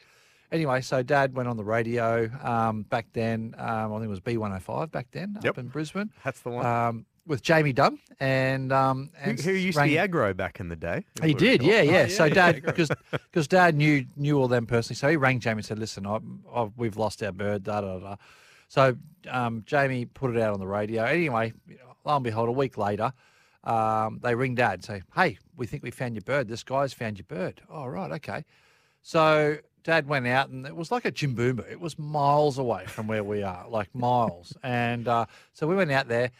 Anyway, 0.52 0.80
so 0.80 1.02
Dad 1.02 1.34
went 1.34 1.48
on 1.48 1.56
the 1.56 1.64
radio 1.64 2.30
um, 2.42 2.82
back 2.82 3.06
then. 3.12 3.54
Um, 3.58 3.92
I 3.92 3.96
think 3.96 4.04
it 4.04 4.08
was 4.08 4.20
B105 4.20 4.92
back 4.92 5.08
then 5.10 5.36
Yep. 5.42 5.50
up 5.50 5.58
in 5.58 5.66
Brisbane. 5.68 6.10
That's 6.24 6.40
the 6.40 6.50
one. 6.50 6.64
Um, 6.64 7.06
with 7.26 7.42
Jamie 7.42 7.72
Dunn 7.72 7.98
and 8.20 8.72
um, 8.72 9.10
who, 9.22 9.30
and 9.30 9.40
who 9.40 9.52
used 9.52 9.78
rang- 9.78 9.88
the 9.88 9.96
aggro 9.96 10.36
back 10.36 10.60
in 10.60 10.68
the 10.68 10.76
day? 10.76 11.04
he 11.22 11.34
did, 11.34 11.62
yeah, 11.62 11.82
yeah. 11.82 12.04
Oh, 12.06 12.08
so 12.08 12.28
dad, 12.28 12.62
because 12.66 12.90
because 13.10 13.48
dad 13.48 13.74
knew 13.74 14.04
knew 14.16 14.38
all 14.38 14.48
them 14.48 14.66
personally, 14.66 14.96
so 14.96 15.08
he 15.08 15.16
rang 15.16 15.40
Jamie 15.40 15.58
and 15.58 15.64
said, 15.64 15.78
"Listen, 15.78 16.06
I, 16.06 16.18
I, 16.54 16.70
we've 16.76 16.96
lost 16.96 17.22
our 17.22 17.32
bird." 17.32 17.64
Da 17.64 17.80
da 17.80 17.98
da. 17.98 18.16
So 18.68 18.96
um, 19.30 19.62
Jamie 19.66 20.04
put 20.04 20.34
it 20.34 20.40
out 20.40 20.52
on 20.54 20.60
the 20.60 20.66
radio. 20.66 21.04
Anyway, 21.04 21.52
lo 22.04 22.16
and 22.16 22.24
behold, 22.24 22.48
a 22.48 22.52
week 22.52 22.76
later, 22.76 23.12
um, 23.64 24.20
they 24.22 24.34
ring 24.34 24.54
dad, 24.54 24.74
and 24.74 24.84
say, 24.84 25.02
"Hey, 25.14 25.38
we 25.56 25.66
think 25.66 25.82
we 25.82 25.90
found 25.90 26.14
your 26.14 26.22
bird. 26.22 26.48
This 26.48 26.62
guy's 26.62 26.92
found 26.92 27.18
your 27.18 27.26
bird." 27.26 27.62
Oh 27.70 27.86
right, 27.86 28.10
okay. 28.12 28.44
So 29.02 29.58
dad 29.82 30.06
went 30.08 30.26
out, 30.26 30.48
and 30.48 30.66
it 30.66 30.74
was 30.74 30.90
like 30.90 31.04
a 31.04 31.12
Jimboomba. 31.12 31.70
It 31.70 31.80
was 31.80 31.98
miles 31.98 32.58
away 32.58 32.86
from 32.86 33.06
where 33.06 33.22
we 33.24 33.42
are, 33.42 33.66
like 33.68 33.94
miles. 33.94 34.56
and 34.62 35.06
uh, 35.06 35.26
so 35.52 35.66
we 35.66 35.76
went 35.76 35.90
out 35.92 36.08
there. 36.08 36.30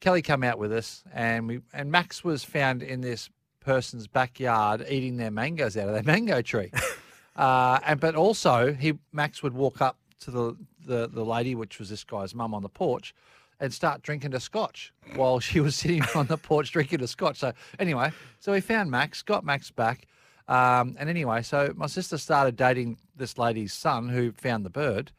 Kelly 0.00 0.22
come 0.22 0.44
out 0.44 0.58
with 0.58 0.72
us, 0.72 1.02
and 1.12 1.48
we 1.48 1.60
and 1.72 1.90
Max 1.90 2.22
was 2.22 2.44
found 2.44 2.82
in 2.82 3.00
this 3.00 3.30
person's 3.60 4.06
backyard 4.06 4.84
eating 4.88 5.16
their 5.16 5.30
mangoes 5.30 5.76
out 5.76 5.88
of 5.88 5.94
their 5.94 6.02
mango 6.02 6.40
tree. 6.40 6.70
uh, 7.36 7.78
and 7.84 8.00
but 8.00 8.14
also 8.14 8.72
he 8.72 8.94
Max 9.12 9.42
would 9.42 9.54
walk 9.54 9.80
up 9.80 9.96
to 10.20 10.30
the, 10.30 10.56
the 10.86 11.08
the 11.08 11.24
lady, 11.24 11.54
which 11.54 11.78
was 11.78 11.90
this 11.90 12.04
guy's 12.04 12.34
mum, 12.34 12.54
on 12.54 12.62
the 12.62 12.68
porch, 12.68 13.14
and 13.60 13.72
start 13.72 14.02
drinking 14.02 14.34
a 14.34 14.40
scotch 14.40 14.92
while 15.16 15.40
she 15.40 15.60
was 15.60 15.74
sitting 15.82 16.02
on 16.14 16.26
the 16.26 16.38
porch 16.38 16.70
drinking 16.70 17.02
a 17.02 17.08
scotch. 17.08 17.38
So 17.38 17.52
anyway, 17.78 18.12
so 18.38 18.52
we 18.52 18.60
found 18.60 18.90
Max, 18.90 19.22
got 19.22 19.44
Max 19.44 19.70
back. 19.70 20.06
Um, 20.46 20.96
and 20.98 21.10
anyway, 21.10 21.42
so 21.42 21.74
my 21.76 21.86
sister 21.86 22.16
started 22.16 22.56
dating 22.56 22.98
this 23.16 23.36
lady's 23.36 23.74
son 23.74 24.08
who 24.08 24.32
found 24.32 24.64
the 24.64 24.70
bird 24.70 25.12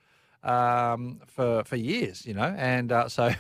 um, 0.43 1.21
for 1.27 1.63
for 1.65 1.75
years, 1.75 2.25
you 2.25 2.33
know, 2.33 2.55
and 2.57 2.91
uh, 2.91 3.09
so 3.09 3.31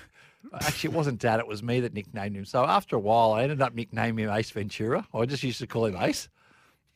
actually 0.53 0.91
it 0.91 0.95
wasn't 0.95 1.19
Dad, 1.19 1.39
it 1.39 1.47
was 1.47 1.61
me 1.63 1.79
that 1.81 1.93
nicknamed 1.93 2.35
him. 2.35 2.45
So 2.45 2.63
after 2.63 2.95
a 2.95 2.99
while, 2.99 3.33
I 3.33 3.43
ended 3.43 3.61
up 3.61 3.73
nicknaming 3.73 4.25
him 4.25 4.31
Ace 4.31 4.51
Ventura. 4.51 5.07
I 5.13 5.25
just 5.25 5.43
used 5.43 5.59
to 5.59 5.67
call 5.67 5.85
him 5.85 5.97
Ace. 5.97 6.29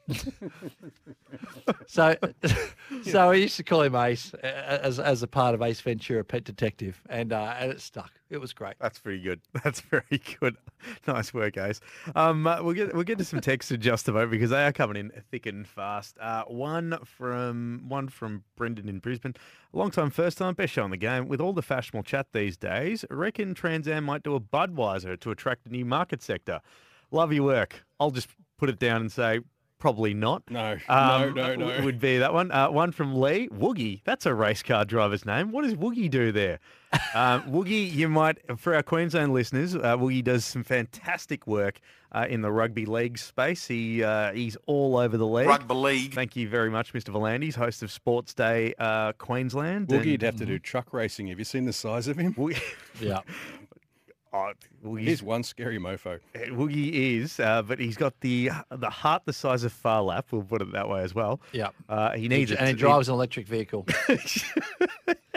so, 1.87 2.15
so 3.03 3.31
I 3.31 3.33
used 3.35 3.55
to 3.57 3.63
call 3.63 3.83
him 3.83 3.95
Ace 3.95 4.33
as 4.33 4.99
as 4.99 5.23
a 5.23 5.27
part 5.27 5.55
of 5.55 5.61
Ace 5.61 5.79
Ventura 5.81 6.23
Pet 6.23 6.43
Detective, 6.43 7.01
and 7.09 7.31
uh, 7.31 7.55
and 7.57 7.71
it 7.71 7.81
stuck. 7.81 8.11
It 8.29 8.41
was 8.41 8.53
great. 8.53 8.75
That's 8.79 8.99
pretty 8.99 9.21
good. 9.21 9.41
That's 9.63 9.79
very 9.79 10.21
good. 10.39 10.57
Nice 11.07 11.33
work, 11.33 11.57
Ace. 11.57 11.79
Um, 12.15 12.45
uh, 12.47 12.61
we'll 12.61 12.73
get 12.73 12.93
we'll 12.93 13.03
get 13.03 13.17
to 13.19 13.23
some 13.23 13.39
texts 13.39 13.71
in 13.71 13.79
just 13.79 14.07
a 14.09 14.11
moment 14.11 14.31
because 14.31 14.49
they 14.49 14.65
are 14.65 14.73
coming 14.73 14.97
in 14.97 15.11
thick 15.31 15.45
and 15.45 15.67
fast. 15.67 16.17
Uh, 16.19 16.43
one 16.45 16.97
from 17.05 17.85
one 17.87 18.09
from 18.09 18.43
Brendan 18.55 18.89
in 18.89 18.99
Brisbane, 18.99 19.35
long 19.71 19.91
time, 19.91 20.09
first 20.09 20.37
time, 20.37 20.53
best 20.53 20.73
show 20.73 20.83
on 20.83 20.91
the 20.91 20.97
game. 20.97 21.27
With 21.27 21.39
all 21.39 21.53
the 21.53 21.61
fashionable 21.61 22.03
chat 22.03 22.27
these 22.33 22.57
days, 22.57 23.05
reckon 23.09 23.53
Trans 23.53 23.87
Am 23.87 24.03
might 24.03 24.23
do 24.23 24.35
a 24.35 24.39
Budweiser 24.41 25.19
to 25.21 25.31
attract 25.31 25.65
a 25.65 25.69
new 25.69 25.85
market 25.85 26.21
sector. 26.21 26.59
Love 27.11 27.31
your 27.31 27.43
work. 27.43 27.85
I'll 27.99 28.11
just 28.11 28.27
put 28.57 28.69
it 28.69 28.79
down 28.79 29.01
and 29.01 29.11
say. 29.11 29.39
Probably 29.83 30.13
not. 30.13 30.43
No, 30.49 30.77
Um, 30.87 31.33
no, 31.33 31.55
no, 31.55 31.55
no. 31.77 31.83
Would 31.83 31.99
be 31.99 32.17
that 32.19 32.33
one. 32.33 32.53
Uh, 32.53 32.69
one 32.71 32.93
from 32.93 33.19
Lee 33.19 33.49
Woogie. 33.49 33.99
That's 34.05 34.25
a 34.25 34.33
race 34.33 34.63
car 34.63 34.85
driver's 34.85 35.25
name. 35.25 35.51
What 35.51 35.65
does 35.65 35.75
Woogie 35.75 36.09
do 36.09 36.31
there? 36.31 36.59
Um, 37.15 37.41
Woogie, 37.51 37.91
you 37.91 38.07
might, 38.07 38.37
for 38.59 38.75
our 38.75 38.83
Queensland 38.83 39.33
listeners, 39.33 39.75
uh, 39.75 39.97
Woogie 39.97 40.23
does 40.23 40.45
some 40.45 40.63
fantastic 40.63 41.47
work 41.47 41.79
uh, 42.11 42.27
in 42.29 42.41
the 42.41 42.51
rugby 42.51 42.85
league 42.85 43.17
space. 43.17 43.67
He 43.67 44.03
uh, 44.03 44.31
he's 44.31 44.55
all 44.67 44.95
over 44.97 45.17
the 45.17 45.25
league. 45.25 45.47
Rugby 45.47 45.73
league. 45.73 46.13
Thank 46.13 46.35
you 46.35 46.47
very 46.47 46.69
much, 46.69 46.93
Mr. 46.93 47.09
Volandis, 47.11 47.55
host 47.55 47.81
of 47.81 47.91
Sports 47.91 48.35
Day 48.35 48.75
uh, 48.77 49.11
Queensland. 49.13 49.87
Woogie'd 49.87 50.05
and- 50.05 50.23
have 50.23 50.35
to 50.37 50.45
do 50.45 50.59
truck 50.59 50.93
racing. 50.93 51.27
Have 51.27 51.39
you 51.39 51.45
seen 51.45 51.65
the 51.65 51.73
size 51.73 52.07
of 52.07 52.15
him? 52.17 52.35
Woogie, 52.35 52.61
Yeah. 53.01 53.21
oh, 54.33 54.51
Woogie's- 54.85 55.07
He's 55.07 55.23
one 55.23 55.43
scary 55.43 55.77
mofo. 55.79 56.19
Uh, 56.35 56.39
Woogie 56.49 56.91
is, 57.21 57.39
uh, 57.39 57.61
but 57.61 57.79
he's 57.79 57.95
got 57.97 58.19
the 58.21 58.49
the 58.71 58.89
heart 58.89 59.23
the 59.25 59.33
size 59.33 59.63
of 59.63 59.71
Phar 59.71 60.01
Lap. 60.01 60.27
We'll 60.31 60.41
put 60.43 60.61
it 60.61 60.71
that 60.73 60.89
way 60.89 61.01
as 61.03 61.13
well. 61.15 61.39
Yeah. 61.51 61.69
Uh, 61.87 62.11
he 62.11 62.27
needs 62.27 62.51
it. 62.51 62.57
and 62.59 62.67
he 62.67 62.73
to- 62.73 62.79
drives 62.79 63.07
an 63.09 63.13
electric 63.15 63.47
vehicle. 63.47 63.85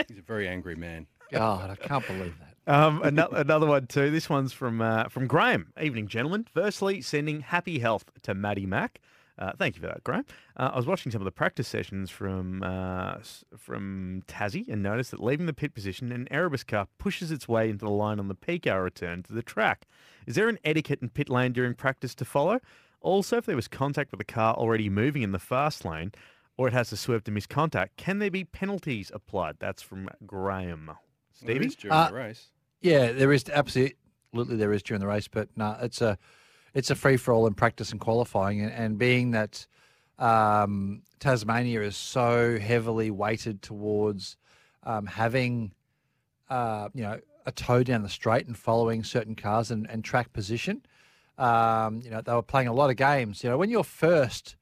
He's 0.08 0.18
a 0.18 0.22
very 0.22 0.46
angry 0.48 0.76
man. 0.76 1.06
God, 1.32 1.70
I 1.70 1.74
can't 1.76 2.06
believe 2.06 2.34
that. 2.38 2.72
Um, 2.72 3.02
another, 3.02 3.36
another 3.38 3.66
one 3.66 3.86
too. 3.86 4.10
This 4.10 4.28
one's 4.28 4.52
from 4.52 4.80
uh, 4.80 5.04
from 5.08 5.26
Graham. 5.26 5.72
Evening, 5.80 6.08
gentlemen. 6.08 6.46
Firstly, 6.52 7.00
sending 7.00 7.40
happy 7.40 7.78
health 7.78 8.04
to 8.22 8.34
Maddie 8.34 8.66
Mack. 8.66 9.00
Uh, 9.38 9.52
thank 9.58 9.76
you 9.76 9.82
for 9.82 9.86
that, 9.88 10.02
Graham. 10.02 10.24
Uh, 10.56 10.70
I 10.72 10.76
was 10.76 10.86
watching 10.86 11.12
some 11.12 11.20
of 11.20 11.26
the 11.26 11.30
practice 11.30 11.68
sessions 11.68 12.10
from 12.10 12.62
uh, 12.62 13.16
from 13.56 14.22
Tassie 14.26 14.66
and 14.68 14.82
noticed 14.82 15.10
that 15.10 15.20
leaving 15.22 15.44
the 15.46 15.52
pit 15.52 15.74
position, 15.74 16.10
an 16.10 16.26
Erebus 16.30 16.64
car 16.66 16.88
pushes 16.98 17.30
its 17.30 17.46
way 17.46 17.68
into 17.68 17.84
the 17.84 17.90
line 17.90 18.18
on 18.18 18.28
the 18.28 18.34
peak 18.34 18.66
hour 18.66 18.82
return 18.82 19.22
to 19.24 19.32
the 19.34 19.42
track. 19.42 19.86
Is 20.26 20.36
there 20.36 20.48
an 20.48 20.58
etiquette 20.64 21.00
in 21.02 21.10
pit 21.10 21.28
lane 21.28 21.52
during 21.52 21.74
practice 21.74 22.14
to 22.14 22.24
follow? 22.24 22.60
Also, 23.02 23.36
if 23.36 23.44
there 23.46 23.56
was 23.56 23.68
contact 23.68 24.10
with 24.10 24.20
a 24.20 24.24
car 24.24 24.54
already 24.54 24.88
moving 24.88 25.22
in 25.22 25.32
the 25.32 25.38
fast 25.38 25.84
lane, 25.84 26.12
or 26.56 26.66
it 26.66 26.72
has 26.72 26.88
to 26.88 26.96
swerve 26.96 27.22
to 27.24 27.30
miss 27.30 27.46
contact, 27.46 27.98
can 27.98 28.18
there 28.18 28.30
be 28.30 28.42
penalties 28.42 29.10
applied? 29.14 29.56
That's 29.58 29.82
from 29.82 30.08
Graham. 30.26 30.86
Well, 30.86 30.98
Stevie? 31.34 31.56
it 31.56 31.64
is 31.66 31.76
during 31.76 31.92
Uh, 31.94 32.08
the 32.08 32.14
race. 32.14 32.46
Yeah, 32.80 33.12
there 33.12 33.32
is 33.32 33.44
absolutely 33.52 34.56
there 34.56 34.72
is 34.72 34.82
during 34.82 35.00
the 35.00 35.06
race, 35.06 35.28
but 35.28 35.50
no, 35.56 35.76
it's 35.82 36.00
a 36.00 36.16
it's 36.76 36.90
a 36.90 36.94
free 36.94 37.16
for 37.16 37.32
all 37.32 37.46
in 37.46 37.54
practice 37.54 37.90
and 37.90 37.98
qualifying, 37.98 38.60
and, 38.60 38.70
and 38.70 38.98
being 38.98 39.30
that 39.30 39.66
um, 40.18 41.00
Tasmania 41.18 41.80
is 41.80 41.96
so 41.96 42.58
heavily 42.58 43.10
weighted 43.10 43.62
towards 43.62 44.36
um, 44.82 45.06
having 45.06 45.72
uh, 46.50 46.90
you 46.92 47.02
know 47.02 47.18
a 47.46 47.52
toe 47.52 47.82
down 47.82 48.02
the 48.02 48.10
straight 48.10 48.46
and 48.46 48.58
following 48.58 49.04
certain 49.04 49.34
cars 49.34 49.70
and, 49.70 49.88
and 49.88 50.04
track 50.04 50.34
position. 50.34 50.82
Um, 51.38 52.02
you 52.04 52.10
know 52.10 52.20
they 52.20 52.32
were 52.34 52.42
playing 52.42 52.68
a 52.68 52.74
lot 52.74 52.90
of 52.90 52.96
games. 52.96 53.42
You 53.42 53.48
know 53.48 53.56
when 53.56 53.70
you're 53.70 53.82
first 53.82 54.56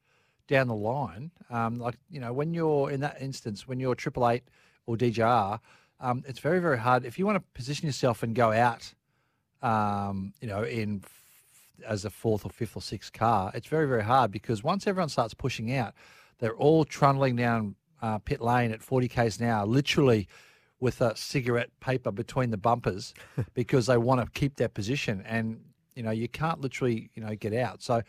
down 0.47 0.69
the 0.69 0.75
line, 0.75 1.31
um, 1.49 1.79
like 1.79 1.95
you 2.09 2.21
know 2.21 2.31
when 2.31 2.53
you're 2.53 2.89
in 2.91 3.01
that 3.01 3.21
instance 3.21 3.67
when 3.67 3.81
you're 3.81 3.93
Triple 3.93 4.29
Eight 4.29 4.43
or 4.85 4.95
DJR, 4.95 5.59
um, 5.99 6.23
it's 6.25 6.39
very 6.39 6.59
very 6.59 6.79
hard 6.79 7.03
if 7.03 7.19
you 7.19 7.25
want 7.25 7.35
to 7.35 7.43
position 7.53 7.87
yourself 7.87 8.23
and 8.23 8.33
go 8.33 8.53
out 8.53 8.93
um, 9.65 10.33
you 10.39 10.47
know, 10.47 10.63
in 10.63 11.03
as 11.87 12.05
a 12.05 12.09
fourth 12.09 12.45
or 12.45 12.49
fifth 12.49 12.75
or 12.75 12.81
sixth 12.81 13.13
car, 13.13 13.51
it's 13.53 13.67
very 13.67 13.87
very 13.87 14.03
hard 14.03 14.31
because 14.31 14.63
once 14.63 14.87
everyone 14.87 15.09
starts 15.09 15.33
pushing 15.33 15.73
out, 15.73 15.93
they're 16.39 16.55
all 16.55 16.85
trundling 16.85 17.35
down 17.35 17.75
uh, 18.01 18.19
pit 18.19 18.41
lane 18.41 18.71
at 18.71 18.81
40 18.81 19.07
k's 19.07 19.39
an 19.39 19.47
hour, 19.47 19.65
literally 19.65 20.27
with 20.79 21.01
a 21.01 21.15
cigarette 21.15 21.69
paper 21.79 22.11
between 22.11 22.51
the 22.51 22.57
bumpers 22.57 23.13
because 23.53 23.87
they 23.87 23.97
want 23.97 24.23
to 24.23 24.39
keep 24.39 24.55
their 24.57 24.67
position 24.67 25.23
and 25.25 25.59
you 25.95 26.03
know 26.03 26.11
you 26.11 26.27
can't 26.27 26.61
literally 26.61 27.09
you 27.15 27.23
know 27.23 27.33
get 27.35 27.53
out. 27.53 27.81
So 27.81 28.01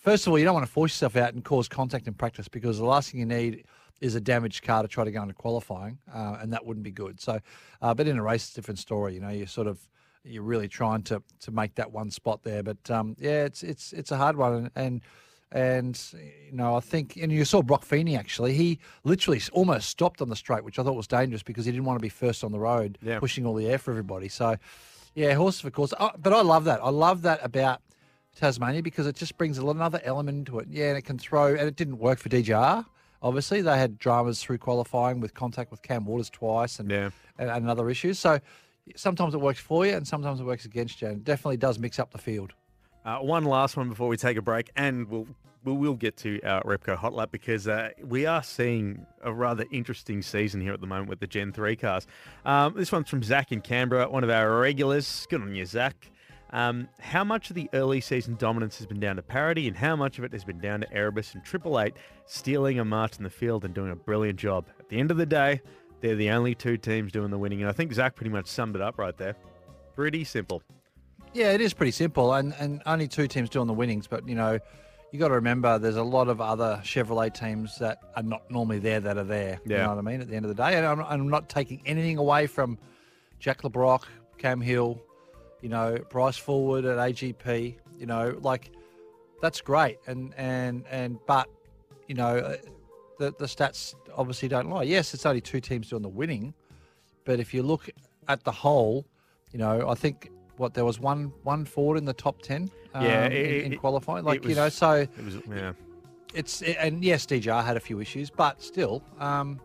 first 0.00 0.26
of 0.26 0.32
all 0.32 0.38
you 0.38 0.44
don't 0.44 0.54
want 0.54 0.66
to 0.66 0.72
force 0.72 0.92
yourself 0.92 1.16
out 1.16 1.34
and 1.34 1.44
cause 1.44 1.68
contact 1.68 2.06
in 2.06 2.14
practice 2.14 2.48
because 2.48 2.78
the 2.78 2.84
last 2.84 3.10
thing 3.10 3.20
you 3.20 3.26
need 3.26 3.64
is 4.00 4.14
a 4.14 4.20
damaged 4.20 4.62
car 4.62 4.82
to 4.82 4.88
try 4.88 5.04
to 5.04 5.10
go 5.10 5.22
into 5.22 5.34
qualifying 5.34 5.98
uh, 6.12 6.38
and 6.40 6.52
that 6.52 6.64
wouldn't 6.64 6.84
be 6.84 6.90
good. 6.90 7.20
So 7.20 7.40
uh, 7.80 7.94
but 7.94 8.06
in 8.08 8.18
a 8.18 8.22
race 8.22 8.44
it's 8.44 8.52
a 8.52 8.54
different 8.56 8.80
story 8.80 9.14
you 9.14 9.20
know 9.20 9.30
you're 9.30 9.46
sort 9.46 9.66
of 9.66 9.78
you're 10.24 10.42
really 10.42 10.68
trying 10.68 11.02
to 11.02 11.22
to 11.40 11.50
make 11.50 11.74
that 11.76 11.90
one 11.92 12.10
spot 12.10 12.42
there 12.42 12.62
but 12.62 12.90
um, 12.90 13.16
yeah 13.18 13.44
it's 13.44 13.62
it's 13.62 13.92
it's 13.92 14.10
a 14.10 14.16
hard 14.16 14.36
one 14.36 14.70
and, 14.74 15.00
and 15.52 15.98
you 16.12 16.52
know, 16.52 16.76
I 16.76 16.80
think, 16.80 17.16
and 17.16 17.32
you 17.32 17.42
saw 17.46 17.62
Broc 17.62 17.82
Feeney 17.82 18.16
actually. 18.18 18.52
He 18.52 18.78
literally 19.04 19.40
almost 19.52 19.88
stopped 19.88 20.20
on 20.20 20.28
the 20.28 20.36
straight, 20.36 20.62
which 20.62 20.78
I 20.78 20.82
thought 20.82 20.94
was 20.94 21.06
dangerous 21.06 21.42
because 21.42 21.64
he 21.64 21.72
didn't 21.72 21.86
want 21.86 21.98
to 21.98 22.02
be 22.02 22.10
first 22.10 22.44
on 22.44 22.52
the 22.52 22.58
road, 22.58 22.98
Yeah. 23.00 23.18
pushing 23.18 23.46
all 23.46 23.54
the 23.54 23.66
air 23.66 23.78
for 23.78 23.90
everybody. 23.90 24.28
So, 24.28 24.56
yeah, 25.14 25.32
horses 25.32 25.62
for 25.62 25.70
course. 25.70 25.94
Oh, 25.98 26.10
but 26.18 26.34
I 26.34 26.42
love 26.42 26.64
that. 26.64 26.80
I 26.84 26.90
love 26.90 27.22
that 27.22 27.40
about 27.42 27.80
Tasmania 28.36 28.82
because 28.82 29.06
it 29.06 29.16
just 29.16 29.38
brings 29.38 29.56
another 29.56 30.02
element 30.04 30.36
into 30.36 30.58
it. 30.58 30.68
Yeah, 30.70 30.88
and 30.88 30.98
it 30.98 31.02
can 31.06 31.18
throw, 31.18 31.46
and 31.46 31.66
it 31.66 31.76
didn't 31.76 31.96
work 31.98 32.18
for 32.18 32.28
DJR. 32.28 32.84
Obviously, 33.22 33.62
they 33.62 33.78
had 33.78 33.98
dramas 33.98 34.42
through 34.42 34.58
qualifying 34.58 35.18
with 35.18 35.32
contact 35.32 35.70
with 35.70 35.80
Cam 35.80 36.04
Waters 36.04 36.28
twice 36.28 36.78
and, 36.78 36.92
and, 36.92 37.12
and 37.38 37.70
other 37.70 37.88
issues. 37.88 38.18
So 38.18 38.38
sometimes 38.96 39.34
it 39.34 39.40
works 39.40 39.60
for 39.60 39.86
you, 39.86 39.92
and 39.92 40.06
sometimes 40.06 40.40
it 40.40 40.44
works 40.44 40.64
against 40.64 41.02
you. 41.02 41.08
And 41.08 41.18
it 41.18 41.24
definitely 41.24 41.56
does 41.56 41.78
mix 41.78 41.98
up 41.98 42.10
the 42.10 42.18
field. 42.18 42.54
Uh, 43.04 43.18
one 43.18 43.44
last 43.44 43.76
one 43.76 43.88
before 43.88 44.08
we 44.08 44.16
take 44.16 44.36
a 44.36 44.42
break, 44.42 44.70
and 44.76 45.08
we'll 45.08 45.26
we 45.64 45.72
will 45.72 45.94
get 45.94 46.16
to 46.16 46.40
our 46.42 46.62
Repco 46.62 46.96
Hot 46.96 47.12
Lap 47.12 47.30
because 47.30 47.68
uh, 47.68 47.90
we 48.04 48.26
are 48.26 48.42
seeing 48.42 49.06
a 49.22 49.32
rather 49.32 49.64
interesting 49.72 50.22
season 50.22 50.60
here 50.60 50.72
at 50.72 50.80
the 50.80 50.86
moment 50.86 51.08
with 51.08 51.20
the 51.20 51.26
Gen 51.26 51.52
3 51.52 51.76
cars. 51.76 52.06
Um, 52.44 52.74
this 52.74 52.92
one's 52.92 53.08
from 53.08 53.22
Zach 53.22 53.52
in 53.52 53.60
Canberra, 53.60 54.08
one 54.08 54.24
of 54.24 54.30
our 54.30 54.60
regulars. 54.60 55.26
Good 55.28 55.42
on 55.42 55.54
you, 55.54 55.66
Zach. 55.66 56.10
Um, 56.50 56.88
how 56.98 57.24
much 57.24 57.50
of 57.50 57.56
the 57.56 57.68
early 57.74 58.00
season 58.00 58.36
dominance 58.36 58.78
has 58.78 58.86
been 58.86 59.00
down 59.00 59.16
to 59.16 59.22
parity, 59.22 59.68
and 59.68 59.76
how 59.76 59.96
much 59.96 60.18
of 60.18 60.24
it 60.24 60.32
has 60.32 60.44
been 60.44 60.58
down 60.58 60.80
to 60.80 60.92
Erebus 60.92 61.34
and 61.34 61.44
Triple 61.44 61.78
Eight 61.78 61.94
stealing 62.24 62.78
a 62.78 62.84
march 62.84 63.18
in 63.18 63.24
the 63.24 63.30
field 63.30 63.64
and 63.64 63.74
doing 63.74 63.90
a 63.90 63.96
brilliant 63.96 64.38
job? 64.38 64.64
At 64.78 64.88
the 64.88 64.98
end 64.98 65.10
of 65.10 65.18
the 65.18 65.26
day, 65.26 65.60
they're 66.00 66.14
the 66.16 66.30
only 66.30 66.54
two 66.54 66.76
teams 66.76 67.12
doing 67.12 67.30
the 67.30 67.38
winning, 67.38 67.60
and 67.60 67.68
I 67.68 67.72
think 67.72 67.92
Zach 67.92 68.14
pretty 68.14 68.30
much 68.30 68.46
summed 68.46 68.76
it 68.76 68.82
up 68.82 68.98
right 68.98 69.16
there. 69.16 69.34
Pretty 69.94 70.24
simple. 70.24 70.62
Yeah, 71.34 71.52
it 71.52 71.60
is 71.60 71.74
pretty 71.74 71.92
simple, 71.92 72.32
and 72.34 72.54
and 72.58 72.82
only 72.86 73.08
two 73.08 73.26
teams 73.28 73.50
doing 73.50 73.66
the 73.66 73.72
winnings. 73.74 74.06
But 74.06 74.26
you 74.28 74.34
know, 74.34 74.58
you 75.12 75.18
got 75.18 75.28
to 75.28 75.34
remember 75.34 75.78
there's 75.78 75.96
a 75.96 76.02
lot 76.02 76.28
of 76.28 76.40
other 76.40 76.80
Chevrolet 76.84 77.32
teams 77.34 77.78
that 77.78 77.98
are 78.16 78.22
not 78.22 78.50
normally 78.50 78.78
there 78.78 79.00
that 79.00 79.18
are 79.18 79.24
there. 79.24 79.60
You 79.64 79.74
Yeah. 79.76 79.82
know 79.84 79.96
what 79.96 79.98
I 79.98 80.02
mean? 80.02 80.20
At 80.20 80.28
the 80.28 80.36
end 80.36 80.44
of 80.44 80.48
the 80.56 80.62
day, 80.62 80.76
and 80.76 80.86
I'm, 80.86 81.00
I'm 81.00 81.28
not 81.28 81.48
taking 81.48 81.82
anything 81.84 82.16
away 82.18 82.46
from 82.46 82.78
Jack 83.40 83.64
Le 83.64 83.70
Brocq, 83.70 84.04
Cam 84.38 84.60
Hill, 84.60 85.00
you 85.60 85.68
know, 85.68 85.98
Bryce 86.10 86.38
Fullwood 86.40 86.90
at 86.90 86.98
AGP. 86.98 87.76
You 87.98 88.06
know, 88.06 88.38
like 88.40 88.70
that's 89.42 89.60
great, 89.60 89.98
and 90.06 90.32
and 90.36 90.84
and 90.90 91.18
but 91.26 91.48
you 92.06 92.14
know, 92.14 92.38
uh, 92.38 92.56
the 93.18 93.34
the 93.38 93.46
stats 93.46 93.94
obviously 94.16 94.48
don't 94.48 94.68
lie. 94.70 94.82
Yes, 94.84 95.14
it's 95.14 95.26
only 95.26 95.40
two 95.40 95.60
teams 95.60 95.88
doing 95.90 96.02
the 96.02 96.08
winning, 96.08 96.54
but 97.24 97.40
if 97.40 97.52
you 97.54 97.62
look 97.62 97.88
at 98.28 98.44
the 98.44 98.52
whole, 98.52 99.06
you 99.52 99.58
know, 99.58 99.88
I 99.88 99.94
think 99.94 100.30
what 100.56 100.74
there 100.74 100.84
was 100.84 100.98
one 101.00 101.32
one 101.44 101.64
Ford 101.64 101.96
in 101.98 102.04
the 102.04 102.12
top 102.12 102.42
ten. 102.42 102.70
Um, 102.94 103.04
Yeah, 103.04 103.26
in, 103.26 103.32
it- 103.32 103.64
in 103.66 103.72
it- 103.74 103.80
qualifying, 103.80 104.24
like 104.24 104.44
you 104.44 104.54
know, 104.54 104.68
so 104.68 104.92
It 104.92 105.24
was, 105.24 105.36
yeah. 105.48 105.72
it's 106.34 106.62
and 106.62 107.04
yes, 107.04 107.26
DJR 107.26 107.62
had 107.64 107.76
a 107.76 107.80
few 107.80 108.00
issues, 108.00 108.30
but 108.30 108.60
still, 108.62 109.02
um, 109.20 109.60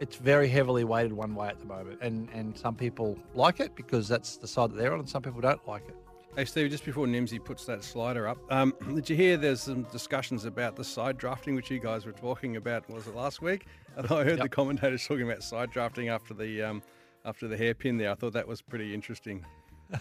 it's 0.00 0.16
very 0.16 0.48
heavily 0.48 0.84
weighted 0.84 1.12
one 1.12 1.34
way 1.34 1.48
at 1.48 1.58
the 1.60 1.66
moment, 1.66 1.98
and 2.00 2.28
and 2.32 2.56
some 2.56 2.74
people 2.74 3.18
like 3.34 3.60
it 3.60 3.74
because 3.76 4.08
that's 4.08 4.36
the 4.36 4.46
side 4.46 4.70
that 4.70 4.76
they're 4.76 4.92
on, 4.92 5.00
and 5.00 5.08
some 5.08 5.22
people 5.22 5.40
don't 5.40 5.66
like 5.68 5.82
it. 5.88 5.96
Hey, 6.36 6.44
Steve, 6.44 6.68
just 6.68 6.84
before 6.84 7.06
Nimsy 7.06 7.42
puts 7.42 7.64
that 7.66 7.84
slider 7.84 8.26
up, 8.26 8.38
um, 8.50 8.74
did 8.94 9.08
you 9.08 9.14
hear 9.14 9.36
there's 9.36 9.60
some 9.62 9.84
discussions 9.84 10.44
about 10.46 10.74
the 10.74 10.82
side 10.82 11.16
drafting, 11.16 11.54
which 11.54 11.70
you 11.70 11.78
guys 11.78 12.06
were 12.06 12.12
talking 12.12 12.56
about, 12.56 12.88
was 12.90 13.06
it 13.06 13.14
last 13.14 13.40
week? 13.40 13.66
And 13.96 14.10
I 14.10 14.24
heard 14.24 14.40
the 14.40 14.48
commentators 14.48 15.06
talking 15.06 15.22
about 15.30 15.44
side 15.44 15.70
drafting 15.70 16.08
after 16.08 16.34
the 16.34 16.60
um, 16.64 16.82
after 17.24 17.46
the 17.46 17.56
hairpin 17.56 17.96
there. 17.96 18.10
I 18.10 18.16
thought 18.16 18.32
that 18.32 18.48
was 18.48 18.60
pretty 18.60 18.92
interesting. 18.92 19.44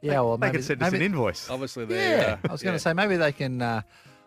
Yeah, 0.00 0.20
well, 0.20 0.36
they 0.36 0.46
maybe 0.46 0.58
could 0.58 0.64
send 0.64 0.82
us 0.82 0.92
an 0.92 1.02
invoice. 1.02 1.50
Obviously, 1.50 1.84
they're, 1.86 2.18
Yeah, 2.18 2.32
uh, 2.34 2.48
I 2.48 2.52
was 2.52 2.62
going 2.62 2.72
to 2.72 2.74
yeah. 2.74 2.78
say 2.78 2.92
maybe 2.92 3.16
they 3.16 3.32
can 3.32 3.60
uh, 3.60 3.82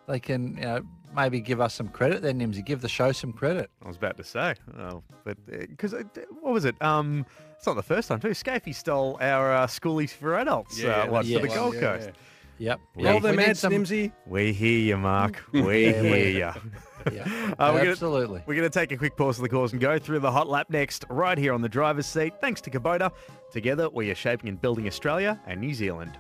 they 0.06 0.20
can 0.20 0.58
you 0.58 0.62
know 0.64 0.82
maybe 1.16 1.40
give 1.42 1.60
us 1.62 1.74
some 1.74 1.88
credit 1.90 2.22
then, 2.22 2.40
Nimsy. 2.40 2.64
Give 2.66 2.82
the 2.82 2.90
show 2.90 3.12
some 3.12 3.34
credit. 3.34 3.70
I 3.84 3.88
was 3.88 3.98
about 3.98 4.18
to 4.18 4.24
say, 4.24 4.56
oh, 4.78 5.04
but 5.24 5.38
because 5.46 5.94
what 6.42 6.54
was 6.54 6.66
it? 6.66 6.82
Um, 6.82 7.26
it's 7.58 7.66
not 7.68 7.76
the 7.76 7.84
first 7.84 8.08
time 8.08 8.20
too. 8.20 8.30
Scafey 8.30 8.74
stole 8.74 9.18
our 9.22 9.54
uh, 9.54 9.68
schoolies 9.68 10.12
for 10.12 10.38
adults 10.38 10.80
Yeah, 10.80 10.90
uh, 11.04 11.12
one 11.12 11.26
that's 11.26 11.34
for 11.34 11.42
the 11.42 11.48
the 11.48 11.54
Gold 11.56 11.76
one, 11.76 11.84
yeah, 11.84 11.98
Coast. 11.98 12.10
Yep. 12.58 12.80
Roll 12.98 13.20
them 13.22 13.32
we 13.38 13.38
did 13.44 13.50
ads, 13.52 13.60
some- 13.60 13.72
Nimsy. 13.74 14.12
We 14.28 14.52
hear 14.54 14.80
you, 14.80 14.98
Mark. 14.98 15.42
We 15.54 15.86
Yeah, 15.88 16.02
hear 16.02 16.28
you. 16.30 16.62
Yeah, 17.14 17.24
Uh, 17.58 17.72
we're 17.74 17.80
gonna- 17.80 17.92
absolutely. 17.92 18.44
We're 18.46 18.56
going 18.56 18.70
to 18.70 18.80
take 18.80 18.92
a 18.92 18.98
quick 18.98 19.16
pause 19.16 19.38
of 19.38 19.44
the 19.44 19.50
course 19.50 19.72
and 19.72 19.80
go 19.80 19.98
through 19.98 20.20
the 20.20 20.32
hot 20.32 20.50
lap 20.50 20.70
next, 20.70 21.06
right 21.10 21.38
here 21.38 21.54
on 21.54 21.62
the 21.62 21.70
driver's 21.70 22.06
seat. 22.06 22.34
Thanks 22.42 22.60
to 22.62 22.70
Kubota. 22.70 23.12
Together, 23.54 23.90
we 23.90 24.12
are 24.12 24.16
shaping 24.16 24.50
and 24.50 24.60
building 24.62 24.86
Australia 24.86 25.40
and 25.48 25.62
New 25.62 25.74
Zealand. 25.74 26.18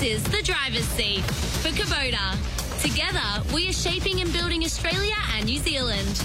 This 0.00 0.24
is 0.24 0.24
the 0.32 0.42
driver's 0.42 0.88
seat 0.88 1.20
for 1.60 1.68
Kubota. 1.68 2.34
Together, 2.80 3.42
we 3.54 3.68
are 3.68 3.72
shaping 3.72 4.22
and 4.22 4.32
building 4.32 4.64
Australia 4.64 5.14
and 5.34 5.44
New 5.44 5.58
Zealand. 5.58 6.24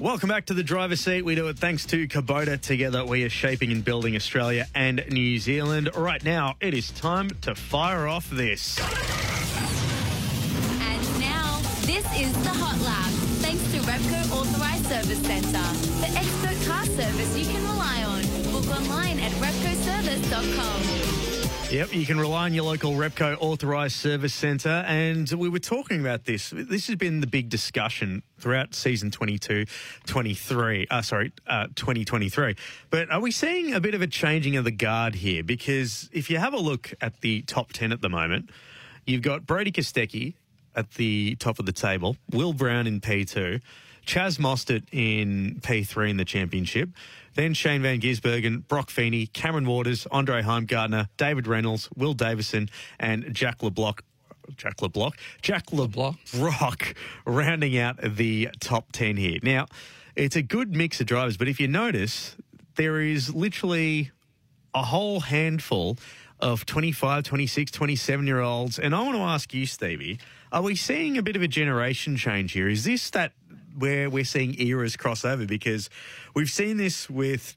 Welcome 0.00 0.30
back 0.30 0.46
to 0.46 0.54
the 0.54 0.62
driver's 0.62 1.00
seat. 1.00 1.22
We 1.22 1.34
do 1.34 1.48
it 1.48 1.58
thanks 1.58 1.84
to 1.86 2.08
Kubota. 2.08 2.58
Together, 2.58 3.04
we 3.04 3.24
are 3.24 3.28
shaping 3.28 3.72
and 3.72 3.84
building 3.84 4.16
Australia 4.16 4.66
and 4.74 5.04
New 5.10 5.38
Zealand. 5.38 5.90
Right 5.94 6.24
now, 6.24 6.56
it 6.62 6.72
is 6.72 6.92
time 6.92 7.28
to 7.42 7.54
fire 7.54 8.08
off 8.08 8.30
this. 8.30 8.78
And 8.78 8.88
now, 11.20 11.60
this 11.82 12.06
is 12.18 12.32
the 12.42 12.54
Hot 12.56 12.80
Lap. 12.80 13.10
Thanks 13.42 13.62
to 13.72 13.80
Repco 13.80 14.32
Authorised 14.32 14.86
Service 14.86 15.20
Centre, 15.20 15.68
the 16.00 16.08
expert 16.16 16.56
car 16.66 16.86
service 16.86 17.36
you 17.36 17.44
can 17.44 17.62
rely 17.64 18.02
on. 18.02 18.22
Book 18.50 18.66
online 18.74 19.20
at 19.20 19.32
repcoservice.com. 19.32 21.19
Yep, 21.70 21.94
you 21.94 22.04
can 22.04 22.18
rely 22.18 22.46
on 22.46 22.52
your 22.52 22.64
local 22.64 22.94
Repco 22.94 23.36
authorised 23.38 23.94
service 23.94 24.34
centre. 24.34 24.82
And 24.88 25.30
we 25.30 25.48
were 25.48 25.60
talking 25.60 26.00
about 26.00 26.24
this. 26.24 26.50
This 26.50 26.88
has 26.88 26.96
been 26.96 27.20
the 27.20 27.28
big 27.28 27.48
discussion 27.48 28.24
throughout 28.40 28.74
season 28.74 29.12
22 29.12 29.66
23. 30.04 30.88
Uh, 30.90 31.00
sorry, 31.00 31.32
uh, 31.46 31.68
2023. 31.76 32.56
But 32.90 33.08
are 33.12 33.20
we 33.20 33.30
seeing 33.30 33.72
a 33.72 33.80
bit 33.80 33.94
of 33.94 34.02
a 34.02 34.08
changing 34.08 34.56
of 34.56 34.64
the 34.64 34.72
guard 34.72 35.14
here? 35.14 35.44
Because 35.44 36.10
if 36.12 36.28
you 36.28 36.38
have 36.38 36.54
a 36.54 36.58
look 36.58 36.92
at 37.00 37.20
the 37.20 37.42
top 37.42 37.72
10 37.72 37.92
at 37.92 38.00
the 38.00 38.08
moment, 38.08 38.50
you've 39.06 39.22
got 39.22 39.46
Brody 39.46 39.70
Kostecki 39.70 40.34
at 40.74 40.90
the 40.94 41.36
top 41.36 41.60
of 41.60 41.66
the 41.66 41.72
table, 41.72 42.16
Will 42.32 42.52
Brown 42.52 42.88
in 42.88 43.00
P2. 43.00 43.60
Chaz 44.06 44.40
Mostert 44.40 44.82
in 44.90 45.60
P3 45.60 46.10
in 46.10 46.16
the 46.16 46.24
championship. 46.24 46.88
Then 47.40 47.54
Shane 47.54 47.80
Van 47.80 48.02
Gisbergen, 48.02 48.68
Broc 48.68 48.90
Feeney, 48.90 49.26
Cameron 49.26 49.64
Waters, 49.64 50.06
Andre 50.10 50.42
Heimgartner, 50.42 51.08
David 51.16 51.46
Reynolds, 51.46 51.88
Will 51.96 52.12
Davison, 52.12 52.68
and 52.98 53.32
Jack 53.32 53.62
LeBlanc. 53.62 54.02
Jack 54.58 54.82
LeBlanc, 54.82 55.14
Jack 55.40 55.72
LeBlanc, 55.72 56.94
rounding 57.24 57.78
out 57.78 57.96
the 58.02 58.50
top 58.60 58.92
10 58.92 59.16
here. 59.16 59.38
Now, 59.42 59.68
it's 60.14 60.36
a 60.36 60.42
good 60.42 60.76
mix 60.76 61.00
of 61.00 61.06
drivers, 61.06 61.38
but 61.38 61.48
if 61.48 61.58
you 61.58 61.66
notice, 61.66 62.36
there 62.76 63.00
is 63.00 63.34
literally 63.34 64.10
a 64.74 64.82
whole 64.82 65.20
handful 65.20 65.96
of 66.40 66.66
25, 66.66 67.24
26, 67.24 67.70
27 67.70 68.26
year 68.26 68.40
olds. 68.40 68.78
And 68.78 68.94
I 68.94 69.00
want 69.00 69.16
to 69.16 69.22
ask 69.22 69.54
you, 69.54 69.64
Stevie, 69.64 70.20
are 70.52 70.60
we 70.60 70.76
seeing 70.76 71.16
a 71.16 71.22
bit 71.22 71.36
of 71.36 71.42
a 71.42 71.48
generation 71.48 72.18
change 72.18 72.52
here? 72.52 72.68
Is 72.68 72.84
this 72.84 73.08
that 73.10 73.32
where 73.80 74.08
we're 74.08 74.24
seeing 74.24 74.60
eras 74.60 74.96
cross 74.96 75.24
over? 75.24 75.46
Because 75.46 75.90
we've 76.34 76.50
seen 76.50 76.76
this 76.76 77.10
with 77.10 77.56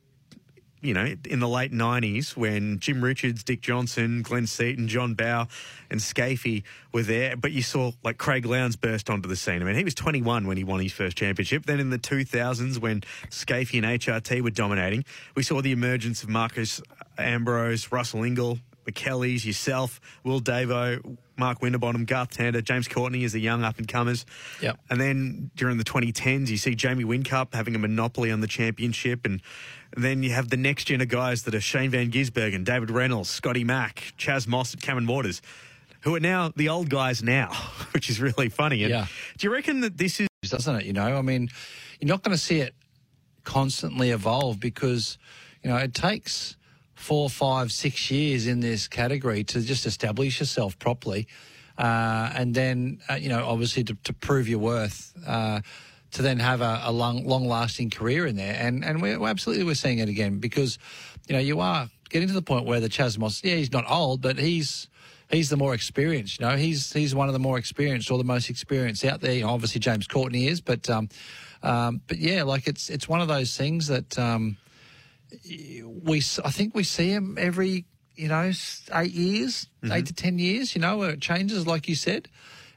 you 0.84 0.94
know, 0.94 1.16
in 1.26 1.40
the 1.40 1.48
late 1.48 1.72
90s 1.72 2.36
when 2.36 2.78
Jim 2.78 3.02
Richards, 3.02 3.44
Dick 3.44 3.62
Johnson, 3.62 4.22
Glenn 4.22 4.46
Seton, 4.46 4.90
John 4.90 5.14
Bowe, 5.14 5.48
and 5.90 6.02
Scafey 6.02 6.64
were 6.92 7.04
there. 7.04 7.38
But 7.38 7.54
you 7.54 7.62
saw 7.62 7.94
like 8.04 8.18
Craig 8.18 8.46
Lowndes 8.46 8.76
burst 8.76 9.10
onto 9.10 9.30
the 9.30 9.38
scene. 9.38 9.62
I 9.62 9.66
mean, 9.66 9.76
he 9.76 9.86
was 9.86 9.96
21 9.96 10.46
when 10.46 10.58
he 10.58 10.66
won 10.66 10.82
his 10.82 10.92
first 10.92 11.16
championship. 11.16 11.66
Then 11.66 11.80
in 11.80 11.90
the 11.90 11.98
2000s, 11.98 12.80
when 12.80 13.02
Scafey 13.30 13.82
and 13.82 14.02
HRT 14.02 14.42
were 14.42 14.50
dominating, 14.50 15.06
we 15.36 15.44
saw 15.44 15.62
the 15.62 15.72
emergence 15.72 16.22
of 16.22 16.28
Marcos 16.28 16.82
Ambrose, 17.18 17.90
Russell 17.90 18.22
Ingall, 18.22 18.60
the 18.86 18.92
Kellys, 18.92 19.46
yourself, 19.46 20.00
Will 20.24 20.42
Davo, 20.42 21.18
Mark 21.38 21.62
Winterbottom, 21.62 22.06
Garth 22.06 22.38
Tander, 22.38 22.64
James 22.64 22.88
Courtney 22.88 23.24
as 23.24 23.34
the 23.34 23.40
young 23.40 23.64
up 23.64 23.78
and 23.78 23.88
comers. 23.88 24.26
Yep. 24.62 24.80
And 24.90 25.02
then 25.02 25.52
during 25.56 25.78
the 25.78 25.84
2010s, 25.84 26.50
you 26.50 26.58
see 26.58 26.76
Jamie 26.76 27.04
Whincup 27.04 27.54
having 27.54 27.76
a 27.76 27.80
monopoly 27.80 28.32
on 28.32 28.42
the 28.42 28.48
championship. 28.48 29.26
And 29.26 29.42
then 29.96 30.24
you 30.24 30.32
have 30.32 30.50
the 30.50 30.58
next 30.58 30.86
gen 30.86 31.02
of 31.02 31.10
guys 31.10 31.44
that 31.44 31.56
are 31.56 31.62
Shane 31.62 31.90
Van 31.90 32.12
Gisbergen, 32.12 32.64
David 32.64 32.92
Reynolds, 32.92 33.30
Scotty 33.30 33.64
Mack, 33.64 34.14
Chaz 34.18 34.48
Moss, 34.48 34.74
and 34.74 34.82
Cameron 34.82 35.08
Waters, 35.08 35.42
who 36.02 36.16
are 36.16 36.20
now 36.20 36.52
the 36.56 36.70
old 36.70 36.90
guys 36.90 37.24
now, 37.24 37.52
which 37.92 38.10
is 38.10 38.20
really 38.20 38.50
funny. 38.50 38.84
And 38.84 38.92
Yeah. 38.92 39.08
Do 39.38 39.48
you 39.48 39.54
reckon 39.54 39.82
that 39.82 39.98
this 39.98 40.20
is. 40.20 40.28
doesn't 40.46 40.76
it? 40.76 40.86
You 40.86 40.94
know, 40.94 41.18
I 41.18 41.22
mean, 41.22 41.50
you're 42.00 42.10
not 42.10 42.24
going 42.24 42.36
to 42.36 42.42
see 42.42 42.60
it 42.60 42.76
constantly 43.44 44.12
evolve 44.12 44.60
because, 44.60 45.18
you 45.64 45.70
know, 45.70 45.78
it 45.78 45.94
takes 45.94 46.58
four, 47.04 47.30
five, 47.30 47.72
six 47.72 48.10
years 48.10 48.48
in 48.48 48.62
this 48.62 48.88
category 48.88 49.44
to 49.44 49.60
just 49.62 49.86
establish 49.86 50.40
yourself 50.40 50.80
properly. 50.80 51.28
Uh, 51.78 52.32
and 52.34 52.56
then, 52.56 53.00
uh, 53.10 53.16
you 53.16 53.30
know, 53.30 53.46
obviously 53.46 53.84
to, 53.84 53.96
to 54.04 54.14
prove 54.14 54.48
your 54.48 54.60
worth, 54.60 55.14
uh, 55.28 55.60
to 56.12 56.22
then 56.22 56.40
have 56.40 56.62
a, 56.62 56.82
a 56.86 56.92
long, 56.92 57.26
long-lasting 57.26 57.90
career 57.90 58.26
in 58.26 58.36
there. 58.36 58.56
And 58.58 58.86
and 58.86 59.02
we're, 59.02 59.28
absolutely 59.28 59.66
we're 59.66 59.76
seeing 59.76 60.00
it 60.00 60.08
again 60.08 60.40
because, 60.40 60.78
you 61.28 61.34
know, 61.34 61.42
you 61.42 61.60
are 61.60 61.90
getting 62.10 62.28
to 62.30 62.34
the 62.34 62.42
point 62.42 62.66
where 62.66 62.80
the 62.80 62.90
Chas 62.90 63.18
Moss, 63.18 63.44
yeah, 63.44 63.56
he's 63.56 63.72
not 63.72 63.86
old, 63.90 64.22
but 64.22 64.38
he's 64.38 64.88
he's 65.30 65.50
the 65.50 65.58
more 65.58 65.74
experienced. 65.74 66.40
You 66.40 66.46
know, 66.48 66.56
he's 66.56 66.94
he's 66.94 67.14
one 67.14 67.28
of 67.28 67.34
the 67.34 67.40
more 67.40 67.58
experienced 67.58 68.12
or 68.12 68.18
the 68.18 68.24
most 68.24 68.50
experienced 68.50 69.04
out 69.04 69.20
there. 69.20 69.34
You 69.34 69.42
know, 69.42 69.50
obviously, 69.50 69.80
James 69.80 70.08
Courtney 70.08 70.48
is, 70.48 70.62
but 70.62 70.90
um, 70.90 71.10
um, 71.64 72.02
but 72.08 72.18
yeah, 72.20 72.44
like 72.44 72.68
it's 72.68 72.90
it's 72.90 73.10
one 73.10 73.20
of 73.20 73.28
those 73.28 73.58
things 73.58 73.88
that 73.88 74.18
um, 74.18 74.58
we 76.04 76.18
I 76.44 76.52
think 76.52 76.76
we 76.76 76.84
see 76.84 77.10
him 77.10 77.38
every 77.40 77.86
you 78.16 78.28
know 78.28 78.52
eight 78.94 79.12
years, 79.12 79.68
eight 79.84 80.06
to 80.08 80.14
ten 80.14 80.40
years. 80.40 80.76
You 80.76 80.82
know, 80.82 80.98
where 80.98 81.12
it 81.12 81.22
changes, 81.22 81.66
like 81.68 81.88
you 81.88 81.96
said, 81.96 82.30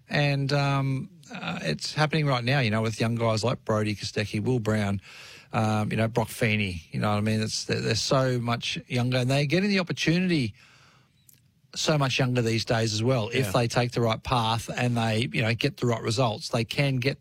and 0.08 0.52
um, 0.52 1.10
uh, 1.34 1.58
it's 1.62 1.94
happening 1.94 2.26
right 2.26 2.44
now. 2.44 2.60
You 2.60 2.70
know, 2.70 2.82
with 2.82 3.00
young 3.00 3.14
guys 3.14 3.44
like 3.44 3.64
Brody 3.64 3.94
Kostecki, 3.94 4.42
Will 4.42 4.60
Brown. 4.60 5.00
Um, 5.52 5.90
you 5.90 5.96
know, 5.96 6.08
Broc 6.08 6.28
Feeney, 6.28 6.82
you 6.90 7.00
know 7.00 7.08
what 7.10 7.18
I 7.18 7.20
mean? 7.20 7.40
It's, 7.40 7.64
they're, 7.64 7.80
they're 7.80 7.94
so 7.94 8.38
much 8.38 8.78
younger 8.88 9.18
and 9.18 9.30
they're 9.30 9.46
getting 9.46 9.70
the 9.70 9.78
opportunity 9.78 10.52
so 11.74 11.96
much 11.96 12.18
younger 12.18 12.42
these 12.42 12.64
days 12.64 12.92
as 12.92 13.02
well. 13.02 13.30
Yeah. 13.32 13.40
If 13.40 13.52
they 13.52 13.68
take 13.68 13.92
the 13.92 14.00
right 14.00 14.22
path 14.22 14.68
and 14.76 14.96
they, 14.96 15.28
you 15.32 15.42
know, 15.42 15.54
get 15.54 15.78
the 15.78 15.86
right 15.86 16.02
results, 16.02 16.48
they 16.48 16.64
can 16.64 16.96
get. 16.96 17.18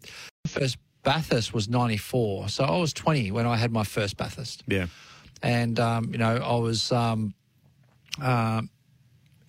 First 0.48 0.78
Bathurst 1.04 1.54
was 1.54 1.70
ninety 1.70 1.98
four, 1.98 2.50
so 2.50 2.64
I 2.64 2.78
was 2.78 2.92
twenty 2.92 3.32
when 3.32 3.46
I 3.46 3.58
had 3.58 3.72
my 3.72 3.84
first 3.84 4.18
Bathurst, 4.18 4.64
Yeah. 4.68 4.88
And 5.44 5.80
um, 5.80 6.10
you 6.12 6.18
know 6.18 6.36
I 6.38 6.56
was, 6.56 6.92
um, 6.92 7.34
y- 8.20 8.70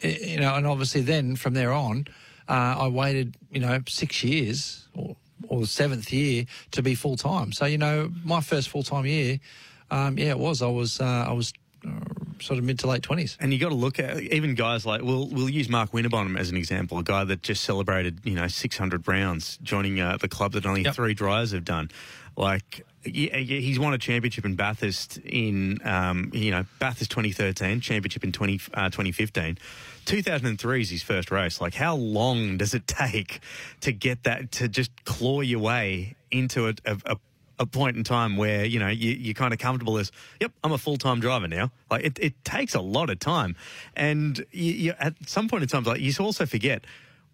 you 0.02 0.40
know, 0.40 0.54
and 0.54 0.66
obviously 0.66 1.00
then 1.00 1.36
from 1.36 1.54
there 1.54 1.72
on, 1.72 2.06
uh, 2.48 2.76
I 2.78 2.88
waited, 2.88 3.36
you 3.50 3.60
know, 3.60 3.80
six 3.88 4.22
years 4.24 4.88
or 4.94 5.16
or 5.48 5.60
the 5.60 5.66
seventh 5.66 6.12
year 6.12 6.44
to 6.72 6.82
be 6.82 6.94
full 6.94 7.16
time. 7.16 7.52
So 7.52 7.66
you 7.66 7.78
know, 7.78 8.10
my 8.24 8.40
first 8.40 8.68
full 8.68 8.82
time 8.82 9.06
year, 9.06 9.38
um, 9.90 10.18
yeah, 10.18 10.30
it 10.30 10.38
was. 10.38 10.62
I 10.62 10.68
was, 10.68 11.00
uh, 11.00 11.04
I 11.28 11.32
was. 11.32 11.52
Uh, 11.86 11.90
sort 12.38 12.58
of 12.58 12.64
mid 12.64 12.78
to 12.78 12.86
late 12.86 13.02
twenties. 13.02 13.36
And 13.40 13.50
you 13.52 13.58
got 13.58 13.68
to 13.70 13.74
look 13.74 13.98
at 13.98 14.20
even 14.20 14.54
guys 14.54 14.84
like 14.84 15.00
we'll 15.02 15.28
we'll 15.28 15.48
use 15.48 15.68
Mark 15.70 15.94
Winterbottom 15.94 16.36
as 16.36 16.50
an 16.50 16.56
example, 16.56 16.98
a 16.98 17.02
guy 17.02 17.22
that 17.24 17.42
just 17.42 17.62
celebrated 17.64 18.20
you 18.24 18.34
know 18.34 18.46
600 18.48 19.06
rounds, 19.08 19.56
joining 19.62 20.00
uh, 20.00 20.16
the 20.20 20.28
club 20.28 20.52
that 20.52 20.66
only 20.66 20.82
Yep. 20.82 20.94
three 20.94 21.14
dryers 21.14 21.52
have 21.52 21.64
done. 21.64 21.90
Like 22.36 22.84
yeah, 23.06 23.38
he's 23.38 23.78
won 23.78 23.94
a 23.94 23.98
championship 23.98 24.44
in 24.44 24.54
Bathurst 24.54 25.18
in 25.18 25.78
um, 25.84 26.30
you 26.32 26.50
know 26.50 26.64
Bathurst 26.78 27.10
2013, 27.10 27.80
championship 27.80 28.24
in 28.24 28.32
20, 28.32 28.60
uh, 28.74 28.90
2015. 28.90 29.58
2003 30.04 30.80
is 30.80 30.90
his 30.90 31.02
first 31.02 31.30
race. 31.30 31.60
Like, 31.60 31.74
how 31.74 31.96
long 31.96 32.56
does 32.56 32.74
it 32.74 32.86
take 32.86 33.40
to 33.80 33.92
get 33.92 34.24
that 34.24 34.52
to 34.52 34.68
just 34.68 35.04
claw 35.04 35.40
your 35.40 35.60
way 35.60 36.16
into 36.30 36.68
a, 36.68 36.74
a, 36.84 37.16
a 37.58 37.66
point 37.66 37.96
in 37.96 38.04
time 38.04 38.36
where 38.36 38.64
you 38.64 38.78
know 38.78 38.88
you, 38.88 39.12
you're 39.12 39.34
kind 39.34 39.52
of 39.52 39.58
comfortable 39.58 39.96
as 39.98 40.10
yep 40.40 40.52
i'm 40.64 40.72
a 40.72 40.78
full-time 40.78 41.20
driver 41.20 41.48
now 41.48 41.70
like 41.90 42.04
it, 42.04 42.18
it 42.20 42.44
takes 42.44 42.74
a 42.74 42.80
lot 42.80 43.08
of 43.08 43.18
time 43.18 43.54
and 43.94 44.44
you, 44.50 44.72
you, 44.72 44.94
at 44.98 45.14
some 45.26 45.48
point 45.48 45.62
in 45.62 45.68
time 45.68 45.84
like 45.84 46.00
you 46.00 46.12
also 46.18 46.44
forget 46.44 46.84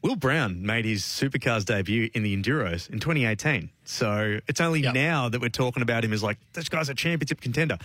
will 0.02 0.16
brown 0.16 0.64
made 0.64 0.84
his 0.84 1.02
supercars 1.02 1.64
debut 1.64 2.10
in 2.14 2.22
the 2.22 2.36
enduros 2.36 2.90
in 2.90 2.98
2018 2.98 3.70
so 3.84 4.38
it's 4.48 4.60
only 4.60 4.82
now 4.82 5.28
that 5.28 5.40
we're 5.40 5.48
talking 5.48 5.82
about 5.82 6.04
him 6.04 6.12
as 6.12 6.22
like 6.22 6.38
this 6.52 6.68
guy's 6.68 6.88
a 6.88 6.94
championship 6.94 7.40
contender 7.40 7.78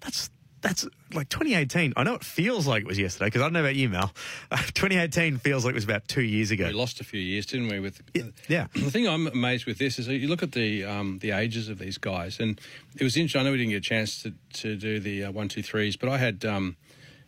that's 0.00 0.30
that's 0.62 0.86
like 1.14 1.28
2018 1.30 1.94
i 1.96 2.02
know 2.02 2.14
it 2.14 2.24
feels 2.24 2.66
like 2.66 2.82
it 2.82 2.86
was 2.86 2.98
yesterday 2.98 3.26
because 3.26 3.40
i 3.40 3.44
don't 3.44 3.52
know 3.54 3.60
about 3.60 3.76
you 3.76 3.88
mel 3.88 4.12
2018 4.50 5.38
feels 5.38 5.64
like 5.64 5.72
it 5.72 5.74
was 5.74 5.84
about 5.84 6.06
two 6.08 6.22
years 6.22 6.50
ago 6.50 6.66
We 6.66 6.72
lost 6.72 7.00
a 7.00 7.04
few 7.04 7.20
years, 7.20 7.46
didn't 7.46 7.68
we? 7.68 7.80
With 7.80 8.02
yeah. 8.48 8.66
The 8.74 8.90
thing 8.90 9.08
I'm 9.08 9.26
amazed 9.28 9.64
with 9.64 9.78
this 9.78 9.98
is 9.98 10.06
that 10.06 10.16
you 10.16 10.28
look 10.28 10.42
at 10.42 10.52
the 10.52 10.84
um, 10.84 11.18
the 11.20 11.30
ages 11.30 11.68
of 11.68 11.78
these 11.78 11.96
guys, 11.98 12.38
and 12.40 12.60
it 12.96 13.02
was 13.04 13.16
interesting. 13.16 13.40
I 13.40 13.44
know 13.44 13.52
we 13.52 13.58
didn't 13.58 13.70
get 13.70 13.76
a 13.78 13.80
chance 13.80 14.22
to, 14.22 14.32
to 14.54 14.76
do 14.76 15.00
the 15.00 15.24
uh, 15.24 15.30
one, 15.30 15.48
two, 15.48 15.62
threes, 15.62 15.96
but 15.96 16.08
I 16.08 16.18
had 16.18 16.44
um, 16.44 16.76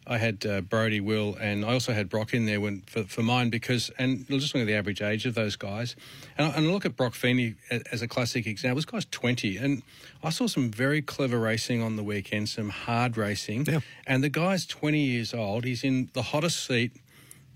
I 0.07 0.19
had 0.19 0.45
uh, 0.45 0.61
Brody, 0.63 1.01
Will, 1.01 1.37
and 1.41 1.65
I 1.65 1.73
also 1.73 1.93
had 1.93 2.09
Broc 2.09 2.35
in 2.35 2.45
there 2.47 2.61
when 2.61 2.83
for, 2.87 3.05
for 3.05 3.23
mine 3.23 3.51
because 3.51 3.91
and 3.99 4.27
just 4.29 4.55
look 4.55 4.63
at 4.63 4.67
the 4.67 4.75
average 4.75 5.01
age 5.01 5.27
of 5.27 5.35
those 5.35 5.55
guys, 5.57 5.95
and 6.37 6.49
I, 6.49 6.51
and 6.57 6.67
I 6.67 6.71
look 6.71 6.85
at 6.85 6.97
Broc 6.97 7.15
Feeney 7.15 7.55
as 7.71 8.03
a 8.03 8.09
classic 8.09 8.47
example. 8.47 8.77
This 8.77 8.85
guy's 8.85 9.05
20, 9.07 9.57
and 9.59 9.83
I 10.23 10.31
saw 10.31 10.47
some 10.49 10.71
very 10.71 11.03
clever 11.03 11.39
racing 11.39 11.83
on 11.83 11.97
the 11.97 12.03
weekend, 12.03 12.49
some 12.49 12.71
hard 12.71 13.17
racing, 13.17 13.67
Yeah. 13.67 13.81
and 14.07 14.25
the 14.25 14.29
guy's 14.29 14.67
20 14.67 14.99
years 14.99 15.33
old. 15.35 15.65
He's 15.65 15.85
in 15.85 16.11
the 16.15 16.23
hottest 16.23 16.67
seat 16.67 16.93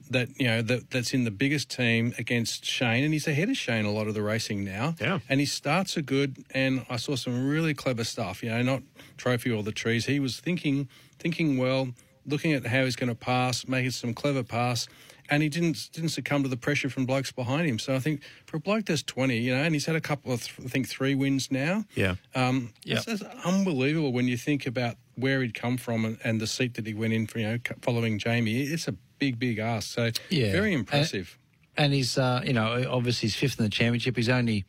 that 0.08 0.28
you 0.38 0.46
know 0.46 0.62
that 0.62 0.88
that's 0.92 1.12
in 1.12 1.24
the 1.24 1.32
biggest 1.32 1.68
team 1.68 2.14
against 2.16 2.64
Shane, 2.64 3.02
and 3.02 3.12
he's 3.12 3.26
ahead 3.26 3.48
of 3.48 3.56
Shane 3.56 3.84
a 3.84 3.90
lot 3.90 4.06
of 4.06 4.14
the 4.14 4.22
racing 4.22 4.64
now. 4.64 4.94
Yeah, 5.00 5.18
and 5.28 5.40
his 5.40 5.50
starts 5.52 5.96
are 5.96 6.02
good, 6.02 6.44
and 6.52 6.86
I 6.88 6.96
saw 6.96 7.16
some 7.16 7.48
really 7.48 7.74
clever 7.74 8.04
stuff. 8.04 8.40
You 8.44 8.50
know, 8.50 8.62
not 8.62 8.82
trophy 9.16 9.50
or 9.50 9.64
the 9.64 9.72
trees. 9.72 10.06
He 10.06 10.20
was 10.20 10.38
thinking 10.38 10.88
thinking 11.18 11.58
well, 11.58 11.88
looking 12.26 12.52
at 12.52 12.66
how 12.66 12.84
he's 12.84 12.96
going 12.96 13.08
to 13.08 13.14
pass, 13.14 13.66
making 13.68 13.90
some 13.92 14.14
clever 14.14 14.42
pass. 14.42 14.86
And 15.28 15.42
he 15.42 15.48
didn't 15.48 15.90
didn't 15.92 16.10
succumb 16.10 16.44
to 16.44 16.48
the 16.48 16.56
pressure 16.56 16.88
from 16.88 17.04
blokes 17.04 17.32
behind 17.32 17.66
him. 17.68 17.80
So 17.80 17.96
I 17.96 17.98
think 17.98 18.22
for 18.46 18.58
a 18.58 18.60
bloke 18.60 18.84
that's 18.84 19.02
twenty, 19.02 19.38
you 19.38 19.52
know, 19.52 19.60
and 19.60 19.74
he's 19.74 19.84
had 19.86 19.96
a 19.96 20.00
couple 20.00 20.30
of 20.32 20.46
I 20.64 20.68
think 20.68 20.86
three 20.88 21.16
wins 21.16 21.50
now. 21.50 21.84
yeah 21.96 22.14
Um, 22.36 22.72
Yep. 22.84 22.98
it's, 22.98 23.08
it's 23.08 23.22
unbelievable 23.44 24.12
when 24.12 24.28
you 24.28 24.36
think 24.36 24.66
about 24.68 24.94
where 25.16 25.42
he'd 25.42 25.54
come 25.54 25.78
from 25.78 26.04
and, 26.04 26.18
and 26.22 26.40
the 26.40 26.46
seat 26.46 26.74
that 26.74 26.86
he 26.86 26.94
went 26.94 27.12
in 27.12 27.26
for, 27.26 27.40
you 27.40 27.46
know, 27.48 27.58
following 27.82 28.20
Jamie. 28.20 28.60
It's 28.62 28.86
a 28.86 28.92
big, 29.18 29.40
big 29.40 29.58
ask. 29.58 29.88
So 29.92 30.10
Yeah. 30.30 30.52
very 30.52 30.72
And- 30.72 30.80
impressive. 30.80 31.36
And 31.76 31.92
he's, 31.92 32.16
uh, 32.16 32.42
you 32.46 32.52
know, 32.52 32.86
obviously 32.88 33.26
he's 33.26 33.34
fifth 33.36 33.58
in 33.58 33.64
the 33.64 33.70
championship. 33.70 34.16
He's 34.16 34.28
only 34.28 34.64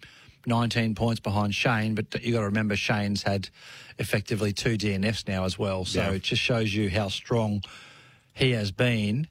19 0.48 0.95
points 0.95 1.20
behind 1.20 1.54
Shane, 1.54 1.93
but 1.95 2.24
you 2.24 2.34
got 2.34 2.39
to 2.39 2.45
remember 2.45 2.76
Shane's 2.76 3.24
had 3.24 3.50
effectively 4.00 4.54
two 4.54 4.78
DNFs 4.78 5.28
now 5.28 5.43
as 5.43 5.60
well. 5.60 5.86
So 5.86 6.00
Yeah. 6.02 6.12
it 6.12 6.24
just 6.24 6.41
shows 6.41 6.74
you 6.74 6.89
how 6.89 7.10
strong 7.10 7.64
he 8.34 8.52
has 8.52 8.72
been 8.72 9.28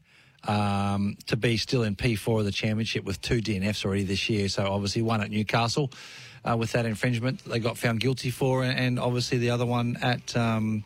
um, 0.46 1.16
to 1.26 1.36
be 1.36 1.56
still 1.56 1.82
in 1.82 1.96
P4 1.96 2.40
of 2.40 2.44
the 2.44 2.52
championship 2.52 3.04
with 3.04 3.20
two 3.20 3.40
DNFs 3.40 3.84
already 3.84 4.04
this 4.04 4.28
year. 4.28 4.48
So 4.48 4.66
obviously 4.66 5.02
one 5.02 5.20
at 5.20 5.30
Newcastle 5.30 5.90
uh, 6.44 6.56
with 6.56 6.72
that 6.72 6.86
infringement 6.86 7.44
they 7.44 7.58
got 7.58 7.76
found 7.76 8.00
guilty 8.00 8.30
for, 8.30 8.62
and, 8.62 8.78
and 8.78 8.98
obviously 9.00 9.38
the 9.38 9.50
other 9.50 9.66
one 9.66 9.96
at 10.02 10.36
um, 10.36 10.84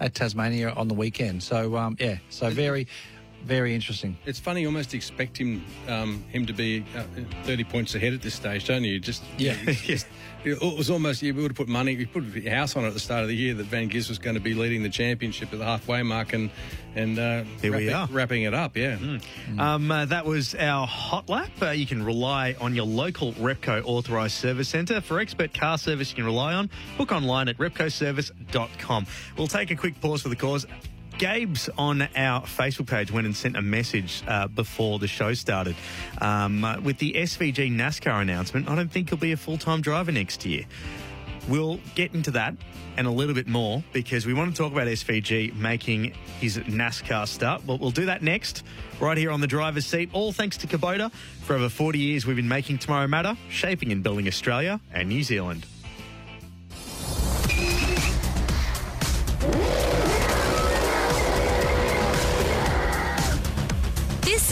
at 0.00 0.14
Tasmania 0.14 0.70
on 0.70 0.88
the 0.88 0.94
weekend. 0.94 1.42
So 1.42 1.76
um, 1.76 1.96
yeah, 1.98 2.18
so 2.30 2.50
very, 2.50 2.86
very 3.44 3.74
interesting. 3.74 4.16
It's 4.26 4.40
funny, 4.40 4.62
you 4.62 4.66
almost 4.66 4.92
expect 4.94 5.36
him 5.38 5.64
um, 5.88 6.24
him 6.30 6.46
to 6.46 6.52
be 6.52 6.84
uh, 6.96 7.04
30 7.44 7.64
points 7.64 7.94
ahead 7.94 8.12
at 8.12 8.22
this 8.22 8.34
stage, 8.34 8.66
don't 8.66 8.84
you? 8.84 8.98
Just 8.98 9.22
Yeah. 9.38 9.54
it's 9.66 9.82
just- 9.82 10.06
it 10.44 10.60
was 10.62 10.90
almost 10.90 11.22
you 11.22 11.34
would 11.34 11.42
have 11.50 11.56
put 11.56 11.66
money, 11.66 11.92
you 11.94 12.06
put 12.06 12.22
your 12.22 12.54
house 12.54 12.76
on 12.76 12.84
it 12.84 12.88
at 12.88 12.92
the 12.94 13.00
start 13.00 13.22
of 13.22 13.28
the 13.28 13.34
year 13.34 13.52
that 13.54 13.64
Van 13.66 13.88
Gis 13.88 14.08
was 14.08 14.20
going 14.20 14.34
to 14.34 14.40
be 14.40 14.54
leading 14.54 14.84
the 14.84 14.88
championship 14.88 15.52
at 15.52 15.58
the 15.58 15.64
halfway 15.64 16.04
mark, 16.04 16.34
and 16.34 16.50
and 16.94 17.18
uh, 17.18 17.42
Here 17.60 17.72
we 17.74 17.88
wrapping, 17.88 17.92
are. 17.94 18.06
wrapping 18.16 18.42
it 18.44 18.54
up. 18.54 18.76
Yeah. 18.76 18.96
Um, 19.58 19.90
uh, 19.90 20.04
that 20.04 20.24
was 20.24 20.54
our 20.54 20.86
hot 20.86 21.28
lap. 21.28 21.50
Uh, 21.60 21.70
you 21.70 21.84
can 21.84 22.00
rely 22.00 22.54
on 22.60 22.76
your 22.76 22.86
local 22.86 23.32
Repco 23.32 23.82
authorised 23.84 24.34
service 24.34 24.68
centre. 24.68 25.00
For 25.00 25.18
expert 25.18 25.52
car 25.52 25.78
service 25.78 26.10
you 26.10 26.16
can 26.16 26.24
rely 26.24 26.54
on, 26.54 26.70
book 26.96 27.10
online 27.10 27.48
at 27.48 27.58
repcoservice.com. 27.58 29.06
We'll 29.36 29.48
take 29.48 29.72
a 29.72 29.76
quick 29.76 30.00
pause 30.00 30.22
for 30.22 30.28
the 30.28 30.36
cause. 30.36 30.64
Gabe's 31.18 31.70
on 31.78 32.02
our 32.02 32.42
Facebook 32.42 32.86
page 32.86 33.10
went 33.10 33.26
and 33.26 33.34
sent 33.34 33.56
a 33.56 33.62
message 33.62 34.22
uh, 34.28 34.48
before 34.48 34.98
the 34.98 35.08
show 35.08 35.32
started. 35.32 35.74
Um, 36.20 36.64
uh, 36.64 36.78
with 36.80 36.98
the 36.98 37.14
SVG 37.14 37.74
NASCAR 37.74 38.20
announcement, 38.20 38.68
I 38.68 38.74
don't 38.74 38.90
think 38.90 39.08
he'll 39.08 39.18
be 39.18 39.32
a 39.32 39.36
full 39.36 39.56
time 39.56 39.80
driver 39.80 40.12
next 40.12 40.44
year. 40.44 40.64
We'll 41.48 41.80
get 41.94 42.12
into 42.14 42.32
that 42.32 42.54
and 42.96 43.06
a 43.06 43.10
little 43.10 43.34
bit 43.34 43.46
more 43.46 43.82
because 43.92 44.26
we 44.26 44.34
want 44.34 44.54
to 44.54 44.62
talk 44.62 44.72
about 44.72 44.88
SVG 44.88 45.54
making 45.54 46.12
his 46.40 46.58
NASCAR 46.58 47.26
start. 47.28 47.62
But 47.66 47.80
we'll 47.80 47.90
do 47.90 48.06
that 48.06 48.22
next, 48.22 48.62
right 49.00 49.16
here 49.16 49.30
on 49.30 49.40
the 49.40 49.46
driver's 49.46 49.86
seat. 49.86 50.10
All 50.12 50.32
thanks 50.32 50.56
to 50.58 50.66
Kubota. 50.66 51.12
For 51.44 51.56
over 51.56 51.68
40 51.68 51.98
years, 51.98 52.26
we've 52.26 52.36
been 52.36 52.48
making 52.48 52.78
tomorrow 52.78 53.06
matter, 53.06 53.36
shaping 53.48 53.92
and 53.92 54.02
building 54.02 54.26
Australia 54.26 54.80
and 54.92 55.08
New 55.08 55.22
Zealand. 55.22 55.66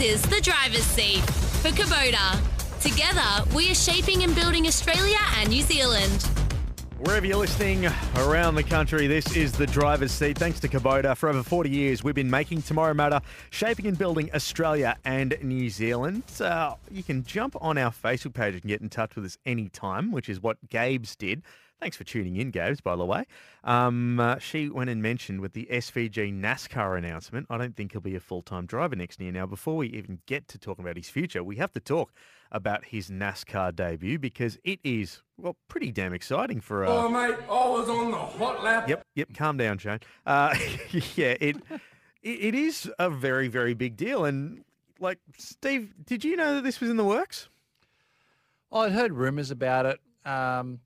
Is 0.01 0.21
the 0.23 0.41
driver's 0.41 0.83
seat 0.83 1.21
for 1.61 1.69
Kubota. 1.69 2.39
Together, 2.81 3.49
we 3.55 3.69
are 3.69 3.75
shaping 3.75 4.23
and 4.23 4.35
building 4.35 4.67
Australia 4.67 5.17
and 5.37 5.49
New 5.49 5.61
Zealand. 5.61 6.23
Wherever 6.99 7.25
you're 7.25 7.37
listening 7.37 7.85
around 8.15 8.55
the 8.55 8.63
country, 8.63 9.07
this 9.07 9.35
is 9.35 9.51
the 9.51 9.67
driver's 9.67 10.11
seat. 10.11 10.37
Thanks 10.37 10.59
to 10.61 10.67
Kubota. 10.67 11.15
For 11.15 11.29
over 11.29 11.43
40 11.43 11.69
years, 11.69 12.03
we've 12.03 12.15
been 12.15 12.29
making 12.29 12.63
tomorrow 12.63 12.93
matter, 12.93 13.21
shaping 13.51 13.85
and 13.85 13.97
building 13.97 14.29
Australia 14.33 14.97
and 15.05 15.37
New 15.43 15.69
Zealand. 15.69 16.23
Uh, 16.41 16.75
you 16.89 17.03
can 17.03 17.23
jump 17.23 17.55
on 17.61 17.77
our 17.77 17.91
Facebook 17.91 18.33
page 18.33 18.55
and 18.55 18.63
get 18.63 18.81
in 18.81 18.89
touch 18.89 19.15
with 19.15 19.25
us 19.25 19.37
anytime, 19.45 20.11
which 20.11 20.29
is 20.29 20.41
what 20.41 20.57
Gabes 20.69 21.15
did. 21.15 21.43
Thanks 21.85 21.97
for 21.97 22.03
tuning 22.03 22.37
in, 22.37 22.51
Gabes, 22.51 22.81
by 22.81 22.95
the 22.95 23.05
way. 23.05 23.25
Um, 23.63 24.19
uh, 24.19 24.39
she 24.39 24.69
went 24.69 24.89
and 24.89 25.03
mentioned 25.03 25.39
with 25.39 25.53
the 25.53 25.67
SVG 25.71 26.33
NASCAR 26.33 26.97
announcement, 26.97 27.45
I 27.47 27.59
don't 27.59 27.75
think 27.75 27.91
he'll 27.91 28.01
be 28.01 28.15
a 28.15 28.19
full 28.19 28.41
time 28.41 28.65
driver 28.65 28.95
next 28.95 29.21
year. 29.21 29.31
Now, 29.31 29.45
before 29.45 29.75
we 29.77 29.89
even 29.89 30.17
get 30.25 30.47
to 30.47 30.57
talking 30.57 30.83
about 30.83 30.97
his 30.97 31.09
future, 31.09 31.43
we 31.43 31.57
have 31.57 31.71
to 31.73 31.79
talk 31.79 32.11
about 32.51 32.85
his 32.85 33.11
NASCAR 33.11 33.75
debut 33.75 34.17
because 34.17 34.57
it 34.63 34.79
is, 34.83 35.21
well, 35.37 35.57
pretty 35.67 35.91
damn 35.91 36.11
exciting 36.11 36.59
for. 36.59 36.85
Uh, 36.85 36.89
Oh, 36.89 37.07
mate, 37.07 37.35
I 37.47 37.69
was 37.69 37.87
on 37.87 38.09
the 38.09 38.17
hot 38.17 38.63
lap. 38.63 38.89
Yep, 38.89 39.05
yep. 39.13 39.27
Calm 39.35 39.57
down, 39.57 39.77
Shane. 39.77 39.99
Uh, 40.25 40.55
yeah, 41.15 41.35
it, 41.39 41.57
it 41.69 41.81
it 42.23 42.55
is 42.55 42.91
a 42.97 43.11
very 43.11 43.47
very 43.47 43.75
big 43.75 43.95
deal. 43.95 44.25
And 44.25 44.63
like 44.99 45.19
Steve, 45.37 45.93
did 46.03 46.25
you 46.25 46.35
know 46.35 46.55
that 46.55 46.63
this 46.63 46.79
was 46.79 46.89
in 46.89 46.97
the 46.97 47.05
works? 47.05 47.47
I'd 48.71 48.91
heard 48.91 49.13
rumours 49.13 49.51
about 49.51 49.85
it. 49.85 49.99
Um, 50.27 50.79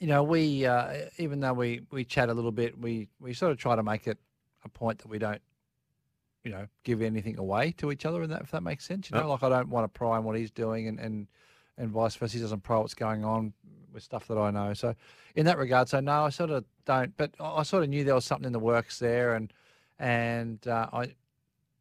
you 0.00 0.06
know, 0.06 0.22
we 0.24 0.66
uh, 0.66 0.94
even 1.18 1.40
though 1.40 1.52
we 1.52 1.82
we 1.90 2.04
chat 2.04 2.28
a 2.28 2.34
little 2.34 2.50
bit, 2.52 2.78
we 2.78 3.08
we 3.20 3.34
sort 3.34 3.52
of 3.52 3.58
try 3.58 3.76
to 3.76 3.82
make 3.82 4.06
it 4.08 4.18
a 4.64 4.68
point 4.68 4.98
that 4.98 5.08
we 5.08 5.18
don't, 5.18 5.40
you 6.42 6.50
know, 6.50 6.66
give 6.84 7.02
anything 7.02 7.38
away 7.38 7.72
to 7.78 7.92
each 7.92 8.04
other, 8.06 8.22
and 8.22 8.32
that 8.32 8.40
if 8.42 8.50
that 8.50 8.62
makes 8.62 8.84
sense. 8.84 9.10
You 9.10 9.16
know, 9.16 9.24
No. 9.24 9.28
like 9.30 9.42
I 9.42 9.48
don't 9.50 9.68
want 9.68 9.84
to 9.84 9.96
pry 9.98 10.16
on 10.16 10.24
what 10.24 10.36
he's 10.36 10.50
doing, 10.50 10.88
and 10.88 10.98
and 10.98 11.28
and 11.78 11.90
vice 11.90 12.16
versa. 12.16 12.34
He 12.36 12.42
doesn't 12.42 12.62
pry 12.62 12.78
what's 12.78 12.94
going 12.94 13.24
on 13.24 13.52
with 13.92 14.02
stuff 14.02 14.26
that 14.28 14.38
I 14.38 14.50
know. 14.50 14.72
So 14.72 14.94
in 15.34 15.44
that 15.46 15.58
regard, 15.58 15.88
so 15.88 16.00
no, 16.00 16.24
I 16.24 16.30
sort 16.30 16.50
of 16.50 16.64
don't. 16.86 17.14
But 17.16 17.32
I 17.38 17.56
I 17.56 17.62
sort 17.62 17.82
of 17.82 17.90
knew 17.90 18.02
there 18.02 18.14
was 18.14 18.24
something 18.24 18.46
in 18.46 18.52
the 18.52 18.58
works 18.58 18.98
there, 18.98 19.34
and 19.34 19.52
and 19.98 20.66
uh, 20.66 20.88
I 20.94 21.14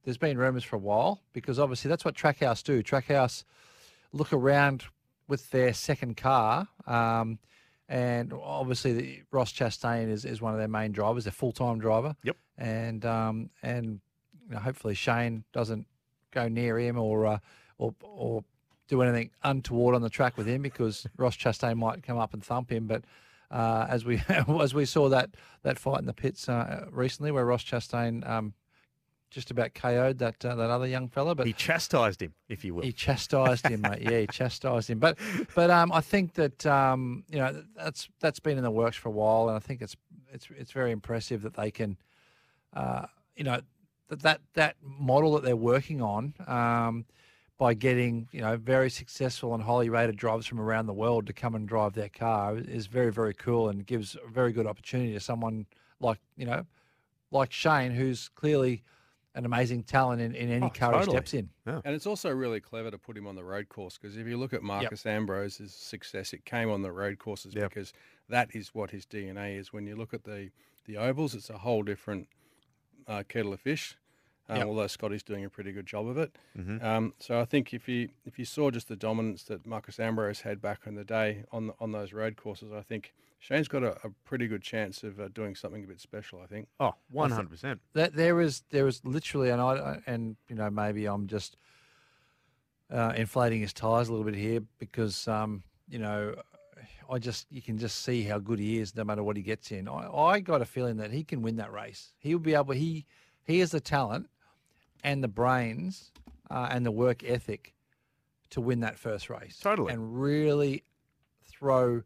there's 0.04 0.18
been 0.18 0.38
rumours 0.38 0.64
for 0.66 0.76
a 0.76 0.80
while 0.80 1.22
because 1.32 1.58
obviously 1.58 1.88
that's 1.88 2.04
what 2.04 2.16
Trackhouse 2.16 2.64
do. 2.64 2.84
Trackhouse 2.84 3.44
look 4.12 4.34
around 4.34 4.84
with 5.30 5.52
their 5.52 5.72
second 5.74 6.18
car. 6.18 6.68
Um, 6.88 7.40
and 7.90 8.32
obviously, 8.34 8.94
the, 8.94 9.22
Ross 9.32 9.52
Chastain 9.52 10.10
is, 10.10 10.24
is 10.24 10.40
one 10.40 10.54
of 10.54 10.60
their 10.60 10.68
main 10.68 10.92
drivers, 10.92 11.24
their 11.24 11.32
full 11.32 11.52
time 11.52 11.80
driver. 11.80 12.16
Yep. 12.24 12.38
And 12.60 13.04
um, 13.04 13.50
and 13.64 14.00
you 14.48 14.54
know, 14.54 14.60
hopefully 14.60 14.94
Shane 14.94 15.44
doesn't 15.54 15.88
go 16.32 16.48
near 16.48 16.78
him 16.78 17.00
or 17.00 17.26
uh, 17.26 17.40
or 17.80 17.96
or 18.04 18.44
do 18.88 19.02
anything 19.02 19.32
untoward 19.44 19.96
on 19.96 20.04
the 20.04 20.10
track 20.10 20.38
with 20.38 20.46
him 20.46 20.62
because 20.62 21.08
Ross 21.18 21.36
Chastain 21.36 21.78
might 21.78 22.04
come 22.04 22.20
up 22.20 22.34
and 22.36 22.44
thump 22.44 22.72
him. 22.72 22.86
But 22.86 23.06
uh, 23.50 23.88
as 23.90 24.06
we 24.06 24.22
as 24.62 24.76
we 24.76 24.86
saw 24.86 25.10
that 25.10 25.32
that 25.64 25.80
fight 25.80 26.00
in 26.00 26.06
the 26.06 26.14
pits 26.14 26.48
uh, 26.48 26.86
recently, 26.92 27.32
where 27.32 27.46
Ross 27.46 27.64
Chastain 27.64 28.28
um, 28.30 28.54
just 29.30 29.52
about 29.52 29.74
KO'd 29.74 30.20
that 30.20 30.44
uh, 30.44 30.56
that 30.56 30.70
other 30.70 30.88
young 30.88 31.08
fella, 31.08 31.36
but 31.36 31.46
he 31.46 31.54
chastised 31.54 32.22
him, 32.22 32.34
if 32.48 32.66
you 32.66 32.74
will. 32.74 32.84
He 32.84 32.92
chastised 32.92 33.68
him, 33.68 33.82
mate. 33.82 34.02
Yeah, 34.02 34.20
he 34.20 34.28
chastised 34.32 34.90
him. 34.90 35.00
But 35.00 35.18
but 35.56 35.70
um, 35.70 35.92
I 35.92 36.02
think 36.02 36.34
that 36.34 36.66
um, 36.66 37.24
you 37.30 37.38
know 37.38 37.64
that's 37.76 38.10
that's 38.20 38.40
been 38.40 38.58
in 38.58 38.64
the 38.64 38.72
works 38.72 38.98
for 38.98 39.10
a 39.10 39.12
while, 39.12 39.48
and 39.48 39.56
I 39.56 39.60
think 39.60 39.82
it's 39.82 39.96
it's 40.32 40.48
it's 40.58 40.72
very 40.72 40.92
impressive 40.92 41.44
that 41.44 41.54
they 41.54 41.72
can, 41.72 41.98
uh, 42.74 43.06
you 43.36 43.44
know, 43.44 43.62
that 44.10 44.22
that 44.22 44.42
that 44.54 44.76
model 44.82 45.34
that 45.34 45.44
they're 45.44 45.56
working 45.56 46.02
on. 46.02 46.34
Um, 46.48 47.06
by 47.60 47.74
getting 47.74 48.26
you 48.32 48.40
know 48.40 48.56
very 48.56 48.90
successful 48.90 49.54
and 49.54 49.62
highly 49.62 49.90
rated 49.90 50.16
drivers 50.16 50.46
from 50.46 50.62
around 50.62 50.86
the 50.86 50.94
world 50.94 51.28
to 51.28 51.34
come 51.34 51.56
and 51.56 51.68
drive 51.68 51.94
their 51.94 52.08
car 52.08 52.58
is 52.58 52.88
very 52.88 53.12
very 53.12 53.34
cool 53.34 53.68
and 53.68 53.86
gives 53.86 54.16
a 54.16 54.30
very 54.30 54.54
good 54.54 54.66
opportunity 54.66 55.12
to 55.12 55.20
someone 55.20 55.66
like 56.00 56.20
you 56.38 56.46
know 56.46 56.66
like 57.32 57.52
Shane 57.52 57.92
who's 57.92 58.30
clearly 58.30 58.82
an 59.36 59.46
amazing 59.46 59.84
talent 59.84 60.22
in, 60.22 60.34
in 60.36 60.50
any 60.50 60.66
Oh, 60.66 60.70
car 60.70 60.94
he 61.00 61.04
steps 61.04 61.34
in. 61.34 61.50
And 61.66 61.96
it's 61.96 62.08
also 62.08 62.30
really 62.32 62.60
clever 62.60 62.90
to 62.92 62.98
put 62.98 63.16
him 63.18 63.28
on 63.28 63.36
the 63.36 63.44
road 63.44 63.70
course 63.70 63.98
because 63.98 64.18
if 64.18 64.28
you 64.28 64.38
look 64.38 64.54
at 64.54 64.64
Marcos 64.64 65.06
Ambrose's 65.06 65.74
success, 65.74 66.34
it 66.34 66.46
came 66.46 66.70
on 66.70 66.82
the 66.82 66.92
road 66.92 67.20
courses 67.20 67.54
because 67.70 67.94
that 68.28 68.56
is 68.56 68.74
what 68.74 68.92
his 68.92 69.06
DNA 69.06 69.58
is. 69.58 69.72
When 69.72 69.86
you 69.86 69.96
look 69.96 70.14
at 70.14 70.24
the 70.24 70.52
the 70.86 70.98
ovals, 70.98 71.36
it's 71.36 71.50
a 71.52 71.60
whole 71.60 71.84
different 71.84 72.28
uh, 73.08 73.24
kettle 73.28 73.54
of 73.54 73.60
fish. 73.62 73.96
Um, 74.50 74.58
Yep. 74.58 74.68
Although 74.68 74.88
Scotty's 74.88 75.22
doing 75.24 75.46
a 75.46 75.50
pretty 75.50 75.72
good 75.72 75.86
job 75.86 76.08
of 76.08 76.18
it, 76.18 76.36
Mhm. 76.58 76.82
um, 76.84 77.14
so 77.20 77.40
I 77.40 77.46
think 77.46 77.72
if 77.74 77.88
you 77.88 78.10
if 78.26 78.40
you 78.40 78.46
saw 78.46 78.72
just 78.72 78.88
the 78.88 78.96
dominance 78.96 79.44
that 79.46 79.66
Marcos 79.68 80.00
Ambrose 80.00 80.42
had 80.42 80.60
back 80.60 80.88
in 80.88 80.96
the 80.96 81.06
day 81.06 81.46
on 81.52 81.68
the, 81.68 81.74
on 81.80 81.92
those 81.92 82.14
road 82.14 82.36
courses, 82.36 82.72
I 82.72 82.82
think 82.82 83.14
Shane's 83.40 83.70
got 83.70 83.84
a, 83.84 83.92
a 84.06 84.10
pretty 84.26 84.48
good 84.48 84.62
chance 84.62 85.04
of 85.04 85.20
uh, 85.20 85.30
doing 85.30 85.56
something 85.56 85.84
a 85.84 85.88
bit 85.88 86.02
special. 86.02 86.42
I 86.42 86.46
think. 86.46 86.68
Oh, 86.80 86.94
100%. 87.14 87.80
That 87.94 88.14
there 88.14 88.42
is 88.42 88.64
there 88.70 88.86
is 88.88 89.02
literally, 89.06 89.50
and 89.50 89.62
I 89.62 90.00
and 90.06 90.36
you 90.50 90.56
know 90.56 90.70
maybe 90.70 91.06
I'm 91.06 91.28
just 91.28 91.56
uh, 92.92 93.14
inflating 93.16 93.62
his 93.62 93.74
tires 93.74 94.10
a 94.10 94.12
little 94.12 94.26
bit 94.26 94.36
here 94.36 94.62
because 94.78 95.28
um, 95.28 95.64
you 95.88 96.00
know 96.00 96.36
I 97.10 97.18
just 97.18 97.48
you 97.50 97.62
can 97.62 97.78
just 97.78 98.04
see 98.04 98.24
how 98.24 98.40
good 98.40 98.60
he 98.60 98.78
is 98.78 98.96
no 98.96 99.04
matter 99.06 99.24
what 99.24 99.38
he 99.38 99.42
gets 99.42 99.72
in. 99.72 99.88
I, 99.88 100.10
I 100.12 100.40
got 100.42 100.62
a 100.62 100.66
feeling 100.66 100.98
that 100.98 101.12
he 101.12 101.24
can 101.24 101.42
win 101.42 101.56
that 101.56 101.72
race. 101.72 102.14
He'll 102.20 102.40
be 102.40 102.56
able. 102.56 102.74
He 102.74 103.06
he 103.44 103.60
has 103.60 103.72
the 103.72 103.80
talent 103.80 104.30
and 105.04 105.24
the 105.24 105.30
brains 105.30 106.12
uh, 106.52 106.68
and 106.72 106.86
the 106.86 106.92
work 106.92 107.24
ethic 107.24 107.74
to 108.50 108.62
win 108.62 108.82
that 108.82 108.98
first 108.98 109.30
race. 109.30 109.60
Totally. 109.62 109.94
and 109.94 110.20
really 110.20 110.84
throw 111.46 112.02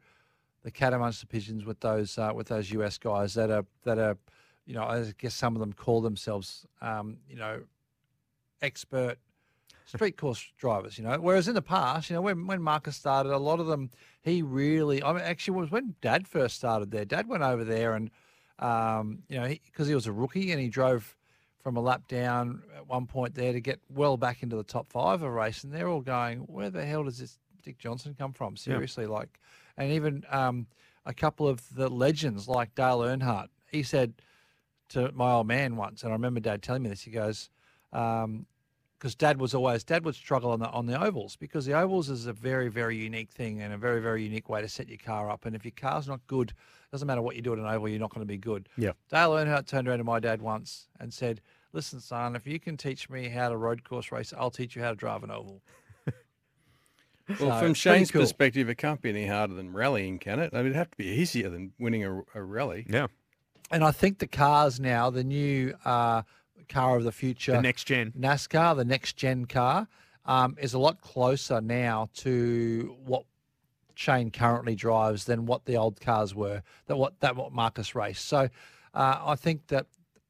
the 0.64 0.72
cat 0.72 0.94
amongst 0.94 1.22
the 1.22 1.28
pigeons 1.28 1.66
with 1.66 1.80
those 1.80 2.18
uh, 2.18 2.32
with 2.34 2.48
those 2.48 2.72
US 2.72 2.98
guys 2.98 3.34
that 3.34 3.52
are 3.52 3.66
that 3.84 4.00
are 4.00 4.18
you 4.66 4.74
know 4.74 4.84
I 4.84 5.14
guess 5.18 5.34
some 5.34 5.56
of 5.56 5.60
them 5.60 5.74
call 5.74 6.02
themselves 6.02 6.66
um, 6.82 7.18
you 7.30 7.36
know 7.36 7.62
expert 8.62 9.18
street 9.86 10.18
course 10.18 10.52
drivers. 10.58 10.98
You 10.98 11.04
know, 11.04 11.18
whereas 11.20 11.48
in 11.48 11.56
the 11.56 11.62
past, 11.62 12.10
you 12.10 12.16
know, 12.16 12.22
when 12.22 12.48
when 12.48 12.62
Marcos 12.62 12.96
started, 12.96 13.32
a 13.32 13.38
lot 13.38 13.60
of 13.60 13.68
them 13.68 13.90
he 14.22 14.42
really 14.42 15.04
I 15.04 15.14
mean 15.14 15.22
actually 15.22 15.58
it 15.58 15.62
was 15.62 15.72
when 15.72 15.96
Dad 16.02 16.28
first 16.28 16.56
started 16.56 16.92
there. 16.92 17.06
Dad 17.06 17.28
went 17.28 17.44
over 17.44 17.64
there 17.64 17.94
and 17.94 18.10
um, 18.60 19.24
you 19.30 19.40
know 19.40 19.48
because 19.48 19.88
he, 19.88 19.96
was 19.96 20.08
a 20.08 20.12
rookie 20.12 20.52
and 20.52 20.62
he 20.62 20.70
drove 20.70 21.16
from 21.62 21.78
a 21.78 21.82
lap 21.82 22.08
down 22.08 22.62
at 22.76 22.88
one 22.88 23.06
point 23.08 23.36
there 23.36 23.54
to 23.54 23.62
get 23.62 23.80
well 23.90 24.18
back 24.18 24.44
into 24.44 24.56
the 24.56 24.64
top 24.64 24.92
five 24.92 25.22
of 25.22 25.24
a 25.24 25.32
race, 25.32 25.64
and 25.64 25.74
they're 25.74 25.88
all 25.88 26.02
going, 26.02 26.40
"Where 26.40 26.70
the 26.70 26.86
hell 26.86 27.04
does 27.04 27.20
this 27.20 27.40
Dick 27.64 27.78
Johnson 27.78 28.16
come 28.18 28.34
from?" 28.34 28.58
Seriously, 28.58 29.06
like, 29.06 29.40
and 29.78 29.92
even 29.92 30.24
um, 30.30 30.68
a 31.06 31.14
couple 31.14 31.48
of 31.48 31.62
the 31.76 31.90
legends 31.90 32.48
like 32.48 32.76
Dale 32.76 33.00
Earnhardt, 33.00 33.50
he 33.72 33.84
said 33.84 34.14
to 34.90 35.12
my 35.14 35.32
old 35.32 35.48
man 35.48 35.76
once, 35.76 36.04
and 36.04 36.12
I 36.12 36.16
remember 36.16 36.40
Dad 36.40 36.62
telling 36.62 36.84
me 36.84 36.90
this. 36.90 37.02
He 37.02 37.12
goes, 37.12 37.50
because 37.92 39.16
Dad 39.16 39.40
was 39.40 39.54
always 39.54 39.84
Dad 39.84 40.06
would 40.06 40.16
struggle 40.16 40.52
on 40.52 40.60
the 40.60 40.70
on 40.70 40.86
the 40.86 41.02
ovals 41.02 41.36
because 41.36 41.66
the 41.66 41.74
ovals 41.74 42.10
is 42.10 42.26
a 42.26 42.34
very 42.34 42.70
very 42.70 42.96
unique 42.96 43.30
thing 43.32 43.62
and 43.62 43.74
a 43.74 43.78
very 43.78 44.02
very 44.02 44.24
unique 44.24 44.50
way 44.50 44.62
to 44.62 44.70
set 44.70 44.88
your 44.88 44.98
car 44.98 45.30
up. 45.30 45.46
And 45.46 45.56
if 45.56 45.66
your 45.66 45.74
car's 45.76 46.08
not 46.08 46.26
good, 46.28 46.54
doesn't 46.92 47.06
matter 47.06 47.22
what 47.22 47.36
you 47.36 47.42
do 47.42 47.54
at 47.54 47.60
an 47.60 47.66
oval, 47.66 47.90
you're 47.90 48.00
not 48.00 48.12
going 48.12 48.26
to 48.26 48.32
be 48.32 48.38
good. 48.38 48.70
Yeah. 48.78 48.94
Dale 49.10 49.32
Earnhardt 49.32 49.68
turned 49.68 49.88
around 49.88 49.98
to 49.98 50.04
my 50.04 50.20
dad 50.20 50.42
once 50.42 50.88
and 51.00 51.14
said, 51.14 51.42
"Listen, 51.74 52.00
son, 52.00 52.36
if 52.36 52.48
you 52.48 52.60
can 52.60 52.78
teach 52.78 53.10
me 53.10 53.28
how 53.28 53.50
to 53.50 53.58
road 53.58 53.84
course 53.84 54.12
race, 54.12 54.34
I'll 54.38 54.52
teach 54.52 54.76
you 54.76 54.82
how 54.82 54.92
to 54.92 54.96
drive 54.96 55.24
an 55.24 55.32
oval." 55.32 55.62
Well, 57.28 57.38
So, 57.38 57.60
from 57.60 57.74
Shane's 57.74 58.12
cool. 58.12 58.22
perspective, 58.22 58.70
it 58.70 58.76
can't 58.76 59.02
be 59.02 59.10
any 59.10 59.28
harder 59.28 59.54
than 59.54 59.72
rallying, 59.74 60.20
can 60.20 60.40
it? 60.40 60.52
I 60.54 60.58
mean, 60.58 60.68
it'd 60.68 60.76
have 60.76 60.92
to 60.92 60.98
be 60.98 61.08
easier 61.08 61.50
than 61.50 61.74
winning 61.80 62.04
a, 62.04 62.22
a 62.36 62.44
rally. 62.44 62.86
Yeah. 62.90 63.08
And 63.72 63.84
I 63.84 63.92
think 63.92 64.20
the 64.20 64.28
cars 64.28 64.80
now, 64.80 65.10
the 65.10 65.24
new 65.24 65.74
uh, 65.86 66.24
car 66.70 66.98
of 66.98 67.04
the 67.04 67.12
future, 67.12 67.54
The 67.54 67.62
next 67.62 67.86
gen. 67.86 68.12
NASCAR, 68.18 68.76
the 68.76 68.86
next 68.86 69.16
gen 69.16 69.46
car, 69.46 69.88
um, 70.26 70.56
is 70.60 70.74
a 70.74 70.80
lot 70.80 71.02
closer 71.02 71.60
now 71.62 72.10
to 72.16 72.96
what 73.06 73.24
Shane 73.96 74.32
currently 74.32 74.76
drives 74.76 75.26
than 75.26 75.46
what 75.46 75.66
the 75.66 75.78
old 75.78 76.02
cars 76.02 76.34
were. 76.36 76.62
That 76.88 76.98
what 76.98 77.20
that 77.22 77.36
what 77.36 77.52
Marcos 77.52 77.94
raced. 77.96 78.26
So 78.28 78.50
uh, 78.94 79.22
I 79.26 79.36
think 79.36 79.68
that 79.68 79.86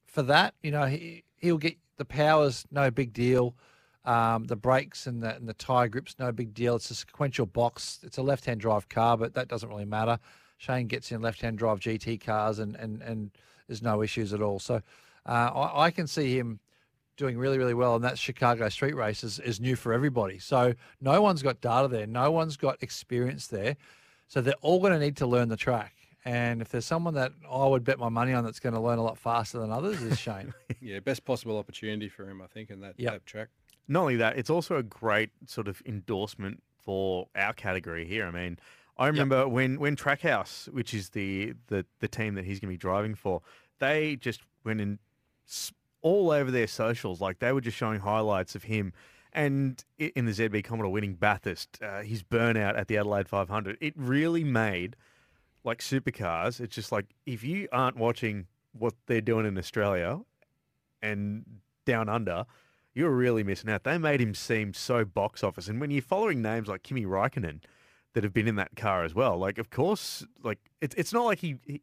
for 0.05 0.21
that, 0.23 0.53
you 0.61 0.71
know, 0.71 0.85
he, 0.85 1.23
he'll 1.37 1.57
get 1.57 1.77
the 1.97 2.05
powers, 2.05 2.65
no 2.71 2.91
big 2.91 3.13
deal. 3.13 3.55
Um, 4.05 4.43
the 4.45 4.55
brakes 4.57 5.07
and 5.07 5.23
the, 5.23 5.35
and 5.35 5.47
the 5.47 5.53
tire 5.53 5.87
grips, 5.87 6.15
no 6.19 6.31
big 6.31 6.53
deal. 6.53 6.75
It's 6.75 6.91
a 6.91 6.95
sequential 6.95 7.45
box. 7.45 7.99
It's 8.03 8.17
a 8.17 8.21
left-hand 8.21 8.59
drive 8.59 8.89
car, 8.89 9.17
but 9.17 9.33
that 9.35 9.47
doesn't 9.47 9.69
really 9.69 9.85
matter. 9.85 10.19
Shane 10.57 10.87
gets 10.87 11.11
in 11.11 11.21
left-hand 11.21 11.57
drive 11.57 11.79
GT 11.79 12.19
cars, 12.23 12.59
and 12.59 12.75
and 12.75 13.01
and 13.01 13.31
there's 13.67 13.81
no 13.81 14.01
issues 14.01 14.33
at 14.33 14.41
all. 14.41 14.59
So 14.59 14.81
uh, 15.25 15.29
I, 15.29 15.85
I 15.85 15.91
can 15.91 16.05
see 16.07 16.37
him 16.37 16.59
doing 17.15 17.37
really 17.37 17.57
really 17.57 17.73
well, 17.73 17.95
and 17.95 18.03
that 18.03 18.17
Chicago 18.17 18.67
street 18.69 18.95
race 18.95 19.23
is, 19.23 19.39
is 19.39 19.59
new 19.61 19.75
for 19.77 19.93
everybody. 19.93 20.37
So 20.39 20.73
no 20.99 21.21
one's 21.21 21.41
got 21.41 21.61
data 21.61 21.87
there, 21.87 22.07
no 22.07 22.31
one's 22.31 22.57
got 22.57 22.81
experience 22.83 23.47
there, 23.47 23.77
so 24.27 24.41
they're 24.41 24.53
all 24.61 24.79
going 24.79 24.93
to 24.93 24.99
need 24.99 25.15
to 25.17 25.27
learn 25.27 25.47
the 25.47 25.57
track. 25.57 25.95
And 26.25 26.61
if 26.61 26.69
there's 26.69 26.85
someone 26.85 27.13
that 27.15 27.33
I 27.49 27.65
would 27.67 27.83
bet 27.83 27.99
my 27.99 28.07
money 28.09 28.31
on 28.33 28.43
that's 28.45 28.59
going 28.59 28.73
to 28.75 28.79
learn 28.81 28.97
a 28.97 29.03
lot 29.03 29.17
faster 29.17 29.59
than 29.59 29.71
others, 29.71 30.01
is 30.01 30.19
Shane. 30.19 30.53
Yeah, 30.81 30.99
best 30.99 31.23
possible 31.23 31.57
opportunity 31.57 32.09
for 32.09 32.29
him, 32.29 32.41
I 32.41 32.47
think, 32.47 32.69
in 32.69 32.81
that, 32.81 32.95
Yep. 32.97 33.11
that 33.13 33.25
track. 33.25 33.47
Not 33.87 34.01
only 34.01 34.15
that, 34.17 34.37
it's 34.37 34.49
also 34.49 34.77
a 34.77 34.83
great 34.83 35.29
sort 35.45 35.67
of 35.67 35.81
endorsement 35.85 36.63
for 36.79 37.27
our 37.35 37.53
category 37.53 38.05
here. 38.05 38.25
I 38.25 38.31
mean, 38.31 38.57
I 38.97 39.07
remember 39.07 39.47
when 39.47 39.79
when 39.79 39.95
Trackhouse, 39.95 40.69
which 40.69 40.93
is 40.93 41.09
the 41.09 41.53
the 41.67 41.85
the 41.99 42.07
team 42.07 42.35
that 42.35 42.45
he's 42.45 42.59
going 42.59 42.69
to 42.69 42.73
be 42.73 42.77
driving 42.77 43.15
for, 43.15 43.41
they 43.79 44.15
just 44.15 44.41
went 44.63 44.81
in 44.81 44.99
all 46.01 46.31
over 46.31 46.51
their 46.51 46.67
socials. 46.67 47.19
Like 47.19 47.39
they 47.39 47.51
were 47.51 47.61
just 47.61 47.77
showing 47.77 48.01
highlights 48.01 48.55
of 48.55 48.63
him. 48.63 48.93
And 49.35 49.83
in 49.97 50.25
the 50.25 50.31
ZB 50.31 50.63
Commodore 50.63 50.91
winning 50.91 51.15
Bathurst, 51.15 51.79
uh, 51.81 52.01
his 52.01 52.21
burnout 52.21 52.77
at 52.77 52.87
the 52.87 52.97
Adelaide 52.97 53.27
500, 53.27 53.77
it 53.81 53.93
really 53.97 54.43
made 54.43 54.95
like 55.63 55.79
supercars. 55.79 56.59
It's 56.59 56.75
just 56.75 56.91
like 56.91 57.07
if 57.25 57.43
you 57.43 57.67
aren't 57.71 57.97
watching 57.97 58.45
what 58.73 58.93
they're 59.07 59.21
doing 59.21 59.47
in 59.47 59.57
Australia 59.57 60.19
and 61.01 61.43
down 61.85 62.09
under, 62.09 62.45
you're 62.93 63.11
really 63.11 63.43
missing 63.43 63.69
out. 63.69 63.83
They 63.83 63.97
made 63.97 64.21
him 64.21 64.33
seem 64.33 64.73
so 64.73 65.03
box 65.05 65.43
office. 65.43 65.67
And 65.67 65.79
when 65.81 65.91
you're 65.91 66.01
following 66.01 66.41
names 66.41 66.67
like 66.67 66.83
Kimi 66.83 67.05
Raikkonen 67.05 67.61
that 68.13 68.23
have 68.23 68.33
been 68.33 68.47
in 68.47 68.55
that 68.57 68.75
car 68.75 69.03
as 69.03 69.13
well, 69.15 69.37
like 69.37 69.57
of 69.57 69.69
course, 69.69 70.25
like 70.43 70.59
it's 70.81 70.95
it's 70.95 71.13
not 71.13 71.25
like 71.25 71.39
he. 71.39 71.55
he 71.65 71.81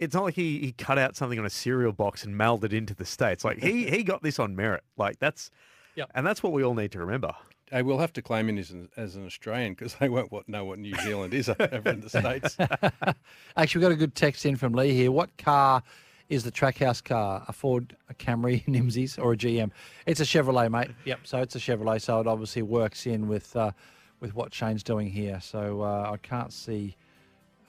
it's 0.00 0.12
not 0.12 0.24
like 0.24 0.34
he, 0.34 0.58
he 0.58 0.72
cut 0.72 0.98
out 0.98 1.14
something 1.14 1.38
on 1.38 1.46
a 1.46 1.50
cereal 1.50 1.92
box 1.92 2.24
and 2.24 2.36
mailed 2.36 2.64
it 2.64 2.72
into 2.72 2.96
the 2.96 3.04
states. 3.04 3.44
Like 3.44 3.62
he 3.62 3.88
he 3.88 4.02
got 4.02 4.24
this 4.24 4.40
on 4.40 4.56
merit. 4.56 4.82
Like 4.96 5.20
that's, 5.20 5.52
Yep. 5.94 6.10
and 6.16 6.26
that's 6.26 6.42
what 6.42 6.52
we 6.52 6.64
all 6.64 6.74
need 6.74 6.90
to 6.92 6.98
remember. 6.98 7.32
Hey, 7.70 7.82
we'll 7.82 7.98
have 8.00 8.12
to 8.14 8.20
claim 8.20 8.48
him 8.48 8.58
as 8.58 8.70
an, 8.72 8.88
as 8.96 9.14
an 9.14 9.24
Australian 9.24 9.72
because 9.74 9.94
they 9.94 10.08
won't 10.08 10.32
what, 10.32 10.48
know 10.48 10.64
what 10.64 10.80
New 10.80 10.96
Zealand 10.96 11.32
is 11.32 11.48
over 11.60 11.88
in 11.90 12.00
the 12.00 12.10
States. 12.10 12.56
Actually, 13.56 13.78
we've 13.78 13.88
got 13.88 13.92
a 13.92 13.96
good 13.96 14.16
text 14.16 14.44
in 14.44 14.56
from 14.56 14.72
Lee 14.72 14.92
here. 14.92 15.12
What 15.12 15.36
car 15.38 15.82
is 16.28 16.44
the 16.44 16.52
Trackhouse 16.52 17.02
car? 17.04 17.44
A 17.48 17.52
Ford, 17.52 17.96
a 18.08 18.14
Camry, 18.14 18.64
Nimsies, 18.68 19.18
or 19.22 19.32
a 19.32 19.36
GM? 19.36 19.70
It's 20.06 20.20
a 20.20 20.24
Chevrolet, 20.24 20.70
mate. 20.70 20.90
Yep. 21.04 21.20
So 21.24 21.38
it's 21.40 21.54
a 21.56 21.58
Chevrolet. 21.58 22.00
So 22.00 22.20
it 22.20 22.26
obviously 22.26 22.62
works 22.62 23.06
in 23.06 23.28
with 23.28 23.54
uh, 23.56 23.72
with 24.20 24.34
what 24.34 24.52
Shane's 24.54 24.82
doing 24.82 25.08
here. 25.10 25.38
So 25.42 25.82
uh, 25.82 26.10
I 26.12 26.16
can't 26.18 26.52
see 26.52 26.96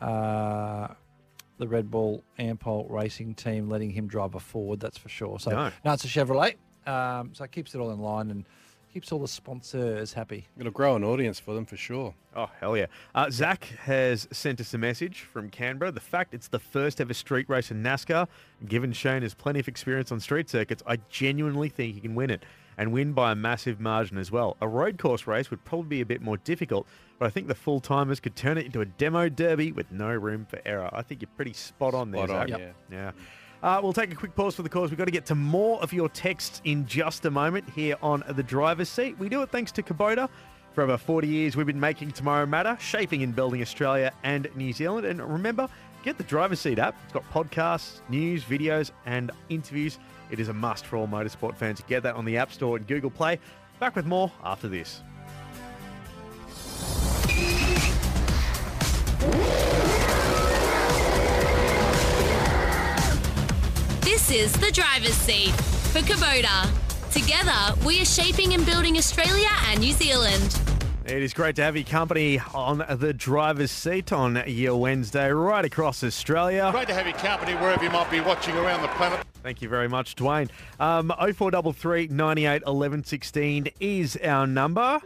uh, 0.02 0.88
the 1.58 1.68
Red 1.68 1.90
Bull 1.90 2.24
Ampol 2.40 2.90
racing 2.90 3.34
team 3.36 3.70
letting 3.70 3.90
him 3.92 4.08
drive 4.08 4.36
a 4.36 4.40
Ford. 4.40 4.80
That's 4.80 4.98
for 4.98 5.10
sure. 5.10 5.40
So 5.40 5.52
No. 5.52 5.72
no, 5.84 5.94
it's 5.94 6.06
a 6.06 6.08
Chevrolet. 6.08 6.56
Um, 6.86 7.32
so 7.34 7.44
it 7.44 7.52
keeps 7.52 7.74
it 7.74 7.80
all 7.80 7.92
in 7.92 8.00
line 8.00 8.30
and 8.30 8.46
keeps 8.96 9.12
all 9.12 9.20
the 9.20 9.28
sponsors 9.28 10.14
happy. 10.14 10.48
It'll 10.58 10.72
grow 10.72 10.96
an 10.96 11.04
audience 11.04 11.38
for 11.38 11.54
them 11.54 11.66
for 11.66 11.76
sure. 11.76 12.14
Oh, 12.34 12.50
hell 12.62 12.78
yeah. 12.78 12.86
Uh, 13.14 13.30
Zach 13.30 13.66
has 13.84 14.26
sent 14.32 14.62
us 14.62 14.74
a 14.74 14.78
message 14.78 15.20
from 15.34 15.50
Canberra. 15.50 15.92
The 15.92 16.00
fact 16.00 16.34
it's 16.34 16.48
the 16.48 16.60
first 16.60 17.02
ever 17.02 17.14
street 17.14 17.50
race 17.50 17.72
in 17.72 17.84
NASCAR, 17.84 18.26
given 18.66 18.94
Shane 18.94 19.22
has 19.24 19.34
plenty 19.34 19.60
of 19.60 19.68
experience 19.68 20.14
on 20.14 20.22
street 20.22 20.50
circuits, 20.50 20.82
I 20.88 21.00
genuinely 21.10 21.68
think 21.68 21.94
he 21.94 22.00
can 22.00 22.16
win 22.16 22.30
it 22.30 22.44
and 22.78 22.94
win 22.94 23.12
by 23.12 23.34
a 23.34 23.36
massive 23.36 23.82
margin 23.82 24.18
as 24.18 24.32
well. 24.32 24.56
A 24.62 24.68
road 24.68 24.98
course 24.98 25.28
race 25.28 25.52
would 25.52 25.66
probably 25.66 25.90
be 25.98 26.02
a 26.02 26.06
bit 26.06 26.22
more 26.22 26.38
difficult, 26.38 26.88
but 27.20 27.26
I 27.26 27.30
think 27.32 27.50
the 27.50 27.56
full 27.56 27.82
timers 27.82 28.22
could 28.22 28.38
turn 28.38 28.58
it 28.58 28.66
into 28.66 28.80
a 28.80 28.86
demo 28.86 29.28
derby 29.28 29.74
with 29.74 29.92
no 29.92 30.08
room 30.14 30.46
for 30.50 30.62
error. 30.66 30.90
I 30.94 31.02
think 31.02 31.22
you're 31.22 31.30
pretty 31.36 31.52
spot 31.54 31.94
on 31.94 32.12
there, 32.12 32.26
Spot 32.28 32.44
on, 32.44 32.48
Zach. 32.48 32.60
yeah. 32.60 32.72
Yeah. 32.90 33.12
Uh, 33.64 33.80
we'll 33.82 33.94
take 33.94 34.12
a 34.12 34.16
quick 34.16 34.36
pause 34.36 34.56
for 34.56 34.64
the 34.64 34.70
cause. 34.70 34.90
We've 34.90 34.98
got 34.98 35.06
to 35.06 35.12
get 35.12 35.26
to 35.28 35.36
more 35.36 35.82
of 35.82 35.94
your 35.94 36.10
texts 36.10 36.62
in 36.66 36.86
just 36.86 37.26
a 37.26 37.32
moment 37.32 37.68
here 37.70 37.96
on 38.02 38.24
the 38.30 38.44
driver's 38.44 38.90
seat. 38.90 39.18
We 39.18 39.30
do 39.30 39.42
it 39.42 39.50
thanks 39.50 39.72
to 39.74 39.84
Kubota. 39.84 40.30
For 40.74 40.84
over 40.84 40.98
40 40.98 41.28
years, 41.28 41.56
we've 41.56 41.66
been 41.66 41.80
making 41.80 42.12
tomorrow 42.12 42.46
matter, 42.46 42.78
shaping 42.82 43.24
and 43.24 43.34
building 43.34 43.62
Australia 43.62 44.12
and 44.24 44.50
New 44.56 44.74
Zealand. 44.74 45.08
And 45.08 45.22
remember, 45.22 45.70
get 46.04 46.18
the 46.18 46.24
driver's 46.24 46.60
seat 46.60 46.80
app. 46.80 46.96
It's 47.06 47.14
got 47.14 47.24
podcasts, 47.32 48.02
news, 48.10 48.44
videos, 48.44 48.92
and 49.06 49.32
interviews. 49.48 50.00
It 50.32 50.40
is 50.40 50.50
a 50.50 50.54
must 50.54 50.86
for 50.86 50.98
all 50.98 51.08
motorsport 51.08 51.56
fans. 51.56 51.82
Get 51.88 52.04
that 52.04 52.16
on 52.16 52.26
the 52.26 52.36
App 52.38 52.52
Store 52.52 52.76
and 52.76 52.86
Google 52.86 53.10
Play. 53.10 53.40
Back 53.80 53.96
with 53.96 54.06
more 54.06 54.32
after 54.44 54.68
this. 54.68 55.02
Is 64.36 64.52
the 64.52 64.70
driver's 64.70 65.14
seat 65.14 65.54
for 65.94 66.00
Kubota. 66.00 66.68
Together, 67.10 67.74
we 67.86 68.02
are 68.02 68.06
shaping 68.06 68.54
and 68.54 68.66
building 68.66 68.98
Australia 68.98 69.48
and 69.68 69.80
New 69.80 69.94
Zealand. 69.94 70.60
It 71.06 71.24
is 71.24 71.34
great 71.34 71.56
to 71.56 71.64
have 71.64 71.78
your 71.78 71.86
company 71.86 72.42
on 72.54 72.84
the 73.00 73.14
driver's 73.14 73.72
seat 73.72 74.12
on 74.12 74.44
your 74.46 74.76
Wednesday, 74.76 75.32
right 75.32 75.64
across 75.64 76.04
Australia. 76.04 76.68
Great 76.74 76.90
to 76.90 76.94
have 76.94 77.08
your 77.08 77.16
company 77.16 77.54
wherever 77.54 77.82
you 77.82 77.90
might 77.90 78.12
be 78.12 78.20
watching 78.20 78.58
around 78.58 78.82
the 78.82 78.90
planet. 78.90 79.26
Thank 79.42 79.62
you 79.62 79.70
very 79.70 79.88
much, 79.88 80.18
Dwayne. 80.18 80.50
Um, 80.82 81.14
0433 81.18 82.08
98 82.10 82.64
11 82.68 83.04
16 83.06 83.68
is 83.80 84.18
our 84.22 84.46
number. 84.46 85.00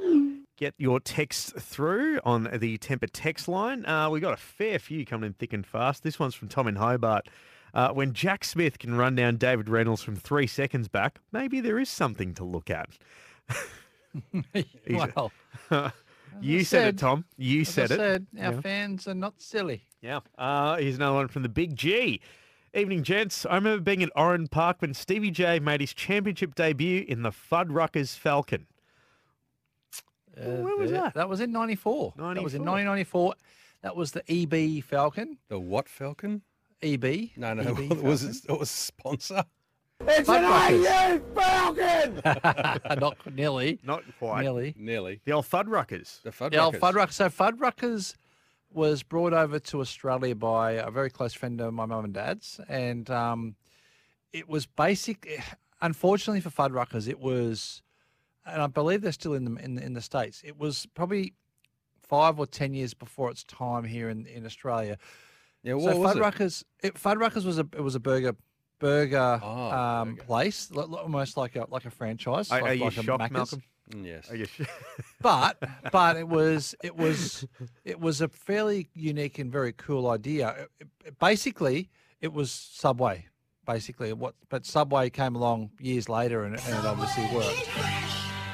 Get 0.58 0.74
your 0.80 1.00
text 1.00 1.54
through 1.54 2.20
on 2.24 2.50
the 2.52 2.80
Temper 2.80 3.06
text 3.06 3.48
line. 3.48 3.86
Uh, 3.86 4.10
we 4.10 4.22
got 4.22 4.34
a 4.34 4.38
fair 4.38 4.80
few 4.80 5.06
coming 5.06 5.28
in 5.28 5.34
thick 5.34 5.54
and 5.54 5.64
fast. 5.64 6.02
This 6.02 6.18
one's 6.18 6.34
from 6.34 6.48
Tom 6.48 6.68
in 6.68 6.78
Hobart. 6.78 7.30
Uh, 7.74 7.90
when 7.92 8.14
Jack 8.14 8.44
Smith 8.44 8.80
can 8.80 8.96
run 8.96 9.16
down 9.16 9.38
David 9.38 9.70
Reynolds 9.70 10.02
from 10.02 10.16
three 10.16 10.48
seconds 10.48 10.88
back, 10.88 11.20
maybe 11.32 11.60
there 11.62 11.78
is 11.80 11.90
something 11.90 12.34
to 12.36 12.44
look 12.44 12.70
at. 12.70 12.90
He's- 14.54 14.66
well, 15.16 15.32
you 16.42 16.60
said, 16.60 16.66
said- 16.66 16.88
it, 16.96 16.98
Tom. 16.98 17.26
You 17.38 17.62
as 17.62 17.70
said 17.70 17.92
I 17.92 17.96
it. 17.96 18.24
our 18.40 18.54
Yeah. 18.54 18.62
fans 18.62 19.08
are 19.08 19.14
not 19.14 19.42
silly. 19.42 19.84
Yeah. 20.02 20.20
Uh, 20.38 20.78
here's 20.78 20.96
another 20.96 21.16
one 21.16 21.28
from 21.28 21.44
the 21.44 21.50
Big 21.50 21.76
G. 21.76 22.22
Evening, 22.74 23.04
gents. 23.04 23.46
I 23.48 23.56
remember 23.56 23.82
being 23.82 24.04
at 24.04 24.10
Oran 24.16 24.48
Park 24.48 24.82
when 24.82 24.94
Stevie 24.94 25.32
J 25.32 25.60
made 25.60 25.82
his 25.82 25.94
championship 25.94 26.54
debut 26.56 27.04
in 27.08 27.24
the 27.24 27.32
Fuddruckers 27.32 28.16
Falcon. 28.16 28.68
where 30.36 30.78
was 30.78 30.92
there- 30.92 31.02
that? 31.02 31.14
That 31.16 31.30
was 31.30 31.42
in 31.42 31.52
94. 31.52 32.14
That 32.18 32.24
was 32.44 32.54
in 32.54 32.62
1994. 32.64 33.34
That 33.82 33.96
was 33.96 34.12
the 34.12 34.24
EB 34.30 34.82
Falcon. 34.84 35.38
The 35.48 35.60
what 35.60 35.88
Falcon? 35.90 36.42
EB. 36.82 37.30
No, 37.38 37.54
no, 37.54 37.64
EB 37.64 37.80
it 37.92 38.04
was 38.04 38.22
Falcon. 38.24 38.42
it 38.50 38.60
was 38.60 38.70
a 38.70 38.74
sponsor. 38.74 39.44
It's 40.08 40.30
an 40.30 40.44
Fuddruckers. 40.44 41.22
AU 41.36 42.22
Falcon! 42.24 43.00
not 43.00 43.18
nearly. 43.36 43.80
Not 43.84 44.04
quite. 44.18 44.44
Nearly. 44.44 44.74
Nearly. 44.78 45.20
The 45.26 45.34
old 45.34 45.46
Fuddruckers. 45.46 46.22
The 46.22 46.30
Fuddruckers. 46.32 46.52
The 46.52 46.58
old 46.58 46.76
Fuddruckers. 46.76 46.94
Fuddruckers. 46.94 47.12
So 47.14 47.30
Fuddruckers 47.30 48.16
was 48.72 49.04
brought 49.04 49.34
over 49.34 49.60
to 49.60 49.82
Australia 49.82 50.36
by 50.36 50.74
a 50.74 50.90
very 50.92 51.10
close 51.10 51.34
friend 51.34 51.60
of 51.60 51.74
my 51.74 51.86
mum 51.86 52.06
and 52.06 52.14
dad's, 52.14 52.60
and 52.70 53.10
um, 53.10 53.56
it 54.32 54.48
was 54.48 54.66
basic. 54.66 55.42
Unfortunately 55.82 56.42
for 56.42 56.50
Fuddruckers, 56.50 57.08
it 57.08 57.20
was, 57.20 57.82
and 58.46 58.62
I 58.62 58.68
believe 58.68 59.02
they're 59.02 59.12
still 59.14 59.34
in 59.34 59.46
the 59.46 59.56
in, 59.64 59.76
the- 59.76 59.84
in 59.84 59.94
the 59.94 60.02
states. 60.02 60.42
It 60.46 60.58
was 60.58 60.86
probably 60.94 61.34
five 62.04 62.40
or 62.40 62.46
ten 62.46 62.74
years 62.74 62.94
before 62.94 63.30
its 63.32 63.44
time 63.44 63.84
here 63.86 64.10
in, 64.10 64.26
in 64.28 64.46
Australia. 64.46 64.98
Yeah, 65.64 65.74
so 65.74 65.78
what 65.78 65.98
was 65.98 66.16
it? 66.16 66.20
Fuddruckers, 66.20 66.64
it? 66.84 66.94
Fuddruckers 66.96 67.46
was 67.46 67.60
a 67.60 67.68
it 67.74 67.82
was 67.82 67.96
a 67.96 68.00
burger 68.00 68.36
burger 68.80 69.40
Oh, 69.44 69.72
um, 69.72 70.16
place, 70.16 70.72
li- 70.72 70.86
li- 70.88 70.98
almost 71.02 71.36
like 71.38 71.56
a 71.56 71.66
like 71.70 71.86
a 71.86 71.90
franchise. 71.92 72.50
Are, 72.52 72.62
like, 72.62 72.72
are 72.72 72.74
you 72.76 72.84
like 72.86 72.94
shocked, 72.94 73.08
Macca's. 73.24 73.32
Malcolm? 73.32 73.64
Mm, 73.92 74.06
Yes. 74.06 74.30
Are 74.32 74.36
you 74.36 74.46
sh- 74.46 74.62
but 75.22 75.58
but 75.92 76.16
it 76.16 76.28
was 76.28 76.76
it 76.84 76.96
was 76.96 77.46
it 77.84 78.00
was 78.00 78.22
a 78.22 78.28
fairly 78.30 78.88
unique 78.94 79.40
and 79.40 79.52
very 79.52 79.74
cool 79.74 80.10
idea. 80.10 80.68
It- 80.80 80.88
it- 81.06 81.20
basically, 81.20 81.90
it 82.22 82.32
was 82.32 82.52
Subway. 82.52 83.26
Basically, 83.66 84.14
what 84.14 84.36
but 84.50 84.66
Subway 84.66 85.10
came 85.10 85.36
along 85.36 85.72
years 85.80 86.08
later 86.08 86.44
and, 86.44 86.56
and 86.56 86.74
it 86.80 86.86
obviously 86.86 87.24
worked. 87.36 87.68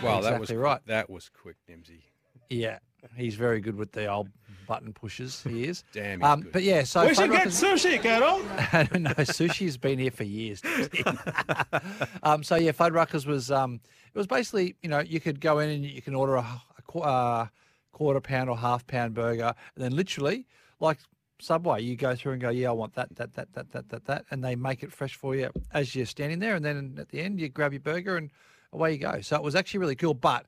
Wow, 0.03 0.22
that 0.22 0.40
was 0.40 0.49
Exactly 0.49 0.57
right. 0.57 0.82
That 0.88 1.10
was 1.10 1.30
quick, 1.30 1.56
Nimsy. 1.69 2.02
Yeah, 2.49 2.80
he's 3.15 3.36
very 3.36 3.60
good 3.61 3.76
with 3.76 3.91
the 3.94 4.07
old 4.07 4.30
button 4.66 4.94
pushes. 4.94 5.42
He 5.44 5.66
is. 5.66 5.84
Damn, 5.94 6.24
Um, 6.24 6.42
good. 6.42 6.52
but 6.52 6.64
yeah, 6.64 6.84
so 6.84 7.06
we 7.06 7.14
should 7.16 7.32
get 7.32 7.48
Fuddruckers- 7.48 8.00
sushi, 8.00 8.02
Carol. 8.02 8.40
no, 9.00 9.12
sushi's 9.12 9.78
been 9.78 10.00
here 10.00 10.12
for 10.12 10.24
years. 10.24 10.62
um, 12.24 12.44
so 12.44 12.56
yeah, 12.56 12.72
Fuddruckers 12.72 13.26
was 13.26 13.52
um, 13.52 13.80
it 14.14 14.18
was 14.18 14.28
basically 14.28 14.76
you 14.82 14.90
know 14.90 15.00
you 15.00 15.20
could 15.20 15.40
go 15.40 15.60
in 15.60 15.70
and 15.70 15.86
you 15.86 16.02
can 16.02 16.16
order 16.16 16.36
a, 16.36 16.42
a 16.78 16.82
qu- 16.88 17.00
uh, 17.00 17.48
quarter 17.92 18.22
pound 18.22 18.50
or 18.50 18.58
half 18.58 18.86
pound 18.88 19.14
burger, 19.14 19.54
and 19.76 19.84
then 19.84 19.96
literally 19.96 20.46
like 20.80 21.00
Subway, 21.40 21.82
you 21.82 21.96
go 21.98 22.16
through 22.16 22.34
and 22.34 22.42
go, 22.42 22.50
yeah, 22.50 22.70
I 22.70 22.72
want 22.72 22.96
that, 22.96 23.14
that, 23.18 23.34
that, 23.36 23.52
that, 23.54 23.72
that, 23.72 23.90
that, 23.90 24.06
that, 24.06 24.26
and 24.32 24.42
they 24.44 24.56
make 24.56 24.84
it 24.84 24.92
fresh 24.92 25.16
for 25.16 25.36
you 25.36 25.50
as 25.74 25.94
you're 25.94 26.06
standing 26.06 26.40
there, 26.40 26.56
and 26.56 26.64
then 26.64 26.96
at 26.98 27.10
the 27.10 27.20
end 27.22 27.40
you 27.42 27.50
grab 27.50 27.74
your 27.74 27.82
burger 27.82 28.16
and 28.18 28.30
away 28.72 28.94
you 28.94 28.98
go. 29.00 29.20
So 29.22 29.36
it 29.36 29.44
was 29.44 29.54
actually 29.56 29.80
really 29.82 29.96
cool, 29.96 30.14
but 30.14 30.46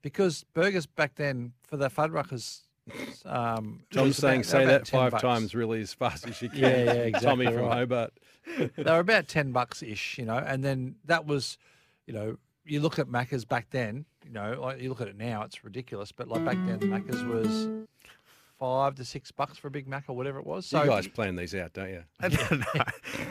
because 0.00 0.44
burgers 0.54 0.86
back 0.86 1.16
then 1.16 1.52
for 1.62 1.76
the 1.76 1.88
Fuddruckers. 1.90 2.62
Um, 3.24 3.80
it 3.90 3.94
Tom's 3.94 4.16
saying 4.16 4.40
about- 4.40 4.46
say 4.46 4.64
that 4.66 4.88
five 4.88 5.10
bucks. 5.12 5.22
times 5.22 5.54
really 5.54 5.80
as 5.80 5.92
fast 5.94 6.26
as 6.26 6.40
you 6.42 6.48
can. 6.50 6.58
Yeah, 6.60 6.68
yeah, 6.68 6.92
exactly. 6.92 7.28
Tommy 7.28 7.44
exactly 7.46 7.56
from 7.62 7.66
right. 7.68 7.78
Hobart. 7.78 8.12
they 8.76 8.90
were 8.92 8.98
about 9.00 9.28
10 9.28 9.52
bucks 9.52 9.82
ish, 9.82 10.18
you 10.18 10.24
know, 10.24 10.38
and 10.38 10.64
then 10.64 10.96
that 11.04 11.26
was, 11.26 11.58
you 12.06 12.14
know, 12.14 12.36
you 12.64 12.80
look 12.80 12.98
at 12.98 13.06
Macca's 13.08 13.44
back 13.44 13.66
then, 13.70 14.04
you 14.24 14.30
know, 14.32 14.58
like 14.60 14.80
you 14.80 14.88
look 14.88 15.00
at 15.00 15.08
it 15.08 15.16
now, 15.16 15.42
it's 15.42 15.64
ridiculous, 15.64 16.12
but 16.12 16.28
like 16.28 16.44
back 16.44 16.56
then, 16.66 16.78
Macca's 16.80 17.22
was 17.24 17.68
five 18.58 18.94
to 18.96 19.04
six 19.04 19.30
bucks 19.30 19.56
for 19.56 19.68
a 19.68 19.70
Big 19.70 19.86
Mac 19.86 20.04
or 20.08 20.16
whatever 20.16 20.38
it 20.38 20.46
was. 20.46 20.66
So 20.66 20.82
you 20.82 20.88
guys 20.90 21.06
plan 21.08 21.36
these 21.36 21.54
out, 21.54 21.72
don't 21.74 21.88
you? 21.90 22.02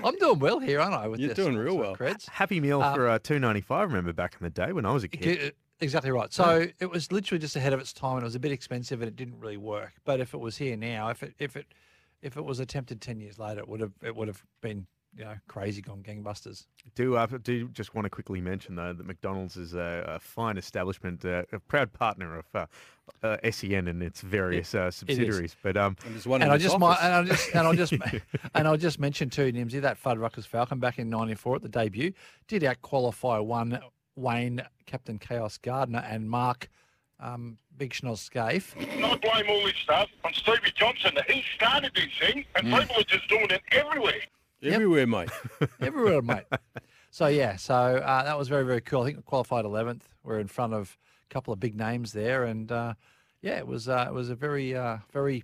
I'm 0.04 0.16
doing 0.18 0.40
well 0.40 0.60
here, 0.60 0.80
aren't 0.80 0.96
I? 0.96 1.08
With 1.08 1.20
You're 1.20 1.30
this 1.34 1.38
doing 1.46 1.58
real 1.58 1.78
well. 1.78 1.96
Creds. 1.96 2.30
Happy 2.30 2.60
meal 2.60 2.82
Uh, 2.82 2.94
for 2.96 3.08
uh, 3.10 3.20
two 3.20 3.38
ninety 3.40 3.62
five. 3.62 3.90
Remember 3.90 4.14
back 4.14 4.36
in 4.40 4.44
the 4.44 4.50
day 4.50 4.72
when 4.72 4.86
I 4.86 4.92
was 4.92 5.04
a 5.04 5.08
kid. 5.08 5.54
G- 5.80 5.86
Exactly 5.86 6.12
right. 6.12 6.32
So 6.34 6.68
it 6.80 6.90
was 6.90 7.12
literally 7.12 7.40
just 7.40 7.56
ahead 7.56 7.74
of 7.74 7.80
its 7.80 7.94
time, 7.94 8.16
and 8.16 8.24
it 8.24 8.26
was 8.26 8.36
a 8.36 8.40
bit 8.40 8.52
expensive, 8.52 9.02
and 9.02 9.08
it 9.08 9.16
didn't 9.16 9.40
really 9.40 9.58
work. 9.58 9.94
But 10.06 10.20
if 10.20 10.34
it 10.34 10.40
was 10.40 10.58
here 10.58 10.76
now, 10.78 11.10
if 11.10 11.24
it 11.24 11.34
if 11.40 11.56
it 11.56 11.68
if 12.22 12.38
it 12.38 12.44
was 12.44 12.60
attempted 12.60 13.02
ten 13.02 13.20
years 13.20 13.38
later, 13.38 13.60
it 13.62 13.68
would 13.68 13.82
have 13.82 13.94
it 14.02 14.16
would 14.16 14.28
have 14.28 14.44
been 14.62 14.88
you 15.16 15.24
know 15.24 15.36
crazy 15.48 15.82
gone 15.82 16.04
gangbusters. 16.04 16.66
Do 16.96 17.16
uh, 17.16 17.28
do 17.44 17.68
just 17.70 17.94
want 17.96 18.06
to 18.06 18.10
quickly 18.10 18.42
mention 18.42 18.76
though 18.76 18.94
that 18.94 19.06
McDonald's 19.06 19.58
is 19.58 19.74
a, 19.74 20.04
a 20.08 20.20
fine 20.20 20.58
establishment, 20.58 21.24
uh, 21.26 21.44
a 21.52 21.60
proud 21.60 21.94
partner 21.94 22.40
of 22.40 22.46
uh, 22.56 22.66
uh, 23.24 23.38
SEN 23.52 23.88
and 23.88 24.02
its 24.04 24.22
various 24.22 24.74
uh, 24.76 24.90
subsidiaries. 24.92 25.56
But 25.62 25.78
um, 25.78 25.96
and 26.06 26.44
and 26.44 26.52
I 26.52 26.58
just 26.58 26.80
might, 26.80 26.98
and 27.02 27.14
I 27.14 27.24
just 27.24 27.56
and 27.56 27.68
I 27.68 27.74
just 27.76 27.94
and 28.56 28.68
I'll 28.68 28.78
just 28.78 29.00
mention 29.00 29.30
too, 29.30 29.52
Nimsy, 29.52 29.82
that 29.82 30.02
Fuddruckers 30.02 30.46
Falcon 30.48 30.80
back 30.80 31.00
in 31.00 31.10
'94 31.10 31.58
at 31.58 31.62
the 31.62 31.70
debut 31.70 32.14
did 32.48 32.64
out 32.64 32.82
qualify 32.82 33.38
one 33.40 33.80
Wayne 34.18 34.62
Captain 34.86 35.20
Chaos 35.20 35.58
Gardner 35.58 36.04
and 36.08 36.30
Mark 36.30 36.70
um, 37.20 37.58
Big 37.78 37.94
Schnoz 37.94 38.18
Scaife. 38.18 38.76
I 38.78 39.18
blame 39.18 39.50
all 39.50 39.64
this 39.64 39.76
stuff 39.76 40.10
on 40.24 40.34
Stevie 40.34 40.74
Johnson. 40.76 41.12
He 41.28 41.44
started 41.56 41.92
this 41.96 42.10
thing, 42.20 42.46
and 42.56 42.68
people 42.68 42.98
are 42.98 43.04
just 43.04 43.28
doing 43.30 43.50
it 43.50 43.62
everywhere. 43.72 44.22
Everywhere, 44.64 45.06
mate. 45.06 45.30
Everywhere, 45.80 46.22
mate. 46.22 46.46
So 47.12 47.28
yeah, 47.28 47.56
so 47.58 47.76
uh, 47.76 48.24
that 48.24 48.38
was 48.38 48.48
very 48.48 48.66
very 48.66 48.82
cool. 48.82 49.02
I 49.02 49.06
think 49.06 49.18
we 49.18 49.24
qualified 49.24 49.66
eleventh. 49.66 50.08
We're 50.24 50.40
in 50.40 50.48
front 50.48 50.74
of 50.74 50.98
a 51.30 51.34
couple 51.34 51.54
of 51.54 51.60
big 51.60 51.76
names 51.76 52.12
there, 52.12 52.44
and 52.44 52.72
uh, 52.72 52.94
yeah, 53.42 53.58
it 53.58 53.68
was 53.68 53.88
uh, 53.88 54.06
it 54.08 54.14
was 54.14 54.30
a 54.30 54.36
very 54.36 54.76
uh, 54.76 54.98
very 55.14 55.44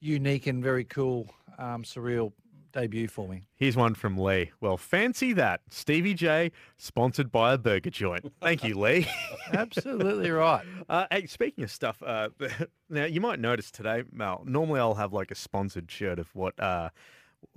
unique 0.00 0.46
and 0.46 0.62
very 0.62 0.84
cool, 0.84 1.28
um, 1.58 1.82
surreal 1.82 2.32
debut 2.76 3.08
for 3.08 3.26
me. 3.26 3.46
Here's 3.56 3.76
one 3.76 3.94
from 3.94 4.18
Lee. 4.18 4.52
Well, 4.60 4.76
fancy 4.76 5.32
that. 5.32 5.62
Stevie 5.70 6.14
J, 6.14 6.52
sponsored 6.76 7.32
by 7.32 7.54
a 7.54 7.58
burger 7.58 7.90
joint. 7.90 8.32
Thank 8.40 8.64
you, 8.64 8.78
Lee. 8.78 9.06
Absolutely 9.52 10.30
right. 10.30 10.64
Uh, 10.88 11.04
hey, 11.10 11.26
speaking 11.26 11.64
of 11.64 11.70
stuff, 11.70 12.00
uh, 12.06 12.28
now 12.90 13.04
you 13.04 13.20
might 13.20 13.40
notice 13.40 13.72
today, 13.72 14.04
Mal, 14.12 14.44
normally 14.46 14.78
I'll 14.78 14.94
have 14.94 15.12
like 15.12 15.32
a 15.32 15.34
sponsored 15.34 15.90
shirt 15.90 16.20
of 16.20 16.32
what 16.32 16.58
uh, 16.60 16.90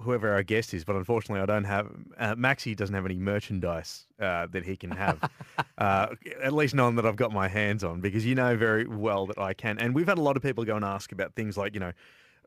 whoever 0.02 0.34
our 0.34 0.42
guest 0.42 0.74
is, 0.74 0.84
but 0.84 0.96
unfortunately 0.96 1.42
I 1.42 1.46
don't 1.46 1.66
have, 1.66 1.92
uh, 2.18 2.34
Maxi 2.34 2.76
doesn't 2.76 2.96
have 2.96 3.06
any 3.06 3.18
merchandise 3.18 4.08
uh, 4.20 4.48
that 4.48 4.66
he 4.66 4.76
can 4.76 4.90
have. 4.90 5.20
uh, 5.78 6.08
at 6.42 6.54
least 6.54 6.74
none 6.74 6.96
that 6.96 7.06
I've 7.06 7.18
got 7.18 7.32
my 7.32 7.48
hands 7.48 7.84
on, 7.84 8.02
because 8.02 8.26
you 8.26 8.34
know 8.34 8.58
very 8.58 8.88
well 8.88 9.28
that 9.28 9.38
I 9.38 9.54
can. 9.54 9.78
And 9.78 9.94
we've 9.94 10.08
had 10.08 10.18
a 10.18 10.22
lot 10.22 10.36
of 10.36 10.42
people 10.42 10.66
go 10.66 10.76
and 10.76 10.84
ask 10.86 11.12
about 11.12 11.36
things 11.36 11.56
like, 11.56 11.76
you 11.76 11.80
know, 11.80 11.92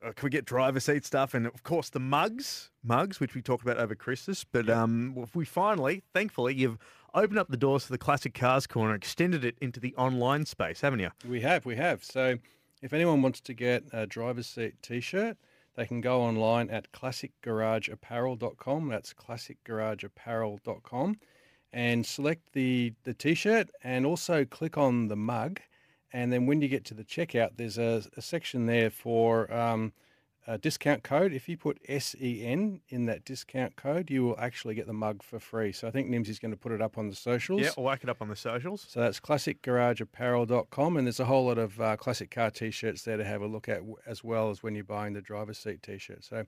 uh, 0.03 0.13
can 0.13 0.27
we 0.27 0.31
get 0.31 0.45
driver 0.45 0.81
seat 0.81 1.05
stuff? 1.05 1.35
And 1.35 1.47
of 1.47 1.63
course, 1.63 1.91
the 1.91 2.01
mugs, 2.01 2.71
mugs, 2.83 3.21
which 3.21 3.35
we 3.35 3.43
talked 3.43 3.63
about 3.63 3.77
over 3.79 3.95
Christmas. 3.95 4.43
But 4.45 4.69
um, 4.69 5.27
we 5.35 5.45
finally, 5.45 6.03
thankfully, 6.13 6.55
you've 6.55 6.79
opened 7.15 7.39
up 7.39 7.49
the 7.49 7.57
doors 7.57 7.87
to 7.87 7.93
the 7.93 7.99
Classic 7.99 8.35
Cars 8.35 8.67
Corner, 8.67 8.95
extended 8.95 9.45
it 9.45 9.57
into 9.61 9.79
the 9.81 9.95
online 9.97 10.47
space, 10.47 10.81
haven't 10.81 11.01
you? 11.01 11.11
We 11.29 11.41
have, 11.43 11.65
we 11.65 11.77
have. 11.77 12.03
So 12.05 12.39
if 12.81 12.93
anyone 12.93 13.23
wants 13.23 13.41
to 13.43 13.55
get 13.55 13.85
a 13.93 14.05
driver's 14.07 14.49
seat 14.49 14.75
T-shirt, 14.83 15.37
they 15.77 15.87
can 15.87 16.01
go 16.01 16.21
online 16.21 16.69
at 16.71 16.91
classicgarageapparel.com. 16.93 18.89
That's 18.89 19.15
classicgarageapparel.com, 19.15 21.17
and 21.73 22.05
select 22.05 22.53
the 22.53 22.93
the 23.05 23.15
T-shirt, 23.15 23.71
and 23.83 24.05
also 24.05 24.45
click 24.45 24.77
on 24.77 25.09
the 25.09 25.17
mug 25.17 25.61
and 26.13 26.33
then 26.33 26.47
when 26.47 26.61
you 26.61 26.69
get 26.69 26.85
to 26.87 26.95
the 26.95 27.05
checkout, 27.05 27.53
there's 27.57 27.79
a, 27.79 28.03
a 28.17 28.23
section 28.23 28.67
there 28.67 28.91
for 28.91 29.53
um, 29.53 29.93
a 30.47 30.59
discount 30.59 31.03
code. 31.03 31.33
If 31.33 31.49
you 31.49 31.57
put 31.57 31.79
SEN 31.89 32.81
in 32.89 33.07
that 33.07 33.25
discount 33.25 33.77
code, 33.77 34.11
you 34.11 34.25
will 34.25 34.39
actually 34.39 34.75
get 34.75 34.87
the 34.87 34.93
mug 34.93 35.23
for 35.23 35.39
free. 35.39 35.73
So 35.73 35.87
I 35.87 35.91
think 35.91 36.09
Nimsy's 36.09 36.39
going 36.39 36.51
to 36.51 36.57
put 36.57 36.73
it 36.73 36.83
up 36.83 36.99
on 36.99 37.09
the 37.09 37.15
socials. 37.15 37.63
Yeah, 37.63 37.71
I'll 37.79 37.85
whack 37.85 38.01
it 38.03 38.09
up 38.09 38.21
on 38.21 38.29
the 38.29 38.37
socials. 38.37 38.87
So 38.89 39.01
that's 39.01 39.21
classicgarageapparel.com, 39.21 40.97
and 40.97 41.07
there's 41.07 41.21
a 41.21 41.25
whole 41.25 41.47
lot 41.47 41.59
of 41.59 41.81
uh, 41.81 41.97
classic 41.97 42.31
car 42.31 42.51
t-shirts 42.51 43.03
there 43.03 43.17
to 43.17 43.25
have 43.25 43.41
a 43.41 43.47
look 43.47 43.69
at, 43.69 43.83
as 44.07 44.25
well 44.25 44.51
as 44.51 44.63
when 44.63 44.75
you're 44.75 44.85
buying 44.85 45.13
the 45.13 45.23
driver's 45.23 45.59
seat 45.59 45.83
t-shirt. 45.83 46.25
So 46.25 46.45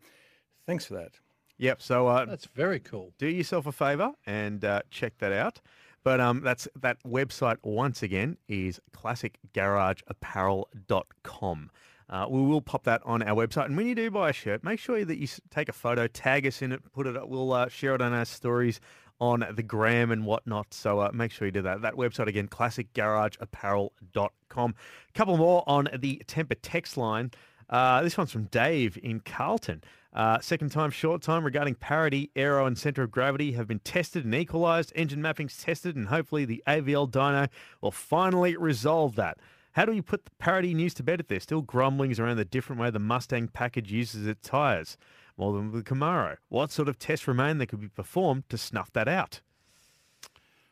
thanks 0.67 0.85
for 0.85 0.95
that. 0.95 1.13
Yep. 1.59 1.81
So 1.83 2.09
uh, 2.09 2.25
that's 2.25 2.47
very 2.47 2.81
cool. 2.81 3.13
Do 3.19 3.29
yourself 3.29 3.67
a 3.67 3.73
favour 3.73 4.13
and 4.27 4.65
uh, 4.65 4.83
check 4.91 5.19
that 5.19 5.33
out. 5.33 5.61
But 6.05 6.21
um, 6.21 6.43
that's 6.43 6.69
that 6.81 7.03
website 7.03 7.57
once 7.63 8.03
again 8.03 8.37
is 8.47 8.79
classicgarageapparel.com. 8.93 11.71
Uh, 12.11 12.27
we 12.29 12.43
will 12.43 12.61
pop 12.61 12.85
that 12.85 13.01
on 13.07 13.23
our 13.23 13.35
website, 13.35 13.65
and 13.65 13.79
when 13.79 13.87
you 13.87 13.95
do 13.95 14.11
buy 14.11 14.29
a 14.29 14.33
shirt, 14.33 14.63
make 14.63 14.79
sure 14.79 15.03
that 15.03 15.17
you 15.17 15.27
take 15.51 15.71
a 15.71 15.73
photo, 15.73 16.07
tag 16.07 16.47
us 16.47 16.61
in 16.61 16.71
it, 16.71 16.83
put 16.93 17.07
it. 17.07 17.17
up. 17.17 17.29
We'll 17.29 17.55
uh, 17.55 17.69
share 17.69 17.95
it 17.95 18.03
on 18.03 18.13
our 18.13 18.27
stories 18.27 18.79
on 19.21 19.47
the 19.55 19.63
gram 19.63 20.11
and 20.11 20.27
whatnot. 20.27 20.75
So 20.75 20.99
uh, 21.01 21.11
make 21.15 21.33
sure 21.33 21.47
you 21.47 21.53
do 21.53 21.63
that. 21.63 21.81
That 21.83 21.95
website 21.95 22.27
again, 22.27 22.49
classicgarageapparel.com. 22.49 24.75
A 25.09 25.13
couple 25.13 25.37
more 25.39 25.65
on 25.67 25.89
the 25.99 26.21
temper 26.27 26.57
text 26.57 26.99
line. 26.99 27.31
Uh, 27.69 28.03
this 28.03 28.17
one's 28.17 28.31
from 28.31 28.45
Dave 28.45 28.99
in 29.03 29.21
Carlton. 29.21 29.83
Uh, 30.13 30.39
second 30.41 30.71
time, 30.71 30.91
short 30.91 31.23
time 31.23 31.45
regarding 31.45 31.75
parity, 31.75 32.31
aero, 32.37 32.67
and 32.67 32.79
centre 32.79 33.03
of 33.03 33.11
gravity 33.11 33.53
have 33.53 33.67
been 33.67 33.81
tested 33.81 34.25
and 34.25 34.35
equalised. 34.35 34.93
Engine 34.95 35.21
mappings 35.21 35.63
tested, 35.63 35.97
and 35.97 36.07
hopefully 36.07 36.45
the 36.45 36.63
AVL 36.69 37.11
dyno 37.11 37.49
will 37.81 37.91
finally 37.91 38.57
resolve 38.57 39.17
that. 39.17 39.39
How 39.73 39.85
do 39.85 39.91
we 39.91 40.01
put 40.01 40.25
the 40.25 40.31
parity 40.39 40.73
news 40.73 40.95
to 40.95 41.03
bed 41.03 41.19
if 41.19 41.27
there's 41.27 41.43
still 41.43 41.63
grumblings 41.63 42.21
around 42.21 42.37
the 42.37 42.45
different 42.45 42.81
way 42.81 42.91
the 42.91 43.01
Mustang 43.01 43.49
package 43.49 43.91
uses 43.91 44.25
its 44.29 44.49
tyres, 44.49 44.97
more 45.37 45.53
than 45.53 45.73
the 45.73 45.83
Camaro? 45.83 46.37
What 46.49 46.71
sort 46.71 46.89
of 46.89 46.97
tests 46.97 47.27
remain 47.27 47.59
that 47.59 47.67
could 47.67 47.81
be 47.81 47.89
performed 47.89 48.49
to 48.51 48.57
snuff 48.57 48.93
that 48.93 49.09
out? 49.09 49.41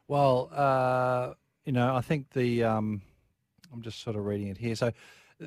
Well, 0.07 0.51
uh, 0.55 1.35
you 1.65 1.73
know, 1.73 1.97
I 1.97 2.01
think 2.01 2.31
the 2.31 2.63
um, 2.63 3.03
I'm 3.73 3.83
just 3.83 4.03
sort 4.03 4.15
of 4.15 4.25
reading 4.25 4.49
it 4.49 4.59
here. 4.59 4.77
So 4.77 4.93
uh, 5.43 5.47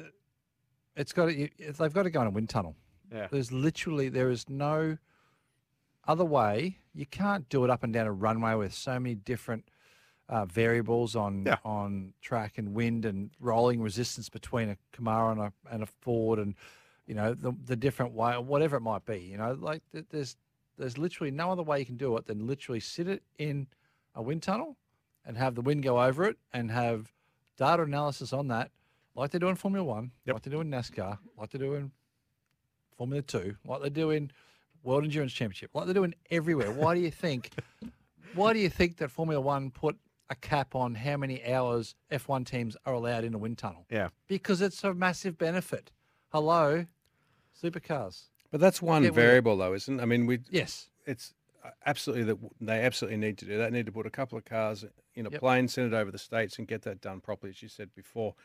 it's 0.95 1.13
got 1.13 1.25
to, 1.27 1.49
they've 1.59 1.93
got 1.93 2.03
to 2.03 2.09
go 2.09 2.21
in 2.21 2.27
a 2.27 2.31
wind 2.31 2.49
tunnel. 2.49 2.75
Yeah. 3.13 3.27
There's 3.31 3.51
literally 3.51 4.09
there 4.09 4.29
is 4.29 4.49
no 4.49 4.97
other 6.07 6.25
way. 6.25 6.77
You 6.93 7.05
can't 7.05 7.47
do 7.49 7.63
it 7.63 7.69
up 7.69 7.83
and 7.83 7.93
down 7.93 8.07
a 8.07 8.11
runway 8.11 8.55
with 8.55 8.73
so 8.73 8.99
many 8.99 9.15
different 9.15 9.65
uh, 10.29 10.45
variables 10.45 11.15
on 11.15 11.43
Yeah. 11.45 11.57
on 11.63 12.13
track 12.21 12.57
and 12.57 12.73
wind 12.73 13.05
and 13.05 13.29
rolling 13.39 13.81
resistance 13.81 14.27
between 14.29 14.69
a 14.69 14.77
Camaro 14.95 15.31
and 15.31 15.41
a 15.41 15.53
and 15.71 15.83
a 15.83 15.85
Ford 15.85 16.39
and 16.39 16.55
you 17.05 17.13
know 17.13 17.33
the 17.35 17.53
the 17.65 17.75
different 17.75 18.13
way 18.13 18.33
or 18.33 18.41
whatever 18.41 18.77
it 18.77 18.81
might 18.81 19.05
be. 19.05 19.19
You 19.19 19.37
know, 19.37 19.53
like 19.59 19.83
th- 19.91 20.05
there's 20.09 20.35
there's 20.77 20.97
literally 20.97 21.31
no 21.31 21.51
other 21.51 21.63
way 21.63 21.79
you 21.79 21.85
can 21.85 21.97
do 21.97 22.17
it 22.17 22.25
than 22.25 22.47
literally 22.47 22.79
sit 22.79 23.07
it 23.07 23.21
in 23.37 23.67
a 24.15 24.21
wind 24.21 24.41
tunnel 24.43 24.77
and 25.25 25.37
have 25.37 25.53
the 25.55 25.61
wind 25.61 25.83
go 25.83 26.01
over 26.03 26.25
it 26.25 26.37
and 26.51 26.71
have 26.71 27.13
data 27.57 27.83
analysis 27.83 28.33
on 28.33 28.47
that, 28.49 28.71
like 29.15 29.31
they 29.31 29.39
do 29.39 29.47
in 29.47 29.55
Formula 29.55 29.83
One, 29.85 30.11
like 30.27 30.41
they 30.43 30.51
do 30.51 30.61
in 30.61 30.69
NASCAR, 30.69 31.17
like 31.37 31.49
they 31.51 31.59
do 31.59 31.73
in 31.75 31.91
Formula 32.97 33.21
Two, 33.21 33.55
like 33.65 33.81
they 33.81 33.89
do 33.89 34.09
in 34.11 34.31
World 34.83 35.03
Endurance 35.03 35.33
Championship, 35.33 35.71
like 35.73 35.87
they 35.87 35.93
do 35.93 36.03
in 36.03 36.15
everywhere. 36.29 36.71
Why 36.71 36.93
do 36.95 37.01
you 37.01 37.11
think? 37.11 37.51
why 38.35 38.53
do 38.53 38.59
you 38.59 38.69
think 38.69 38.97
that 38.97 39.09
Formula 39.11 39.41
One 39.41 39.71
put 39.71 39.97
a 40.29 40.35
cap 40.35 40.75
on 40.75 40.95
how 40.95 41.17
many 41.17 41.45
hours 41.45 41.95
F1 42.11 42.45
teams 42.45 42.75
are 42.85 42.93
allowed 42.93 43.23
in 43.23 43.33
a 43.33 43.37
wind 43.37 43.57
tunnel? 43.57 43.85
Yeah. 43.89 44.09
Because 44.27 44.61
it's 44.61 44.83
a 44.83 44.93
massive 44.93 45.37
benefit. 45.37 45.91
Hello, 46.29 46.85
supercars. 47.61 48.23
But 48.51 48.59
that's 48.61 48.81
one 48.81 49.03
Get 49.03 49.13
variable, 49.13 49.57
though, 49.57 49.73
isn't? 49.73 49.99
it? 49.99 50.01
I 50.01 50.05
mean, 50.05 50.25
we 50.25 50.39
Yes. 50.49 50.89
it's 51.05 51.33
uh, 51.63 51.69
absolutely 51.85 52.23
that 52.25 52.37
they 52.61 52.81
absolutely 52.83 53.17
need 53.17 53.37
to 53.39 53.45
do 53.45 53.57
that. 53.57 53.71
They 53.71 53.77
Need 53.79 53.85
to 53.87 53.91
put 53.91 54.05
a 54.05 54.09
couple 54.11 54.37
of 54.37 54.45
cars 54.45 54.85
in 55.13 55.25
a 55.25 55.29
Yep. 55.29 55.39
plane, 55.39 55.67
send 55.67 55.93
it 55.93 55.95
over 55.95 56.11
the 56.11 56.17
states, 56.17 56.57
and 56.57 56.67
get 56.67 56.83
that 56.83 57.01
done 57.01 57.21
properly, 57.21 57.51
as 57.51 57.61
you 57.61 57.69
said 57.69 57.93
before. 57.95 58.35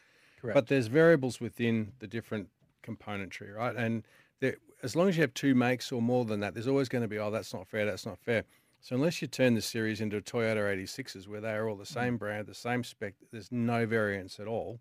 Correct. 0.41 0.55
But 0.55 0.67
there's 0.69 0.87
variables 0.87 1.41
within 1.41 1.93
the 1.99 2.07
different 2.07 2.49
componentry, 2.83 3.55
right? 3.55 3.77
And 3.77 4.05
there, 4.41 4.57
as 4.83 4.97
long 4.97 5.09
as 5.09 5.17
you 5.17 5.23
have 5.23 5.35
two 5.35 5.55
makes 5.55 5.93
or 5.93 6.01
more 6.01 6.25
than 6.25 6.41
that, 6.41 6.55
there's 6.55 6.69
always 6.69 6.89
going 6.89 7.03
to 7.03 7.09
be, 7.09 7.19
oh, 7.19 7.31
that's 7.31 7.53
not 7.53 7.69
fair, 7.69 7.85
that's 7.85 8.07
not 8.07 8.19
fair. 8.19 8.45
So 8.81 8.97
unless 8.97 9.21
you 9.21 9.29
turn 9.29 9.55
the 9.55 9.61
series 9.61 10.01
into 10.01 10.21
Toyota 10.23 10.75
86s, 10.75 11.29
where 11.29 11.41
they 11.43 11.53
are 11.53 11.69
all 11.69 11.77
the 11.77 11.85
same 11.85 12.17
brand, 12.17 12.47
the 12.47 12.55
same 12.55 12.83
spec, 12.83 13.15
there's 13.31 13.53
no 13.53 13.85
variance 13.85 14.41
at 14.41 14.47
all. 14.47 14.81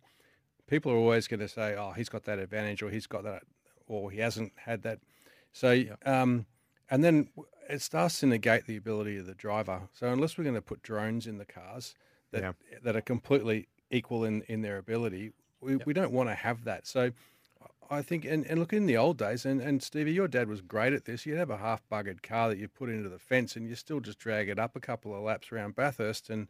People 0.68 0.92
are 0.94 0.96
always 0.96 1.28
going 1.28 1.42
to 1.42 1.50
say, 1.50 1.76
oh, 1.76 1.92
he's 1.92 2.08
got 2.08 2.24
that 2.24 2.40
advantage, 2.40 2.82
or 2.82 2.90
he's 2.90 3.08
got 3.08 3.24
that, 3.26 3.44
or 3.88 4.10
he 4.10 4.20
hasn't 4.20 4.54
had 4.56 4.84
that. 4.84 5.00
So, 5.52 5.84
um, 6.06 6.46
and 6.90 7.04
then 7.04 7.28
it 7.70 7.82
starts 7.82 8.20
to 8.22 8.28
negate 8.28 8.68
the 8.68 8.78
ability 8.78 9.18
of 9.18 9.26
the 9.26 9.36
driver. 9.36 9.90
So 9.94 10.08
unless 10.14 10.38
we're 10.38 10.46
going 10.46 10.56
to 10.56 10.62
put 10.62 10.82
drones 10.82 11.28
in 11.28 11.38
the 11.38 11.46
cars 11.46 11.96
that 12.32 12.42
Yeah. 12.42 12.54
that 12.84 12.96
are 12.96 13.02
completely 13.02 13.68
equal 13.92 14.24
in, 14.24 14.44
in 14.44 14.62
their 14.62 14.78
ability, 14.78 15.34
we, 15.62 15.78
we 15.86 15.94
don't 15.94 16.12
want 16.12 16.30
to 16.30 16.36
have 16.36 16.64
that. 16.66 16.88
So 16.88 17.12
I 17.90 18.02
think, 18.02 18.26
and, 18.26 18.46
and 18.46 18.60
look 18.60 18.74
in 18.74 18.86
the 18.86 18.98
old 18.98 19.18
days, 19.18 19.46
and, 19.46 19.62
and 19.62 19.82
Stevie, 19.82 20.14
your 20.14 20.28
dad 20.28 20.48
was 20.48 20.62
great 20.62 20.94
at 20.94 21.06
this. 21.06 21.26
You'd 21.26 21.38
have 21.38 21.50
a 21.50 21.58
half 21.58 21.82
buggered 21.92 22.22
car 22.22 22.50
that 22.50 22.58
you 22.58 22.68
put 22.68 22.90
into 22.90 23.10
the 23.10 23.20
fence, 23.20 23.56
and 23.56 23.68
you 23.68 23.76
still 23.76 24.00
just 24.00 24.20
drag 24.20 24.50
it 24.50 24.60
up 24.60 24.76
a 24.76 24.80
couple 24.80 25.16
of 25.16 25.24
laps 25.24 25.52
around 25.52 25.76
Bathurst 25.76 26.30
and 26.30 26.48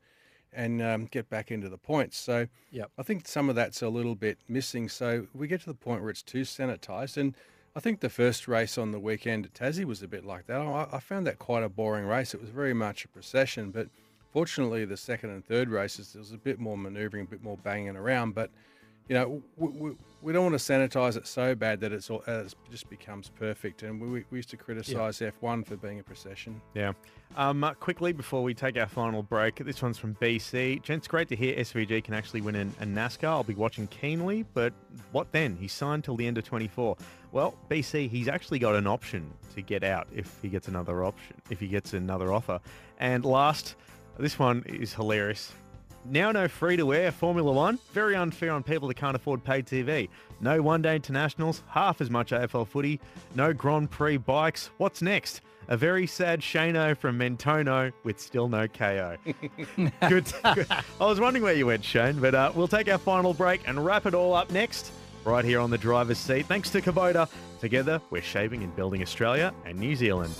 and 0.52 0.82
um, 0.82 1.06
get 1.06 1.30
back 1.30 1.52
into 1.52 1.70
the 1.70 1.78
points. 1.78 2.18
So 2.18 2.48
Yep. 2.72 2.90
I 2.98 3.04
think 3.04 3.28
some 3.28 3.50
of 3.50 3.56
that's 3.56 3.84
a 3.84 3.90
little 3.90 4.16
bit 4.16 4.40
missing. 4.48 4.90
So 4.90 5.28
we 5.36 5.48
get 5.48 5.60
to 5.62 5.68
the 5.68 5.76
point 5.76 6.02
where 6.02 6.10
it's 6.10 6.24
too 6.24 6.42
sanitised, 6.42 7.18
and 7.18 7.36
I 7.76 7.80
think 7.80 8.00
the 8.00 8.10
first 8.10 8.48
race 8.48 8.76
on 8.76 8.92
the 8.92 9.00
weekend 9.00 9.46
at 9.46 9.54
Tassie 9.54 9.86
was 9.86 10.02
a 10.02 10.08
bit 10.08 10.26
like 10.26 10.48
that. 10.48 10.60
I, 10.60 10.88
I 10.92 11.00
found 11.00 11.28
that 11.28 11.38
quite 11.38 11.62
a 11.62 11.70
boring 11.70 12.06
race. 12.06 12.34
It 12.34 12.42
was 12.42 12.50
very 12.50 12.74
much 12.74 13.06
a 13.06 13.08
procession, 13.10 13.70
but 13.70 13.90
Fortunately, 14.32 14.86
the 14.86 14.98
second 14.98 15.32
and 15.32 15.44
third 15.44 15.70
races 15.70 16.14
there 16.14 16.20
was 16.20 16.32
a 16.32 16.38
bit 16.38 16.60
more 16.60 16.78
manoeuvring, 16.78 17.24
a 17.24 17.30
bit 17.30 17.44
more 17.44 17.58
banging 17.58 17.96
around, 17.96 18.36
but 18.36 18.52
you 19.10 19.16
know 19.16 19.42
we, 19.58 19.68
we, 19.68 19.96
we 20.22 20.34
don't 20.34 20.44
want 20.44 20.60
to 20.60 20.74
sanitize 20.74 21.16
it 21.16 21.26
so 21.26 21.56
bad 21.56 21.80
that 21.80 21.92
it's 21.92 22.10
all, 22.10 22.22
it 22.28 22.54
just 22.70 22.90
becomes 22.90 23.30
perfect. 23.30 23.84
And 23.84 24.02
we, 24.02 24.26
we 24.30 24.38
used 24.38 24.50
to 24.50 24.58
criticise 24.58 25.20
F1 25.20 25.66
for 25.66 25.78
being 25.78 26.00
a 26.00 26.04
procession. 26.04 26.62
Yeah. 26.74 26.94
Um, 27.38 27.64
uh, 27.64 27.74
quickly 27.74 28.12
before 28.12 28.44
we 28.44 28.54
take 28.54 28.78
our 28.78 28.88
final 28.88 29.24
break, 29.24 29.56
this 29.56 29.82
one's 29.82 29.98
from 29.98 30.16
BC. 30.16 30.82
Gents, 30.82 31.08
great 31.08 31.30
to 31.30 31.36
hear 31.36 31.56
SVG 31.56 32.04
can 32.04 32.14
actually 32.14 32.42
win 32.42 32.56
in 32.56 32.74
a 32.82 32.86
NASCAR. 32.86 33.30
I'll 33.30 33.44
be 33.44 33.54
watching 33.54 33.88
keenly, 33.88 34.46
but 34.54 34.74
what 35.12 35.32
then? 35.32 35.56
He's 35.56 35.74
signed 35.74 36.04
till 36.04 36.18
the 36.18 36.28
end 36.28 36.38
of 36.38 36.44
24. 36.44 36.98
Well, 37.32 37.56
BC, 37.70 38.10
he's 38.10 38.28
actually 38.28 38.60
got 38.60 38.76
an 38.76 38.88
option 38.88 39.32
to 39.56 39.62
get 39.62 39.84
out 39.84 40.08
if 40.14 40.40
he 40.42 40.50
gets 40.50 40.68
another 40.68 41.06
option, 41.06 41.36
if 41.50 41.60
he 41.60 41.68
gets 41.68 41.94
another 41.94 42.34
offer. 42.34 42.60
And 43.00 43.24
last, 43.24 43.76
this 44.18 44.38
one 44.38 44.64
is 44.66 44.94
hilarious. 44.94 45.54
Now 46.06 46.32
no 46.32 46.48
free 46.48 46.78
to 46.78 46.94
air 46.94 47.12
Formula 47.12 47.52
One. 47.52 47.80
Very 47.94 48.16
unfair 48.16 48.52
on 48.52 48.64
people 48.64 48.88
that 48.88 48.96
can't 48.96 49.16
afford 49.16 49.44
paid 49.44 49.66
TV. 49.66 50.10
No 50.42 50.62
one 50.62 50.82
day 50.82 50.96
internationals, 50.96 51.64
half 51.68 52.02
as 52.02 52.10
much 52.10 52.32
AFL 52.32 52.68
footy. 52.68 53.00
No 53.36 53.54
Grand 53.54 53.92
Prix 53.92 54.18
bikes. 54.18 54.70
What's 54.78 55.02
next? 55.02 55.42
A 55.68 55.78
very 55.78 56.08
sad 56.08 56.42
Shano 56.42 56.98
from 56.98 57.20
Mentono 57.20 57.94
with 58.04 58.20
still 58.20 58.48
no 58.48 58.68
Kayo. 58.68 59.18
good, 60.10 60.26
good. 60.56 60.68
I 60.70 61.06
was 61.06 61.20
wondering 61.20 61.44
where 61.44 61.54
you 61.54 61.68
went, 61.68 61.86
Shane, 61.86 62.20
but 62.20 62.34
uh, 62.34 62.52
we'll 62.56 62.68
take 62.68 62.90
our 62.90 62.98
final 62.98 63.36
break 63.36 63.62
and 63.68 63.86
wrap 63.86 64.08
it 64.08 64.16
all 64.16 64.34
up 64.34 64.52
next, 64.52 64.92
right 65.26 65.46
here 65.46 65.60
on 65.60 65.70
the 65.70 65.78
driver's 65.78 66.18
seat. 66.18 66.48
Thanks 66.48 66.72
to 66.72 66.82
Kubota. 66.82 67.30
Together, 67.60 68.02
we're 68.10 68.22
shaping 68.24 68.64
and 68.64 68.76
building 68.76 69.04
Australia 69.04 69.54
and 69.66 69.78
New 69.78 69.96
Zealand. 69.96 70.34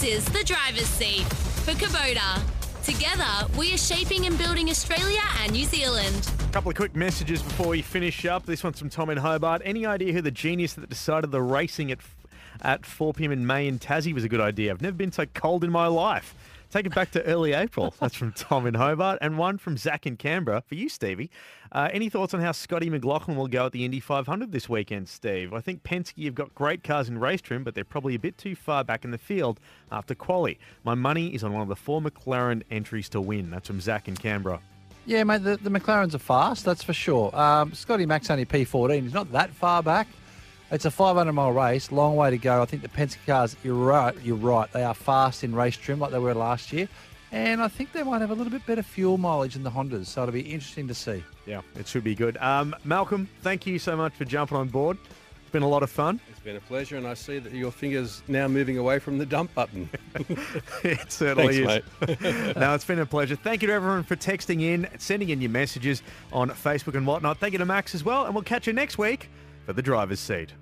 This 0.00 0.24
is 0.24 0.32
the 0.32 0.42
driver's 0.44 0.86
seat 0.86 1.24
for 1.64 1.72
Kubota. 1.72 2.40
Together, 2.82 3.52
we 3.58 3.74
are 3.74 3.76
shaping 3.76 4.24
and 4.24 4.38
building 4.38 4.70
Australia 4.70 5.20
and 5.42 5.52
New 5.52 5.66
Zealand. 5.66 6.30
A 6.40 6.52
couple 6.52 6.70
of 6.70 6.76
quick 6.76 6.96
messages 6.96 7.42
before 7.42 7.68
we 7.68 7.82
finish 7.82 8.24
up. 8.24 8.46
This 8.46 8.64
one's 8.64 8.78
from 8.78 8.88
Tom 8.88 9.10
in 9.10 9.18
Hobart. 9.18 9.60
Any 9.62 9.84
idea 9.84 10.14
who 10.14 10.22
the 10.22 10.30
genius 10.30 10.72
that 10.72 10.88
decided 10.88 11.32
the 11.32 11.42
racing 11.42 11.92
at 11.92 11.98
at 12.62 12.86
4 12.86 13.12
p.m. 13.12 13.30
in 13.30 13.46
May 13.46 13.68
in 13.68 13.78
Tassie 13.78 14.14
was 14.14 14.24
a 14.24 14.28
good 14.28 14.40
idea? 14.40 14.70
I've 14.70 14.80
never 14.80 14.96
been 14.96 15.12
so 15.12 15.26
cold 15.26 15.64
in 15.64 15.70
my 15.70 15.86
life. 15.86 16.34
Take 16.70 16.86
it 16.86 16.94
back 16.94 17.10
to 17.12 17.22
early 17.24 17.52
April. 17.52 17.94
That's 18.00 18.14
from 18.14 18.32
Tom 18.32 18.66
in 18.66 18.74
Hobart. 18.74 19.18
And 19.20 19.36
one 19.36 19.58
from 19.58 19.76
Zach 19.76 20.06
in 20.06 20.16
Canberra 20.16 20.62
for 20.66 20.76
you, 20.76 20.88
Stevie. 20.88 21.30
Uh, 21.72 21.88
any 21.92 22.08
thoughts 22.08 22.32
on 22.32 22.40
how 22.40 22.52
Scotty 22.52 22.88
McLaughlin 22.88 23.36
will 23.36 23.48
go 23.48 23.66
at 23.66 23.72
the 23.72 23.84
Indy 23.84 23.98
500 23.98 24.52
this 24.52 24.68
weekend, 24.68 25.08
Steve? 25.08 25.52
I 25.52 25.60
think 25.60 25.82
Penske 25.82 26.24
have 26.24 26.34
got 26.34 26.54
great 26.54 26.84
cars 26.84 27.08
in 27.08 27.18
race 27.18 27.40
trim, 27.40 27.64
but 27.64 27.74
they're 27.74 27.84
probably 27.84 28.14
a 28.14 28.18
bit 28.20 28.38
too 28.38 28.54
far 28.54 28.84
back 28.84 29.04
in 29.04 29.10
the 29.10 29.18
field 29.18 29.58
after 29.90 30.14
quali. 30.14 30.58
My 30.84 30.94
money 30.94 31.34
is 31.34 31.42
on 31.42 31.52
one 31.52 31.62
of 31.62 31.68
the 31.68 31.76
four 31.76 32.00
McLaren 32.00 32.62
entries 32.70 33.08
to 33.10 33.20
win. 33.20 33.50
That's 33.50 33.66
from 33.66 33.80
Zach 33.80 34.06
in 34.06 34.16
Canberra. 34.16 34.60
Yeah, 35.06 35.24
mate, 35.24 35.42
the, 35.42 35.56
the 35.56 35.70
McLarens 35.70 36.14
are 36.14 36.18
fast, 36.18 36.64
that's 36.64 36.84
for 36.84 36.92
sure. 36.92 37.34
Um, 37.34 37.72
Scotty 37.72 38.06
Mack's 38.06 38.30
only 38.30 38.44
P14. 38.44 39.02
He's 39.02 39.14
not 39.14 39.32
that 39.32 39.50
far 39.50 39.82
back. 39.82 40.06
It's 40.70 40.84
a 40.84 40.90
500 40.90 41.32
mile 41.32 41.50
race, 41.50 41.90
long 41.90 42.14
way 42.14 42.30
to 42.30 42.38
go. 42.38 42.62
I 42.62 42.64
think 42.64 42.82
the 42.82 42.88
Penske 42.88 43.26
cars, 43.26 43.56
you're 43.64 43.74
right, 43.74 44.14
you're 44.22 44.36
right. 44.36 44.70
They 44.72 44.84
are 44.84 44.94
fast 44.94 45.42
in 45.42 45.52
race 45.52 45.76
trim 45.76 45.98
like 45.98 46.12
they 46.12 46.18
were 46.20 46.34
last 46.34 46.72
year. 46.72 46.88
And 47.32 47.60
I 47.60 47.68
think 47.68 47.92
they 47.92 48.02
might 48.02 48.20
have 48.20 48.30
a 48.30 48.34
little 48.34 48.52
bit 48.52 48.64
better 48.66 48.82
fuel 48.82 49.18
mileage 49.18 49.54
than 49.54 49.62
the 49.64 49.70
Hondas, 49.70 50.06
so 50.06 50.22
it'll 50.22 50.32
be 50.32 50.40
interesting 50.40 50.86
to 50.88 50.94
see. 50.94 51.24
Yeah, 51.46 51.62
it 51.76 51.86
should 51.86 52.04
be 52.04 52.14
good. 52.14 52.36
Um, 52.38 52.74
Malcolm, 52.84 53.28
thank 53.42 53.66
you 53.66 53.78
so 53.78 53.96
much 53.96 54.14
for 54.14 54.24
jumping 54.24 54.56
on 54.56 54.68
board. 54.68 54.96
It's 55.40 55.52
been 55.52 55.62
a 55.62 55.68
lot 55.68 55.82
of 55.82 55.90
fun. 55.90 56.20
It's 56.30 56.40
been 56.40 56.56
a 56.56 56.60
pleasure, 56.60 56.96
and 56.96 57.06
I 57.06 57.14
see 57.14 57.40
that 57.40 57.52
your 57.52 57.72
finger's 57.72 58.22
now 58.28 58.46
moving 58.46 58.78
away 58.78 59.00
from 59.00 59.18
the 59.18 59.26
dump 59.26 59.52
button. 59.54 59.88
it 60.84 61.10
certainly 61.10 61.64
Thanks, 61.64 61.86
is. 62.08 62.56
no, 62.56 62.74
it's 62.74 62.84
been 62.84 63.00
a 63.00 63.06
pleasure. 63.06 63.34
Thank 63.34 63.62
you 63.62 63.68
to 63.68 63.74
everyone 63.74 64.04
for 64.04 64.14
texting 64.14 64.62
in, 64.62 64.88
sending 64.98 65.30
in 65.30 65.40
your 65.40 65.50
messages 65.50 66.02
on 66.32 66.50
Facebook 66.50 66.94
and 66.96 67.06
whatnot. 67.06 67.38
Thank 67.38 67.52
you 67.52 67.58
to 67.58 67.64
Max 67.64 67.94
as 67.94 68.04
well, 68.04 68.26
and 68.26 68.34
we'll 68.34 68.44
catch 68.44 68.68
you 68.68 68.72
next 68.72 68.98
week 68.98 69.28
for 69.64 69.72
the 69.72 69.82
driver's 69.82 70.20
seat. 70.20 70.52